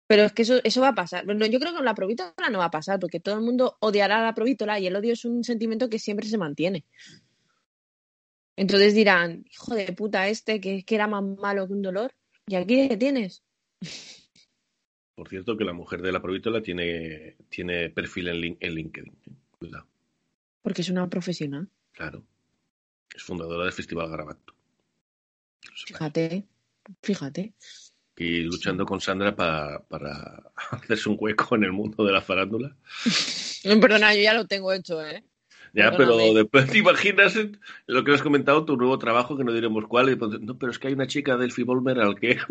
Pero 0.07 0.23
es 0.25 0.33
que 0.33 0.43
eso, 0.43 0.61
eso 0.65 0.81
va 0.81 0.89
a 0.89 0.95
pasar. 0.95 1.25
Bueno, 1.25 1.47
yo 1.47 1.59
creo 1.61 1.71
que 1.73 1.77
con 1.77 1.85
la 1.85 1.95
provítola 1.95 2.33
no 2.51 2.59
va 2.59 2.65
a 2.67 2.71
pasar, 2.71 2.99
porque 2.99 3.21
todo 3.21 3.37
el 3.37 3.43
mundo 3.43 3.77
odiará 3.81 4.19
a 4.21 4.25
la 4.25 4.35
provítola 4.35 4.79
y 4.81 4.87
el 4.87 4.97
odio 4.97 5.13
es 5.13 5.25
un 5.25 5.45
sentimiento 5.45 5.89
que 5.89 5.99
siempre 5.99 6.27
se 6.29 6.39
mantiene. 6.39 6.85
Entonces 8.57 8.95
dirán, 8.95 9.45
hijo 9.51 9.75
de 9.75 9.93
puta 9.93 10.29
este, 10.29 10.61
que, 10.61 10.85
que 10.85 10.95
era 10.95 11.07
más 11.07 11.23
malo 11.23 11.67
que 11.67 11.73
un 11.75 11.83
dolor. 11.83 12.13
¿Y 12.51 12.57
aquí 12.57 12.89
qué 12.89 12.97
tienes? 12.97 13.45
Por 15.15 15.29
cierto, 15.29 15.57
que 15.57 15.63
la 15.65 15.73
mujer 15.73 16.03
de 16.03 16.11
la 16.11 16.21
provítola 16.21 16.61
tiene, 16.61 17.37
tiene 17.49 17.91
perfil 17.91 18.27
en, 18.27 18.41
Lin- 18.41 18.57
en 18.59 18.75
LinkedIn. 18.75 19.13
¿eh? 19.13 19.33
Cuidado, 19.57 19.87
Porque 20.61 20.83
es 20.83 20.89
una 20.89 21.09
profesional. 21.09 21.69
claro. 21.93 22.25
Es 23.15 23.23
fundadora 23.23 23.63
del 23.65 23.73
Festival 23.73 24.09
Garabato. 24.11 24.53
Fíjate, 25.87 26.45
fíjate. 27.03 27.55
Y 28.17 28.39
luchando 28.41 28.85
con 28.85 29.01
Sandra 29.01 29.37
pa- 29.37 29.85
para 29.89 30.51
hacerse 30.73 31.09
un 31.09 31.17
hueco 31.21 31.55
en 31.55 31.65
el 31.65 31.73
mundo 31.73 32.05
de 32.05 32.13
la 32.13 32.21
farándula. 32.21 32.77
Perdona, 33.81 34.13
yo 34.17 34.23
ya 34.23 34.35
lo 34.35 34.49
tengo 34.49 34.73
hecho, 34.73 35.05
¿eh? 35.07 35.25
Ya, 35.73 35.91
Perdóname. 35.93 36.23
pero 36.23 36.35
después 36.35 36.67
te 36.71 36.79
imaginas 36.79 37.39
lo 37.87 38.05
que 38.05 38.13
has 38.13 38.23
comentado, 38.23 38.65
tu 38.65 38.77
nuevo 38.77 38.99
trabajo, 38.99 39.37
que 39.37 39.45
no 39.45 39.53
diremos 39.53 39.87
cuál. 39.87 40.11
y 40.11 40.17
pues, 40.17 40.41
no, 40.41 40.59
pero 40.59 40.73
es 40.73 40.79
que 40.79 40.89
hay 40.89 40.95
una 40.95 41.07
chica 41.07 41.37
del 41.37 41.53
Volmer 41.65 42.01
al 42.01 42.15
que. 42.17 42.39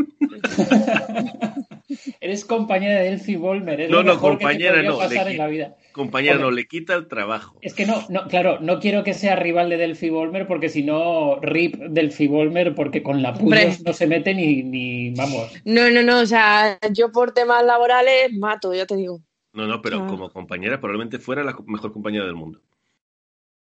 Eres 2.21 2.45
compañera 2.45 2.99
de 2.99 3.09
Elfie 3.09 3.37
Volmer, 3.37 3.81
es 3.81 3.89
No, 3.89 3.97
lo 3.97 4.03
no, 4.03 4.13
mejor 4.13 4.31
que 4.33 4.37
te 4.37 4.43
compañera 4.43 4.83
no, 4.83 4.97
pasar 4.97 5.25
de 5.25 5.31
en 5.31 5.35
qui- 5.35 5.37
la 5.37 5.47
vida. 5.47 5.75
Compañera, 5.91 6.37
no, 6.37 6.51
le 6.51 6.67
quita 6.67 6.93
el 6.95 7.07
trabajo. 7.07 7.57
Es 7.61 7.73
que 7.73 7.85
no, 7.85 8.03
no, 8.09 8.27
claro, 8.27 8.59
no 8.61 8.79
quiero 8.79 9.03
que 9.03 9.13
sea 9.13 9.35
rival 9.35 9.69
de 9.69 9.77
Delphi 9.77 10.09
Volmer 10.09 10.45
porque 10.47 10.69
si 10.69 10.83
no, 10.83 11.39
RIP 11.41 11.75
Delphi 11.89 12.27
Volmer 12.27 12.75
porque 12.75 13.01
con 13.01 13.21
la. 13.23 13.33
Puyos 13.33 13.81
no 13.83 13.93
se 13.93 14.05
mete 14.07 14.33
ni, 14.35 14.61
ni 14.63 15.13
vamos. 15.15 15.51
No, 15.65 15.89
no, 15.89 16.03
no, 16.03 16.19
o 16.19 16.25
sea, 16.25 16.77
yo 16.91 17.11
por 17.11 17.31
temas 17.31 17.65
laborales 17.65 18.31
mato, 18.33 18.73
ya 18.73 18.85
te 18.85 18.95
digo. 18.95 19.21
No, 19.53 19.65
no, 19.65 19.81
pero 19.81 20.03
Ah. 20.03 20.07
como 20.07 20.29
compañera 20.29 20.79
probablemente 20.79 21.17
fuera 21.17 21.43
la 21.43 21.57
mejor 21.65 21.91
compañera 21.91 22.25
del 22.25 22.35
mundo. 22.35 22.59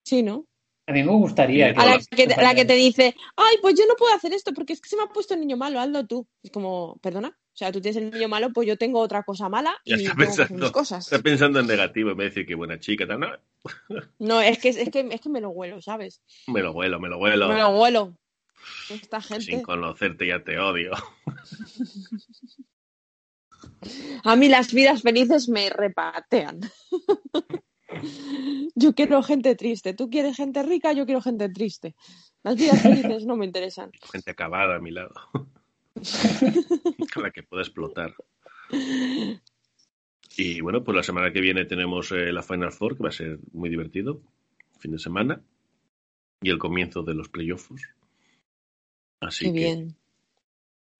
Sí, 0.08 0.22
¿no? 0.22 0.46
A 0.86 0.92
mí 0.92 1.02
me 1.02 1.12
gustaría. 1.12 1.66
A 1.66 1.70
A 1.82 1.86
la 1.86 1.98
que, 1.98 2.26
la 2.28 2.54
que 2.54 2.64
te 2.64 2.72
dice, 2.72 3.14
ay, 3.36 3.56
pues 3.60 3.74
yo 3.78 3.84
no 3.86 3.94
puedo 3.94 4.14
hacer 4.14 4.32
esto 4.32 4.54
porque 4.54 4.72
es 4.72 4.80
que 4.80 4.88
se 4.88 4.96
me 4.96 5.02
ha 5.02 5.06
puesto 5.08 5.34
el 5.34 5.40
niño 5.40 5.58
malo, 5.58 5.78
hazlo 5.80 6.06
tú. 6.06 6.26
Es 6.42 6.50
como, 6.50 6.98
perdona, 7.02 7.28
o 7.28 7.56
sea, 7.56 7.70
tú 7.70 7.82
tienes 7.82 8.02
el 8.02 8.10
niño 8.10 8.26
malo, 8.26 8.50
pues 8.54 8.66
yo 8.66 8.78
tengo 8.78 8.98
otra 9.00 9.22
cosa 9.22 9.50
mala 9.50 9.76
y 9.84 9.90
Ya 9.90 9.96
está 9.96 10.08
tengo 10.12 10.16
que 10.16 10.22
hacer 10.30 10.46
pensando, 10.46 10.64
mis 10.64 10.72
cosas. 10.72 11.12
está 11.12 11.22
pensando 11.22 11.60
en 11.60 11.66
negativo, 11.66 12.14
me 12.14 12.24
dice 12.24 12.46
que 12.46 12.54
buena 12.54 12.80
chica, 12.80 13.06
tal, 13.06 13.20
no, 13.20 13.26
No, 14.18 14.40
es 14.40 14.58
que, 14.58 14.70
es, 14.70 14.88
que, 14.88 15.06
es 15.12 15.20
que 15.20 15.28
me 15.28 15.42
lo 15.42 15.50
huelo, 15.50 15.82
¿sabes? 15.82 16.22
me 16.46 16.62
lo 16.62 16.72
huelo, 16.72 16.98
me 16.98 17.10
lo 17.10 17.18
huelo. 17.18 17.48
Me 17.48 17.58
lo 17.58 17.68
huelo. 17.78 18.16
Esta 18.88 19.20
Sin 19.20 19.42
gente. 19.42 19.62
conocerte 19.62 20.26
ya 20.26 20.42
te 20.42 20.58
odio. 20.58 20.92
A 24.24 24.36
mí 24.36 24.48
las 24.48 24.72
vidas 24.72 25.02
felices 25.02 25.50
me 25.50 25.68
repatean. 25.68 26.60
Yo 28.74 28.94
quiero 28.94 29.22
gente 29.22 29.54
triste. 29.54 29.94
Tú 29.94 30.10
quieres 30.10 30.36
gente 30.36 30.62
rica, 30.62 30.92
yo 30.92 31.06
quiero 31.06 31.20
gente 31.20 31.48
triste. 31.48 31.94
Las 32.42 32.56
vidas 32.56 32.82
felices 32.82 33.24
no 33.24 33.36
me 33.36 33.46
interesan. 33.46 33.90
Gente 34.12 34.30
acabada 34.30 34.76
a 34.76 34.80
mi 34.80 34.90
lado. 34.90 35.14
Con 37.14 37.22
la 37.22 37.30
que 37.30 37.42
pueda 37.42 37.62
explotar. 37.62 38.14
Y 40.36 40.60
bueno, 40.60 40.84
pues 40.84 40.96
la 40.96 41.02
semana 41.02 41.32
que 41.32 41.40
viene 41.40 41.64
tenemos 41.64 42.12
eh, 42.12 42.32
la 42.32 42.42
Final 42.42 42.72
Four, 42.72 42.96
que 42.96 43.02
va 43.02 43.08
a 43.08 43.12
ser 43.12 43.38
muy 43.52 43.68
divertido. 43.68 44.20
Fin 44.78 44.92
de 44.92 44.98
semana. 44.98 45.42
Y 46.40 46.50
el 46.50 46.58
comienzo 46.58 47.02
de 47.02 47.14
los 47.14 47.28
playoffs. 47.28 47.70
Así 49.20 49.46
Qué 49.46 49.52
que. 49.52 49.58
bien, 49.58 49.96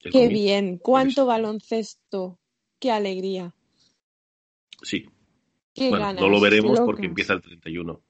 qué 0.01 0.29
bien. 0.29 0.79
Cuánto 0.79 1.27
baloncesto. 1.27 2.41
Qué 2.81 2.91
alegría. 2.91 3.55
Sí. 4.83 5.07
Qué 5.79 5.91
Bueno, 5.91 6.05
ganas. 6.07 6.23
no 6.23 6.29
lo 6.29 6.41
veremos 6.41 6.81
porque 6.81 7.07
empieza 7.07 7.33
el 7.35 7.41
31. 7.41 8.01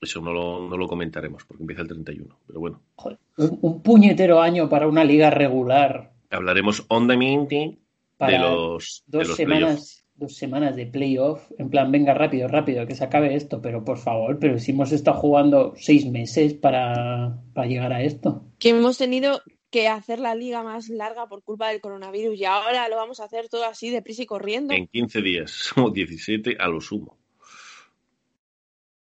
Eso 0.00 0.20
no 0.20 0.32
lo, 0.32 0.68
no 0.68 0.76
lo 0.76 0.86
comentaremos 0.86 1.44
porque 1.44 1.62
empieza 1.64 1.82
el 1.82 1.88
31. 1.88 2.38
Pero 2.46 2.60
bueno, 2.60 2.82
Joder, 2.96 3.18
un, 3.36 3.58
un 3.62 3.82
puñetero 3.82 4.40
año 4.40 4.68
para 4.68 4.86
una 4.86 5.02
liga 5.04 5.30
regular. 5.30 6.12
hablaremos 6.30 6.84
on 6.88 7.08
the 7.08 7.16
minty 7.16 7.78
Para 8.16 8.32
de 8.32 8.38
los, 8.38 9.02
de 9.06 9.18
dos 9.18 9.28
los 9.28 9.36
semanas, 9.36 10.04
dos 10.14 10.36
semanas 10.36 10.76
de 10.76 10.86
playoff. 10.86 11.50
En 11.58 11.68
plan, 11.70 11.90
venga, 11.90 12.14
rápido, 12.14 12.46
rápido, 12.46 12.86
que 12.86 12.94
se 12.94 13.02
acabe 13.04 13.34
esto. 13.34 13.60
Pero 13.60 13.84
por 13.84 13.98
favor, 13.98 14.38
pero 14.38 14.58
si 14.60 14.70
hemos 14.70 14.92
estado 14.92 15.18
jugando 15.18 15.74
seis 15.76 16.06
meses 16.08 16.54
para, 16.54 17.36
para 17.52 17.66
llegar 17.66 17.92
a 17.92 18.02
esto. 18.02 18.44
Que 18.60 18.68
hemos 18.70 18.98
tenido 18.98 19.40
que 19.70 19.88
hacer 19.88 20.18
la 20.18 20.34
liga 20.34 20.62
más 20.62 20.88
larga 20.88 21.28
por 21.28 21.42
culpa 21.42 21.68
del 21.68 21.80
coronavirus 21.80 22.38
y 22.38 22.44
ahora 22.44 22.88
lo 22.88 22.96
vamos 22.96 23.20
a 23.20 23.24
hacer 23.24 23.48
todo 23.48 23.64
así 23.64 23.90
deprisa 23.90 24.22
y 24.22 24.26
corriendo. 24.26 24.74
En 24.74 24.86
15 24.86 25.22
días, 25.22 25.50
somos 25.74 25.92
17 25.92 26.56
a 26.58 26.68
lo 26.68 26.80
sumo. 26.80 27.16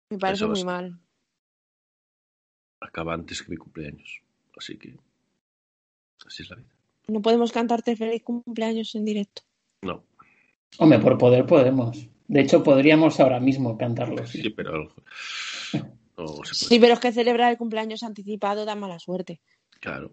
Me 0.09 0.17
parece 0.17 0.45
Eso 0.45 0.51
muy 0.51 0.63
mal. 0.63 0.99
Acaba 2.79 3.13
antes 3.13 3.41
que 3.41 3.49
mi 3.49 3.57
cumpleaños. 3.57 4.21
Así 4.55 4.77
que. 4.77 4.95
Así 6.25 6.43
es 6.43 6.49
la 6.49 6.57
vida. 6.57 6.69
No 7.07 7.21
podemos 7.21 7.51
cantarte 7.51 7.95
feliz 7.95 8.23
cumpleaños 8.23 8.95
en 8.95 9.05
directo. 9.05 9.41
No, 9.81 10.03
Hombre, 10.77 10.99
por 10.99 11.17
poder 11.17 11.45
podemos. 11.45 12.07
De 12.27 12.41
hecho, 12.41 12.63
podríamos 12.63 13.19
ahora 13.19 13.39
mismo 13.39 13.77
cantarlo. 13.77 14.25
sí, 14.25 14.49
pero. 14.49 14.83
No 14.83 14.87
se 15.73 15.83
puede. 16.17 16.53
Sí, 16.53 16.79
pero 16.79 16.93
es 16.93 16.99
que 16.99 17.11
celebrar 17.11 17.51
el 17.51 17.57
cumpleaños 17.57 18.03
anticipado 18.03 18.65
da 18.65 18.75
mala 18.75 18.99
suerte. 18.99 19.41
Claro. 19.79 20.11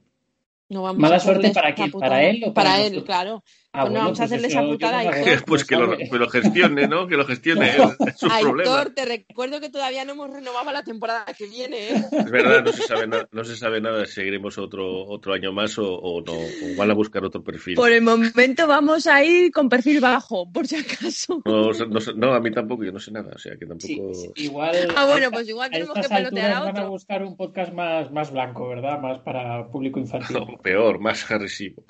No 0.73 0.83
vamos 0.83 0.99
¿Mala 1.01 1.17
a 1.17 1.21
suerte 1.21 1.51
para 1.51 1.75
quién? 1.75 1.91
¿Para 1.93 2.23
él 2.25 2.43
o 2.47 2.55
para 2.55 2.71
Para 2.71 2.77
él, 2.79 2.83
nosotros? 2.95 3.05
claro. 3.05 3.45
Ah, 3.75 3.83
Pues 3.83 3.93
no, 3.95 4.01
vamos 4.01 4.21
a 4.21 4.25
hacerle 4.25 4.49
esa 4.49 4.63
putada 4.63 4.99
a 4.99 5.01
Aitor. 5.01 5.45
Pues 5.47 5.65
que 5.65 5.77
lo, 5.77 5.97
que 5.97 6.09
lo 6.19 6.29
gestione, 6.29 6.87
¿no? 6.89 7.07
Que 7.07 7.17
lo 7.17 7.25
gestione. 7.25 7.71
Es 7.71 7.77
problema. 8.21 8.37
Aitor, 8.75 8.91
te 8.95 9.05
recuerdo 9.07 9.61
que 9.61 9.71
todavía 9.71 10.05
no 10.05 10.13
hemos 10.13 10.31
renovado 10.31 10.71
la 10.73 10.83
temporada 10.85 11.25
que 11.37 11.47
viene. 11.47 11.89
¿eh? 11.89 12.05
Es 12.13 12.31
verdad, 12.31 12.63
no 12.65 12.73
se 12.73 12.83
sabe 12.83 13.07
nada, 13.07 13.29
no 13.33 13.45
se 13.45 13.57
sabe 13.57 13.81
nada 13.81 14.05
si 14.05 14.13
seguiremos 14.13 14.59
otro, 14.59 15.07
otro 15.07 15.33
año 15.33 15.53
más 15.53 15.79
o, 15.79 15.91
o 15.91 16.21
no, 16.21 16.33
o 16.35 16.77
van 16.77 16.91
a 16.91 16.95
buscar 16.95 17.25
otro 17.25 17.43
perfil. 17.43 17.77
Por 17.77 17.91
el 17.93 18.03
momento 18.03 18.67
vamos 18.67 19.07
a 19.07 19.25
ir 19.25 19.51
con 19.53 19.71
perfil 19.71 20.01
bajo, 20.01 20.51
por 20.53 20.67
si 20.67 20.77
acaso. 20.77 21.41
No, 21.47 21.71
no, 21.73 21.99
no, 22.17 22.35
a 22.35 22.41
mí 22.41 22.51
tampoco, 22.51 22.85
yo 22.85 22.93
no 22.93 23.01
sé 23.01 23.11
nada, 23.11 23.33
o 23.35 23.39
sea 23.39 23.53
que 23.57 23.65
Sí, 23.79 23.97
tampoco. 23.97 24.15
sí, 24.15 24.31
igual. 24.37 24.77
Ah, 24.97 25.07
bueno, 25.07 25.31
pues 25.31 25.49
igual 25.49 25.71
tenemos 25.71 25.95
que 25.95 26.09
pelotear 26.09 26.51
a 26.51 26.57
alturas 26.59 26.65
van 26.75 26.77
a 26.77 26.81
otro. 26.81 26.91
buscar 26.91 27.23
un 27.25 27.37
podcast 27.39 27.73
más, 27.73 28.13
más 28.13 28.31
blanco, 28.33 28.69
¿verdad? 28.69 29.01
Más 29.01 29.21
para 29.21 29.67
público 29.71 29.99
infantil. 29.99 30.37
No, 30.37 30.59
peor, 30.59 30.99
más 31.01 31.31
agresivo. 31.31 31.85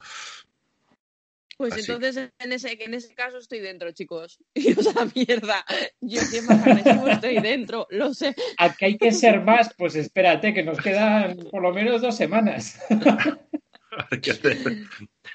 Pues 1.62 1.74
Así. 1.74 1.92
entonces 1.92 2.30
en 2.40 2.52
ese, 2.52 2.76
en 2.82 2.92
ese 2.94 3.14
caso 3.14 3.38
estoy 3.38 3.60
dentro, 3.60 3.92
chicos. 3.92 4.38
Iros 4.54 4.84
a 4.88 5.04
la 5.04 5.10
mierda. 5.14 5.64
Yo 6.00 6.20
si 6.20 6.38
es 6.38 6.44
más 6.48 6.66
agresivo 6.66 7.06
estoy 7.06 7.38
dentro, 7.38 7.86
lo 7.90 8.12
sé. 8.14 8.34
¿A 8.58 8.74
que 8.74 8.86
hay 8.86 8.98
que 8.98 9.12
ser 9.12 9.42
más? 9.42 9.72
Pues 9.78 9.94
espérate, 9.94 10.52
que 10.52 10.64
nos 10.64 10.78
quedan 10.78 11.36
por 11.52 11.62
lo 11.62 11.72
menos 11.72 12.02
dos 12.02 12.16
semanas. 12.16 12.80
Hay 14.10 14.20
que 14.22 14.30
hacer, 14.32 14.56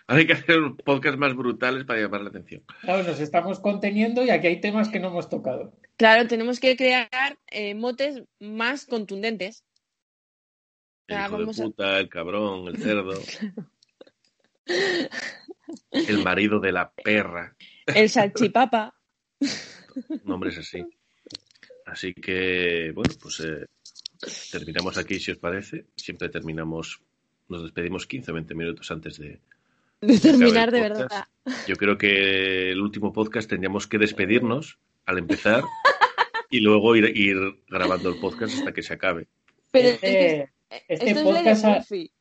hay 0.08 0.26
que 0.26 0.34
hacer 0.34 0.58
podcast 0.84 1.16
más 1.18 1.36
brutales 1.36 1.86
para 1.86 2.02
llamar 2.02 2.22
la 2.22 2.30
atención. 2.30 2.64
Claro, 2.82 3.04
nos 3.04 3.20
estamos 3.20 3.60
conteniendo 3.60 4.24
y 4.24 4.32
aquí 4.32 4.48
hay 4.48 4.60
temas 4.60 4.90
que 4.90 5.00
no 5.00 5.10
hemos 5.10 5.30
tocado. 5.30 5.74
Claro, 5.96 6.28
tenemos 6.28 6.60
que 6.60 6.76
crear 6.76 7.38
eh, 7.52 7.76
motes 7.76 8.24
más 8.40 8.88
contundentes. 8.88 9.64
El 11.08 11.20
hijo 11.20 11.38
de 11.38 11.44
a- 11.44 11.64
puta, 11.66 12.00
el 12.00 12.10
cabrón, 12.10 12.68
el 12.70 12.78
cerdo. 12.82 13.14
El 15.92 16.24
marido 16.24 16.60
de 16.60 16.72
la 16.72 16.92
perra. 16.92 17.56
El 17.86 18.10
salchipapa. 18.10 18.94
Nombres 20.26 20.58
así. 20.58 20.86
Así 21.86 22.14
que, 22.14 22.92
bueno, 22.94 23.14
pues 23.22 23.40
eh, 23.40 23.66
terminamos 24.52 24.98
aquí, 24.98 25.20
si 25.20 25.32
os 25.32 25.38
parece. 25.38 25.86
Siempre 25.96 26.30
terminamos, 26.30 27.02
nos 27.48 27.64
despedimos 27.64 28.06
15 28.06 28.32
o 28.32 28.34
20 28.34 28.56
minutos 28.56 28.92
antes 28.92 29.18
de, 29.18 29.40
De 30.02 30.20
terminar 30.20 30.72
de 30.72 30.82
verdad. 30.82 31.28
Yo 31.68 31.76
creo 31.76 31.98
que 31.98 32.72
el 32.72 32.82
último 32.82 33.12
podcast 33.12 33.50
tendríamos 33.50 33.88
que 33.88 33.98
despedirnos 33.98 34.78
al 35.06 35.18
empezar 35.18 35.64
y 36.52 36.60
luego 36.60 36.96
ir, 36.96 37.18
ir 37.18 37.38
grabando 37.68 38.10
el 38.10 38.20
podcast 38.20 38.60
hasta 38.60 38.74
que 38.74 38.84
se 38.84 38.94
acabe. 38.94 39.28
Pero 39.72 39.98
Este, 40.70 40.94
este 40.96 41.10
esto 41.12 41.20
de 41.20 41.36
podcast 41.36 41.66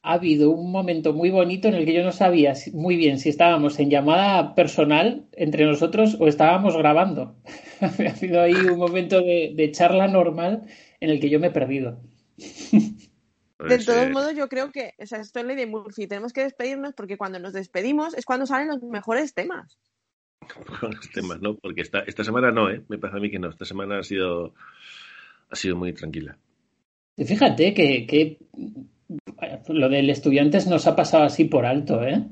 ha, 0.03 0.13
habido 0.13 0.51
un 0.51 0.71
momento 0.71 1.13
muy 1.13 1.31
bonito 1.31 1.67
en 1.67 1.75
el 1.75 1.85
que 1.85 1.93
yo 1.93 2.05
no 2.05 2.13
sabía 2.13 2.55
si- 2.55 2.71
muy 2.71 2.97
bien 2.97 3.19
si 3.19 3.29
estábamos 3.29 3.81
en 3.81 3.91
llamada 3.91 4.55
personal 4.55 5.27
entre 5.33 5.65
nosotros 5.67 6.17
o 6.21 6.29
estábamos 6.29 6.77
grabando. 6.77 7.37
ha 7.81 7.87
habido 8.17 8.41
ahí 8.41 8.55
un 8.55 8.79
momento 8.79 9.21
de, 9.21 9.53
de 9.57 9.73
charla 9.73 10.07
normal 10.07 10.63
en 11.01 11.11
el 11.11 11.19
que 11.19 11.29
yo 11.29 11.41
me 11.41 11.49
he 11.49 11.51
perdido. 11.51 12.01
De 12.39 13.65
Pues, 13.69 13.87
todos 13.87 14.05
eh, 14.05 14.11
modos, 14.11 14.35
yo 14.37 14.49
creo 14.49 14.71
que, 14.71 14.93
o 14.99 15.07
sea, 15.07 15.21
esto 15.21 15.41
es 15.41 15.47
ley 15.47 15.57
de 15.57 15.67
Murphy. 15.67 16.07
Tenemos 16.07 16.33
que 16.33 16.43
despedirnos 16.43 16.93
porque 16.95 17.17
cuando 17.17 17.39
nos 17.39 17.53
despedimos 17.53 18.15
es 18.15 18.25
cuando 18.25 18.47
salen 18.47 18.69
los 18.69 18.83
mejores 18.83 19.35
temas. 19.35 19.79
los 20.83 21.11
temas, 21.11 21.41
¿no? 21.41 21.57
Porque 21.57 21.81
esta, 21.81 22.01
esta 22.01 22.23
semana 22.23 22.53
no, 22.53 22.71
¿eh? 22.71 22.85
Me 22.89 22.99
parece 22.99 23.19
a 23.19 23.21
mí 23.21 23.31
que 23.31 23.39
no. 23.39 23.49
Esta 23.49 23.65
semana 23.65 23.99
ha 23.99 24.03
sido, 24.03 24.55
ha 25.51 25.57
sido 25.57 25.75
muy 25.75 25.93
tranquila. 25.93 26.39
Y 27.17 27.25
Fíjate 27.25 27.73
que, 27.75 28.07
que 28.07 28.39
lo 29.69 29.89
del 29.89 30.11
estudiantes 30.11 30.67
nos 30.67 30.87
ha 30.87 30.95
pasado 30.97 31.25
así 31.25 31.45
por 31.45 31.65
alto, 31.67 32.03
¿eh? 32.05 32.25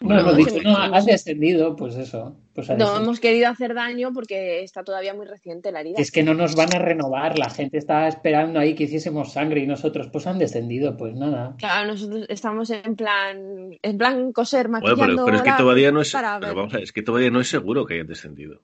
No 0.00 0.06
Bueno, 0.08 0.20
hemos 0.20 0.32
no, 0.32 0.38
dicho, 0.38 0.68
has 0.78 1.04
descendido, 1.04 1.76
pues 1.76 1.94
eso. 1.96 2.34
Pues 2.54 2.70
No 2.70 2.96
hemos 2.96 3.20
querido 3.20 3.48
hacer 3.48 3.74
daño 3.74 4.12
porque 4.14 4.62
está 4.62 4.82
todavía 4.82 5.12
muy 5.12 5.26
reciente 5.26 5.70
la 5.72 5.80
herida. 5.80 5.96
Es 5.98 6.10
que 6.10 6.22
no 6.22 6.32
nos 6.32 6.54
van 6.56 6.74
a 6.74 6.78
renovar, 6.78 7.38
la 7.38 7.50
gente 7.50 7.76
estaba 7.76 8.08
esperando 8.08 8.58
ahí 8.58 8.74
que 8.74 8.84
hiciésemos 8.84 9.32
sangre 9.34 9.60
y 9.60 9.66
nosotros 9.66 10.08
pues 10.10 10.26
han 10.26 10.38
descendido, 10.38 10.96
pues 10.96 11.14
nada. 11.14 11.54
Claro, 11.58 11.88
nosotros 11.88 12.24
estamos 12.30 12.70
en 12.70 12.96
plan, 12.96 13.76
en 13.82 13.98
plan 13.98 14.32
coser, 14.32 14.68
Bueno, 14.68 14.86
maquillando. 14.86 15.06
pero, 15.06 15.24
pero 15.26 15.36
es 15.36 15.42
que 15.42 15.62
todavía 15.62 15.92
no 15.92 16.00
es, 16.00 16.12
para 16.12 16.40
pero 16.40 16.46
ver. 16.48 16.56
vamos 16.56 16.72
a 16.72 16.76
ver, 16.78 16.84
es 16.84 16.92
que 16.92 17.02
todavía 17.02 17.30
no 17.30 17.40
es 17.40 17.48
seguro 17.48 17.84
que 17.84 17.94
hayan 17.94 18.06
descendido. 18.06 18.62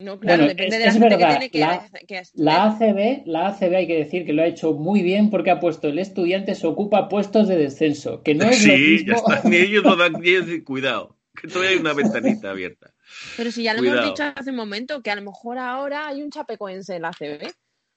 No, 0.00 0.20
claro, 0.20 0.44
Bueno, 0.44 0.48
depende 0.54 0.76
es- 0.76 0.78
de 0.78 0.78
la 0.78 0.86
es 0.86 0.92
gente 0.92 1.08
verdad, 1.08 1.18
que 1.18 1.32
tiene 1.32 1.50
que, 1.50 1.58
la- 1.58 1.88
que- 2.06 2.22
La 2.34 2.64
ACB, 2.66 3.22
la 3.26 3.48
ACB 3.48 3.74
hay 3.76 3.86
que 3.88 3.96
decir 3.96 4.24
que 4.24 4.32
lo 4.32 4.42
ha 4.42 4.46
hecho 4.46 4.72
muy 4.74 5.02
bien 5.02 5.28
porque 5.28 5.50
ha 5.50 5.58
puesto 5.58 5.88
el 5.88 5.98
estudiante 5.98 6.54
se 6.54 6.68
ocupa 6.68 7.08
puestos 7.08 7.48
de 7.48 7.56
descenso, 7.56 8.22
que 8.22 8.34
no 8.36 8.44
es 8.44 8.64
lo 8.64 8.74
sí, 8.76 9.04
ya 9.04 9.14
está. 9.14 9.42
Ni 9.48 9.56
ellos 9.56 9.82
lo 9.82 9.96
dan, 9.96 10.12
ni 10.20 10.28
ellos 10.28 10.46
cuidado, 10.64 11.16
que 11.34 11.48
todavía 11.48 11.70
hay 11.72 11.78
una 11.78 11.94
ventanita 11.94 12.50
abierta. 12.50 12.94
Pero 13.36 13.50
si 13.50 13.64
ya 13.64 13.72
lo 13.74 13.80
Cuidado. 13.80 13.98
hemos 14.02 14.10
dicho 14.10 14.32
hace 14.36 14.50
un 14.50 14.56
momento, 14.56 15.02
que 15.02 15.10
a 15.10 15.16
lo 15.16 15.22
mejor 15.22 15.58
ahora 15.58 16.06
hay 16.06 16.22
un 16.22 16.30
chapecoense 16.30 16.94
en 16.94 17.02
la 17.02 17.10
CB 17.12 17.50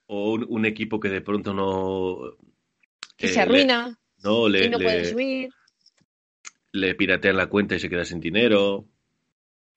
O 0.08 0.32
un, 0.34 0.46
un 0.50 0.66
equipo 0.66 1.00
que 1.00 1.10
de 1.10 1.22
pronto 1.22 1.54
no. 1.54 2.18
que 3.16 3.28
eh, 3.28 3.30
se 3.30 3.42
arruina 3.42 3.90
le- 3.90 4.24
no, 4.24 4.50
le, 4.50 4.66
y 4.66 4.70
no 4.70 4.80
le- 4.80 4.84
puede 4.86 5.06
subir. 5.06 5.50
le 6.72 6.96
piratean 6.96 7.38
la 7.38 7.46
cuenta 7.48 7.76
y 7.76 7.80
se 7.80 7.90
queda 7.90 8.06
sin 8.06 8.20
dinero. 8.20 8.86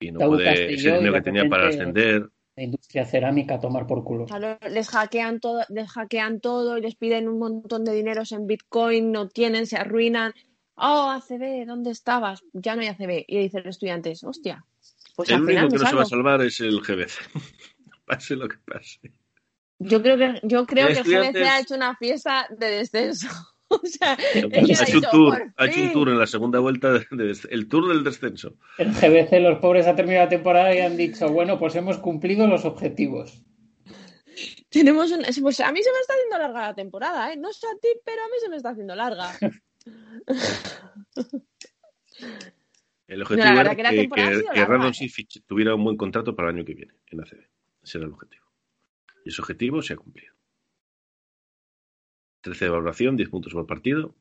Y 0.05 0.12
no 0.12 0.20
puede. 0.20 0.74
Ese 0.74 0.93
dinero 0.93 1.14
que 1.14 1.22
tenía 1.22 1.48
para 1.48 1.68
ascender. 1.68 2.28
La 2.56 2.62
industria 2.62 3.05
cerámica 3.05 3.56
a 3.56 3.60
tomar 3.60 3.86
por 3.86 4.05
culo. 4.05 4.26
Claro, 4.26 4.59
les 4.70 4.89
hackean 4.89 5.40
todo, 5.40 5.64
les 5.70 5.90
hackean 5.90 6.40
todo 6.40 6.78
y 6.78 6.82
les 6.82 6.94
piden 6.94 7.28
un 7.28 7.40
montón 7.40 7.85
de 7.85 7.93
dineros 7.93 8.31
en 8.31 8.47
Bitcoin, 8.47 9.10
no 9.10 9.28
tienen, 9.28 9.66
se 9.66 9.76
arruinan. 9.76 10.32
Oh, 10.76 11.10
ACB, 11.10 11.66
¿dónde 11.66 11.90
estabas? 11.90 12.44
Ya 12.52 12.76
no 12.76 12.82
hay 12.82 12.89
ACB. 12.89 13.24
Y 13.26 13.39
dicen 13.39 13.62
los 13.64 13.74
estudiantes, 13.74 14.22
hostia, 14.22 14.64
pues 15.16 15.31
el 15.31 15.36
al 15.36 15.47
final 15.47 15.64
único 15.64 15.78
que 15.78 15.82
no 15.82 15.90
se 15.90 15.97
va 15.97 16.02
a 16.02 16.06
salvar 16.06 16.43
es 16.43 16.60
el 16.60 16.81
GBC. 16.81 17.12
pase 18.06 18.36
lo 18.36 18.48
que 18.48 18.59
pase. 18.59 19.12
Yo 19.78 20.01
creo 20.02 20.16
que, 20.16 20.40
yo 20.44 20.66
creo 20.66 20.89
que 20.89 21.01
el 21.01 21.05
GBC 21.05 21.36
ha 21.43 21.60
hecho 21.60 21.74
una 21.74 21.97
fiesta 21.97 22.47
de 22.56 22.66
descenso. 22.66 23.28
o 23.83 23.87
sea, 23.87 24.13
Ha 24.13 24.39
hecho, 24.85 24.99
un 24.99 25.05
tour, 25.11 25.39
"Por 25.39 25.53
ha 25.57 25.67
hecho 25.67 25.79
un 25.81 25.85
fin". 25.85 25.93
tour 25.93 26.09
en 26.09 26.19
la 26.19 26.27
segunda 26.27 26.59
vuelta, 26.61 26.93
de- 26.93 27.07
de- 27.11 27.39
el 27.51 27.69
tour 27.69 27.89
del 27.89 28.05
descenso. 28.05 28.57
El 28.79 28.93
GBC, 28.93 29.41
los 29.41 29.59
pobres, 29.59 29.87
ha 29.87 29.95
terminado 29.97 30.25
la 30.27 30.31
temporada 30.31 30.75
y 30.75 30.79
han 30.81 30.97
dicho, 30.97 31.29
bueno, 31.29 31.59
pues 31.59 31.75
hemos 31.77 31.99
cumplido 31.99 32.47
los 32.47 32.65
objetivos. 32.65 33.43
Tenemos 34.69 35.11
un... 35.13 35.23
Pues 35.41 35.61
a 35.61 35.71
mí 35.73 35.81
se 35.83 35.91
me 35.93 35.99
está 36.01 36.15
haciendo 36.15 36.39
larga 36.39 36.69
la 36.69 36.75
temporada, 36.75 37.33
¿eh? 37.33 37.37
No 37.37 37.53
sé 37.53 37.67
a 37.69 37.79
ti, 37.81 37.89
pero 38.05 38.23
a 38.23 38.27
mí 38.27 38.33
se 38.41 38.49
me 38.49 38.57
está 38.57 38.71
haciendo 38.71 38.95
larga. 38.97 39.31
El 43.07 43.23
objetivo 43.23 43.45
la 43.45 43.61
era 43.61 43.77
que 43.77 43.83
que, 43.83 44.09
que, 44.09 44.65
Radon 44.65 44.93
¿eh? 44.93 45.09
Tuviera 45.47 45.75
un 45.75 45.85
buen 45.85 45.97
contrato 45.97 46.35
para 46.35 46.49
el 46.51 46.57
año 46.57 46.65
que 46.65 46.75
viene 46.75 46.95
en 47.11 47.21
ACB. 47.21 47.47
Ese 47.83 47.99
era 47.99 48.07
el 48.07 48.13
objetivo. 48.13 48.45
Y 49.25 49.29
ese 49.29 49.43
objetivo 49.43 49.83
se 49.83 49.93
ha 49.93 49.97
cumplido. 49.97 50.34
13 52.45 52.66
de 52.66 52.71
valoración, 52.71 53.16
10 53.16 53.29
puntos 53.31 53.53
por 53.53 53.66
partido. 53.66 54.15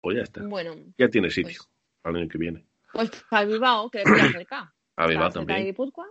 Pues 0.00 0.16
ya 0.16 0.22
está. 0.22 0.42
Bueno, 0.42 0.74
Ya 0.96 1.08
tiene 1.08 1.28
sitio 1.30 1.58
Pues- 1.58 1.68
para 2.00 2.16
el 2.16 2.22
año 2.22 2.30
que 2.30 2.38
viene. 2.38 2.64
pues 2.92 3.10
para 3.28 3.44
Bilbao, 3.44 3.90
que 3.90 3.98
le 3.98 4.04
pilla 4.04 4.32
cerca. 4.44 4.74
A 4.96 5.06
Bilbao 5.06 5.28
Está 5.28 5.40
cerca 5.40 5.54
de 5.54 5.72
también. 5.74 6.06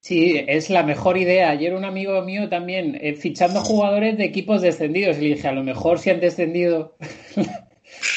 Sí, 0.00 0.44
es 0.48 0.68
la 0.70 0.82
mejor 0.82 1.16
idea. 1.16 1.50
Ayer 1.50 1.74
un 1.74 1.84
amigo 1.84 2.20
mío 2.22 2.48
también 2.50 2.94
eh, 3.00 3.14
fichando 3.14 3.60
jugadores 3.60 4.18
de 4.18 4.24
equipos 4.24 4.60
descendidos. 4.62 5.16
Y 5.18 5.28
le 5.28 5.34
dije, 5.36 5.48
a 5.48 5.52
lo 5.52 5.62
mejor 5.62 5.98
si 5.98 6.10
han 6.10 6.20
descendido. 6.20 6.96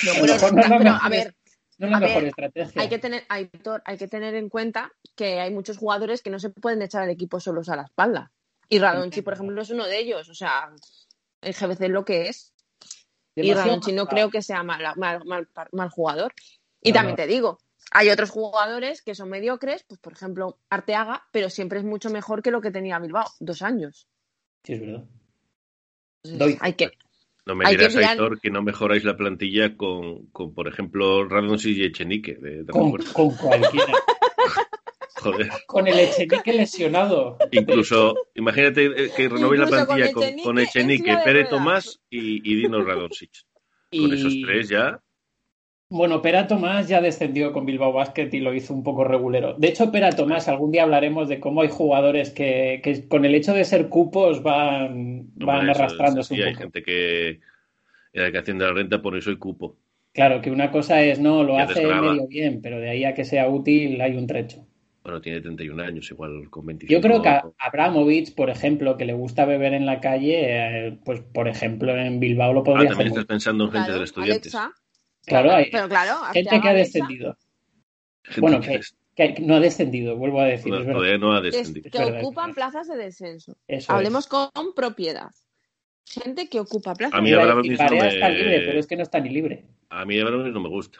No, 0.05 0.11
A 0.11 0.15
lo 0.17 0.33
mejor 0.33 0.53
no 0.53 0.61
es 0.61 0.69
la 0.69 0.77
pero, 0.77 0.83
mejor 0.91 1.05
a 1.05 1.09
ver, 1.09 1.35
No 1.77 1.85
es 1.87 1.91
la 1.91 1.97
A 1.97 1.99
mejor 1.99 2.21
ver, 2.23 2.29
estrategia. 2.29 2.81
hay 2.81 2.89
que 2.89 2.97
tener, 2.97 3.23
Aitor, 3.29 3.81
hay 3.85 3.97
que 3.97 4.07
tener 4.07 4.33
en 4.35 4.49
cuenta 4.49 4.91
que 5.15 5.39
hay 5.39 5.51
muchos 5.53 5.77
jugadores 5.77 6.21
que 6.21 6.29
no 6.29 6.39
se 6.39 6.49
pueden 6.49 6.81
echar 6.81 7.03
al 7.03 7.09
equipo 7.09 7.39
solos 7.39 7.69
a 7.69 7.75
la 7.75 7.83
espalda. 7.83 8.31
Y 8.69 8.79
Radonchi, 8.79 9.21
por 9.21 9.33
ejemplo, 9.33 9.61
es 9.61 9.69
uno 9.69 9.85
de 9.85 9.99
ellos. 9.99 10.29
O 10.29 10.33
sea, 10.33 10.71
el 11.47 11.53
GBC 11.53 11.81
es 11.85 11.89
lo 11.89 12.05
que 12.05 12.27
es. 12.29 12.53
Y 13.35 13.53
Radonchi 13.53 13.91
no 13.93 14.07
creo 14.07 14.29
que 14.31 14.41
sea 14.41 14.63
mal, 14.63 14.81
mal, 14.95 15.23
mal, 15.25 15.47
mal 15.71 15.89
jugador. 15.89 16.33
Y 16.81 16.89
No, 16.89 16.95
también 16.95 17.13
no. 17.13 17.17
te 17.17 17.27
digo, 17.27 17.59
hay 17.91 18.09
otros 18.09 18.31
jugadores 18.31 19.01
que 19.01 19.13
son 19.15 19.29
mediocres, 19.29 19.83
pues 19.83 19.99
por 19.99 20.13
ejemplo, 20.13 20.57
Arteaga, 20.69 21.23
pero 21.31 21.49
siempre 21.49 21.79
es 21.79 21.85
mucho 21.85 22.09
mejor 22.09 22.41
que 22.41 22.51
lo 22.51 22.61
que 22.61 22.71
tenía 22.71 22.97
Bilbao, 22.99 23.27
dos 23.39 23.61
años. 23.61 24.07
Sí, 24.63 24.73
es 24.73 24.81
verdad. 24.81 25.03
Entonces, 26.23 26.39
Doy. 26.39 26.57
hay 26.61 26.73
que, 26.73 26.91
No 27.45 27.55
me 27.55 27.65
Hay 27.65 27.75
que 27.75 27.77
dirás, 27.87 27.95
mirar- 27.95 28.11
Aitor, 28.11 28.41
que 28.41 28.49
no 28.49 28.61
mejoráis 28.63 29.03
la 29.05 29.15
plantilla 29.15 29.77
con, 29.77 30.25
con 30.27 30.53
por 30.53 30.67
ejemplo, 30.67 31.27
Radonjic 31.29 31.77
y 31.77 31.83
Echenique. 31.85 32.35
De, 32.35 32.63
de 32.63 32.71
Con, 32.73 32.91
con 33.13 33.35
cualquiera. 33.37 33.93
Joder. 35.31 35.49
con 35.65 35.87
el 35.87 35.99
Echenique 35.99 36.53
lesionado. 36.53 37.37
Incluso, 37.51 38.15
imagínate 38.35 39.11
que 39.15 39.29
renovéis 39.29 39.61
la 39.61 39.67
plantilla 39.67 40.11
con, 40.11 40.23
Echenique 40.23 40.43
con 40.43 40.59
en 40.59 40.65
Echenique, 40.65 41.15
ruedas. 41.15 41.49
Tomás 41.49 41.99
y, 42.09 42.51
y 42.51 42.55
Dino 42.55 42.83
Radonjic. 42.83 43.31
Y, 43.91 44.01
Con 44.01 44.13
esos 44.17 44.33
tres 44.43 44.69
ya. 44.69 45.01
Bueno, 45.89 46.21
Pera 46.21 46.47
Tomás 46.47 46.89
ya 46.89 46.99
descendió 46.99 47.53
con 47.53 47.65
Bilbao 47.65 47.93
Basket 47.93 48.27
y 48.33 48.39
lo 48.41 48.53
hizo 48.53 48.73
un 48.73 48.83
poco 48.83 49.05
regulero. 49.05 49.53
De 49.57 49.69
hecho, 49.69 49.89
Pera 49.89 50.11
Tomás, 50.11 50.49
algún 50.49 50.71
día 50.71 50.83
hablaremos 50.83 51.29
de 51.29 51.39
cómo 51.39 51.61
hay 51.61 51.69
jugadores 51.69 52.31
que, 52.31 52.81
que 52.83 53.07
con 53.07 53.23
el 53.23 53.33
hecho 53.35 53.53
de 53.53 53.63
ser 53.63 53.87
cupos 53.87 54.43
van, 54.43 55.29
van 55.35 55.69
eso- 55.69 55.79
arrastrándose 55.79 56.35
sí, 56.35 56.41
un 56.41 56.47
hay 56.47 56.53
poco. 56.53 56.63
gente 56.63 56.83
que 56.83 57.39
en 58.11 58.33
la 58.33 58.41
de 58.41 58.53
la 58.55 58.73
renta 58.73 59.01
pone 59.01 59.21
soy 59.21 59.37
cupo. 59.37 59.77
Claro, 60.11 60.41
que 60.41 60.51
una 60.51 60.71
cosa 60.71 61.01
es, 61.03 61.19
no, 61.19 61.43
lo 61.43 61.57
hace 61.57 61.85
medio 61.85 62.27
bien, 62.27 62.59
pero 62.61 62.79
de 62.79 62.89
ahí 62.89 63.05
a 63.05 63.13
que 63.13 63.23
sea 63.23 63.47
útil 63.47 64.01
hay 64.01 64.17
un 64.17 64.27
trecho. 64.27 64.66
Bueno, 65.07 65.21
tiene 65.21 65.39
31 65.39 65.79
años, 65.83 66.11
igual 66.11 66.49
con 66.49 66.65
25. 66.65 66.91
Yo 66.93 66.99
creo 67.01 67.21
que 67.21 67.29
a 67.29 67.41
Abramovich, 67.59 68.35
por 68.35 68.49
ejemplo, 68.49 68.97
que 68.97 69.05
le 69.05 69.13
gusta 69.13 69.45
beber 69.45 69.73
en 69.73 69.85
la 69.85 70.01
calle, 70.01 70.87
eh, 70.89 70.99
pues 71.05 71.21
por 71.21 71.47
ejemplo 71.47 71.95
en 71.95 72.19
Bilbao 72.19 72.51
lo 72.51 72.59
Ah, 72.59 72.63
podría 72.65 72.89
también 72.89 73.07
hacer. 73.07 73.19
estás 73.21 73.25
pensando 73.25 73.63
en 73.63 73.71
gente 73.71 73.85
claro, 73.85 73.93
de 73.93 73.99
los 74.01 74.09
estudiantes. 74.09 74.53
Alexa, 74.53 74.75
Claro, 75.25 75.51
hay 75.53 75.69
pero 75.71 75.87
claro, 75.87 76.15
gente 76.33 76.59
que 76.59 76.67
ha 76.67 76.73
descendido. 76.73 77.37
Gente 78.25 78.41
Bueno, 78.41 78.59
que 78.59 79.35
no 79.39 79.55
ha 79.55 79.59
descendido, 79.61 80.17
vuelvo 80.17 80.41
a 80.41 80.45
decir. 80.45 80.73
no, 80.73 80.79
es 80.79 80.85
verdad. 80.85 80.99
todavía 80.99 81.17
no 81.19 81.31
ha 81.31 81.37
es- 81.37 81.43
descendido. 81.55 81.89
que 81.89 82.03
ocupan 82.03 82.53
plazas 82.53 82.89
de 82.89 82.97
descenso. 82.97 83.55
Eso 83.65 83.93
Hablemos 83.93 84.27
con 84.27 84.49
propiedad. 84.75 85.31
Gente 86.05 86.49
que 86.49 86.59
ocupa 86.59 86.93
plazas 86.95 87.17
A 87.17 87.21
mí 87.21 87.31
Abramovich 87.31 87.79
no 87.79 87.89
me- 87.95 88.07
está 88.09 88.29
libre, 88.29 88.59
pero 88.65 88.77
es 88.77 88.87
que 88.87 88.97
no 88.97 89.03
está 89.03 89.21
ni 89.21 89.29
libre. 89.29 89.67
A 89.87 90.03
mí 90.03 90.19
Abramovich 90.19 90.53
no 90.53 90.59
me 90.59 90.67
gusta. 90.69 90.99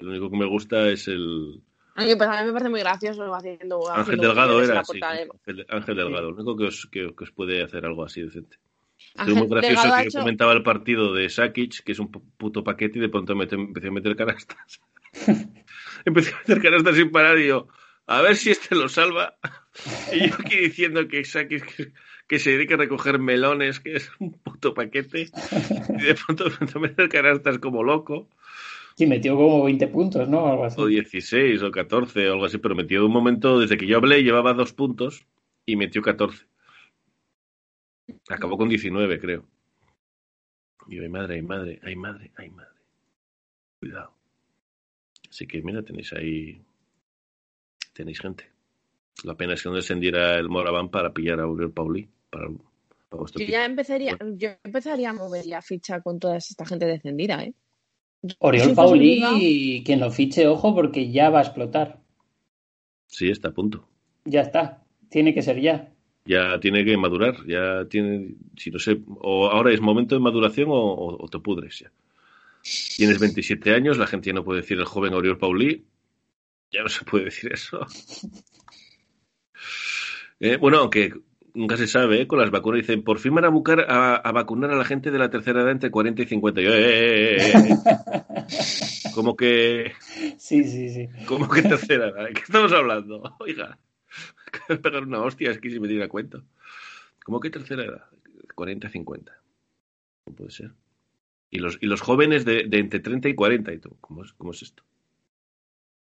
El 0.00 0.08
único 0.08 0.28
que 0.28 0.36
me 0.36 0.46
gusta 0.46 0.88
es 0.88 1.06
el 1.06 1.62
Oye, 1.96 2.16
pues 2.16 2.28
a 2.28 2.40
mí 2.40 2.46
me 2.46 2.52
parece 2.52 2.70
muy 2.70 2.80
gracioso 2.80 3.34
haciendo. 3.34 3.88
Ángel 3.90 4.02
haciendo 4.02 4.26
Delgado 4.28 4.62
era 4.62 4.74
de- 4.74 5.28
Ángel, 5.46 5.66
Ángel 5.68 5.96
Delgado, 5.96 6.28
el 6.28 6.34
único 6.34 6.56
que 6.56 6.64
os, 6.64 6.86
que, 6.90 7.14
que 7.16 7.24
os 7.24 7.30
puede 7.32 7.62
hacer 7.62 7.84
algo 7.84 8.04
así 8.04 8.22
decente. 8.22 8.56
Ángel 9.16 9.34
muy 9.36 9.48
gracioso 9.48 9.82
que 9.96 10.02
hecho- 10.08 10.18
comentaba 10.20 10.52
el 10.52 10.62
partido 10.62 11.12
de 11.14 11.28
Sakic, 11.28 11.82
que 11.84 11.92
es 11.92 11.98
un 11.98 12.10
pu- 12.12 12.22
puto 12.36 12.62
paquete, 12.64 12.98
y 12.98 13.02
de 13.02 13.08
pronto 13.08 13.34
mete- 13.34 13.56
empezó 13.56 13.88
a 13.88 13.90
meter 13.92 14.16
canastas. 14.16 14.80
empezó 16.04 16.34
a 16.36 16.38
meter 16.40 16.62
canastas 16.62 16.96
sin 16.96 17.10
parar 17.10 17.38
y 17.38 17.48
yo, 17.48 17.68
a 18.06 18.22
ver 18.22 18.36
si 18.36 18.50
este 18.50 18.74
lo 18.74 18.88
salva. 18.88 19.36
y 20.12 20.28
yo 20.28 20.34
aquí 20.38 20.56
diciendo 20.56 21.06
que 21.08 21.24
Sakic 21.24 21.64
que, 21.76 21.92
que 22.26 22.38
se 22.38 22.50
dedica 22.50 22.74
a 22.74 22.78
recoger 22.78 23.18
melones, 23.18 23.80
que 23.80 23.96
es 23.96 24.10
un 24.20 24.32
puto 24.40 24.74
paquete, 24.74 25.30
y 25.98 26.02
de 26.02 26.14
pronto 26.14 26.46
empezó 26.46 26.78
a 26.78 26.82
meter 26.82 27.08
canastas 27.08 27.58
como 27.58 27.82
loco. 27.82 28.28
Sí, 29.00 29.06
metió 29.06 29.34
como 29.34 29.64
20 29.64 29.88
puntos, 29.88 30.28
¿no? 30.28 30.46
Algo 30.46 30.66
así. 30.66 30.78
o 30.78 30.84
16 30.84 31.62
o 31.62 31.70
14 31.70 32.28
o 32.28 32.32
algo 32.34 32.44
así, 32.44 32.58
pero 32.58 32.74
metió 32.74 33.00
de 33.00 33.06
un 33.06 33.12
momento, 33.12 33.58
desde 33.58 33.78
que 33.78 33.86
yo 33.86 33.96
hablé, 33.96 34.22
llevaba 34.22 34.52
dos 34.52 34.74
puntos 34.74 35.26
y 35.64 35.76
metió 35.76 36.02
14. 36.02 36.44
Acabó 38.28 38.58
con 38.58 38.68
19, 38.68 39.18
creo. 39.18 39.46
Y 40.86 40.96
yo, 40.96 41.02
ay 41.02 41.08
madre, 41.08 41.36
ay 41.36 41.42
madre, 41.42 41.80
ay 41.82 41.96
madre, 41.96 42.30
ay 42.36 42.50
madre. 42.50 42.78
Cuidado. 43.78 44.12
Así 45.30 45.46
que 45.46 45.62
mira, 45.62 45.82
tenéis 45.82 46.12
ahí. 46.12 46.62
Tenéis 47.94 48.20
gente. 48.20 48.50
La 49.24 49.34
pena 49.34 49.54
es 49.54 49.62
que 49.62 49.70
no 49.70 49.76
descendiera 49.76 50.34
el 50.34 50.50
Moraván 50.50 50.90
para 50.90 51.14
pillar 51.14 51.40
a 51.40 51.44
Aurel 51.44 51.72
Pauli. 51.72 52.06
Para, 52.28 52.48
para 53.08 53.22
Yo 53.34 53.46
ya 53.46 53.64
empezaría, 53.64 54.18
yo 54.34 54.50
empezaría 54.62 55.08
a 55.08 55.14
mover 55.14 55.46
ya 55.46 55.62
ficha 55.62 56.02
con 56.02 56.20
toda 56.20 56.36
esta 56.36 56.66
gente 56.66 56.84
descendida, 56.84 57.42
¿eh? 57.42 57.54
Oriol. 58.38 58.74
Pauli, 58.74 59.82
quien 59.84 60.00
lo 60.00 60.10
fiche, 60.10 60.46
ojo, 60.46 60.74
porque 60.74 61.10
ya 61.10 61.30
va 61.30 61.38
a 61.38 61.42
explotar. 61.42 62.00
Sí, 63.06 63.30
está 63.30 63.48
a 63.48 63.52
punto. 63.52 63.88
Ya 64.24 64.42
está. 64.42 64.84
Tiene 65.08 65.32
que 65.34 65.42
ser 65.42 65.60
ya. 65.60 65.92
Ya 66.26 66.60
tiene 66.60 66.84
que 66.84 66.96
madurar. 66.96 67.36
Ya 67.46 67.86
tiene. 67.88 68.34
Si 68.56 68.70
no 68.70 68.78
sé. 68.78 68.98
O 69.20 69.46
ahora 69.46 69.72
es 69.72 69.80
momento 69.80 70.14
de 70.14 70.20
maduración 70.20 70.68
o, 70.70 70.74
o- 70.74 71.24
o 71.24 71.28
te 71.28 71.38
pudres 71.38 71.78
ya. 71.80 71.90
Tienes 72.96 73.18
27 73.18 73.72
años, 73.74 73.96
la 73.96 74.06
gente 74.06 74.26
ya 74.28 74.34
no 74.34 74.44
puede 74.44 74.60
decir 74.60 74.78
el 74.78 74.84
joven 74.84 75.14
Oriol 75.14 75.38
Pauli. 75.38 75.86
Ya 76.70 76.82
no 76.82 76.88
se 76.88 77.04
puede 77.04 77.24
decir 77.26 77.52
eso. 77.52 77.86
Eh, 80.42 80.56
bueno, 80.56 80.78
aunque 80.78 81.12
nunca 81.54 81.76
se 81.76 81.86
sabe, 81.86 82.22
¿eh? 82.22 82.26
con 82.26 82.38
las 82.38 82.50
vacunas 82.50 82.80
dicen, 82.80 83.02
por 83.02 83.18
fin 83.18 83.34
van 83.34 83.44
a, 83.44 83.48
buscar 83.48 83.80
a, 83.88 84.16
a 84.16 84.32
vacunar 84.32 84.70
a 84.70 84.76
la 84.76 84.84
gente 84.84 85.10
de 85.10 85.18
la 85.18 85.30
tercera 85.30 85.60
edad 85.62 85.70
entre 85.70 85.90
40 85.90 86.22
y 86.22 86.26
50. 86.26 86.60
Y 86.60 86.64
yo, 86.64 86.72
eh, 86.72 87.36
eh, 87.36 87.52
eh, 87.54 87.68
eh. 87.68 89.10
Como 89.14 89.36
que, 89.36 89.92
Sí, 90.38 90.64
sí, 90.64 90.88
sí. 90.90 91.08
como 91.26 91.48
que 91.48 91.62
tercera 91.62 92.08
edad. 92.08 92.26
¿De 92.26 92.32
qué 92.32 92.42
estamos 92.42 92.72
hablando? 92.72 93.36
Oiga, 93.40 93.78
de 94.68 94.76
pegar 94.76 95.02
una 95.02 95.20
hostia, 95.20 95.50
es 95.50 95.58
que 95.58 95.70
si 95.70 95.80
me 95.80 95.88
diera 95.88 96.08
cuenta. 96.08 96.42
¿Cómo 97.24 97.40
que 97.40 97.50
tercera 97.50 97.84
edad? 97.84 98.04
40 98.54 98.86
y 98.86 98.90
50. 98.90 99.32
No 100.26 100.34
puede 100.34 100.50
ser. 100.50 100.72
Y 101.50 101.58
los, 101.58 101.78
y 101.80 101.86
los 101.86 102.00
jóvenes 102.00 102.44
de, 102.44 102.64
de 102.68 102.78
entre 102.78 103.00
30 103.00 103.28
y 103.28 103.34
40 103.34 103.72
y 103.72 103.78
todo. 103.78 103.96
¿Cómo 104.00 104.24
es, 104.24 104.32
¿Cómo 104.34 104.52
es 104.52 104.62
esto? 104.62 104.84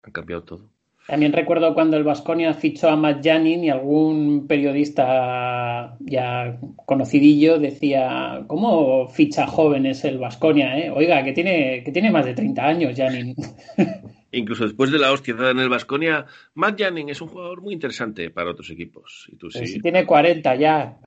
Han 0.03 0.11
cambiado 0.11 0.43
todo. 0.43 0.69
También 1.07 1.34
recuerdo 1.34 1.73
cuando 1.76 1.98
el 1.98 2.03
Vasconia 2.03 2.53
fichó 2.56 2.90
a 2.90 2.95
Matt 2.95 3.23
Janin 3.23 3.64
y 3.64 3.69
algún 3.69 4.48
periodista 4.48 5.95
ya 5.99 6.57
conocidillo 6.86 7.60
decía, 7.60 8.44
¿cómo 8.48 9.07
ficha 9.10 9.45
jóvenes 9.45 10.03
el 10.03 10.18
Vasconia? 10.18 10.77
Eh? 10.80 10.90
Oiga, 10.90 11.23
que 11.23 11.34
tiene, 11.34 11.84
que 11.84 11.91
tiene 11.91 12.10
más 12.11 12.26
de 12.26 12.34
30 12.34 12.65
años 12.65 12.94
Janin. 12.98 13.36
Incluso 14.32 14.64
después 14.65 14.91
de 14.91 14.99
la 14.99 15.11
hostia 15.14 15.34
dada 15.34 15.52
en 15.52 15.60
el 15.60 15.69
Vasconia, 15.69 16.26
Matt 16.56 16.82
Janning 16.82 17.10
es 17.10 17.22
un 17.22 17.30
jugador 17.30 17.61
muy 17.61 17.73
interesante 17.73 18.30
para 18.32 18.52
otros 18.52 18.69
equipos. 18.69 19.27
Y 19.32 19.38
tú 19.38 19.49
sí. 19.49 19.65
si 19.65 19.80
tiene 19.80 20.06
40 20.06 20.56
ya. 20.56 20.98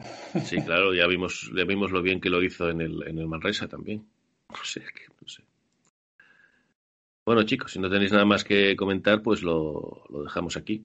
Sí, 0.45 0.57
claro, 0.63 0.95
ya 0.95 1.07
vimos, 1.07 1.51
ya 1.55 1.65
vimos 1.65 1.91
lo 1.91 2.01
bien 2.01 2.21
que 2.21 2.31
lo 2.31 2.43
hizo 2.43 2.71
en 2.71 2.81
el, 2.81 3.03
en 3.07 3.19
el 3.19 3.27
Manresa 3.27 3.69
también. 3.69 4.03
No 4.49 4.65
sé, 4.65 4.81
que- 4.81 5.13
no 5.21 5.29
sé. 5.29 5.43
Bueno, 7.29 7.43
chicos, 7.43 7.73
si 7.73 7.79
no 7.79 7.91
tenéis 7.91 8.11
nada 8.11 8.25
más 8.25 8.43
que 8.43 8.75
comentar, 8.75 9.21
pues 9.21 9.43
lo, 9.43 10.03
lo 10.09 10.23
dejamos 10.23 10.57
aquí. 10.57 10.83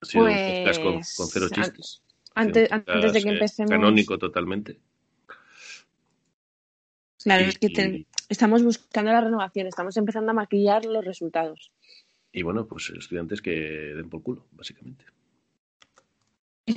Ha 0.00 0.06
sido 0.06 0.24
un 0.24 0.30
podcast 0.30 0.82
con, 0.82 0.94
Pues, 0.94 1.14
con 1.18 1.26
cero 1.28 1.46
chistes. 1.52 2.02
Antes, 2.34 2.70
de 2.70 3.22
que 3.22 3.28
eh, 3.28 3.32
empecemos. 3.32 3.70
Canónico 3.70 4.16
totalmente. 4.16 4.80
Claro, 7.22 7.44
Y- 7.44 7.48
es 7.48 7.58
que 7.58 7.68
te- 7.68 8.06
estamos 8.30 8.62
buscando 8.62 9.12
la 9.12 9.20
renovación, 9.20 9.66
estamos 9.66 9.94
empezando 9.98 10.30
a 10.30 10.34
maquillar 10.34 10.86
los 10.86 11.04
resultados. 11.04 11.70
Y 12.32 12.40
bueno, 12.42 12.66
pues 12.66 12.88
estudiantes 12.88 13.42
que 13.42 13.50
den 13.50 14.08
por 14.08 14.22
culo, 14.22 14.46
básicamente. 14.52 15.04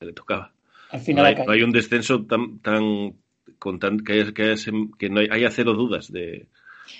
Que 0.00 0.06
le 0.06 0.12
tocaba. 0.14 0.54
Al 0.92 1.00
No 1.00 1.04
final 1.04 1.26
hay, 1.26 1.32
acá- 1.34 1.44
no 1.44 1.52
hay 1.52 1.62
un 1.62 1.72
descenso 1.72 2.24
tan, 2.24 2.60
tan 2.60 3.16
con 3.58 3.78
tan, 3.78 4.00
que, 4.00 4.14
haya, 4.14 4.32
que, 4.32 4.42
haya, 4.44 4.72
que 4.98 5.10
no 5.10 5.20
haya 5.20 5.50
cero 5.50 5.74
dudas 5.74 6.10
de. 6.10 6.48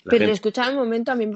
Pero 0.05 0.19
gente. 0.19 0.33
escucha 0.33 0.69
un 0.71 0.77
momento, 0.77 1.13
a 1.13 1.15
mí, 1.15 1.31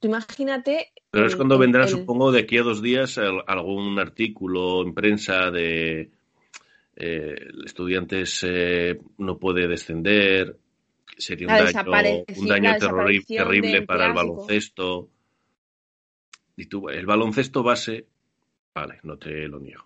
tú 0.00 0.08
imagínate. 0.08 0.92
Pero 1.10 1.26
es 1.26 1.36
cuando 1.36 1.54
el- 1.54 1.60
vendrá, 1.60 1.84
el- 1.84 1.88
supongo, 1.90 2.32
de 2.32 2.40
aquí 2.40 2.58
a 2.58 2.62
dos 2.62 2.82
días 2.82 3.18
al- 3.18 3.44
algún 3.46 3.98
artículo 3.98 4.82
en 4.82 4.94
prensa 4.94 5.50
de 5.50 6.10
eh, 6.96 7.34
estudiantes 7.64 8.44
eh, 8.48 9.00
no 9.18 9.38
puede 9.38 9.66
descender, 9.66 10.56
sería 11.16 11.48
un 11.48 11.54
daño, 11.54 11.66
un 12.36 13.24
terrible 13.26 13.82
para 13.82 14.06
el 14.06 14.12
baloncesto. 14.14 15.08
Y 16.56 16.66
tú, 16.66 16.88
el 16.88 17.04
baloncesto 17.06 17.62
base, 17.64 18.06
vale, 18.74 19.00
no 19.02 19.16
te 19.18 19.48
lo 19.48 19.58
niego. 19.58 19.84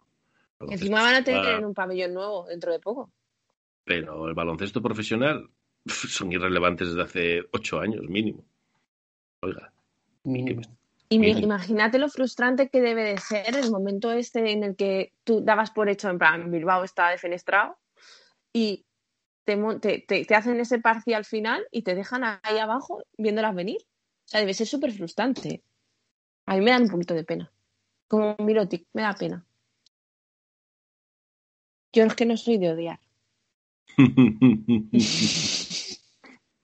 Encima 0.61 1.03
van 1.03 1.15
a 1.15 1.24
tener 1.24 1.62
va- 1.62 1.66
un 1.66 1.74
pabellón 1.74 2.15
nuevo 2.15 2.47
dentro 2.47 2.73
de 2.73 2.81
poco. 2.81 3.11
Pero 3.85 4.28
el 4.28 4.35
baloncesto 4.35 4.82
profesional 4.82 5.49
son 5.89 6.32
irrelevantes 6.32 6.89
desde 6.89 7.02
hace 7.02 7.48
ocho 7.52 7.81
años 7.81 8.09
mínimo. 8.09 8.44
Oiga, 9.43 9.73
Mínimo. 10.24 10.62
Y 11.10 11.16
imagínate 11.43 11.98
lo 11.98 12.10
frustrante 12.10 12.69
que 12.69 12.82
debe 12.82 13.02
de 13.05 13.19
ser 13.19 13.56
el 13.56 13.70
momento 13.70 14.12
este 14.12 14.51
en 14.52 14.62
el 14.62 14.77
que 14.77 15.12
tú 15.24 15.40
dabas 15.43 15.70
por 15.70 15.89
hecho, 15.89 16.10
en 16.10 16.19
plan, 16.19 16.51
Bilbao 16.51 16.85
está 16.85 17.09
defenestrado 17.09 17.78
y 18.52 18.85
te, 19.44 19.56
mon- 19.56 19.81
te, 19.81 20.01
te- 20.01 20.27
te 20.27 20.35
hacen 20.35 20.60
ese 20.60 20.81
parcial 20.81 21.24
final 21.24 21.66
y 21.70 21.81
te 21.82 21.94
dejan 21.94 22.24
ahí 22.24 22.59
abajo 22.59 23.02
viéndolas 23.16 23.55
venir. 23.55 23.78
O 23.81 24.28
sea, 24.28 24.40
debe 24.40 24.52
ser 24.52 24.66
súper 24.66 24.93
frustrante. 24.93 25.62
A 26.44 26.55
mí 26.56 26.60
me 26.60 26.73
dan 26.73 26.82
un 26.82 26.90
poquito 26.90 27.15
de 27.15 27.24
pena. 27.24 27.51
Como 28.06 28.36
Mirotic, 28.39 28.86
me 28.93 29.01
da 29.02 29.15
pena. 29.15 29.47
Yo 31.94 32.05
es 32.05 32.15
que 32.15 32.27
no 32.27 32.36
soy 32.36 32.59
de 32.59 32.70
odiar. 32.73 33.01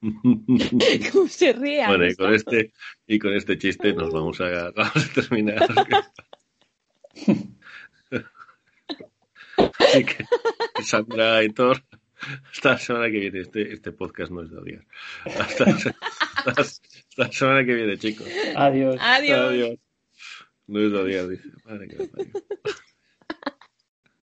¿Cómo 1.12 1.28
se 1.28 1.52
ríe? 1.52 1.86
Bueno, 1.86 2.06
y 2.06 2.14
con 2.14 2.34
este, 2.34 2.72
y 3.06 3.18
con 3.18 3.32
este 3.34 3.56
chiste 3.58 3.92
nos 3.94 4.12
vamos 4.12 4.40
a, 4.40 4.70
vamos 4.76 4.96
a 5.10 5.12
terminar. 5.14 5.66
Así 9.78 10.04
que, 10.04 10.24
Sandra 10.82 11.36
Aitor, 11.36 11.82
hasta 12.52 12.70
la 12.72 12.78
semana 12.78 13.06
que 13.06 13.18
viene. 13.18 13.40
Este, 13.40 13.72
este 13.72 13.92
podcast 13.92 14.32
no 14.32 14.42
es 14.42 14.50
de 14.50 14.58
odiar. 14.58 14.84
Hasta, 15.24 15.64
hasta- 15.64 15.96
hasta 16.46 16.64
la 17.16 17.32
semana 17.32 17.64
que 17.64 17.74
viene, 17.74 17.96
chicos. 17.98 18.26
Adiós. 18.56 18.96
Adiós. 19.00 19.38
Adiós. 19.38 19.78
No 20.66 20.80
es 20.80 20.92
de 20.92 20.98
odiar, 20.98 21.28
dice. 21.28 21.48
Madre 21.64 21.88
que. 21.88 22.08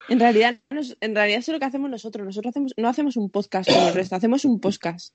En 0.09 0.19
realidad, 0.19 0.59
en 1.01 1.15
realidad 1.15 1.39
eso 1.39 1.53
es 1.53 1.55
lo 1.55 1.61
que 1.61 1.67
hacemos 1.67 1.89
nosotros. 1.91 2.27
Nosotros 2.27 2.51
hacemos, 2.51 2.73
no 2.77 2.89
hacemos 2.89 3.17
un 3.17 3.31
podcast 3.31 3.71
como 3.71 3.89
el 3.89 3.95
resto, 3.95 4.17
hacemos 4.17 4.45
un 4.45 4.61
podcast. 4.61 5.15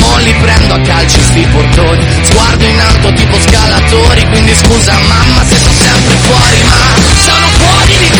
Mo 0.00 0.16
li 0.18 0.34
prendo 0.40 0.74
a 0.74 0.80
calci 0.80 1.20
sti 1.20 1.46
portoni. 1.52 2.06
Sguardo 2.22 2.64
in 2.64 2.80
alto 2.80 3.12
tipo 3.12 3.38
scalatori 3.40 4.26
Quindi 4.28 4.54
scusa 4.54 4.92
mamma 5.08 5.44
se 5.44 5.56
sto 5.56 5.72
sempre 5.72 6.14
fuori 6.16 6.62
Ma 6.64 7.00
sono 7.16 7.46
fuori 7.58 7.96
di 7.98 8.10
testa 8.10 8.19